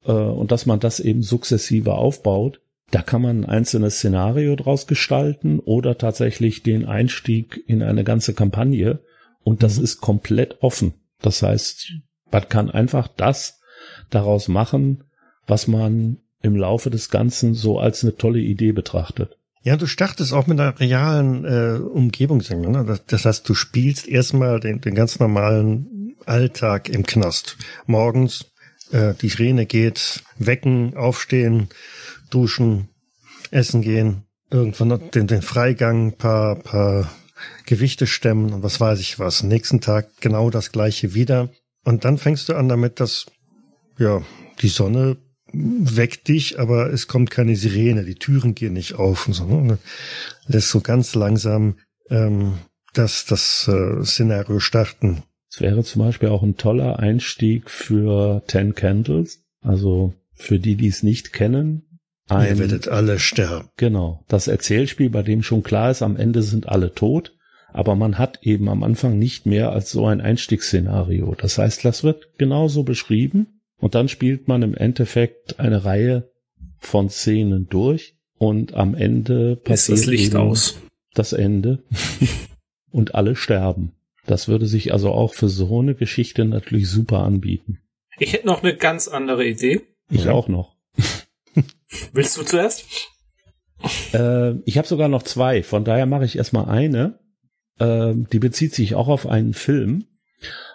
äh, 0.08 0.12
und 0.12 0.50
dass 0.50 0.66
man 0.66 0.80
das 0.80 0.98
eben 0.98 1.22
sukzessive 1.22 1.94
aufbaut. 1.94 2.60
Da 2.90 3.02
kann 3.02 3.22
man 3.22 3.42
ein 3.42 3.44
einzelnes 3.44 3.98
Szenario 3.98 4.56
draus 4.56 4.86
gestalten 4.86 5.60
oder 5.60 5.98
tatsächlich 5.98 6.62
den 6.62 6.86
Einstieg 6.86 7.62
in 7.66 7.82
eine 7.82 8.02
ganze 8.02 8.32
Kampagne. 8.32 9.00
Und 9.44 9.62
das 9.62 9.78
mhm. 9.78 9.84
ist 9.84 10.00
komplett 10.00 10.62
offen. 10.62 10.94
Das 11.20 11.42
heißt, 11.42 11.92
man 12.32 12.48
kann 12.48 12.70
einfach 12.70 13.08
das 13.08 13.60
daraus 14.10 14.48
machen, 14.48 15.04
was 15.46 15.68
man 15.68 16.18
im 16.40 16.56
Laufe 16.56 16.88
des 16.88 17.10
Ganzen 17.10 17.54
so 17.54 17.78
als 17.78 18.02
eine 18.02 18.16
tolle 18.16 18.40
Idee 18.40 18.72
betrachtet. 18.72 19.36
Ja, 19.62 19.76
du 19.76 19.86
startest 19.86 20.32
auch 20.32 20.46
mit 20.46 20.58
einer 20.58 20.78
realen 20.78 21.44
äh, 21.44 21.78
Umgebung. 21.78 22.38
Ne? 22.38 22.98
Das 23.06 23.24
heißt, 23.24 23.46
du 23.46 23.54
spielst 23.54 24.08
erstmal 24.08 24.60
den, 24.60 24.80
den 24.80 24.94
ganz 24.94 25.18
normalen 25.18 26.14
Alltag 26.24 26.88
im 26.88 27.04
Knast. 27.04 27.58
Morgens 27.86 28.52
äh, 28.92 29.14
die 29.14 29.28
Sirene 29.28 29.66
geht, 29.66 30.22
wecken, 30.38 30.96
aufstehen, 30.96 31.68
duschen, 32.30 32.88
essen 33.50 33.82
gehen, 33.82 34.24
irgendwann 34.50 35.10
den, 35.10 35.26
den 35.26 35.42
Freigang, 35.42 36.12
paar, 36.16 36.56
paar 36.56 37.10
Gewichte 37.66 38.06
stemmen 38.06 38.52
und 38.52 38.62
was 38.62 38.80
weiß 38.80 39.00
ich 39.00 39.18
was. 39.18 39.42
Nächsten 39.42 39.80
Tag 39.80 40.08
genau 40.20 40.50
das 40.50 40.72
gleiche 40.72 41.14
wieder. 41.14 41.50
Und 41.84 42.04
dann 42.04 42.18
fängst 42.18 42.48
du 42.48 42.54
an 42.54 42.68
damit, 42.68 43.00
dass, 43.00 43.26
ja, 43.98 44.22
die 44.60 44.68
Sonne 44.68 45.16
weckt 45.52 46.28
dich, 46.28 46.58
aber 46.58 46.92
es 46.92 47.06
kommt 47.06 47.30
keine 47.30 47.56
Sirene, 47.56 48.04
die 48.04 48.16
Türen 48.16 48.54
gehen 48.54 48.74
nicht 48.74 48.94
auf 48.94 49.26
und 49.26 49.34
so. 49.34 49.46
Ne? 49.46 49.78
Lässt 50.46 50.70
so 50.70 50.80
ganz 50.80 51.14
langsam 51.14 51.78
ähm, 52.10 52.58
das, 52.92 53.24
das 53.24 53.68
äh, 53.68 54.04
Szenario 54.04 54.60
starten. 54.60 55.22
Es 55.50 55.60
wäre 55.60 55.82
zum 55.82 56.02
Beispiel 56.02 56.28
auch 56.28 56.42
ein 56.42 56.56
toller 56.56 56.98
Einstieg 56.98 57.70
für 57.70 58.42
Ten 58.46 58.74
Candles. 58.74 59.44
Also 59.60 60.14
für 60.34 60.58
die, 60.58 60.76
die 60.76 60.88
es 60.88 61.02
nicht 61.02 61.32
kennen. 61.32 62.00
Ein, 62.28 62.48
Ihr 62.48 62.58
werdet 62.58 62.88
alle 62.88 63.18
sterben. 63.18 63.68
Genau. 63.76 64.24
Das 64.28 64.48
Erzählspiel, 64.48 65.10
bei 65.10 65.22
dem 65.22 65.42
schon 65.42 65.62
klar 65.62 65.90
ist, 65.90 66.02
am 66.02 66.16
Ende 66.16 66.42
sind 66.42 66.68
alle 66.68 66.94
tot. 66.94 67.34
Aber 67.72 67.96
man 67.96 68.18
hat 68.18 68.40
eben 68.42 68.68
am 68.68 68.82
Anfang 68.82 69.18
nicht 69.18 69.46
mehr 69.46 69.72
als 69.72 69.90
so 69.90 70.06
ein 70.06 70.20
Einstiegsszenario. 70.20 71.34
Das 71.34 71.58
heißt, 71.58 71.84
das 71.84 72.04
wird 72.04 72.38
genauso 72.38 72.82
beschrieben. 72.82 73.60
Und 73.78 73.94
dann 73.94 74.08
spielt 74.08 74.48
man 74.48 74.62
im 74.62 74.74
Endeffekt 74.74 75.60
eine 75.60 75.84
Reihe 75.84 76.30
von 76.78 77.08
Szenen 77.08 77.68
durch. 77.68 78.16
Und 78.36 78.74
am 78.74 78.94
Ende 78.94 79.56
passiert 79.56 79.98
das 79.98 80.06
Licht 80.06 80.34
aus. 80.34 80.80
Das 81.14 81.32
Ende. 81.32 81.82
und 82.90 83.14
alle 83.14 83.36
sterben. 83.36 83.92
Das 84.28 84.46
würde 84.46 84.66
sich 84.66 84.92
also 84.92 85.10
auch 85.10 85.32
für 85.32 85.48
so 85.48 85.80
eine 85.80 85.94
Geschichte 85.94 86.44
natürlich 86.44 86.88
super 86.88 87.20
anbieten. 87.20 87.80
Ich 88.18 88.34
hätte 88.34 88.46
noch 88.46 88.62
eine 88.62 88.76
ganz 88.76 89.08
andere 89.08 89.46
Idee. 89.46 89.80
Ich 90.10 90.24
ja. 90.24 90.32
auch 90.32 90.48
noch. 90.48 90.76
Willst 92.12 92.36
du 92.36 92.42
zuerst? 92.42 92.84
Äh, 94.12 94.56
ich 94.66 94.76
habe 94.76 94.86
sogar 94.86 95.08
noch 95.08 95.22
zwei, 95.22 95.62
von 95.62 95.84
daher 95.84 96.04
mache 96.04 96.26
ich 96.26 96.36
erstmal 96.36 96.66
eine. 96.66 97.18
Äh, 97.78 98.12
die 98.32 98.38
bezieht 98.38 98.74
sich 98.74 98.94
auch 98.94 99.08
auf 99.08 99.26
einen 99.26 99.54
Film. 99.54 100.04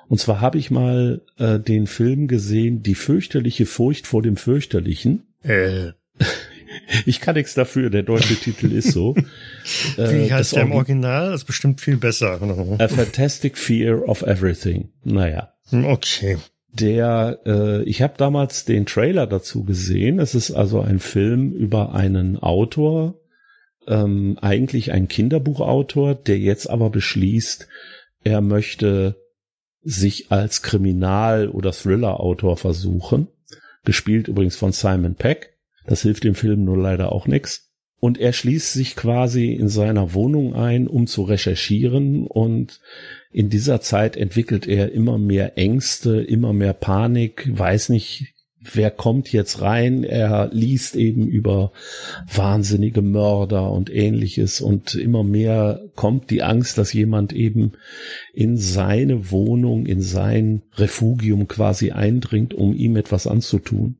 Und 0.07 0.17
zwar 0.19 0.41
habe 0.41 0.57
ich 0.57 0.71
mal 0.71 1.21
äh, 1.37 1.59
den 1.59 1.85
Film 1.85 2.27
gesehen, 2.27 2.81
Die 2.81 2.95
fürchterliche 2.95 3.67
Furcht 3.67 4.07
vor 4.07 4.23
dem 4.23 4.35
Fürchterlichen. 4.35 5.35
Äh. 5.43 5.91
Ich 7.05 7.21
kann 7.21 7.35
nichts 7.35 7.53
dafür, 7.53 7.89
der 7.89 8.03
deutsche 8.03 8.35
Titel 8.35 8.71
ist 8.71 8.91
so. 8.91 9.15
Wie 9.95 10.01
äh, 10.01 10.31
heißt 10.31 10.55
der 10.55 10.63
im 10.63 10.71
Original? 10.73 11.31
Das 11.31 11.41
ist 11.41 11.47
bestimmt 11.47 11.81
viel 11.81 11.97
besser. 11.97 12.39
A 12.79 12.87
Fantastic 12.87 13.57
Fear 13.57 14.07
of 14.07 14.21
Everything. 14.21 14.89
Naja. 15.03 15.53
Okay. 15.71 16.37
Der, 16.71 17.39
äh, 17.45 17.83
ich 17.83 18.01
habe 18.01 18.15
damals 18.17 18.65
den 18.65 18.85
Trailer 18.85 19.27
dazu 19.27 19.63
gesehen. 19.63 20.19
Es 20.19 20.35
ist 20.35 20.51
also 20.51 20.81
ein 20.81 20.99
Film 20.99 21.53
über 21.53 21.93
einen 21.93 22.37
Autor, 22.37 23.19
ähm, 23.87 24.37
eigentlich 24.41 24.91
ein 24.91 25.07
Kinderbuchautor, 25.07 26.15
der 26.15 26.39
jetzt 26.39 26.69
aber 26.69 26.89
beschließt, 26.89 27.67
er 28.23 28.41
möchte 28.41 29.17
sich 29.83 30.31
als 30.31 30.61
Kriminal- 30.61 31.49
oder 31.49 31.71
Thriller-Autor 31.71 32.57
versuchen. 32.57 33.27
Gespielt 33.83 34.27
übrigens 34.29 34.55
von 34.55 34.71
Simon 34.71 35.15
Peck. 35.15 35.52
Das 35.85 36.01
hilft 36.01 36.23
dem 36.23 36.35
Film 36.35 36.63
nur 36.63 36.77
leider 36.77 37.11
auch 37.11 37.27
nichts. 37.27 37.69
Und 37.99 38.17
er 38.19 38.33
schließt 38.33 38.73
sich 38.73 38.97
quasi 38.97 39.53
in 39.53 39.69
seiner 39.69 40.13
Wohnung 40.13 40.55
ein, 40.55 40.87
um 40.87 41.07
zu 41.07 41.23
recherchieren. 41.23 42.27
Und 42.27 42.81
in 43.31 43.49
dieser 43.49 43.79
Zeit 43.79 44.17
entwickelt 44.17 44.67
er 44.67 44.91
immer 44.91 45.17
mehr 45.17 45.57
Ängste, 45.57 46.21
immer 46.21 46.51
mehr 46.51 46.73
Panik, 46.73 47.49
weiß 47.49 47.87
nicht, 47.87 48.33
wer 48.59 48.91
kommt 48.91 49.31
jetzt 49.31 49.61
rein. 49.61 50.03
Er 50.03 50.49
liest 50.51 50.97
eben 50.97 51.27
über 51.27 51.71
wahnsinnige 52.33 53.01
Mörder 53.01 53.71
und 53.71 53.89
ähnliches. 53.89 54.59
Und 54.59 54.95
immer 54.95 55.23
mehr 55.23 55.81
kommt 55.95 56.29
die 56.29 56.43
Angst, 56.43 56.77
dass 56.77 56.91
jemand 56.91 57.31
eben 57.31 57.73
in 58.33 58.57
seine 58.57 59.31
Wohnung, 59.31 59.85
in 59.85 60.01
sein 60.01 60.63
Refugium 60.75 61.47
quasi 61.47 61.91
eindringt, 61.91 62.53
um 62.53 62.73
ihm 62.73 62.97
etwas 62.97 63.27
anzutun. 63.27 63.97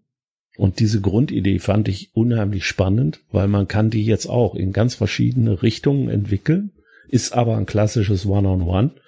Und 0.58 0.80
diese 0.80 1.02
Grundidee 1.02 1.60
fand 1.60 1.88
ich 1.88 2.16
unheimlich 2.16 2.66
spannend, 2.66 3.22
weil 3.32 3.48
man 3.48 3.68
kann 3.68 3.90
die 3.90 4.06
jetzt 4.06 4.28
auch 4.28 4.56
in 4.56 4.72
ganz 4.72 4.96
verschiedene 4.96 5.64
Richtungen 5.64 6.10
entwickeln, 6.10 6.72
ist 7.08 7.34
aber 7.34 7.58
ein 7.58 7.66
klassisches 7.66 8.26
One-on-One. 8.26 8.88
-on 8.88 8.92
-One. 8.92 9.02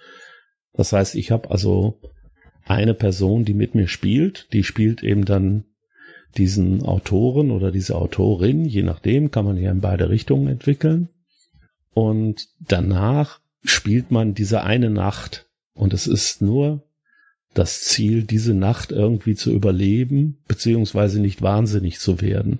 Das 0.74 0.92
heißt, 0.92 1.16
ich 1.16 1.32
habe 1.32 1.52
also 1.52 2.00
eine 2.66 2.94
Person, 2.94 3.46
die 3.46 3.54
mit 3.54 3.76
mir 3.76 3.88
spielt, 3.88 4.52
die 4.54 4.64
spielt 4.64 5.04
eben 5.04 5.26
dann 5.26 5.66
diesen 6.38 6.84
Autoren 6.84 7.52
oder 7.52 7.72
diese 7.72 7.96
Autorin, 7.96 8.66
je 8.66 8.84
nachdem, 8.84 9.32
kann 9.32 9.46
man 9.46 9.58
ja 9.58 9.72
in 9.72 9.82
beide 9.82 10.10
Richtungen 10.10 10.48
entwickeln. 10.48 11.10
Und 11.94 12.50
danach 12.60 13.40
spielt 13.64 14.12
man 14.12 14.34
diese 14.34 14.64
eine 14.64 14.90
Nacht. 14.90 15.48
Und 15.74 15.94
es 15.94 16.08
ist 16.08 16.42
nur 16.42 16.85
das 17.56 17.82
Ziel, 17.82 18.24
diese 18.24 18.54
Nacht 18.54 18.92
irgendwie 18.92 19.36
zu 19.36 19.52
überleben, 19.52 20.38
beziehungsweise 20.48 21.20
nicht 21.20 21.42
wahnsinnig 21.42 22.00
zu 22.00 22.22
werden. 22.22 22.60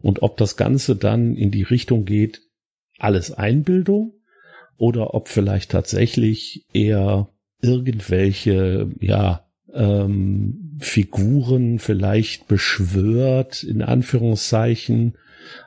Und 0.00 0.22
ob 0.22 0.36
das 0.36 0.56
Ganze 0.56 0.94
dann 0.94 1.34
in 1.34 1.50
die 1.50 1.64
Richtung 1.64 2.04
geht, 2.04 2.42
alles 2.98 3.32
Einbildung 3.32 4.12
oder 4.76 5.14
ob 5.14 5.28
vielleicht 5.28 5.70
tatsächlich 5.70 6.66
eher 6.72 7.28
irgendwelche, 7.60 8.90
ja, 9.00 9.44
ähm, 9.72 10.76
Figuren 10.78 11.80
vielleicht 11.80 12.46
beschwört, 12.46 13.64
in 13.64 13.82
Anführungszeichen, 13.82 15.14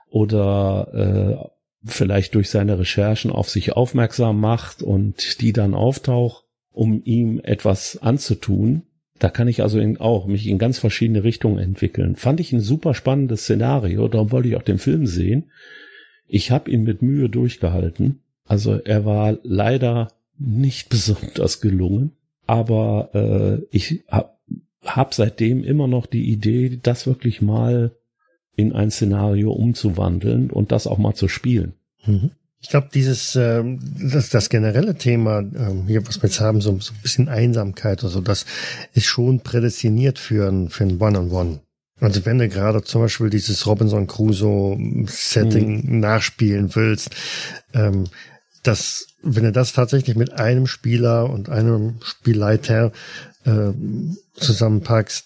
oder 0.09 1.49
äh, 1.83 1.89
vielleicht 1.89 2.35
durch 2.35 2.49
seine 2.49 2.77
Recherchen 2.77 3.31
auf 3.31 3.49
sich 3.49 3.73
aufmerksam 3.73 4.39
macht 4.39 4.83
und 4.83 5.41
die 5.41 5.53
dann 5.53 5.73
auftaucht 5.73 6.45
um 6.71 7.01
ihm 7.03 7.39
etwas 7.43 7.97
anzutun. 7.97 8.83
Da 9.19 9.29
kann 9.29 9.47
ich 9.47 9.61
also 9.61 9.79
in, 9.79 9.97
auch 9.97 10.25
mich 10.25 10.47
in 10.47 10.57
ganz 10.57 10.79
verschiedene 10.79 11.23
Richtungen 11.23 11.59
entwickeln. 11.59 12.15
Fand 12.15 12.39
ich 12.39 12.53
ein 12.53 12.59
super 12.59 12.93
spannendes 12.93 13.43
Szenario, 13.43 14.07
darum 14.07 14.31
wollte 14.31 14.49
ich 14.49 14.55
auch 14.55 14.63
den 14.63 14.79
Film 14.79 15.05
sehen. 15.05 15.51
Ich 16.27 16.49
habe 16.49 16.71
ihn 16.71 16.83
mit 16.83 17.01
Mühe 17.01 17.29
durchgehalten, 17.29 18.21
Also 18.45 18.75
er 18.75 19.05
war 19.05 19.37
leider 19.43 20.07
nicht 20.37 20.89
besonders 20.89 21.61
gelungen, 21.61 22.13
aber 22.47 23.09
äh, 23.13 23.65
ich 23.69 24.03
habe 24.07 24.31
hab 24.83 25.13
seitdem 25.13 25.63
immer 25.63 25.87
noch 25.87 26.07
die 26.07 26.31
Idee, 26.31 26.79
das 26.81 27.05
wirklich 27.05 27.41
mal 27.41 27.95
in 28.55 28.73
ein 28.73 28.91
Szenario 28.91 29.51
umzuwandeln 29.51 30.49
und 30.49 30.71
das 30.71 30.87
auch 30.87 30.97
mal 30.97 31.13
zu 31.13 31.27
spielen. 31.27 31.73
Mhm. 32.05 32.31
Ich 32.61 32.69
glaube, 32.69 32.89
dieses, 32.93 33.35
äh, 33.35 33.63
das, 33.99 34.29
das 34.29 34.49
generelle 34.49 34.95
Thema, 34.95 35.39
äh, 35.39 35.87
hier, 35.87 36.07
was 36.07 36.21
wir 36.21 36.29
jetzt 36.29 36.39
haben, 36.39 36.61
so, 36.61 36.79
so 36.79 36.93
ein 36.93 37.01
bisschen 37.01 37.27
Einsamkeit, 37.27 38.03
also 38.03 38.21
das 38.21 38.45
ist 38.93 39.05
schon 39.05 39.39
prädestiniert 39.39 40.19
für 40.19 40.47
ein, 40.47 40.69
für 40.69 40.83
ein 40.83 41.01
One-on-One. 41.01 41.29
-on 41.29 41.53
-One. 41.55 41.59
Also 42.01 42.25
wenn 42.25 42.39
du 42.39 42.49
gerade 42.49 42.83
zum 42.83 43.03
Beispiel 43.03 43.29
dieses 43.29 43.67
Robinson 43.67 44.07
Crusoe 44.07 44.77
Setting 45.05 45.85
mhm. 45.85 45.99
nachspielen 45.99 46.75
willst, 46.75 47.11
ähm, 47.73 48.05
das, 48.63 49.07
wenn 49.21 49.43
du 49.43 49.51
das 49.51 49.73
tatsächlich 49.73 50.15
mit 50.15 50.33
einem 50.33 50.65
Spieler 50.65 51.29
und 51.29 51.49
einem 51.49 51.99
Spielleiter 52.03 52.91
äh, 53.45 53.71
zusammenpackst, 54.33 55.25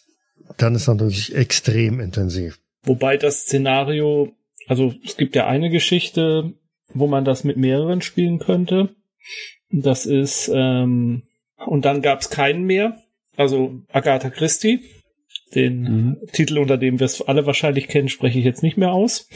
dann 0.58 0.76
ist 0.76 0.88
das 0.88 0.96
natürlich 0.96 1.36
extrem 1.36 2.00
intensiv. 2.00 2.60
Wobei 2.84 3.18
das 3.18 3.44
Szenario, 3.44 4.34
also 4.68 4.94
es 5.04 5.18
gibt 5.18 5.36
ja 5.36 5.48
eine 5.48 5.70
Geschichte, 5.70 6.54
wo 6.94 7.08
man 7.08 7.26
das 7.26 7.44
mit 7.44 7.58
mehreren 7.58 8.02
spielen 8.02 8.40
könnte. 8.40 8.96
Das 9.72 10.06
ist, 10.06 10.52
ähm, 10.54 11.24
und 11.66 11.86
dann 11.86 12.02
gab 12.02 12.22
es 12.22 12.30
keinen 12.30 12.64
mehr. 12.64 12.98
Also 13.36 13.82
Agatha 13.92 14.30
Christie. 14.30 14.82
Den 15.54 15.82
mhm. 15.82 16.18
Titel, 16.32 16.58
unter 16.58 16.78
dem 16.78 17.00
wir 17.00 17.06
es 17.06 17.22
alle 17.22 17.46
wahrscheinlich 17.46 17.88
kennen, 17.88 18.10
spreche 18.10 18.40
ich 18.40 18.46
jetzt 18.46 18.64
nicht 18.64 18.78
mehr 18.78 18.92
aus. 18.92 19.30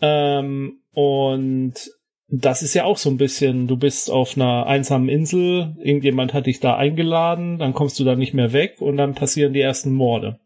Ähm, 0.00 0.80
und 0.92 1.74
das 2.28 2.62
ist 2.62 2.74
ja 2.74 2.84
auch 2.84 2.98
so 2.98 3.10
ein 3.10 3.16
bisschen, 3.16 3.66
du 3.66 3.76
bist 3.76 4.10
auf 4.10 4.36
einer 4.36 4.66
einsamen 4.66 5.08
Insel, 5.08 5.74
irgendjemand 5.82 6.34
hat 6.34 6.46
dich 6.46 6.60
da 6.60 6.76
eingeladen, 6.76 7.58
dann 7.58 7.72
kommst 7.72 7.98
du 7.98 8.04
da 8.04 8.16
nicht 8.16 8.34
mehr 8.34 8.52
weg 8.52 8.80
und 8.80 8.98
dann 8.98 9.14
passieren 9.14 9.54
die 9.54 9.60
ersten 9.60 9.92
Morde. 9.92 10.38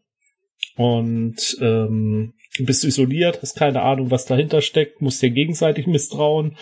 Und 0.77 1.57
ähm, 1.61 2.33
bist 2.59 2.83
isoliert, 2.83 3.41
hast 3.41 3.57
keine 3.57 3.81
Ahnung, 3.81 4.11
was 4.11 4.25
dahinter 4.25 4.61
steckt, 4.61 5.01
musst 5.01 5.21
dir 5.21 5.31
gegenseitig 5.31 5.87
misstrauen. 5.87 6.55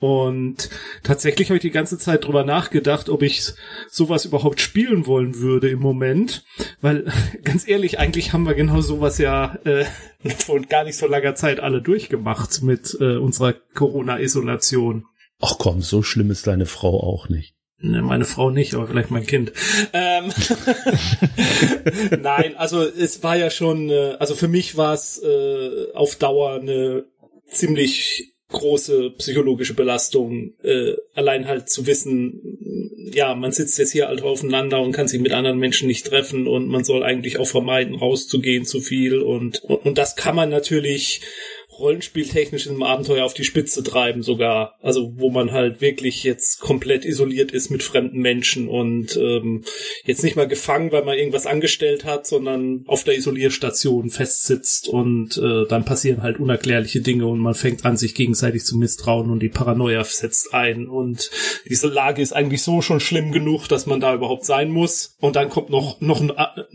Und 0.00 0.70
tatsächlich 1.02 1.48
habe 1.48 1.56
ich 1.56 1.62
die 1.62 1.70
ganze 1.70 1.98
Zeit 1.98 2.24
drüber 2.24 2.44
nachgedacht, 2.44 3.08
ob 3.08 3.22
ich 3.22 3.52
sowas 3.90 4.24
überhaupt 4.24 4.60
spielen 4.60 5.06
wollen 5.06 5.36
würde 5.36 5.68
im 5.68 5.80
Moment. 5.80 6.44
Weil, 6.80 7.12
ganz 7.42 7.68
ehrlich, 7.68 7.98
eigentlich 7.98 8.32
haben 8.32 8.46
wir 8.46 8.54
genau 8.54 8.80
sowas 8.80 9.18
ja 9.18 9.58
äh, 9.64 9.84
vor 10.38 10.60
gar 10.62 10.84
nicht 10.84 10.96
so 10.96 11.06
langer 11.06 11.34
Zeit 11.34 11.60
alle 11.60 11.82
durchgemacht 11.82 12.62
mit 12.62 12.96
äh, 13.00 13.16
unserer 13.16 13.54
Corona-Isolation. 13.74 15.04
Ach 15.40 15.56
komm, 15.58 15.82
so 15.82 16.02
schlimm 16.02 16.30
ist 16.30 16.46
deine 16.46 16.66
Frau 16.66 17.00
auch 17.00 17.28
nicht. 17.28 17.57
Ne, 17.80 18.02
meine 18.02 18.24
Frau 18.24 18.50
nicht, 18.50 18.74
aber 18.74 18.88
vielleicht 18.88 19.12
mein 19.12 19.26
Kind. 19.26 19.52
Ähm 19.92 20.32
Nein, 22.20 22.56
also 22.56 22.82
es 22.82 23.22
war 23.22 23.36
ja 23.36 23.50
schon, 23.50 23.88
äh, 23.88 24.16
also 24.18 24.34
für 24.34 24.48
mich 24.48 24.76
war 24.76 24.94
es 24.94 25.22
äh, 25.22 25.92
auf 25.94 26.16
Dauer 26.16 26.54
eine 26.54 27.04
ziemlich 27.46 28.34
große 28.50 29.10
psychologische 29.18 29.74
Belastung, 29.74 30.54
äh, 30.62 30.94
allein 31.14 31.46
halt 31.46 31.68
zu 31.68 31.86
wissen, 31.86 32.40
ja, 33.12 33.34
man 33.34 33.52
sitzt 33.52 33.78
jetzt 33.78 33.92
hier 33.92 34.08
halt 34.08 34.22
aufeinander 34.22 34.80
und 34.80 34.92
kann 34.92 35.06
sich 35.08 35.20
mit 35.20 35.32
anderen 35.32 35.58
Menschen 35.58 35.86
nicht 35.86 36.06
treffen 36.06 36.46
und 36.46 36.66
man 36.68 36.84
soll 36.84 37.02
eigentlich 37.02 37.38
auch 37.38 37.46
vermeiden, 37.46 37.94
rauszugehen 37.94 38.64
zu 38.64 38.80
viel 38.80 39.20
und, 39.20 39.62
und, 39.64 39.84
und 39.86 39.98
das 39.98 40.16
kann 40.16 40.34
man 40.34 40.50
natürlich 40.50 41.20
rollenspieltechnisch 41.78 42.66
im 42.66 42.82
Abenteuer 42.82 43.24
auf 43.24 43.34
die 43.34 43.44
Spitze 43.44 43.82
treiben 43.82 44.22
sogar. 44.22 44.74
Also 44.80 45.12
wo 45.16 45.30
man 45.30 45.52
halt 45.52 45.80
wirklich 45.80 46.24
jetzt 46.24 46.60
komplett 46.60 47.04
isoliert 47.04 47.52
ist 47.52 47.70
mit 47.70 47.82
fremden 47.82 48.20
Menschen 48.20 48.68
und 48.68 49.16
ähm, 49.16 49.64
jetzt 50.04 50.22
nicht 50.22 50.36
mal 50.36 50.48
gefangen, 50.48 50.92
weil 50.92 51.04
man 51.04 51.16
irgendwas 51.16 51.46
angestellt 51.46 52.04
hat, 52.04 52.26
sondern 52.26 52.84
auf 52.86 53.04
der 53.04 53.16
Isolierstation 53.16 54.10
festsitzt 54.10 54.88
und 54.88 55.36
äh, 55.38 55.66
dann 55.68 55.84
passieren 55.84 56.22
halt 56.22 56.40
unerklärliche 56.40 57.00
Dinge 57.00 57.26
und 57.26 57.38
man 57.38 57.54
fängt 57.54 57.84
an, 57.84 57.96
sich 57.96 58.14
gegenseitig 58.14 58.64
zu 58.64 58.76
misstrauen 58.76 59.30
und 59.30 59.40
die 59.40 59.48
Paranoia 59.48 60.04
setzt 60.04 60.54
ein 60.54 60.88
und 60.88 61.30
diese 61.68 61.88
Lage 61.88 62.22
ist 62.22 62.32
eigentlich 62.32 62.62
so 62.62 62.82
schon 62.82 63.00
schlimm 63.00 63.32
genug, 63.32 63.68
dass 63.68 63.86
man 63.86 64.00
da 64.00 64.14
überhaupt 64.14 64.44
sein 64.44 64.70
muss 64.70 65.16
und 65.20 65.36
dann 65.36 65.48
kommt 65.48 65.70
noch 65.70 66.00
noch 66.00 66.20
ein 66.20 66.32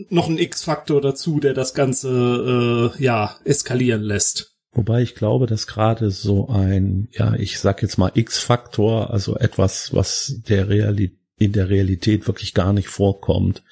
noch 0.08 0.28
ein 0.28 0.38
X-Faktor 0.38 1.00
dazu, 1.00 1.40
der 1.40 1.54
das 1.54 1.74
Ganze 1.74 2.92
äh, 2.98 3.02
ja 3.02 3.36
eskalieren 3.44 4.02
lässt. 4.02 4.53
Wobei 4.74 5.02
ich 5.02 5.14
glaube, 5.14 5.46
dass 5.46 5.66
gerade 5.66 6.10
so 6.10 6.48
ein, 6.48 7.08
ja, 7.12 7.34
ich 7.34 7.60
sag 7.60 7.82
jetzt 7.82 7.96
mal 7.96 8.12
X-Faktor, 8.14 9.10
also 9.10 9.36
etwas, 9.36 9.94
was 9.94 10.40
der 10.48 10.68
Realität, 10.68 11.18
in 11.36 11.52
der 11.52 11.68
Realität 11.68 12.26
wirklich 12.26 12.54
gar 12.54 12.72
nicht 12.72 12.88
vorkommt, 12.88 13.62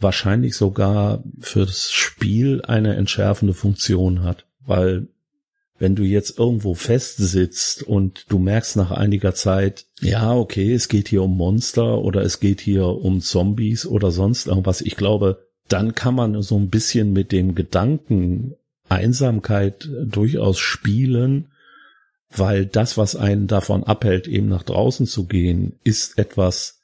wahrscheinlich 0.00 0.54
sogar 0.54 1.22
für 1.38 1.66
das 1.66 1.90
Spiel 1.90 2.62
eine 2.62 2.96
entschärfende 2.96 3.54
Funktion 3.54 4.22
hat. 4.22 4.46
Weil 4.64 5.08
wenn 5.78 5.94
du 5.94 6.02
jetzt 6.02 6.38
irgendwo 6.38 6.74
festsitzt 6.74 7.82
und 7.82 8.26
du 8.28 8.38
merkst 8.38 8.76
nach 8.76 8.90
einiger 8.90 9.34
Zeit, 9.34 9.86
ja, 10.00 10.34
okay, 10.34 10.72
es 10.72 10.88
geht 10.88 11.08
hier 11.08 11.22
um 11.22 11.36
Monster 11.36 11.98
oder 11.98 12.22
es 12.22 12.40
geht 12.40 12.60
hier 12.60 12.86
um 12.86 13.20
Zombies 13.20 13.86
oder 13.86 14.10
sonst 14.10 14.46
irgendwas, 14.46 14.80
ich 14.80 14.96
glaube, 14.96 15.46
dann 15.68 15.94
kann 15.94 16.14
man 16.14 16.40
so 16.42 16.56
ein 16.56 16.70
bisschen 16.70 17.12
mit 17.12 17.30
dem 17.30 17.54
Gedanken 17.54 18.54
Einsamkeit 18.88 19.88
durchaus 20.04 20.58
spielen, 20.58 21.48
weil 22.30 22.66
das, 22.66 22.98
was 22.98 23.16
einen 23.16 23.46
davon 23.46 23.84
abhält, 23.84 24.28
eben 24.28 24.48
nach 24.48 24.62
draußen 24.62 25.06
zu 25.06 25.26
gehen, 25.26 25.78
ist 25.84 26.18
etwas, 26.18 26.80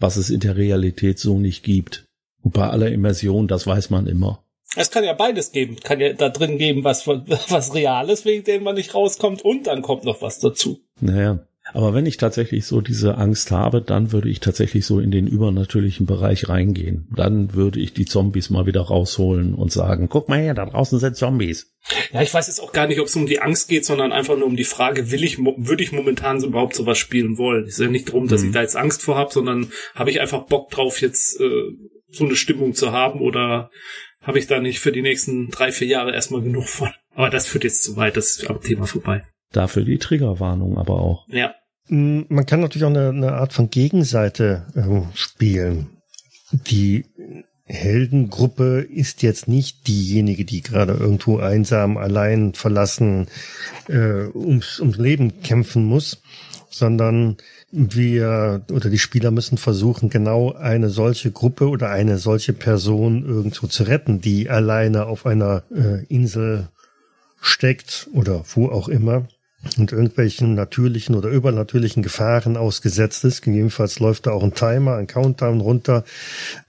was 0.00 0.16
es 0.16 0.30
in 0.30 0.40
der 0.40 0.56
Realität 0.56 1.18
so 1.18 1.38
nicht 1.38 1.62
gibt. 1.62 2.04
Und 2.42 2.54
bei 2.54 2.68
aller 2.68 2.90
Immersion, 2.90 3.48
das 3.48 3.66
weiß 3.66 3.90
man 3.90 4.06
immer. 4.06 4.42
Es 4.76 4.90
kann 4.90 5.04
ja 5.04 5.12
beides 5.14 5.52
geben. 5.52 5.76
Kann 5.76 6.00
ja 6.00 6.12
da 6.12 6.28
drin 6.28 6.58
geben, 6.58 6.84
was, 6.84 7.06
was 7.06 7.74
Reales, 7.74 8.24
wegen 8.24 8.44
dem 8.44 8.62
man 8.62 8.74
nicht 8.74 8.94
rauskommt, 8.94 9.42
und 9.42 9.66
dann 9.66 9.82
kommt 9.82 10.04
noch 10.04 10.22
was 10.22 10.40
dazu. 10.40 10.80
Naja. 11.00 11.40
Aber 11.74 11.94
wenn 11.94 12.06
ich 12.06 12.16
tatsächlich 12.16 12.64
so 12.66 12.80
diese 12.80 13.16
Angst 13.16 13.50
habe, 13.50 13.82
dann 13.82 14.12
würde 14.12 14.28
ich 14.28 14.40
tatsächlich 14.40 14.86
so 14.86 15.00
in 15.00 15.10
den 15.10 15.26
übernatürlichen 15.26 16.06
Bereich 16.06 16.48
reingehen. 16.48 17.08
Dann 17.14 17.54
würde 17.54 17.80
ich 17.80 17.92
die 17.92 18.06
Zombies 18.06 18.50
mal 18.50 18.66
wieder 18.66 18.80
rausholen 18.80 19.54
und 19.54 19.72
sagen, 19.72 20.08
guck 20.08 20.28
mal 20.28 20.40
her, 20.40 20.54
da 20.54 20.66
draußen 20.66 20.98
sind 20.98 21.16
Zombies. 21.16 21.74
Ja, 22.12 22.22
ich 22.22 22.32
weiß 22.32 22.46
jetzt 22.46 22.60
auch 22.60 22.72
gar 22.72 22.86
nicht, 22.86 23.00
ob 23.00 23.06
es 23.06 23.16
um 23.16 23.26
die 23.26 23.40
Angst 23.40 23.68
geht, 23.68 23.84
sondern 23.84 24.12
einfach 24.12 24.36
nur 24.36 24.46
um 24.46 24.56
die 24.56 24.64
Frage, 24.64 25.10
will 25.10 25.24
ich, 25.24 25.38
würde 25.38 25.82
ich 25.82 25.92
momentan 25.92 26.40
so 26.40 26.48
überhaupt 26.48 26.74
sowas 26.74 26.98
spielen 26.98 27.38
wollen? 27.38 27.64
Es 27.64 27.74
ist 27.74 27.80
ja 27.80 27.88
nicht 27.88 28.08
darum, 28.08 28.28
dass 28.28 28.42
mhm. 28.42 28.48
ich 28.48 28.54
da 28.54 28.62
jetzt 28.62 28.76
Angst 28.76 29.02
vor 29.02 29.16
habe, 29.16 29.32
sondern 29.32 29.70
habe 29.94 30.10
ich 30.10 30.20
einfach 30.20 30.46
Bock 30.46 30.70
drauf, 30.70 31.00
jetzt 31.00 31.40
äh, 31.40 31.72
so 32.10 32.24
eine 32.24 32.36
Stimmung 32.36 32.74
zu 32.74 32.92
haben 32.92 33.20
oder 33.20 33.70
habe 34.22 34.38
ich 34.38 34.46
da 34.46 34.60
nicht 34.60 34.80
für 34.80 34.92
die 34.92 35.02
nächsten 35.02 35.48
drei, 35.48 35.72
vier 35.72 35.86
Jahre 35.86 36.12
erstmal 36.12 36.42
genug 36.42 36.68
von? 36.68 36.90
Aber 37.14 37.30
das 37.30 37.46
führt 37.46 37.64
jetzt 37.64 37.82
zu 37.82 37.96
weit, 37.96 38.16
das 38.16 38.30
ist 38.30 38.50
am 38.50 38.60
Thema 38.60 38.86
vorbei. 38.86 39.22
Dafür 39.52 39.84
die 39.84 39.98
Triggerwarnung 39.98 40.76
aber 40.76 41.00
auch. 41.00 41.26
Ja. 41.28 41.54
Mm, 41.88 42.22
man 42.28 42.46
kann 42.46 42.60
natürlich 42.60 42.84
auch 42.84 42.90
eine, 42.90 43.08
eine 43.08 43.32
Art 43.32 43.52
von 43.52 43.70
Gegenseite 43.70 44.66
äh, 44.74 45.16
spielen. 45.16 45.88
Die 46.52 47.06
Heldengruppe 47.64 48.80
ist 48.80 49.22
jetzt 49.22 49.46
nicht 49.46 49.86
diejenige, 49.86 50.44
die 50.44 50.62
gerade 50.62 50.94
irgendwo 50.94 51.38
einsam, 51.38 51.98
allein 51.98 52.54
verlassen 52.54 53.28
äh, 53.88 54.26
ums, 54.34 54.80
ums 54.80 54.96
Leben 54.96 55.42
kämpfen 55.42 55.84
muss, 55.84 56.22
sondern 56.70 57.36
wir 57.70 58.64
oder 58.72 58.88
die 58.88 58.98
Spieler 58.98 59.30
müssen 59.30 59.58
versuchen, 59.58 60.08
genau 60.08 60.52
eine 60.52 60.88
solche 60.88 61.30
Gruppe 61.30 61.68
oder 61.68 61.90
eine 61.90 62.16
solche 62.16 62.54
Person 62.54 63.26
irgendwo 63.26 63.66
zu 63.66 63.82
retten, 63.82 64.22
die 64.22 64.48
alleine 64.48 65.06
auf 65.06 65.26
einer 65.26 65.64
äh, 65.70 66.04
Insel 66.06 66.68
steckt 67.40 68.08
oder 68.14 68.44
wo 68.54 68.68
auch 68.68 68.88
immer 68.88 69.28
und 69.76 69.92
irgendwelchen 69.92 70.54
natürlichen 70.54 71.16
oder 71.16 71.30
übernatürlichen 71.30 72.02
Gefahren 72.02 72.56
ausgesetzt 72.56 73.24
ist. 73.24 73.42
Gegebenenfalls 73.42 73.98
läuft 73.98 74.26
da 74.26 74.30
auch 74.30 74.44
ein 74.44 74.54
Timer, 74.54 74.94
ein 74.94 75.08
Countdown 75.08 75.60
runter. 75.60 76.04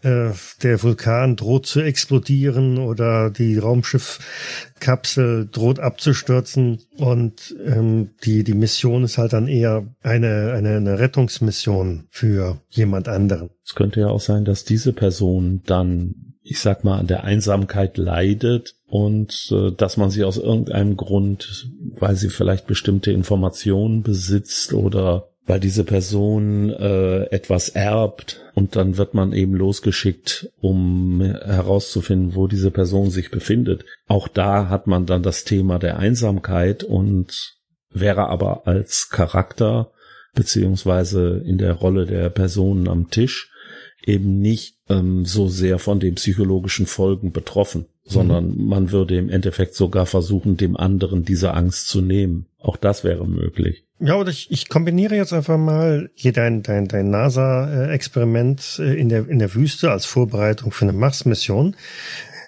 Äh, 0.02 0.32
der 0.64 0.82
Vulkan 0.82 1.36
droht 1.36 1.68
zu 1.68 1.82
explodieren 1.82 2.80
oder 2.80 3.30
die 3.30 3.60
Raumschiffkapsel 3.60 5.48
droht 5.52 5.80
abzustürzen. 5.80 6.80
Und 6.98 7.56
ähm, 7.64 8.10
die, 8.24 8.44
die 8.44 8.56
Mission 8.56 9.03
ist 9.03 9.20
halt 9.20 9.34
dann 9.34 9.48
eher 9.48 9.86
eine, 10.02 10.53
eine, 10.53 10.78
eine 10.78 10.98
Rettungsmission 10.99 12.07
für 12.10 12.60
jemand 12.70 13.07
anderen. 13.07 13.52
Es 13.64 13.76
könnte 13.76 13.99
ja 13.99 14.07
auch 14.07 14.22
sein, 14.22 14.45
dass 14.45 14.66
diese 14.66 14.94
Person 14.94 15.61
dann 15.66 16.28
ich 16.49 16.59
sag 16.59 16.84
mal, 16.84 16.97
an 16.97 17.05
der 17.05 17.26
Einsamkeit 17.26 17.97
leidet 17.97 18.76
und 18.88 19.49
äh, 19.51 19.71
dass 19.71 19.97
man 19.97 20.09
sie 20.09 20.23
aus 20.23 20.38
irgendeinem 20.38 20.97
Grund, 20.97 21.69
weil 21.91 22.15
sie 22.15 22.30
vielleicht 22.30 22.65
bestimmte 22.65 23.11
Informationen 23.11 24.01
besitzt 24.01 24.73
oder 24.73 25.30
weil 25.45 25.59
diese 25.59 25.84
Person 25.84 26.71
äh, 26.71 27.26
etwas 27.26 27.69
erbt 27.69 28.41
und 28.55 28.76
dann 28.76 28.97
wird 28.97 29.13
man 29.13 29.31
eben 29.31 29.53
losgeschickt, 29.53 30.49
um 30.59 31.21
herauszufinden, 31.21 32.34
wo 32.34 32.47
diese 32.47 32.71
Person 32.71 33.11
sich 33.11 33.30
befindet. 33.30 33.85
Auch 34.07 34.27
da 34.27 34.69
hat 34.69 34.88
man 34.88 35.05
dann 35.05 35.21
das 35.21 35.43
Thema 35.43 35.77
der 35.77 35.99
Einsamkeit 35.99 36.84
und 36.84 37.57
wäre 37.91 38.27
aber 38.27 38.65
als 38.65 39.09
Charakter 39.09 39.91
beziehungsweise 40.34 41.43
in 41.45 41.59
der 41.59 41.73
Rolle 41.73 42.07
der 42.07 42.30
Personen 42.30 42.88
am 42.88 43.09
Tisch 43.11 43.51
eben 44.05 44.39
nicht 44.39 44.77
ähm, 44.89 45.26
so 45.26 45.47
sehr 45.47 45.80
von 45.80 45.99
den 45.99 46.15
psychologischen 46.15 46.85
Folgen 46.85 47.31
betroffen, 47.31 47.85
sondern 48.05 48.55
mhm. 48.55 48.67
man 48.67 48.91
würde 48.91 49.17
im 49.17 49.30
Endeffekt 49.30 49.76
sogar 49.76 50.05
versuchen, 50.05 50.57
dem 50.57 50.77
anderen 50.77 51.23
diese 51.23 51.53
Angst 51.53 51.88
zu 51.88 52.01
nehmen. 52.01 52.47
Auch 52.59 52.77
das 52.77 53.03
wäre 53.03 53.27
möglich. 53.27 53.85
Ja, 54.01 54.15
oder 54.15 54.30
ich, 54.30 54.49
ich 54.49 54.69
kombiniere 54.69 55.15
jetzt 55.15 55.34
einfach 55.34 55.57
mal 55.57 56.09
hier 56.13 56.31
dein, 56.31 56.63
dein, 56.63 56.88
dein 56.88 57.09
NASA-Experiment 57.09 58.80
äh, 58.80 58.93
in 58.93 59.09
der, 59.09 59.27
in 59.27 59.39
der 59.39 59.53
Wüste 59.53 59.91
als 59.91 60.05
Vorbereitung 60.05 60.71
für 60.71 60.85
eine 60.85 60.93
Mars-Mission. 60.93 61.76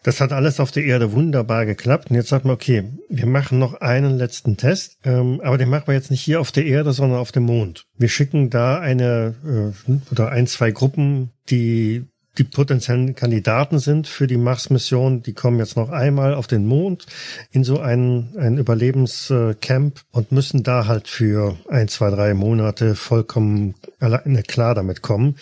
Das 0.04 0.20
hat 0.20 0.32
alles 0.32 0.60
auf 0.60 0.72
der 0.72 0.84
Erde 0.84 1.14
wunderbar 1.14 1.66
geklappt. 1.66 2.10
Und 2.10 2.16
jetzt 2.16 2.30
sagt 2.30 2.46
man, 2.46 2.56
okay, 2.56 2.86
wir 3.10 3.28
machen 3.28 3.60
noch 3.60 3.76
einen 3.82 4.18
letzten 4.18 4.58
Test, 4.58 4.98
ähm, 5.04 5.40
aber 5.42 5.58
den 5.58 5.70
machen 5.70 5.88
wir 5.88 5.94
jetzt 5.94 6.10
nicht 6.10 6.22
hier 6.22 6.42
auf 6.42 6.52
der 6.52 6.66
Erde, 6.66 6.92
sondern 6.92 7.20
auf 7.20 7.32
dem 7.32 7.44
Mond. 7.44 7.86
Wir 7.98 8.10
schicken 8.10 8.50
da 8.50 8.80
eine 8.80 9.36
äh, 9.46 10.12
oder 10.12 10.30
ein, 10.30 10.48
zwei 10.48 10.72
Gruppen, 10.72 11.32
die 11.50 12.06
die 12.42 12.48
potenziellen 12.48 13.14
Kandidaten 13.14 13.78
sind 13.78 14.08
für 14.08 14.26
die 14.26 14.38
Mars-Mission. 14.38 15.22
Die 15.22 15.34
kommen 15.34 15.60
jetzt 15.60 15.78
noch 15.78 15.90
einmal 15.90 16.34
auf 16.34 16.48
den 16.48 16.66
Mond 16.66 17.06
in 17.52 17.64
so 17.64 17.80
ein, 17.80 18.34
ein 18.36 18.58
Überlebenscamp 18.58 20.02
und 20.10 20.32
müssen 20.32 20.64
da 20.64 20.88
halt 20.88 21.08
für 21.08 21.56
ein, 21.70 21.88
zwei, 21.88 22.10
drei 22.10 22.34
Monate 22.34 22.96
vollkommen 22.96 23.76
alleine 24.00 24.42
klar 24.42 24.74
damit 24.74 25.04
kommen. 25.04 25.36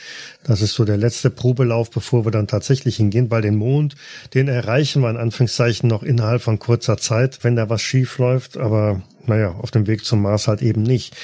Das 0.43 0.61
ist 0.61 0.73
so 0.73 0.83
der 0.83 0.97
letzte 0.97 1.29
Probelauf, 1.29 1.89
bevor 1.89 2.25
wir 2.25 2.31
dann 2.31 2.47
tatsächlich 2.47 2.97
hingehen, 2.97 3.31
weil 3.31 3.43
den 3.43 3.55
Mond, 3.55 3.95
den 4.33 4.49
erreichen 4.49 5.01
wir 5.01 5.09
in 5.09 5.15
Anführungszeichen 5.15 5.87
noch 5.87 6.03
innerhalb 6.03 6.41
von 6.41 6.59
kurzer 6.59 6.97
Zeit, 6.97 7.45
wenn 7.45 7.55
da 7.55 7.69
was 7.69 7.81
schief 7.81 8.17
läuft. 8.17 8.57
Aber 8.57 9.01
naja, 9.25 9.51
auf 9.53 9.71
dem 9.71 9.87
Weg 9.87 10.03
zum 10.03 10.21
Mars 10.21 10.49
halt 10.49 10.61
eben 10.61 10.83
nicht. 10.83 11.15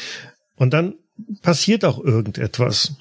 Und 0.55 0.73
dann 0.73 0.93
passiert 1.41 1.83
auch 1.83 2.01
irgendetwas. 2.01 2.93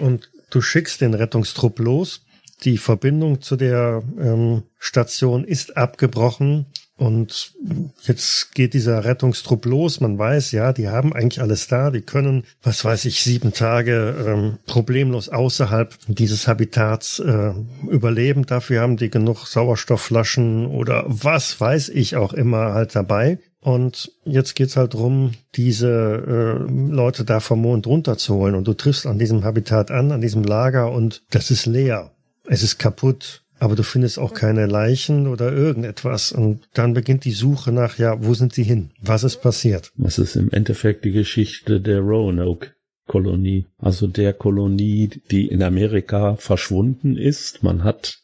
Und 0.00 0.28
Du 0.54 0.60
schickst 0.60 1.00
den 1.00 1.14
Rettungstrupp 1.14 1.80
los. 1.80 2.20
Die 2.62 2.78
Verbindung 2.78 3.40
zu 3.42 3.56
der 3.56 4.04
ähm, 4.20 4.62
Station 4.78 5.42
ist 5.42 5.76
abgebrochen. 5.76 6.66
Und 6.96 7.54
jetzt 8.02 8.54
geht 8.54 8.72
dieser 8.72 9.04
Rettungstrupp 9.04 9.66
los. 9.66 10.00
Man 10.00 10.16
weiß, 10.16 10.52
ja, 10.52 10.72
die 10.72 10.88
haben 10.88 11.12
eigentlich 11.12 11.40
alles 11.40 11.66
da. 11.66 11.90
Die 11.90 12.02
können, 12.02 12.44
was 12.62 12.84
weiß 12.84 13.04
ich, 13.06 13.24
sieben 13.24 13.52
Tage 13.52 14.14
ähm, 14.28 14.58
problemlos 14.64 15.28
außerhalb 15.28 15.92
dieses 16.06 16.46
Habitats 16.46 17.18
äh, 17.18 17.52
überleben. 17.90 18.46
Dafür 18.46 18.80
haben 18.80 18.96
die 18.96 19.10
genug 19.10 19.48
Sauerstoffflaschen 19.48 20.66
oder 20.66 21.04
was 21.08 21.60
weiß 21.60 21.88
ich 21.88 22.14
auch 22.14 22.32
immer 22.32 22.74
halt 22.74 22.94
dabei. 22.94 23.40
Und 23.64 24.12
jetzt 24.26 24.56
geht's 24.56 24.76
halt 24.76 24.92
drum, 24.92 25.32
diese 25.54 25.88
äh, 25.88 26.70
Leute 26.70 27.24
da 27.24 27.40
vom 27.40 27.62
Mond 27.62 27.86
runterzuholen. 27.86 28.56
Und 28.56 28.68
du 28.68 28.74
triffst 28.74 29.06
an 29.06 29.18
diesem 29.18 29.42
Habitat 29.42 29.90
an, 29.90 30.12
an 30.12 30.20
diesem 30.20 30.44
Lager 30.44 30.92
und 30.92 31.22
das 31.30 31.50
ist 31.50 31.64
leer. 31.64 32.10
Es 32.46 32.62
ist 32.62 32.76
kaputt. 32.78 33.40
Aber 33.58 33.74
du 33.74 33.82
findest 33.82 34.18
auch 34.18 34.34
keine 34.34 34.66
Leichen 34.66 35.26
oder 35.26 35.50
irgendetwas. 35.50 36.30
Und 36.30 36.68
dann 36.74 36.92
beginnt 36.92 37.24
die 37.24 37.30
Suche 37.30 37.72
nach, 37.72 37.96
ja, 37.96 38.22
wo 38.22 38.34
sind 38.34 38.52
sie 38.52 38.64
hin? 38.64 38.90
Was 39.00 39.24
ist 39.24 39.40
passiert? 39.40 39.92
Das 39.96 40.18
ist 40.18 40.36
im 40.36 40.50
Endeffekt 40.50 41.06
die 41.06 41.12
Geschichte 41.12 41.80
der 41.80 42.00
Roanoke. 42.00 42.72
Kolonie, 43.06 43.66
also 43.78 44.06
der 44.06 44.34
Kolonie, 44.34 45.08
die 45.30 45.46
in 45.46 45.62
Amerika 45.62 46.36
verschwunden 46.36 47.16
ist. 47.16 47.62
Man 47.62 47.82
hat 47.84 48.18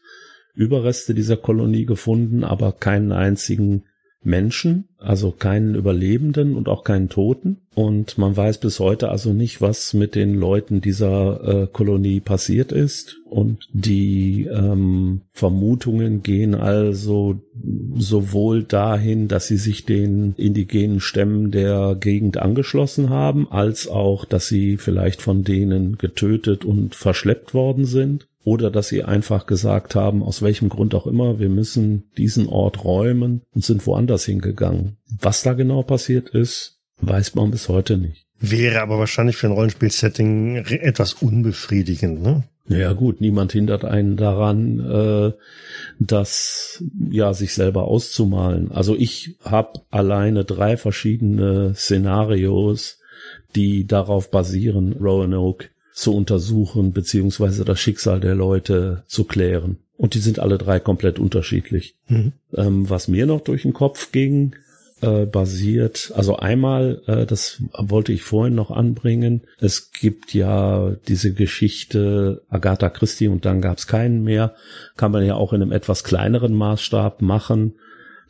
Überreste 0.54 1.14
dieser 1.14 1.38
Kolonie 1.38 1.86
gefunden, 1.86 2.44
aber 2.44 2.72
keinen 2.72 3.12
einzigen 3.12 3.84
Menschen, 4.22 4.84
also 4.98 5.30
keinen 5.30 5.74
Überlebenden 5.74 6.54
und 6.54 6.68
auch 6.68 6.84
keinen 6.84 7.08
Toten. 7.08 7.58
Und 7.74 8.18
man 8.18 8.36
weiß 8.36 8.58
bis 8.58 8.78
heute 8.78 9.08
also 9.08 9.32
nicht, 9.32 9.62
was 9.62 9.94
mit 9.94 10.14
den 10.14 10.34
Leuten 10.34 10.82
dieser 10.82 11.62
äh, 11.62 11.66
Kolonie 11.66 12.20
passiert 12.20 12.70
ist. 12.70 13.16
Und 13.24 13.66
die 13.72 14.46
ähm, 14.52 15.22
Vermutungen 15.32 16.22
gehen 16.22 16.54
also 16.54 17.40
sowohl 17.94 18.64
dahin, 18.64 19.28
dass 19.28 19.46
sie 19.46 19.56
sich 19.56 19.86
den 19.86 20.34
indigenen 20.36 21.00
Stämmen 21.00 21.50
der 21.50 21.96
Gegend 21.98 22.36
angeschlossen 22.36 23.08
haben, 23.08 23.50
als 23.50 23.88
auch, 23.88 24.26
dass 24.26 24.48
sie 24.48 24.76
vielleicht 24.76 25.22
von 25.22 25.44
denen 25.44 25.96
getötet 25.96 26.64
und 26.66 26.94
verschleppt 26.94 27.54
worden 27.54 27.86
sind 27.86 28.26
oder 28.44 28.70
dass 28.70 28.88
sie 28.88 29.04
einfach 29.04 29.46
gesagt 29.46 29.94
haben, 29.94 30.22
aus 30.22 30.42
welchem 30.42 30.68
Grund 30.68 30.94
auch 30.94 31.06
immer, 31.06 31.38
wir 31.38 31.48
müssen 31.48 32.10
diesen 32.16 32.46
Ort 32.46 32.84
räumen 32.84 33.42
und 33.54 33.64
sind 33.64 33.86
woanders 33.86 34.24
hingegangen. 34.24 34.96
Was 35.20 35.42
da 35.42 35.52
genau 35.52 35.82
passiert 35.82 36.30
ist, 36.30 36.80
weiß 37.00 37.34
man 37.34 37.50
bis 37.50 37.68
heute 37.68 37.98
nicht. 37.98 38.26
Wäre 38.38 38.80
aber 38.80 38.98
wahrscheinlich 38.98 39.36
für 39.36 39.48
ein 39.48 39.52
Rollenspiel-Setting 39.52 40.56
etwas 40.56 41.14
unbefriedigend, 41.14 42.22
ne? 42.22 42.44
Ja 42.68 42.92
gut, 42.92 43.20
niemand 43.20 43.52
hindert 43.52 43.84
einen 43.84 44.16
daran, 44.16 44.78
äh, 44.78 45.32
das 45.98 46.82
ja 47.10 47.34
sich 47.34 47.52
selber 47.52 47.84
auszumalen. 47.84 48.70
Also 48.70 48.94
ich 48.96 49.36
habe 49.42 49.80
alleine 49.90 50.44
drei 50.44 50.76
verschiedene 50.76 51.74
Szenarios, 51.74 53.00
die 53.56 53.86
darauf 53.86 54.30
basieren, 54.30 54.92
Roanoke 54.92 55.66
zu 56.00 56.14
untersuchen, 56.14 56.92
beziehungsweise 56.92 57.64
das 57.64 57.78
Schicksal 57.78 58.20
der 58.20 58.34
Leute 58.34 59.04
zu 59.06 59.24
klären. 59.24 59.78
Und 59.96 60.14
die 60.14 60.18
sind 60.18 60.38
alle 60.38 60.56
drei 60.56 60.80
komplett 60.80 61.18
unterschiedlich. 61.18 61.94
Mhm. 62.08 62.32
Ähm, 62.54 62.88
was 62.88 63.06
mir 63.06 63.26
noch 63.26 63.42
durch 63.42 63.62
den 63.62 63.74
Kopf 63.74 64.10
ging, 64.12 64.56
äh, 65.02 65.26
basiert, 65.26 66.12
also 66.14 66.36
einmal, 66.36 67.02
äh, 67.06 67.26
das 67.26 67.62
wollte 67.72 68.12
ich 68.12 68.22
vorhin 68.22 68.54
noch 68.54 68.70
anbringen, 68.70 69.42
es 69.58 69.92
gibt 69.92 70.34
ja 70.34 70.96
diese 71.08 71.32
Geschichte 71.34 72.42
Agatha 72.48 72.88
Christie 72.88 73.28
und 73.28 73.44
dann 73.44 73.60
gab 73.60 73.78
es 73.78 73.86
keinen 73.86 74.22
mehr, 74.24 74.54
kann 74.96 75.12
man 75.12 75.24
ja 75.24 75.34
auch 75.34 75.52
in 75.52 75.62
einem 75.62 75.72
etwas 75.72 76.04
kleineren 76.04 76.54
Maßstab 76.54 77.22
machen 77.22 77.74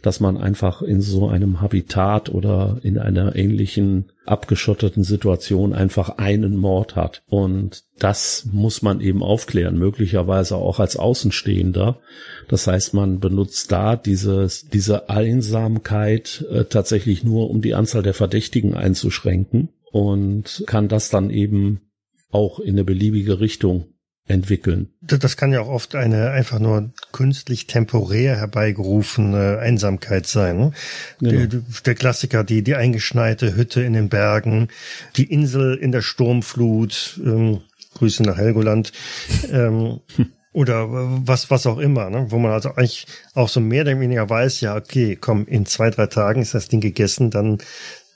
dass 0.03 0.21
man 0.21 0.37
einfach 0.37 0.83
in 0.83 1.01
so 1.01 1.29
einem 1.29 1.61
Habitat 1.61 2.29
oder 2.29 2.79
in 2.83 2.99
einer 2.99 3.37
ähnlichen 3.37 4.11
abgeschotteten 4.25 5.05
Situation 5.05 5.73
einfach 5.73 6.19
einen 6.19 6.57
Mord 6.57 6.97
hat. 6.97 7.23
Und 7.29 7.85
das 7.99 8.47
muss 8.51 8.83
man 8.83 9.01
eben 9.01 9.23
aufklären, 9.23 9.79
möglicherweise 9.79 10.57
auch 10.57 10.79
als 10.79 10.97
Außenstehender. 10.97 11.99
Das 12.49 12.67
heißt, 12.67 12.95
man 12.95 13.21
benutzt 13.21 13.73
da 13.73 13.97
dieses, 13.97 14.69
diese 14.69 15.11
Einsamkeit 15.11 16.45
äh, 16.51 16.65
tatsächlich 16.65 17.25
nur, 17.25 17.51
um 17.51 17.61
die 17.61 17.75
Anzahl 17.75 18.03
der 18.03 18.15
Verdächtigen 18.15 18.75
einzuschränken 18.75 19.69
und 19.91 20.65
kann 20.67 20.89
das 20.89 21.11
dann 21.11 21.31
eben 21.31 21.81
auch 22.31 22.61
in 22.61 22.75
eine 22.75 22.85
beliebige 22.85 23.41
Richtung 23.41 23.90
entwickeln. 24.31 24.89
Das 25.01 25.37
kann 25.37 25.53
ja 25.53 25.61
auch 25.61 25.69
oft 25.69 25.95
eine 25.95 26.31
einfach 26.31 26.59
nur 26.59 26.91
künstlich 27.13 27.67
temporär 27.67 28.37
herbeigerufene 28.37 29.59
Einsamkeit 29.59 30.27
sein. 30.27 30.75
Genau. 31.19 31.47
Der, 31.47 31.61
der, 31.85 31.95
Klassiker, 31.95 32.45
die, 32.45 32.63
die 32.63 32.75
eingeschneite 32.75 33.55
Hütte 33.57 33.83
in 33.83 33.93
den 33.93 34.09
Bergen, 34.09 34.69
die 35.17 35.25
Insel 35.25 35.75
in 35.77 35.93
der 35.93 36.03
Sturmflut, 36.03 37.21
ähm, 37.25 37.61
Grüße 37.95 38.23
nach 38.23 38.37
Helgoland, 38.37 38.93
ähm, 39.51 40.01
oder 40.53 40.87
was, 40.91 41.51
was 41.51 41.67
auch 41.67 41.79
immer, 41.79 42.11
ne? 42.11 42.27
wo 42.31 42.39
man 42.39 42.51
also 42.51 42.75
eigentlich 42.75 43.07
auch 43.35 43.49
so 43.49 43.61
mehr 43.61 43.83
oder 43.83 44.01
weniger 44.01 44.29
weiß, 44.29 44.61
ja, 44.63 44.77
okay, 44.77 45.17
komm, 45.21 45.47
in 45.47 45.65
zwei, 45.65 45.91
drei 45.91 46.07
Tagen 46.07 46.43
ist 46.43 46.55
das 46.55 46.69
Ding 46.69 46.81
gegessen, 46.81 47.31
dann 47.31 47.59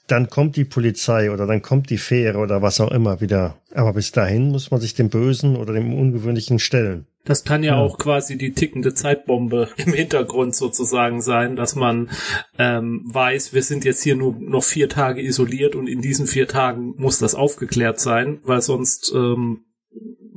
dann 0.06 0.28
kommt 0.28 0.56
die 0.56 0.64
Polizei 0.64 1.30
oder 1.30 1.46
dann 1.46 1.62
kommt 1.62 1.90
die 1.90 1.98
Fähre 1.98 2.38
oder 2.38 2.62
was 2.62 2.80
auch 2.80 2.90
immer 2.90 3.20
wieder. 3.20 3.56
Aber 3.72 3.94
bis 3.94 4.12
dahin 4.12 4.50
muss 4.50 4.70
man 4.70 4.80
sich 4.80 4.94
dem 4.94 5.08
Bösen 5.08 5.56
oder 5.56 5.72
dem 5.72 5.94
Ungewöhnlichen 5.94 6.58
stellen. 6.58 7.06
Das 7.24 7.44
kann 7.44 7.62
ja, 7.62 7.76
ja, 7.76 7.80
auch 7.80 7.96
quasi 7.96 8.36
die 8.36 8.52
tickende 8.52 8.92
Zeitbombe 8.92 9.70
im 9.76 9.94
Hintergrund 9.94 10.54
sozusagen 10.54 11.22
sein, 11.22 11.56
dass 11.56 11.74
man 11.74 12.10
ähm, 12.58 13.02
weiß, 13.06 13.54
wir 13.54 13.62
sind 13.62 13.84
jetzt 13.84 14.02
hier 14.02 14.14
nur 14.14 14.36
noch 14.38 14.62
vier 14.62 14.90
Tage 14.90 15.22
isoliert 15.22 15.74
und 15.74 15.88
in 15.88 16.02
diesen 16.02 16.26
vier 16.26 16.46
Tagen 16.46 16.94
muss 16.98 17.18
das 17.18 17.34
aufgeklärt 17.34 17.98
sein, 17.98 18.40
weil 18.44 18.60
sonst 18.60 19.10
ähm, 19.14 19.64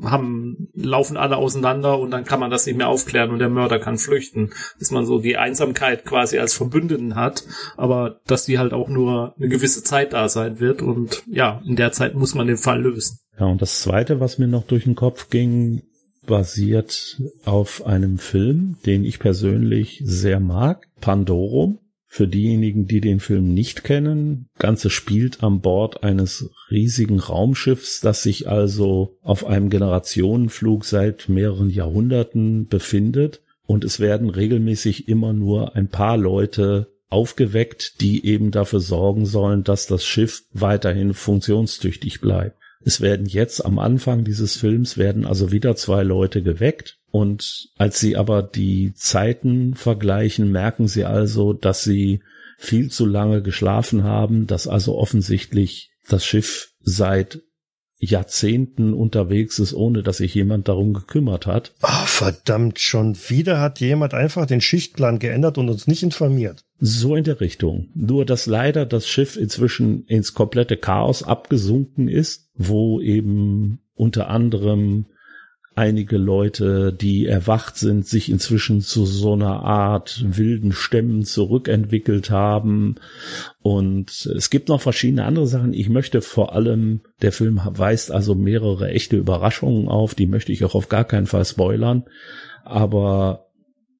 haben, 0.03 0.69
laufen 0.73 1.17
alle 1.17 1.37
auseinander 1.37 1.99
und 1.99 2.11
dann 2.11 2.23
kann 2.23 2.39
man 2.39 2.51
das 2.51 2.65
nicht 2.65 2.77
mehr 2.77 2.87
aufklären 2.87 3.31
und 3.31 3.39
der 3.39 3.49
Mörder 3.49 3.79
kann 3.79 3.97
flüchten. 3.97 4.51
Dass 4.79 4.91
man 4.91 5.05
so 5.05 5.19
die 5.19 5.37
Einsamkeit 5.37 6.05
quasi 6.05 6.39
als 6.39 6.53
Verbündeten 6.53 7.15
hat, 7.15 7.43
aber 7.75 8.19
dass 8.27 8.45
die 8.45 8.59
halt 8.59 8.73
auch 8.73 8.89
nur 8.89 9.35
eine 9.37 9.49
gewisse 9.49 9.83
Zeit 9.83 10.13
da 10.13 10.29
sein 10.29 10.59
wird 10.59 10.81
und 10.81 11.23
ja, 11.27 11.61
in 11.65 11.75
der 11.75 11.91
Zeit 11.91 12.15
muss 12.15 12.35
man 12.35 12.47
den 12.47 12.57
Fall 12.57 12.81
lösen. 12.81 13.19
Ja, 13.39 13.45
und 13.45 13.61
das 13.61 13.81
zweite, 13.81 14.19
was 14.19 14.37
mir 14.37 14.47
noch 14.47 14.65
durch 14.65 14.85
den 14.85 14.95
Kopf 14.95 15.29
ging, 15.29 15.83
basiert 16.25 17.21
auf 17.45 17.85
einem 17.85 18.19
Film, 18.19 18.77
den 18.85 19.03
ich 19.03 19.19
persönlich 19.19 20.01
sehr 20.03 20.39
mag, 20.39 20.87
Pandorum. 21.01 21.79
Für 22.09 22.27
diejenigen, 22.27 22.87
die 22.87 23.01
den 23.01 23.19
Film 23.19 23.53
nicht 23.53 23.83
kennen, 23.83 24.47
Ganze 24.57 24.89
spielt 24.89 25.43
an 25.43 25.61
Bord 25.61 26.03
eines 26.03 26.49
riesigen 26.71 27.19
Raumschiffs, 27.19 27.99
das 27.99 28.23
sich 28.23 28.47
also 28.47 29.17
auf 29.21 29.45
einem 29.45 29.69
Generationenflug 29.69 30.85
seit 30.85 31.27
mehreren 31.29 31.69
Jahrhunderten 31.69 32.67
befindet. 32.67 33.41
Und 33.65 33.83
es 33.83 33.99
werden 33.99 34.29
regelmäßig 34.29 35.09
immer 35.09 35.33
nur 35.33 35.75
ein 35.75 35.89
paar 35.89 36.17
Leute 36.17 36.87
aufgeweckt, 37.09 38.01
die 38.01 38.25
eben 38.25 38.51
dafür 38.51 38.79
sorgen 38.79 39.25
sollen, 39.25 39.63
dass 39.63 39.87
das 39.87 40.05
Schiff 40.05 40.43
weiterhin 40.53 41.13
funktionstüchtig 41.13 42.21
bleibt. 42.21 42.57
Es 42.83 43.01
werden 43.01 43.25
jetzt 43.25 43.65
am 43.65 43.79
Anfang 43.79 44.23
dieses 44.23 44.55
Films 44.55 44.97
werden 44.97 45.25
also 45.25 45.51
wieder 45.51 45.75
zwei 45.75 46.03
Leute 46.03 46.41
geweckt. 46.43 46.99
Und 47.09 47.69
als 47.77 47.99
sie 47.99 48.15
aber 48.15 48.43
die 48.43 48.93
Zeiten 48.93 49.75
vergleichen, 49.75 50.51
merken 50.51 50.87
sie 50.87 51.05
also, 51.05 51.53
dass 51.53 51.83
sie 51.83 52.21
viel 52.57 52.89
zu 52.89 53.05
lange 53.05 53.41
geschlafen 53.41 54.03
haben, 54.03 54.47
dass 54.47 54.67
also 54.67 54.95
offensichtlich 54.97 55.91
das 56.07 56.25
Schiff 56.25 56.73
seit 56.81 57.41
Jahrzehnten 57.99 58.93
unterwegs 58.93 59.59
ist, 59.59 59.73
ohne 59.73 60.03
dass 60.03 60.17
sich 60.17 60.33
jemand 60.35 60.67
darum 60.67 60.93
gekümmert 60.93 61.47
hat. 61.47 61.73
Oh, 61.81 62.05
verdammt, 62.05 62.79
schon 62.79 63.15
wieder 63.27 63.59
hat 63.59 63.79
jemand 63.79 64.13
einfach 64.13 64.45
den 64.45 64.61
Schichtplan 64.61 65.19
geändert 65.19 65.57
und 65.57 65.69
uns 65.69 65.87
nicht 65.87 66.03
informiert. 66.03 66.63
So 66.79 67.15
in 67.15 67.23
der 67.23 67.41
Richtung. 67.41 67.89
Nur, 67.95 68.25
dass 68.25 68.45
leider 68.45 68.85
das 68.85 69.07
Schiff 69.07 69.35
inzwischen 69.35 70.05
ins 70.05 70.33
komplette 70.33 70.77
Chaos 70.77 71.23
abgesunken 71.23 72.07
ist, 72.07 72.49
wo 72.53 73.01
eben 73.01 73.79
unter 73.95 74.29
anderem 74.29 75.07
einige 75.77 76.17
Leute, 76.17 76.91
die 76.91 77.27
erwacht 77.27 77.77
sind, 77.77 78.07
sich 78.07 78.31
inzwischen 78.31 78.81
zu 78.81 79.05
so 79.05 79.33
einer 79.33 79.63
Art 79.63 80.25
wilden 80.27 80.71
Stämmen 80.71 81.23
zurückentwickelt 81.23 82.31
haben. 82.31 82.95
Und 83.61 84.25
es 84.35 84.49
gibt 84.49 84.69
noch 84.69 84.81
verschiedene 84.81 85.25
andere 85.25 85.45
Sachen. 85.45 85.73
Ich 85.73 85.87
möchte 85.89 86.21
vor 86.21 86.53
allem, 86.53 87.01
der 87.21 87.31
Film 87.31 87.61
weist 87.63 88.11
also 88.11 88.33
mehrere 88.33 88.89
echte 88.89 89.17
Überraschungen 89.17 89.87
auf, 89.87 90.15
die 90.15 90.25
möchte 90.25 90.51
ich 90.51 90.65
auch 90.65 90.73
auf 90.73 90.89
gar 90.89 91.03
keinen 91.03 91.27
Fall 91.27 91.45
spoilern. 91.45 92.05
Aber 92.63 93.45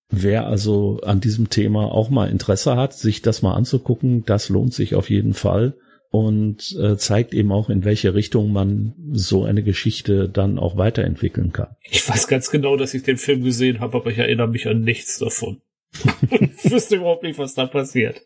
wer 0.10 0.48
also 0.48 1.00
an 1.04 1.22
diesem 1.22 1.52
Thema 1.52 1.92
auch 1.92 2.10
mal 2.10 2.30
Interesse 2.30 2.76
hat, 2.76 2.94
sich 2.94 3.22
das 3.22 3.44
mal 3.44 3.54
anzugucken, 3.54 4.26
das 4.26 4.50
lohnt 4.50 4.74
sich 4.74 4.96
auf 4.96 5.12
jeden 5.12 5.36
Fall 5.36 5.76
und 6.10 6.76
äh, 6.82 6.98
zeigt 6.98 7.34
eben 7.34 7.52
auch, 7.52 7.70
in 7.70 7.84
welche 7.84 8.14
Richtung 8.14 8.52
man 8.52 8.94
so 9.12 9.44
eine 9.44 9.64
Geschichte 9.64 10.30
dann 10.30 10.58
auch 10.60 10.78
weiterentwickeln 10.78 11.52
kann. 11.52 11.76
Ich 11.90 12.08
weiß 12.08 12.28
ganz 12.28 12.50
genau, 12.50 12.78
dass 12.78 12.94
ich 12.94 13.04
den 13.04 13.18
Film 13.18 13.44
gesehen 13.44 13.80
habe, 13.80 13.98
aber 13.98 14.12
ich 14.12 14.18
erinnere 14.18 14.48
mich 14.48 14.68
an 14.68 14.82
nichts 14.82 15.20
davon. 15.20 15.62
ich 16.30 16.72
wüsste 16.72 16.98
überhaupt 16.98 17.24
nicht, 17.24 17.40
was 17.40 17.54
da 17.54 17.66
passiert. 17.66 18.22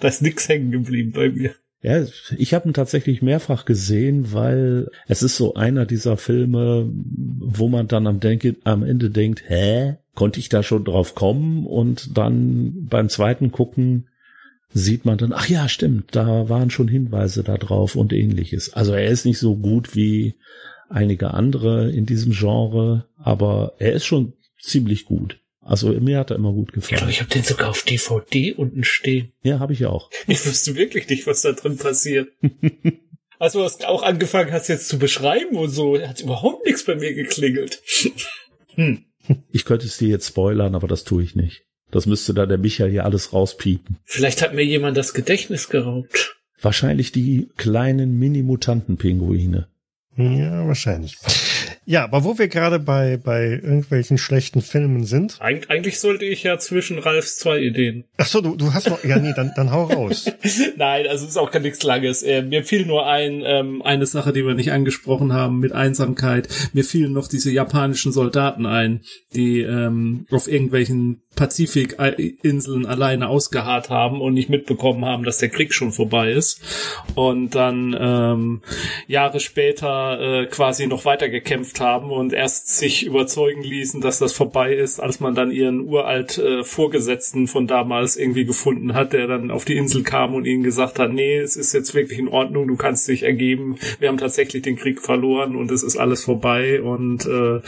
da 0.00 0.08
ist 0.08 0.22
nichts 0.22 0.48
hängen 0.48 0.70
geblieben 0.70 1.12
bei 1.12 1.30
mir. 1.30 1.54
Ja, 1.80 2.04
ich 2.36 2.54
habe 2.54 2.68
ihn 2.68 2.74
tatsächlich 2.74 3.22
mehrfach 3.22 3.64
gesehen, 3.64 4.32
weil 4.32 4.88
es 5.06 5.22
ist 5.22 5.36
so 5.36 5.54
einer 5.54 5.86
dieser 5.86 6.16
Filme, 6.16 6.90
wo 6.92 7.68
man 7.68 7.86
dann 7.86 8.08
am, 8.08 8.18
Denke, 8.18 8.56
am 8.64 8.82
Ende 8.82 9.10
denkt, 9.10 9.44
hä, 9.46 9.96
konnte 10.14 10.40
ich 10.40 10.48
da 10.48 10.64
schon 10.64 10.84
drauf 10.84 11.14
kommen? 11.14 11.66
Und 11.66 12.18
dann 12.18 12.86
beim 12.90 13.08
zweiten 13.08 13.52
Gucken 13.52 14.08
sieht 14.72 15.04
man 15.04 15.18
dann, 15.18 15.32
ach 15.32 15.48
ja, 15.48 15.68
stimmt, 15.68 16.14
da 16.14 16.48
waren 16.48 16.70
schon 16.70 16.88
Hinweise 16.88 17.42
da 17.42 17.56
drauf 17.56 17.96
und 17.96 18.12
ähnliches. 18.12 18.72
Also 18.72 18.92
er 18.92 19.06
ist 19.06 19.24
nicht 19.24 19.38
so 19.38 19.56
gut 19.56 19.94
wie 19.94 20.34
einige 20.88 21.34
andere 21.34 21.90
in 21.90 22.06
diesem 22.06 22.32
Genre, 22.32 23.06
aber 23.16 23.74
er 23.78 23.92
ist 23.92 24.06
schon 24.06 24.34
ziemlich 24.60 25.04
gut. 25.04 25.40
Also 25.60 25.88
mir 25.92 26.18
hat 26.18 26.30
er 26.30 26.36
immer 26.36 26.52
gut 26.52 26.72
gefallen. 26.72 26.94
Ich 26.94 26.98
glaube, 26.98 27.10
ich 27.10 27.20
habe 27.20 27.30
den 27.30 27.42
sogar 27.42 27.68
auf 27.68 27.82
DVD 27.82 28.54
unten 28.54 28.84
stehen. 28.84 29.32
Ja, 29.42 29.58
habe 29.58 29.74
ich 29.74 29.84
auch. 29.84 30.10
Ich 30.26 30.44
wüsste 30.44 30.76
wirklich 30.76 31.08
nicht, 31.08 31.26
was 31.26 31.42
da 31.42 31.52
drin 31.52 31.76
passiert. 31.76 32.30
also 33.38 33.62
was 33.62 33.84
auch 33.84 34.02
angefangen 34.02 34.50
hast 34.50 34.68
jetzt 34.68 34.88
zu 34.88 34.98
beschreiben 34.98 35.56
und 35.56 35.68
so, 35.68 36.00
hat 36.00 36.20
überhaupt 36.20 36.64
nichts 36.64 36.84
bei 36.84 36.94
mir 36.94 37.12
geklingelt. 37.14 37.82
hm. 38.74 39.04
Ich 39.52 39.66
könnte 39.66 39.86
es 39.86 39.98
dir 39.98 40.08
jetzt 40.08 40.28
spoilern, 40.28 40.74
aber 40.74 40.88
das 40.88 41.04
tue 41.04 41.22
ich 41.22 41.34
nicht. 41.34 41.67
Das 41.90 42.06
müsste 42.06 42.34
da 42.34 42.46
der 42.46 42.58
Michael 42.58 42.90
hier 42.90 43.04
alles 43.04 43.32
rauspiepen. 43.32 43.98
Vielleicht 44.04 44.42
hat 44.42 44.54
mir 44.54 44.64
jemand 44.64 44.96
das 44.96 45.14
Gedächtnis 45.14 45.68
geraubt. 45.68 46.36
Wahrscheinlich 46.60 47.12
die 47.12 47.48
kleinen 47.56 48.18
Mini-Mutanten-Pinguine. 48.18 49.68
Ja, 50.16 50.66
wahrscheinlich. 50.66 51.16
Ja, 51.84 52.04
aber 52.04 52.24
wo 52.24 52.36
wir 52.38 52.48
gerade 52.48 52.80
bei, 52.80 53.16
bei 53.16 53.44
irgendwelchen 53.44 54.18
schlechten 54.18 54.60
Filmen 54.60 55.04
sind. 55.04 55.40
Eig 55.40 55.70
eigentlich 55.70 56.00
sollte 56.00 56.26
ich 56.26 56.42
ja 56.42 56.58
zwischen 56.58 56.98
Ralfs 56.98 57.38
zwei 57.38 57.60
Ideen. 57.60 58.04
Ach 58.18 58.26
so, 58.26 58.40
du, 58.40 58.56
du 58.56 58.74
hast 58.74 58.90
noch, 58.90 59.02
ja, 59.04 59.18
nee, 59.18 59.32
dann, 59.34 59.52
dann 59.56 59.70
hau 59.70 59.84
raus. 59.84 60.30
Nein, 60.76 61.06
also 61.06 61.24
es 61.24 61.30
ist 61.30 61.36
auch 61.38 61.50
gar 61.50 61.60
nichts 61.60 61.82
Langes. 61.84 62.22
Äh, 62.22 62.42
mir 62.42 62.64
fiel 62.64 62.84
nur 62.84 63.06
ein, 63.06 63.42
ähm, 63.42 63.80
eine 63.80 64.04
Sache, 64.04 64.34
die 64.34 64.44
wir 64.44 64.54
nicht 64.54 64.72
angesprochen 64.72 65.32
haben 65.32 65.60
mit 65.60 65.72
Einsamkeit. 65.72 66.48
Mir 66.72 66.84
fielen 66.84 67.12
noch 67.12 67.28
diese 67.28 67.50
japanischen 67.50 68.12
Soldaten 68.12 68.66
ein, 68.66 69.00
die 69.34 69.60
ähm, 69.60 70.26
auf 70.30 70.46
irgendwelchen 70.46 71.22
Pazifikinseln 71.38 72.84
alleine 72.84 73.28
ausgeharrt 73.28 73.90
haben 73.90 74.20
und 74.20 74.34
nicht 74.34 74.50
mitbekommen 74.50 75.04
haben, 75.04 75.22
dass 75.22 75.38
der 75.38 75.50
Krieg 75.50 75.72
schon 75.72 75.92
vorbei 75.92 76.32
ist. 76.32 76.60
Und 77.14 77.54
dann 77.54 77.96
ähm, 77.98 78.62
Jahre 79.06 79.38
später 79.38 80.20
äh, 80.20 80.46
quasi 80.46 80.88
noch 80.88 81.04
weiter 81.04 81.28
gekämpft 81.28 81.80
haben 81.80 82.10
und 82.10 82.32
erst 82.32 82.76
sich 82.76 83.06
überzeugen 83.06 83.62
ließen, 83.62 84.00
dass 84.00 84.18
das 84.18 84.32
vorbei 84.32 84.74
ist, 84.74 84.98
als 84.98 85.20
man 85.20 85.36
dann 85.36 85.52
ihren 85.52 85.82
uralt 85.82 86.38
äh, 86.38 86.64
Vorgesetzten 86.64 87.46
von 87.46 87.68
damals 87.68 88.16
irgendwie 88.16 88.44
gefunden 88.44 88.94
hat, 88.94 89.12
der 89.12 89.28
dann 89.28 89.52
auf 89.52 89.64
die 89.64 89.76
Insel 89.76 90.02
kam 90.02 90.34
und 90.34 90.44
ihnen 90.44 90.64
gesagt 90.64 90.98
hat, 90.98 91.12
nee, 91.12 91.36
es 91.36 91.54
ist 91.54 91.72
jetzt 91.72 91.94
wirklich 91.94 92.18
in 92.18 92.26
Ordnung, 92.26 92.66
du 92.66 92.74
kannst 92.74 93.06
dich 93.06 93.22
ergeben, 93.22 93.78
wir 94.00 94.08
haben 94.08 94.18
tatsächlich 94.18 94.62
den 94.62 94.76
Krieg 94.76 95.00
verloren 95.00 95.54
und 95.54 95.70
es 95.70 95.84
ist 95.84 95.96
alles 95.96 96.24
vorbei 96.24 96.82
und 96.82 97.26
äh, 97.26 97.60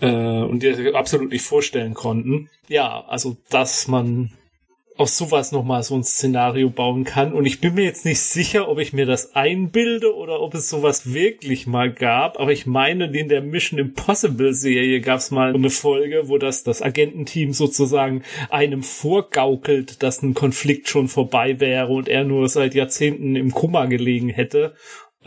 äh, 0.00 0.06
und 0.08 0.62
die 0.62 0.94
absolut 0.94 1.30
nicht 1.30 1.44
vorstellen 1.44 1.94
konnten. 1.94 2.48
Ja, 2.68 3.04
also 3.06 3.36
dass 3.50 3.88
man 3.88 4.32
aus 4.98 5.16
sowas 5.16 5.52
nochmal 5.52 5.84
so 5.84 5.94
ein 5.94 6.02
Szenario 6.02 6.70
bauen 6.70 7.04
kann. 7.04 7.32
Und 7.32 7.46
ich 7.46 7.60
bin 7.60 7.74
mir 7.74 7.84
jetzt 7.84 8.04
nicht 8.04 8.18
sicher, 8.18 8.68
ob 8.68 8.78
ich 8.80 8.92
mir 8.92 9.06
das 9.06 9.36
einbilde 9.36 10.14
oder 10.14 10.40
ob 10.40 10.54
es 10.54 10.68
sowas 10.68 11.14
wirklich 11.14 11.68
mal 11.68 11.92
gab. 11.92 12.40
Aber 12.40 12.50
ich 12.50 12.66
meine, 12.66 13.04
in 13.16 13.28
der 13.28 13.40
Mission 13.40 13.78
Impossible 13.78 14.52
Serie 14.52 15.00
gab 15.00 15.18
es 15.18 15.30
mal 15.30 15.54
eine 15.54 15.70
Folge, 15.70 16.28
wo 16.28 16.36
das, 16.36 16.64
das 16.64 16.82
Agententeam 16.82 17.52
sozusagen 17.52 18.24
einem 18.50 18.82
vorgaukelt, 18.82 20.02
dass 20.02 20.22
ein 20.22 20.34
Konflikt 20.34 20.88
schon 20.88 21.06
vorbei 21.06 21.60
wäre 21.60 21.92
und 21.92 22.08
er 22.08 22.24
nur 22.24 22.48
seit 22.48 22.74
Jahrzehnten 22.74 23.36
im 23.36 23.52
Kummer 23.52 23.86
gelegen 23.86 24.30
hätte 24.30 24.74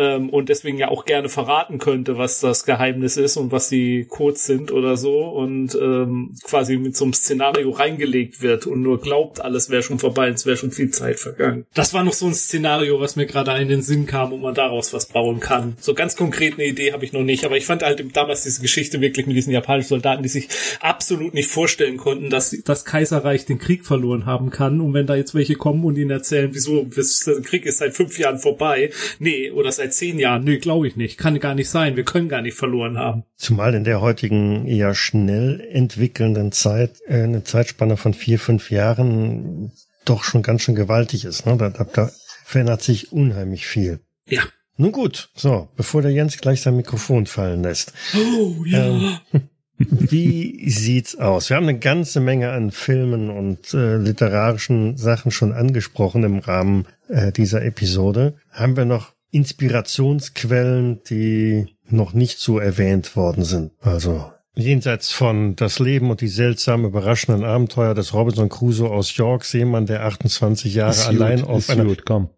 ähm, 0.01 0.29
und 0.29 0.49
deswegen 0.49 0.77
ja 0.77 0.87
auch 0.87 1.05
gerne 1.05 1.29
verraten 1.29 1.77
könnte, 1.77 2.17
was 2.17 2.39
das 2.39 2.65
Geheimnis 2.65 3.17
ist 3.17 3.37
und 3.37 3.51
was 3.51 3.69
die 3.69 4.05
Codes 4.09 4.45
sind 4.45 4.71
oder 4.71 4.97
so 4.97 5.19
und 5.19 5.75
ähm, 5.75 6.33
quasi 6.43 6.77
mit 6.77 6.97
so 6.97 7.05
einem 7.05 7.13
Szenario 7.13 7.69
reingelegt 7.69 8.41
wird 8.41 8.65
und 8.65 8.81
nur 8.81 8.99
glaubt, 8.99 9.41
alles 9.41 9.69
wäre 9.69 9.83
schon 9.83 9.99
vorbei, 9.99 10.29
es 10.29 10.45
wäre 10.45 10.57
schon 10.57 10.71
viel 10.71 10.89
Zeit 10.89 11.19
vergangen. 11.19 11.65
Das 11.73 11.93
war 11.93 12.03
noch 12.03 12.13
so 12.13 12.25
ein 12.25 12.33
Szenario, 12.33 12.99
was 12.99 13.15
mir 13.15 13.27
gerade 13.27 13.51
in 13.61 13.69
den 13.69 13.81
Sinn 13.81 14.07
kam, 14.07 14.31
wo 14.31 14.37
man 14.37 14.55
daraus 14.55 14.93
was 14.93 15.05
bauen 15.05 15.39
kann. 15.39 15.75
So 15.79 15.93
ganz 15.93 16.15
konkret 16.15 16.55
eine 16.55 16.65
Idee 16.65 16.93
habe 16.93 17.05
ich 17.05 17.13
noch 17.13 17.23
nicht, 17.23 17.45
aber 17.45 17.57
ich 17.57 17.65
fand 17.65 17.83
halt 17.83 18.03
damals 18.15 18.43
diese 18.43 18.61
Geschichte 18.61 19.01
wirklich 19.01 19.27
mit 19.27 19.35
diesen 19.35 19.53
japanischen 19.53 19.89
Soldaten, 19.89 20.23
die 20.23 20.29
sich 20.29 20.49
absolut 20.79 21.33
nicht 21.33 21.51
vorstellen 21.51 21.97
konnten, 21.97 22.29
dass 22.29 22.55
das 22.65 22.85
Kaiserreich 22.85 23.45
den 23.45 23.59
Krieg 23.59 23.85
verloren 23.85 24.25
haben 24.25 24.49
kann 24.49 24.81
und 24.81 24.93
wenn 24.93 25.05
da 25.05 25.15
jetzt 25.15 25.35
welche 25.35 25.55
kommen 25.55 25.85
und 25.85 25.97
ihnen 25.97 26.09
erzählen, 26.09 26.49
wieso, 26.53 26.83
der 26.83 27.41
Krieg 27.43 27.65
ist 27.65 27.77
seit 27.77 27.93
fünf 27.93 28.17
Jahren 28.17 28.39
vorbei, 28.39 28.89
nee, 29.19 29.51
oder 29.51 29.71
seit 29.71 29.90
zehn 29.91 30.19
Jahren. 30.19 30.43
Nö, 30.43 30.59
glaube 30.59 30.87
ich 30.87 30.95
nicht. 30.95 31.17
Kann 31.17 31.39
gar 31.39 31.55
nicht 31.55 31.69
sein. 31.69 31.95
Wir 31.95 32.03
können 32.03 32.29
gar 32.29 32.41
nicht 32.41 32.57
verloren 32.57 32.97
haben. 32.97 33.23
Zumal 33.35 33.73
in 33.73 33.83
der 33.83 34.01
heutigen 34.01 34.65
eher 34.65 34.95
schnell 34.95 35.61
entwickelnden 35.71 36.51
Zeit, 36.51 36.97
äh, 37.07 37.23
eine 37.23 37.43
Zeitspanne 37.43 37.97
von 37.97 38.13
vier, 38.13 38.39
fünf 38.39 38.71
Jahren 38.71 39.71
doch 40.05 40.23
schon 40.23 40.41
ganz 40.41 40.63
schön 40.63 40.75
gewaltig 40.75 41.25
ist. 41.25 41.45
Ne? 41.45 41.57
Da, 41.57 41.69
da, 41.69 41.83
da 41.83 42.11
verändert 42.45 42.81
sich 42.81 43.11
unheimlich 43.11 43.67
viel. 43.67 43.99
Ja. 44.27 44.41
Nun 44.77 44.91
gut, 44.91 45.29
so, 45.35 45.69
bevor 45.75 46.01
der 46.01 46.11
Jens 46.11 46.37
gleich 46.37 46.61
sein 46.61 46.75
Mikrofon 46.75 47.27
fallen 47.27 47.61
lässt. 47.61 47.93
Oh, 48.15 48.63
ja. 48.65 48.87
Ähm, 48.87 49.17
wie 49.77 50.69
sieht's 50.69 51.15
aus? 51.17 51.49
Wir 51.49 51.57
haben 51.57 51.67
eine 51.67 51.79
ganze 51.79 52.19
Menge 52.19 52.51
an 52.51 52.71
Filmen 52.71 53.29
und 53.29 53.73
äh, 53.73 53.97
literarischen 53.97 54.97
Sachen 54.97 55.31
schon 55.31 55.53
angesprochen 55.53 56.23
im 56.23 56.39
Rahmen 56.39 56.87
äh, 57.09 57.31
dieser 57.31 57.63
Episode. 57.63 58.35
Haben 58.51 58.77
wir 58.77 58.85
noch 58.85 59.13
Inspirationsquellen, 59.31 61.01
die 61.09 61.67
noch 61.89 62.13
nicht 62.13 62.39
so 62.39 62.59
erwähnt 62.59 63.15
worden 63.15 63.43
sind. 63.43 63.71
Also 63.81 64.31
jenseits 64.55 65.11
von 65.11 65.55
das 65.55 65.79
Leben 65.79 66.11
und 66.11 66.21
die 66.21 66.27
seltsamen, 66.27 66.85
überraschenden 66.85 67.43
Abenteuer 67.43 67.93
des 67.93 68.13
Robinson 68.13 68.49
Crusoe 68.49 68.89
aus 68.89 69.15
York, 69.15 69.45
Seemann, 69.45 69.85
der 69.85 70.05
28 70.05 70.73
Jahre 70.73 70.91
ist 70.91 71.07
allein 71.07 71.41
gut, 71.41 71.49
auf 71.49 71.69
einer... 71.69 71.85
Gut, 71.85 72.05
komm. 72.05 72.29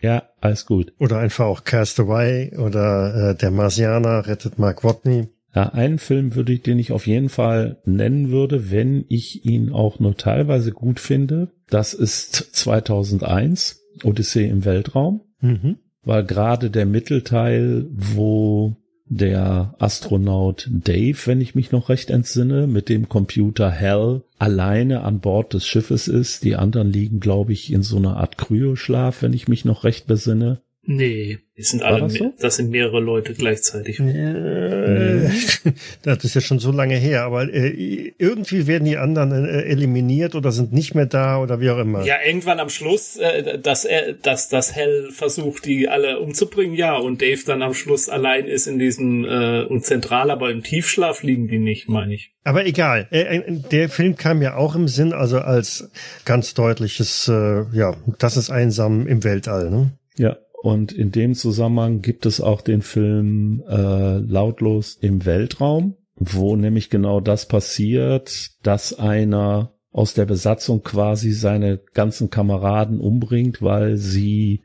Ja, 0.00 0.24
alles 0.40 0.64
gut. 0.64 0.92
Oder 0.98 1.18
einfach 1.18 1.46
auch 1.46 1.64
Castaway 1.64 2.56
oder 2.56 3.30
äh, 3.30 3.34
Der 3.34 3.50
Marsianer 3.50 4.26
rettet 4.26 4.58
Mark 4.58 4.84
Watney. 4.84 5.28
Ja, 5.54 5.70
einen 5.70 5.98
Film 5.98 6.34
würde 6.34 6.52
ich, 6.52 6.62
den 6.62 6.78
ich 6.78 6.92
auf 6.92 7.06
jeden 7.06 7.28
Fall 7.30 7.78
nennen 7.84 8.30
würde, 8.30 8.70
wenn 8.70 9.04
ich 9.08 9.44
ihn 9.44 9.72
auch 9.72 9.98
nur 9.98 10.16
teilweise 10.16 10.72
gut 10.72 11.00
finde. 11.00 11.50
Das 11.68 11.94
ist 11.94 12.34
2001, 12.34 13.80
Odyssee 14.04 14.46
im 14.46 14.64
Weltraum. 14.64 15.22
Mhm. 15.40 15.78
Weil 16.08 16.24
gerade 16.24 16.70
der 16.70 16.86
Mittelteil, 16.86 17.84
wo 17.90 18.74
der 19.10 19.74
Astronaut 19.78 20.66
Dave, 20.72 21.18
wenn 21.26 21.42
ich 21.42 21.54
mich 21.54 21.70
noch 21.70 21.90
recht 21.90 22.08
entsinne, 22.08 22.66
mit 22.66 22.88
dem 22.88 23.10
Computer 23.10 23.70
Hell 23.70 24.22
alleine 24.38 25.02
an 25.02 25.20
Bord 25.20 25.52
des 25.52 25.66
Schiffes 25.66 26.08
ist. 26.08 26.44
Die 26.44 26.56
anderen 26.56 26.90
liegen, 26.90 27.20
glaube 27.20 27.52
ich, 27.52 27.70
in 27.70 27.82
so 27.82 27.98
einer 27.98 28.16
Art 28.16 28.38
Kryoschlaf, 28.38 29.20
wenn 29.20 29.34
ich 29.34 29.48
mich 29.48 29.66
noch 29.66 29.84
recht 29.84 30.06
besinne. 30.06 30.62
Nee, 30.90 31.40
die 31.58 31.64
sind 31.64 31.82
alle, 31.82 32.00
das, 32.00 32.14
so? 32.14 32.32
das, 32.40 32.56
sind 32.56 32.70
mehrere 32.70 32.98
Leute 32.98 33.34
gleichzeitig. 33.34 34.00
Äh, 34.00 35.28
das 36.02 36.24
ist 36.24 36.34
ja 36.34 36.40
schon 36.40 36.60
so 36.60 36.72
lange 36.72 36.96
her, 36.96 37.24
aber 37.24 37.42
äh, 37.52 38.14
irgendwie 38.16 38.66
werden 38.66 38.86
die 38.86 38.96
anderen 38.96 39.44
äh, 39.44 39.64
eliminiert 39.64 40.34
oder 40.34 40.50
sind 40.50 40.72
nicht 40.72 40.94
mehr 40.94 41.04
da 41.04 41.42
oder 41.42 41.60
wie 41.60 41.68
auch 41.68 41.76
immer. 41.76 42.06
Ja, 42.06 42.14
irgendwann 42.26 42.58
am 42.58 42.70
Schluss, 42.70 43.18
äh, 43.18 43.58
dass 43.58 43.84
er, 43.84 44.14
dass 44.14 44.48
das 44.48 44.74
Hell 44.74 45.10
versucht, 45.12 45.66
die 45.66 45.90
alle 45.90 46.20
umzubringen, 46.20 46.74
ja, 46.74 46.96
und 46.96 47.20
Dave 47.20 47.42
dann 47.44 47.60
am 47.60 47.74
Schluss 47.74 48.08
allein 48.08 48.46
ist 48.46 48.66
in 48.66 48.78
diesem 48.78 49.26
äh, 49.26 49.64
und 49.64 49.84
zentral, 49.84 50.30
aber 50.30 50.50
im 50.50 50.62
Tiefschlaf 50.62 51.22
liegen 51.22 51.48
die 51.48 51.58
nicht, 51.58 51.90
meine 51.90 52.14
ich. 52.14 52.32
Aber 52.44 52.64
egal, 52.64 53.08
äh, 53.10 53.40
äh, 53.40 53.60
der 53.70 53.90
Film 53.90 54.16
kam 54.16 54.40
ja 54.40 54.56
auch 54.56 54.74
im 54.74 54.88
Sinn, 54.88 55.12
also 55.12 55.38
als 55.40 55.90
ganz 56.24 56.54
deutliches, 56.54 57.28
äh, 57.28 57.64
ja, 57.74 57.94
das 58.18 58.38
ist 58.38 58.48
einsam 58.48 59.06
im 59.06 59.22
Weltall, 59.22 59.68
ne? 59.68 59.90
Ja. 60.16 60.38
Und 60.62 60.92
in 60.92 61.12
dem 61.12 61.34
Zusammenhang 61.34 62.02
gibt 62.02 62.26
es 62.26 62.40
auch 62.40 62.60
den 62.60 62.82
Film 62.82 63.62
äh, 63.68 64.18
Lautlos 64.18 64.98
im 65.00 65.24
Weltraum, 65.24 65.96
wo 66.16 66.56
nämlich 66.56 66.90
genau 66.90 67.20
das 67.20 67.46
passiert, 67.46 68.50
dass 68.62 68.98
einer 68.98 69.72
aus 69.92 70.14
der 70.14 70.26
Besatzung 70.26 70.82
quasi 70.82 71.32
seine 71.32 71.78
ganzen 71.94 72.30
Kameraden 72.30 73.00
umbringt, 73.00 73.62
weil 73.62 73.96
sie 73.96 74.62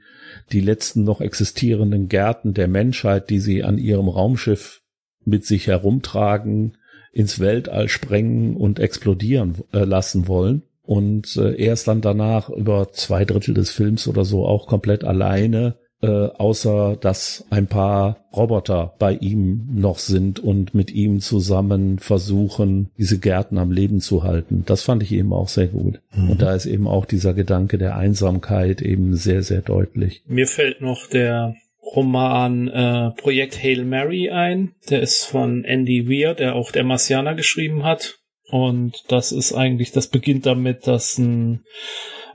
die 0.51 0.59
letzten 0.59 1.03
noch 1.03 1.21
existierenden 1.21 2.07
Gärten 2.07 2.53
der 2.53 2.67
Menschheit, 2.67 3.29
die 3.29 3.39
sie 3.39 3.63
an 3.63 3.77
ihrem 3.77 4.09
Raumschiff 4.09 4.81
mit 5.25 5.45
sich 5.45 5.67
herumtragen, 5.67 6.77
ins 7.11 7.39
Weltall 7.39 7.87
sprengen 7.87 8.57
und 8.57 8.79
explodieren 8.79 9.63
äh, 9.71 9.85
lassen 9.85 10.27
wollen. 10.27 10.63
Und 10.81 11.37
äh, 11.37 11.53
er 11.53 11.73
ist 11.73 11.87
dann 11.87 12.01
danach 12.01 12.49
über 12.49 12.91
zwei 12.91 13.23
Drittel 13.23 13.53
des 13.53 13.71
Films 13.71 14.07
oder 14.07 14.25
so 14.25 14.45
auch 14.45 14.67
komplett 14.67 15.03
alleine 15.03 15.77
äh, 16.03 16.29
außer 16.37 16.97
dass 16.99 17.45
ein 17.49 17.67
paar 17.67 18.17
Roboter 18.35 18.93
bei 18.99 19.13
ihm 19.13 19.69
noch 19.73 19.99
sind 19.99 20.39
und 20.39 20.75
mit 20.75 20.91
ihm 20.91 21.21
zusammen 21.21 21.97
versuchen, 21.97 22.91
diese 22.97 23.19
Gärten 23.19 23.57
am 23.57 23.71
Leben 23.71 24.01
zu 24.01 24.23
halten. 24.23 24.63
Das 24.65 24.83
fand 24.83 25.01
ich 25.01 25.13
eben 25.13 25.31
auch 25.31 25.47
sehr 25.47 25.67
gut. 25.67 26.01
Mhm. 26.13 26.31
Und 26.31 26.41
da 26.41 26.53
ist 26.53 26.65
eben 26.65 26.87
auch 26.87 27.05
dieser 27.05 27.33
Gedanke 27.33 27.77
der 27.77 27.95
Einsamkeit 27.95 28.81
eben 28.81 29.15
sehr, 29.15 29.43
sehr 29.43 29.61
deutlich. 29.61 30.23
Mir 30.27 30.47
fällt 30.47 30.81
noch 30.81 31.07
der 31.07 31.55
Roman 31.95 32.67
äh, 32.67 33.11
Projekt 33.11 33.63
Hail 33.63 33.85
Mary 33.85 34.29
ein. 34.29 34.73
Der 34.89 35.01
ist 35.01 35.23
von 35.23 35.63
Andy 35.63 36.09
Weir, 36.09 36.33
der 36.33 36.55
auch 36.55 36.71
der 36.71 36.83
Marcianer 36.83 37.35
geschrieben 37.35 37.83
hat. 37.83 38.19
Und 38.49 39.05
das 39.07 39.31
ist 39.31 39.53
eigentlich, 39.53 39.91
das 39.93 40.09
beginnt 40.09 40.45
damit, 40.45 40.85
dass 40.85 41.17
ein 41.17 41.63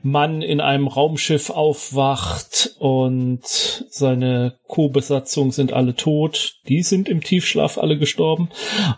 Mann 0.01 0.41
in 0.41 0.61
einem 0.61 0.87
Raumschiff 0.87 1.49
aufwacht 1.49 2.75
und 2.79 3.41
seine 3.43 4.57
Co-Besatzung 4.67 5.51
sind 5.51 5.73
alle 5.73 5.95
tot. 5.95 6.55
Die 6.67 6.81
sind 6.81 7.09
im 7.09 7.21
Tiefschlaf 7.21 7.77
alle 7.77 7.97
gestorben. 7.97 8.49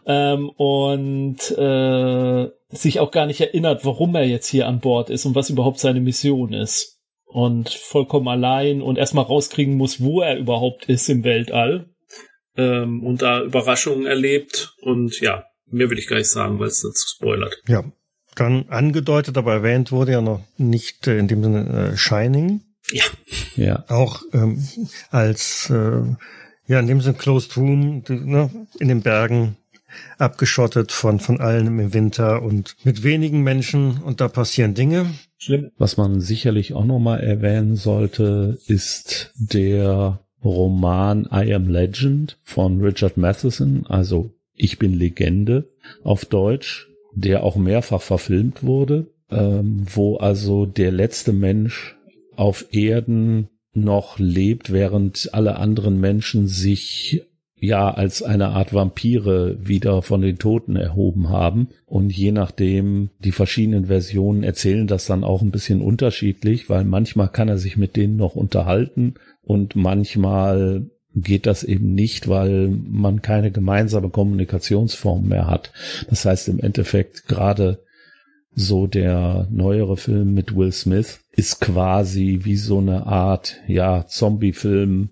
Ähm, 0.06 0.50
und 0.50 1.40
äh, 1.58 2.50
sich 2.70 3.00
auch 3.00 3.12
gar 3.12 3.26
nicht 3.26 3.42
erinnert, 3.42 3.86
warum 3.86 4.16
er 4.16 4.26
jetzt 4.26 4.48
hier 4.48 4.68
an 4.68 4.80
Bord 4.80 5.10
ist 5.10 5.26
und 5.26 5.36
was 5.36 5.50
überhaupt 5.50 5.80
seine 5.80 6.02
Mission 6.02 6.54
ist. 6.54 7.00
Und 7.26 7.70
vollkommen 7.70 8.28
allein 8.28 8.82
und 8.82 8.98
erstmal 8.98 9.26
rauskriegen 9.26 9.76
muss, 9.76 10.02
wo 10.02 10.22
er 10.22 10.38
überhaupt 10.38 10.86
ist 10.86 11.10
im 11.10 11.24
Weltall. 11.24 11.90
Ähm, 12.58 13.06
und 13.06 13.22
da 13.22 13.42
Überraschungen 13.42 14.06
erlebt. 14.06 14.76
Und 14.82 15.20
ja, 15.22 15.46
mehr 15.66 15.90
will 15.90 15.98
ich 15.98 16.08
gar 16.08 16.18
nicht 16.18 16.30
sagen, 16.30 16.60
weil 16.60 16.68
es 16.68 16.82
dazu 16.82 17.16
spoilert. 17.16 17.56
Ja, 17.68 17.84
dann 18.36 18.66
angedeutet, 18.70 19.38
aber 19.38 19.54
erwähnt 19.54 19.92
wurde 19.92 20.14
ja 20.14 20.22
noch 20.22 20.44
nicht 20.58 21.08
äh, 21.08 21.18
in 21.18 21.28
dem 21.28 21.44
Sinne 21.44 21.92
äh, 21.94 21.98
Shining. 21.98 22.62
Ja. 22.92 23.04
Ja. 23.56 23.86
Auch 23.88 24.22
ähm, 24.34 24.66
als 25.10 25.70
äh, 25.70 26.02
ja 26.68 26.80
in 26.80 26.88
dem 26.88 27.02
Sinne 27.02 27.18
Closed 27.18 27.56
Room 27.58 28.04
die, 28.04 28.14
ne, 28.14 28.50
in 28.80 28.88
den 28.88 29.02
Bergen 29.02 29.58
abgeschottet 30.18 30.92
von 30.92 31.20
von 31.20 31.42
allen 31.42 31.68
im 31.68 31.94
Winter 31.94 32.42
und 32.42 32.76
mit 32.84 33.04
wenigen 33.04 33.44
Menschen 33.44 34.02
und 34.02 34.22
da 34.22 34.30
passieren 34.30 34.74
Dinge. 34.74 35.14
Schlimm. 35.38 35.72
Was 35.78 35.98
man 35.98 36.22
sicherlich 36.22 36.74
auch 36.74 36.86
noch 36.86 37.00
mal 37.00 37.20
erwähnen 37.20 37.76
sollte, 37.76 38.60
ist 38.68 39.34
der 39.36 40.20
Roman 40.44 41.28
I 41.32 41.54
Am 41.54 41.68
Legend 41.68 42.38
von 42.44 42.82
Richard 42.82 43.18
Matheson, 43.18 43.86
also 43.88 44.32
Ich 44.54 44.80
bin 44.80 44.94
Legende 44.94 45.70
auf 46.04 46.26
Deutsch 46.26 46.91
der 47.14 47.44
auch 47.44 47.56
mehrfach 47.56 48.02
verfilmt 48.02 48.64
wurde, 48.64 49.08
ähm, 49.30 49.84
wo 49.86 50.18
also 50.18 50.66
der 50.66 50.92
letzte 50.92 51.34
Mensch 51.34 51.98
auf 52.36 52.66
Erden 52.72 53.50
noch 53.74 54.20
lebt, 54.20 54.72
während 54.72 55.30
alle 55.34 55.56
anderen 55.58 56.00
Menschen 56.00 56.48
sich 56.48 57.24
ja 57.62 57.92
als 57.92 58.24
eine 58.24 58.50
Art 58.50 58.74
Vampire 58.74 59.56
wieder 59.62 60.02
von 60.02 60.22
den 60.22 60.40
Toten 60.40 60.76
erhoben 60.76 61.30
haben. 61.30 61.70
Und 61.86 62.12
je 62.12 62.32
nachdem, 62.32 63.12
die 63.20 63.32
verschiedenen 63.32 63.86
Versionen 63.86 64.44
erzählen 64.44 64.88
das 64.88 65.06
dann 65.06 65.24
auch 65.24 65.44
ein 65.44 65.52
bisschen 65.52 65.82
unterschiedlich, 65.82 66.70
weil 66.70 66.84
manchmal 66.84 67.30
kann 67.30 67.50
er 67.50 67.60
sich 67.60 67.78
mit 67.78 67.96
denen 67.96 68.18
noch 68.18 68.36
unterhalten 68.36 69.14
und 69.44 69.76
manchmal 69.76 70.88
geht 71.16 71.46
das 71.46 71.64
eben 71.64 71.94
nicht, 71.94 72.28
weil 72.28 72.70
man 72.70 73.22
keine 73.22 73.52
gemeinsame 73.52 74.10
Kommunikationsform 74.10 75.28
mehr 75.28 75.48
hat. 75.48 75.72
Das 76.10 76.26
heißt 76.26 76.48
im 76.48 76.60
Endeffekt 76.60 77.28
gerade 77.28 77.80
so 78.54 78.88
der 78.88 79.48
neuere 79.50 79.98
Film 79.98 80.34
mit 80.34 80.56
Will 80.56 80.72
Smith 80.72 81.22
ist 81.32 81.62
quasi 81.62 82.42
wie 82.44 82.58
so 82.58 82.80
eine 82.80 83.06
Art, 83.06 83.58
ja, 83.68 84.06
Zombie-Film 84.08 85.10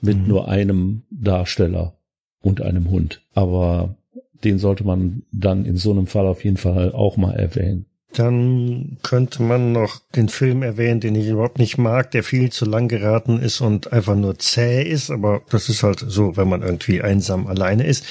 mit 0.00 0.18
mhm. 0.18 0.28
nur 0.28 0.48
einem 0.48 1.02
Darsteller 1.10 1.94
und 2.40 2.62
einem 2.62 2.90
Hund. 2.90 3.22
Aber 3.34 3.96
den 4.44 4.58
sollte 4.58 4.84
man 4.84 5.22
dann 5.32 5.64
in 5.64 5.76
so 5.76 5.90
einem 5.90 6.06
Fall 6.06 6.26
auf 6.26 6.44
jeden 6.44 6.56
Fall 6.56 6.92
auch 6.92 7.16
mal 7.16 7.34
erwähnen. 7.34 7.86
Dann 8.14 8.98
könnte 9.02 9.42
man 9.42 9.72
noch 9.72 10.00
den 10.14 10.28
Film 10.28 10.62
erwähnen, 10.62 11.00
den 11.00 11.14
ich 11.14 11.28
überhaupt 11.28 11.58
nicht 11.58 11.78
mag, 11.78 12.10
der 12.10 12.22
viel 12.22 12.50
zu 12.50 12.66
lang 12.66 12.88
geraten 12.88 13.38
ist 13.38 13.60
und 13.60 13.92
einfach 13.92 14.14
nur 14.14 14.38
zäh 14.38 14.82
ist, 14.82 15.10
aber 15.10 15.42
das 15.48 15.68
ist 15.68 15.82
halt 15.82 16.04
so, 16.06 16.36
wenn 16.36 16.48
man 16.48 16.62
irgendwie 16.62 17.00
einsam 17.00 17.46
alleine 17.46 17.86
ist. 17.86 18.04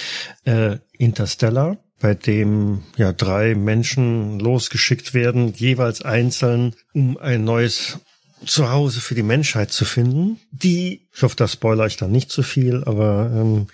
Äh, 0.43 0.77
Interstellar, 0.97 1.77
bei 1.99 2.15
dem 2.15 2.83
ja 2.97 3.13
drei 3.13 3.53
Menschen 3.53 4.39
losgeschickt 4.39 5.13
werden, 5.13 5.53
jeweils 5.53 6.01
einzeln, 6.01 6.75
um 6.93 7.17
ein 7.17 7.43
neues 7.43 7.99
Zuhause 8.45 9.01
für 9.01 9.13
die 9.15 9.23
Menschheit 9.23 9.71
zu 9.71 9.85
finden, 9.85 10.39
die, 10.51 11.01
ich 11.13 11.21
hoffe, 11.21 11.35
da 11.35 11.47
spoiler 11.47 11.85
ich 11.85 11.97
dann 11.97 12.11
nicht 12.11 12.31
zu 12.31 12.41
viel, 12.41 12.83
aber 12.85 13.31
ähm, 13.33 13.67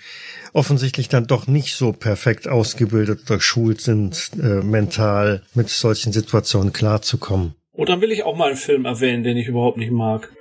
offensichtlich 0.52 1.08
dann 1.08 1.26
doch 1.26 1.46
nicht 1.46 1.74
so 1.74 1.92
perfekt 1.92 2.48
ausgebildet 2.48 3.22
oder 3.26 3.36
geschult 3.36 3.80
sind, 3.80 4.30
äh, 4.40 4.62
mental 4.62 5.42
mit 5.54 5.68
solchen 5.68 6.12
Situationen 6.12 6.72
klarzukommen. 6.72 7.54
Oh, 7.72 7.84
dann 7.84 8.00
will 8.00 8.10
ich 8.10 8.24
auch 8.24 8.36
mal 8.36 8.48
einen 8.48 8.56
Film 8.56 8.84
erwähnen, 8.84 9.22
den 9.22 9.36
ich 9.36 9.46
überhaupt 9.46 9.76
nicht 9.76 9.92
mag. 9.92 10.32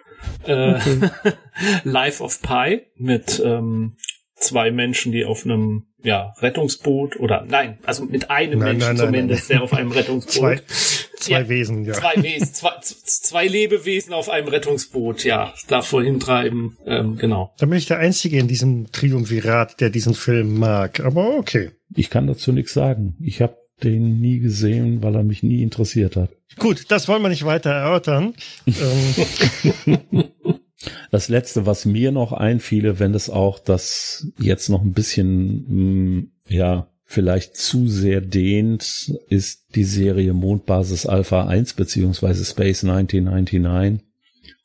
Äh, 0.46 0.76
okay. 0.76 1.10
Life 1.84 2.24
of 2.24 2.42
Pi 2.42 2.88
mit 2.96 3.42
ähm, 3.44 3.98
zwei 4.36 4.72
Menschen, 4.72 5.12
die 5.12 5.26
auf 5.26 5.46
einem 5.46 5.88
ja, 6.08 6.34
Rettungsboot 6.40 7.20
oder 7.20 7.46
nein, 7.46 7.80
also 7.86 8.06
mit 8.06 8.32
einem 8.32 8.60
nein, 8.60 8.78
Menschen 8.78 8.96
nein, 8.96 9.06
zumindest, 9.06 9.50
nein, 9.50 9.58
der 9.58 9.64
auf 9.64 9.74
einem 9.74 9.92
Rettungsboot. 10.00 10.64
Zwei, 10.68 11.16
zwei 11.18 11.42
ja, 11.42 11.50
Wesen, 11.50 11.84
ja. 11.84 11.94
Zwei 11.94 12.24
Wesen, 12.24 12.54
zwei, 12.54 12.72
zwei 12.82 13.48
Lebewesen 13.48 14.14
auf 14.14 14.30
einem 14.30 14.48
Rettungsboot, 14.48 15.26
ja, 15.26 15.54
da 15.68 15.82
vorhin 15.82 16.22
treiben, 16.22 16.78
ähm, 16.86 17.18
genau. 17.18 17.54
Da 17.58 17.66
bin 17.66 17.78
ich 17.78 17.88
der 17.88 18.00
Einzige 18.00 18.40
in 18.40 18.48
diesem 18.48 18.90
Triumvirat, 18.94 19.82
der 19.82 19.90
diesen 19.90 20.14
Film 20.14 20.58
mag, 20.58 21.02
aber 21.02 21.38
okay. 21.38 21.72
Ich 21.94 22.10
kann 22.10 22.26
dazu 22.26 22.54
nichts 22.54 22.74
sagen. 22.74 23.18
Ich 23.20 23.42
habe 23.42 23.58
den 23.84 24.20
nie 24.20 24.40
gesehen, 24.40 25.04
weil 25.04 25.16
er 25.16 25.24
mich 25.24 25.44
nie 25.44 25.62
interessiert 25.62 26.16
hat. 26.16 26.30
Gut, 26.58 26.86
das 26.90 27.08
wollen 27.10 27.22
wir 27.22 27.30
nicht 27.30 27.46
weiter 27.46 27.72
erörtern. 27.72 28.34
Ähm. 28.66 29.98
Das 31.12 31.28
letzte, 31.30 31.66
was 31.66 31.86
mir 31.86 32.12
noch 32.12 32.34
einfiele, 32.34 33.00
wenn 33.00 33.14
es 33.14 33.30
auch 33.30 33.60
das 33.60 34.32
jetzt 34.40 34.70
noch 34.70 34.84
ein 34.84 34.94
bisschen, 34.94 35.66
mh, 35.68 36.20
mm, 36.20 36.32
ja, 36.50 36.88
vielleicht 37.04 37.56
zu 37.56 37.88
sehr 37.88 38.22
dehnt, 38.22 39.14
ist 39.30 39.76
die 39.76 39.86
Serie 39.86 40.34
Mondbasis 40.34 41.06
Alpha 41.06 41.48
1 41.48 41.74
beziehungsweise 41.74 42.44
Space 42.44 42.84
1999, 42.84 44.06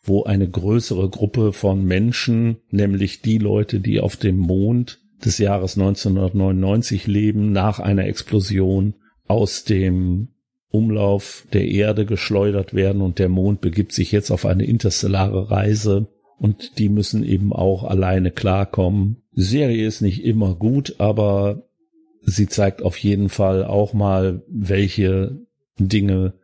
wo 0.02 0.24
eine 0.24 0.48
größere 0.48 1.08
Gruppe 1.08 1.52
von 1.52 1.84
Menschen, 1.84 2.56
nämlich 2.70 3.22
die 3.22 3.38
Leute, 3.38 3.78
die 3.78 4.00
auf 4.00 4.16
dem 4.16 4.36
Mond 4.36 5.00
des 5.24 5.38
Jahres 5.38 5.78
1999 5.78 7.06
leben, 7.06 7.52
nach 7.52 7.78
einer 7.78 8.06
Explosion 8.06 8.94
aus 9.28 9.62
dem 9.62 10.31
Umlauf 10.72 11.46
der 11.52 11.68
Erde 11.68 12.06
geschleudert 12.06 12.74
werden 12.74 13.02
und 13.02 13.18
der 13.18 13.28
Mond 13.28 13.60
begibt 13.60 13.92
sich 13.92 14.10
jetzt 14.10 14.30
auf 14.30 14.46
eine 14.46 14.64
interstellare 14.64 15.50
Reise 15.50 16.08
und 16.38 16.78
die 16.78 16.88
müssen 16.88 17.24
eben 17.24 17.52
auch 17.52 17.84
alleine 17.84 18.30
klarkommen. 18.30 19.22
Die 19.36 19.42
Serie 19.42 19.86
ist 19.86 20.00
nicht 20.00 20.24
immer 20.24 20.54
gut, 20.54 20.96
aber 20.98 21.62
sie 22.22 22.48
zeigt 22.48 22.82
auf 22.82 22.96
jeden 22.96 23.28
Fall 23.28 23.64
auch 23.64 23.92
mal, 23.92 24.42
welche 24.48 25.38
Dinge 25.78 26.34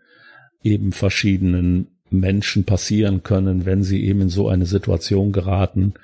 eben 0.63 0.93
verschiedenen 0.93 1.98
Menschen 2.13 2.65
passieren 2.65 3.23
können, 3.23 3.67
wenn 3.67 3.83
sie 3.83 4.05
eben 4.05 4.23
in 4.23 4.29
so 4.29 4.49
eine 4.49 4.67
Situation 4.67 5.33
geraten, 5.33 5.95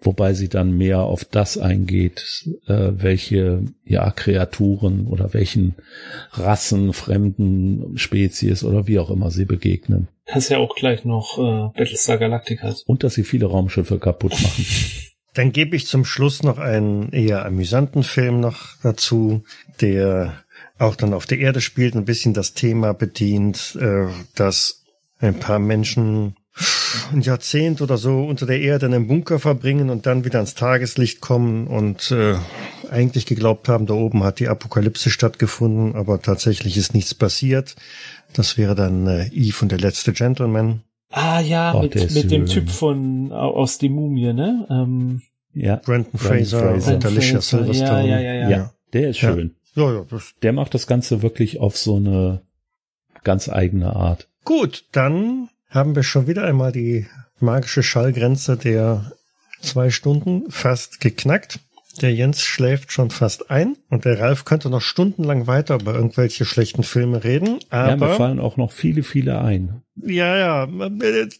wobei 0.00 0.34
sie 0.34 0.48
dann 0.48 0.76
mehr 0.76 1.00
auf 1.00 1.24
das 1.24 1.58
eingeht, 1.58 2.48
äh, 2.66 2.92
welche 2.94 3.64
ja 3.84 4.10
Kreaturen 4.10 5.06
oder 5.06 5.34
welchen 5.34 5.74
Rassen, 6.32 6.92
fremden 6.92 7.96
Spezies 7.96 8.64
oder 8.64 8.86
wie 8.86 8.98
auch 8.98 9.10
immer 9.10 9.30
sie 9.30 9.44
begegnen. 9.44 10.08
Das 10.26 10.44
ist 10.44 10.48
ja 10.50 10.58
auch 10.58 10.74
gleich 10.74 11.04
noch 11.04 11.38
äh, 11.38 11.78
Battlestar 11.78 12.18
Galactica. 12.18 12.74
Und 12.86 13.04
dass 13.04 13.14
sie 13.14 13.24
viele 13.24 13.46
Raumschiffe 13.46 13.98
kaputt 13.98 14.32
machen. 14.32 14.66
Dann 15.34 15.52
gebe 15.52 15.76
ich 15.76 15.86
zum 15.86 16.04
Schluss 16.04 16.42
noch 16.42 16.58
einen 16.58 17.10
eher 17.10 17.46
amüsanten 17.46 18.02
Film 18.02 18.40
noch 18.40 18.76
dazu, 18.82 19.44
der 19.80 20.42
auch 20.78 20.96
dann 20.96 21.14
auf 21.14 21.26
der 21.26 21.38
Erde 21.38 21.60
spielt, 21.60 21.94
ein 21.94 22.04
bisschen 22.04 22.34
das 22.34 22.54
Thema 22.54 22.92
bedient, 22.92 23.78
äh, 23.80 24.08
dass 24.34 24.81
ein 25.22 25.38
paar 25.38 25.58
Menschen 25.58 26.36
ein 27.12 27.22
Jahrzehnt 27.22 27.80
oder 27.80 27.96
so 27.96 28.24
unter 28.24 28.44
der 28.44 28.60
Erde 28.60 28.86
in 28.86 28.94
einem 28.94 29.08
Bunker 29.08 29.38
verbringen 29.38 29.88
und 29.88 30.04
dann 30.04 30.24
wieder 30.24 30.38
ans 30.38 30.54
Tageslicht 30.54 31.20
kommen 31.20 31.66
und 31.66 32.10
äh, 32.10 32.34
eigentlich 32.90 33.24
geglaubt 33.24 33.68
haben, 33.68 33.86
da 33.86 33.94
oben 33.94 34.22
hat 34.22 34.38
die 34.38 34.48
Apokalypse 34.48 35.08
stattgefunden, 35.08 35.96
aber 35.96 36.20
tatsächlich 36.20 36.76
ist 36.76 36.94
nichts 36.94 37.14
passiert. 37.14 37.76
Das 38.34 38.58
wäre 38.58 38.74
dann 38.74 39.06
äh, 39.06 39.28
Eve 39.28 39.56
und 39.62 39.72
der 39.72 39.78
letzte 39.78 40.12
Gentleman. 40.12 40.82
Ah 41.10 41.40
ja, 41.40 41.74
oh, 41.74 41.82
mit, 41.82 41.94
mit 41.94 42.30
dem 42.30 42.46
Typ 42.46 42.70
von 42.70 43.32
aus 43.32 43.78
die 43.78 43.88
Mumie, 43.88 44.32
ne? 44.32 44.66
Ähm, 44.70 45.22
ja. 45.54 45.76
Brandon 45.76 46.18
Fraser, 46.18 46.60
Fraser. 46.60 46.94
und 46.94 47.06
Alicia 47.06 47.40
Silverstone. 47.40 48.08
Ja, 48.08 48.18
ja, 48.18 48.20
ja, 48.20 48.34
ja. 48.34 48.50
ja 48.50 48.72
der 48.92 49.10
ist 49.10 49.18
schön. 49.18 49.54
Ja. 49.74 49.84
Ja, 49.84 49.92
ja, 49.94 50.04
das 50.08 50.34
der 50.42 50.52
macht 50.52 50.74
das 50.74 50.86
Ganze 50.86 51.22
wirklich 51.22 51.60
auf 51.60 51.78
so 51.78 51.96
eine 51.96 52.42
ganz 53.24 53.48
eigene 53.48 53.96
Art. 53.96 54.28
Gut, 54.44 54.84
dann 54.92 55.48
haben 55.68 55.94
wir 55.94 56.02
schon 56.02 56.26
wieder 56.26 56.44
einmal 56.44 56.72
die 56.72 57.06
magische 57.38 57.82
Schallgrenze 57.82 58.56
der 58.56 59.12
zwei 59.60 59.90
Stunden 59.90 60.50
fast 60.50 61.00
geknackt. 61.00 61.60
Der 62.00 62.14
Jens 62.14 62.40
schläft 62.40 62.90
schon 62.90 63.10
fast 63.10 63.50
ein 63.50 63.76
und 63.90 64.06
der 64.06 64.18
Ralf 64.18 64.46
könnte 64.46 64.70
noch 64.70 64.80
stundenlang 64.80 65.46
weiter 65.46 65.74
über 65.74 65.94
irgendwelche 65.94 66.46
schlechten 66.46 66.84
Filme 66.84 67.22
reden. 67.22 67.58
Aber 67.68 67.90
ja, 67.90 67.96
mir 67.96 68.14
fallen 68.14 68.40
auch 68.40 68.56
noch 68.56 68.72
viele, 68.72 69.02
viele 69.02 69.42
ein. 69.42 69.82
Ja, 69.96 70.38
ja, 70.38 70.68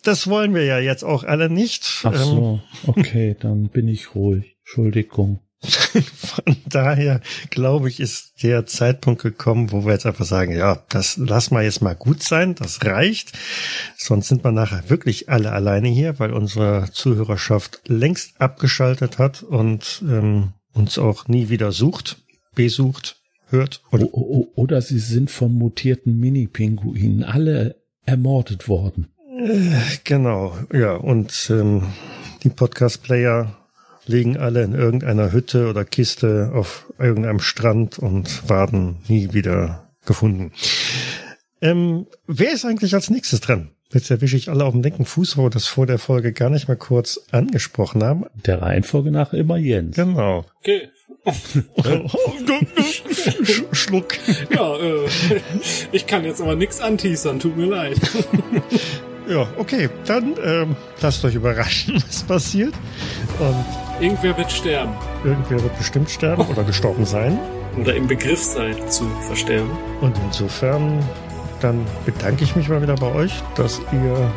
das 0.02 0.28
wollen 0.28 0.54
wir 0.54 0.64
ja 0.64 0.78
jetzt 0.78 1.04
auch 1.04 1.24
alle 1.24 1.48
nicht. 1.48 2.02
Ach 2.04 2.14
so, 2.14 2.60
ähm, 2.86 2.90
okay, 2.90 3.34
dann 3.38 3.70
bin 3.70 3.88
ich 3.88 4.14
ruhig. 4.14 4.56
Entschuldigung. 4.60 5.40
Von 6.14 6.56
daher 6.66 7.20
glaube 7.50 7.88
ich, 7.88 8.00
ist 8.00 8.42
der 8.42 8.66
Zeitpunkt 8.66 9.22
gekommen, 9.22 9.70
wo 9.70 9.84
wir 9.84 9.92
jetzt 9.92 10.06
einfach 10.06 10.24
sagen, 10.24 10.56
ja, 10.56 10.82
das 10.88 11.16
lassen 11.16 11.54
wir 11.54 11.62
jetzt 11.62 11.82
mal 11.82 11.94
gut 11.94 12.22
sein, 12.22 12.54
das 12.54 12.84
reicht. 12.84 13.32
Sonst 13.96 14.28
sind 14.28 14.44
wir 14.44 14.52
nachher 14.52 14.90
wirklich 14.90 15.28
alle 15.28 15.52
alleine 15.52 15.88
hier, 15.88 16.18
weil 16.18 16.32
unsere 16.32 16.90
Zuhörerschaft 16.92 17.80
längst 17.86 18.40
abgeschaltet 18.40 19.18
hat 19.18 19.42
und 19.42 20.02
ähm, 20.02 20.52
uns 20.72 20.98
auch 20.98 21.28
nie 21.28 21.48
wieder 21.48 21.70
sucht, 21.70 22.18
besucht, 22.54 23.20
hört. 23.50 23.82
Oder, 23.92 24.08
oder 24.12 24.82
sie 24.82 24.98
sind 24.98 25.30
von 25.30 25.54
mutierten 25.54 26.18
Mini-Pinguinen 26.18 27.22
alle 27.22 27.76
ermordet 28.04 28.68
worden. 28.68 29.12
Äh, 29.38 29.98
genau, 30.02 30.56
ja, 30.72 30.94
und 30.94 31.48
ähm, 31.50 31.84
die 32.42 32.50
Podcast-Player 32.50 33.61
liegen 34.06 34.36
alle 34.36 34.62
in 34.62 34.74
irgendeiner 34.74 35.32
Hütte 35.32 35.68
oder 35.68 35.84
Kiste 35.84 36.50
auf 36.54 36.92
irgendeinem 36.98 37.40
Strand 37.40 37.98
und 37.98 38.48
werden 38.48 38.96
nie 39.08 39.32
wieder 39.32 39.88
gefunden. 40.04 40.52
Ähm, 41.60 42.06
wer 42.26 42.52
ist 42.52 42.64
eigentlich 42.64 42.94
als 42.94 43.10
nächstes 43.10 43.40
dran? 43.40 43.70
Jetzt 43.92 44.10
erwische 44.10 44.36
ich 44.36 44.48
alle 44.48 44.64
auf 44.64 44.72
dem 44.72 44.82
linken 44.82 45.04
Fuß, 45.04 45.36
wo 45.36 45.44
wir 45.44 45.50
das 45.50 45.66
vor 45.66 45.86
der 45.86 45.98
Folge 45.98 46.32
gar 46.32 46.48
nicht 46.48 46.66
mal 46.66 46.76
kurz 46.76 47.20
angesprochen 47.30 48.02
haben. 48.02 48.24
Der 48.46 48.62
Reihenfolge 48.62 49.10
nach 49.10 49.34
immer 49.34 49.58
Jens. 49.58 49.96
Genau. 49.96 50.46
Okay. 50.60 50.88
Schluck. 53.72 54.14
Ja, 54.50 54.76
äh, 54.76 55.08
ich 55.92 56.06
kann 56.06 56.24
jetzt 56.24 56.40
aber 56.40 56.56
nichts 56.56 56.80
anteasern, 56.80 57.38
tut 57.38 57.56
mir 57.56 57.66
leid. 57.66 58.00
ja, 59.28 59.46
okay, 59.56 59.88
dann 60.06 60.34
ähm, 60.42 60.74
lasst 61.00 61.24
euch 61.24 61.36
überraschen, 61.36 61.94
was 62.08 62.24
passiert. 62.24 62.74
Und 63.38 63.64
Irgendwer 64.02 64.36
wird 64.36 64.50
sterben. 64.50 64.92
Irgendwer 65.22 65.62
wird 65.62 65.78
bestimmt 65.78 66.10
sterben 66.10 66.44
oder 66.50 66.64
gestorben 66.64 67.04
sein. 67.06 67.38
Oder 67.80 67.94
im 67.94 68.08
Begriff 68.08 68.42
sein 68.42 68.74
zu 68.88 69.08
versterben. 69.28 69.70
Und 70.00 70.18
insofern, 70.26 70.98
dann 71.60 71.86
bedanke 72.04 72.42
ich 72.42 72.56
mich 72.56 72.68
mal 72.68 72.82
wieder 72.82 72.96
bei 72.96 73.14
euch, 73.14 73.40
dass 73.54 73.80
ihr 73.92 74.32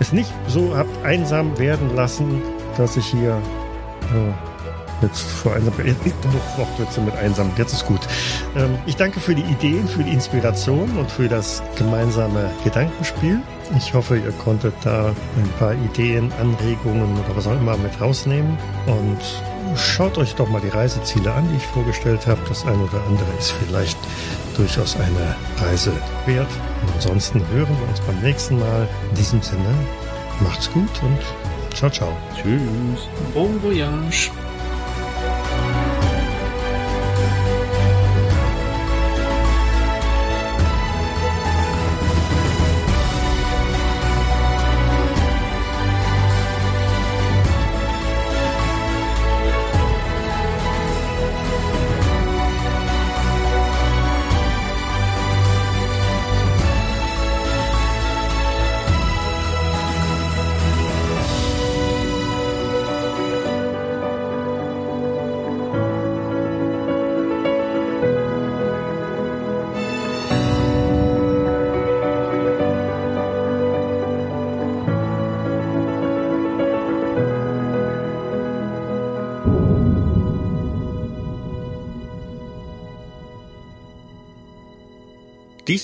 es 0.00 0.12
nicht 0.12 0.32
so 0.48 0.76
habt 0.76 0.90
einsam 1.04 1.56
werden 1.56 1.94
lassen, 1.94 2.42
dass 2.76 2.96
ich 2.96 3.06
hier 3.06 3.40
äh, 4.12 4.53
jetzt 5.04 5.22
vor 5.22 5.54
einsam 5.54 5.76
genug 5.76 5.94
Wortwitze 6.56 7.00
mit 7.00 7.14
einsam. 7.16 7.50
Jetzt 7.56 7.72
ist 7.72 7.86
gut. 7.86 8.00
Ähm, 8.56 8.78
ich 8.86 8.96
danke 8.96 9.20
für 9.20 9.34
die 9.34 9.42
Ideen, 9.42 9.86
für 9.88 10.02
die 10.02 10.12
Inspiration 10.12 10.96
und 10.96 11.10
für 11.10 11.28
das 11.28 11.62
gemeinsame 11.76 12.50
Gedankenspiel. 12.64 13.40
Ich 13.76 13.94
hoffe, 13.94 14.16
ihr 14.16 14.32
konntet 14.32 14.74
da 14.82 15.08
ein 15.08 15.50
paar 15.58 15.74
Ideen, 15.74 16.32
Anregungen 16.40 17.18
oder 17.24 17.36
was 17.36 17.46
auch 17.46 17.58
immer 17.58 17.76
mit 17.76 18.00
rausnehmen. 18.00 18.58
Und 18.86 19.18
schaut 19.76 20.18
euch 20.18 20.34
doch 20.34 20.48
mal 20.48 20.60
die 20.60 20.68
Reiseziele 20.68 21.32
an, 21.32 21.48
die 21.50 21.56
ich 21.56 21.66
vorgestellt 21.66 22.26
habe. 22.26 22.40
Das 22.48 22.64
eine 22.64 22.82
oder 22.82 23.02
andere 23.08 23.28
ist 23.38 23.52
vielleicht 23.52 23.98
durchaus 24.56 24.96
eine 24.96 25.36
Reise 25.58 25.92
wert. 26.26 26.50
Und 26.82 26.94
ansonsten 26.94 27.40
hören 27.52 27.76
wir 27.80 27.88
uns 27.88 28.00
beim 28.00 28.20
nächsten 28.20 28.58
Mal. 28.58 28.88
In 29.10 29.16
diesem 29.16 29.42
Sinne, 29.42 29.74
macht's 30.40 30.70
gut 30.70 30.90
und 31.02 31.18
ciao, 31.74 31.90
ciao. 31.90 32.16
Tschüss. 32.36 33.08
Bon 33.32 33.60
voyage. 33.62 34.30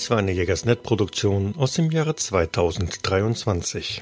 Dies 0.01 0.09
war 0.09 0.17
eine 0.17 0.31
Jägersnet-Produktion 0.31 1.53
aus 1.59 1.73
dem 1.73 1.91
Jahre 1.91 2.15
2023. 2.15 4.01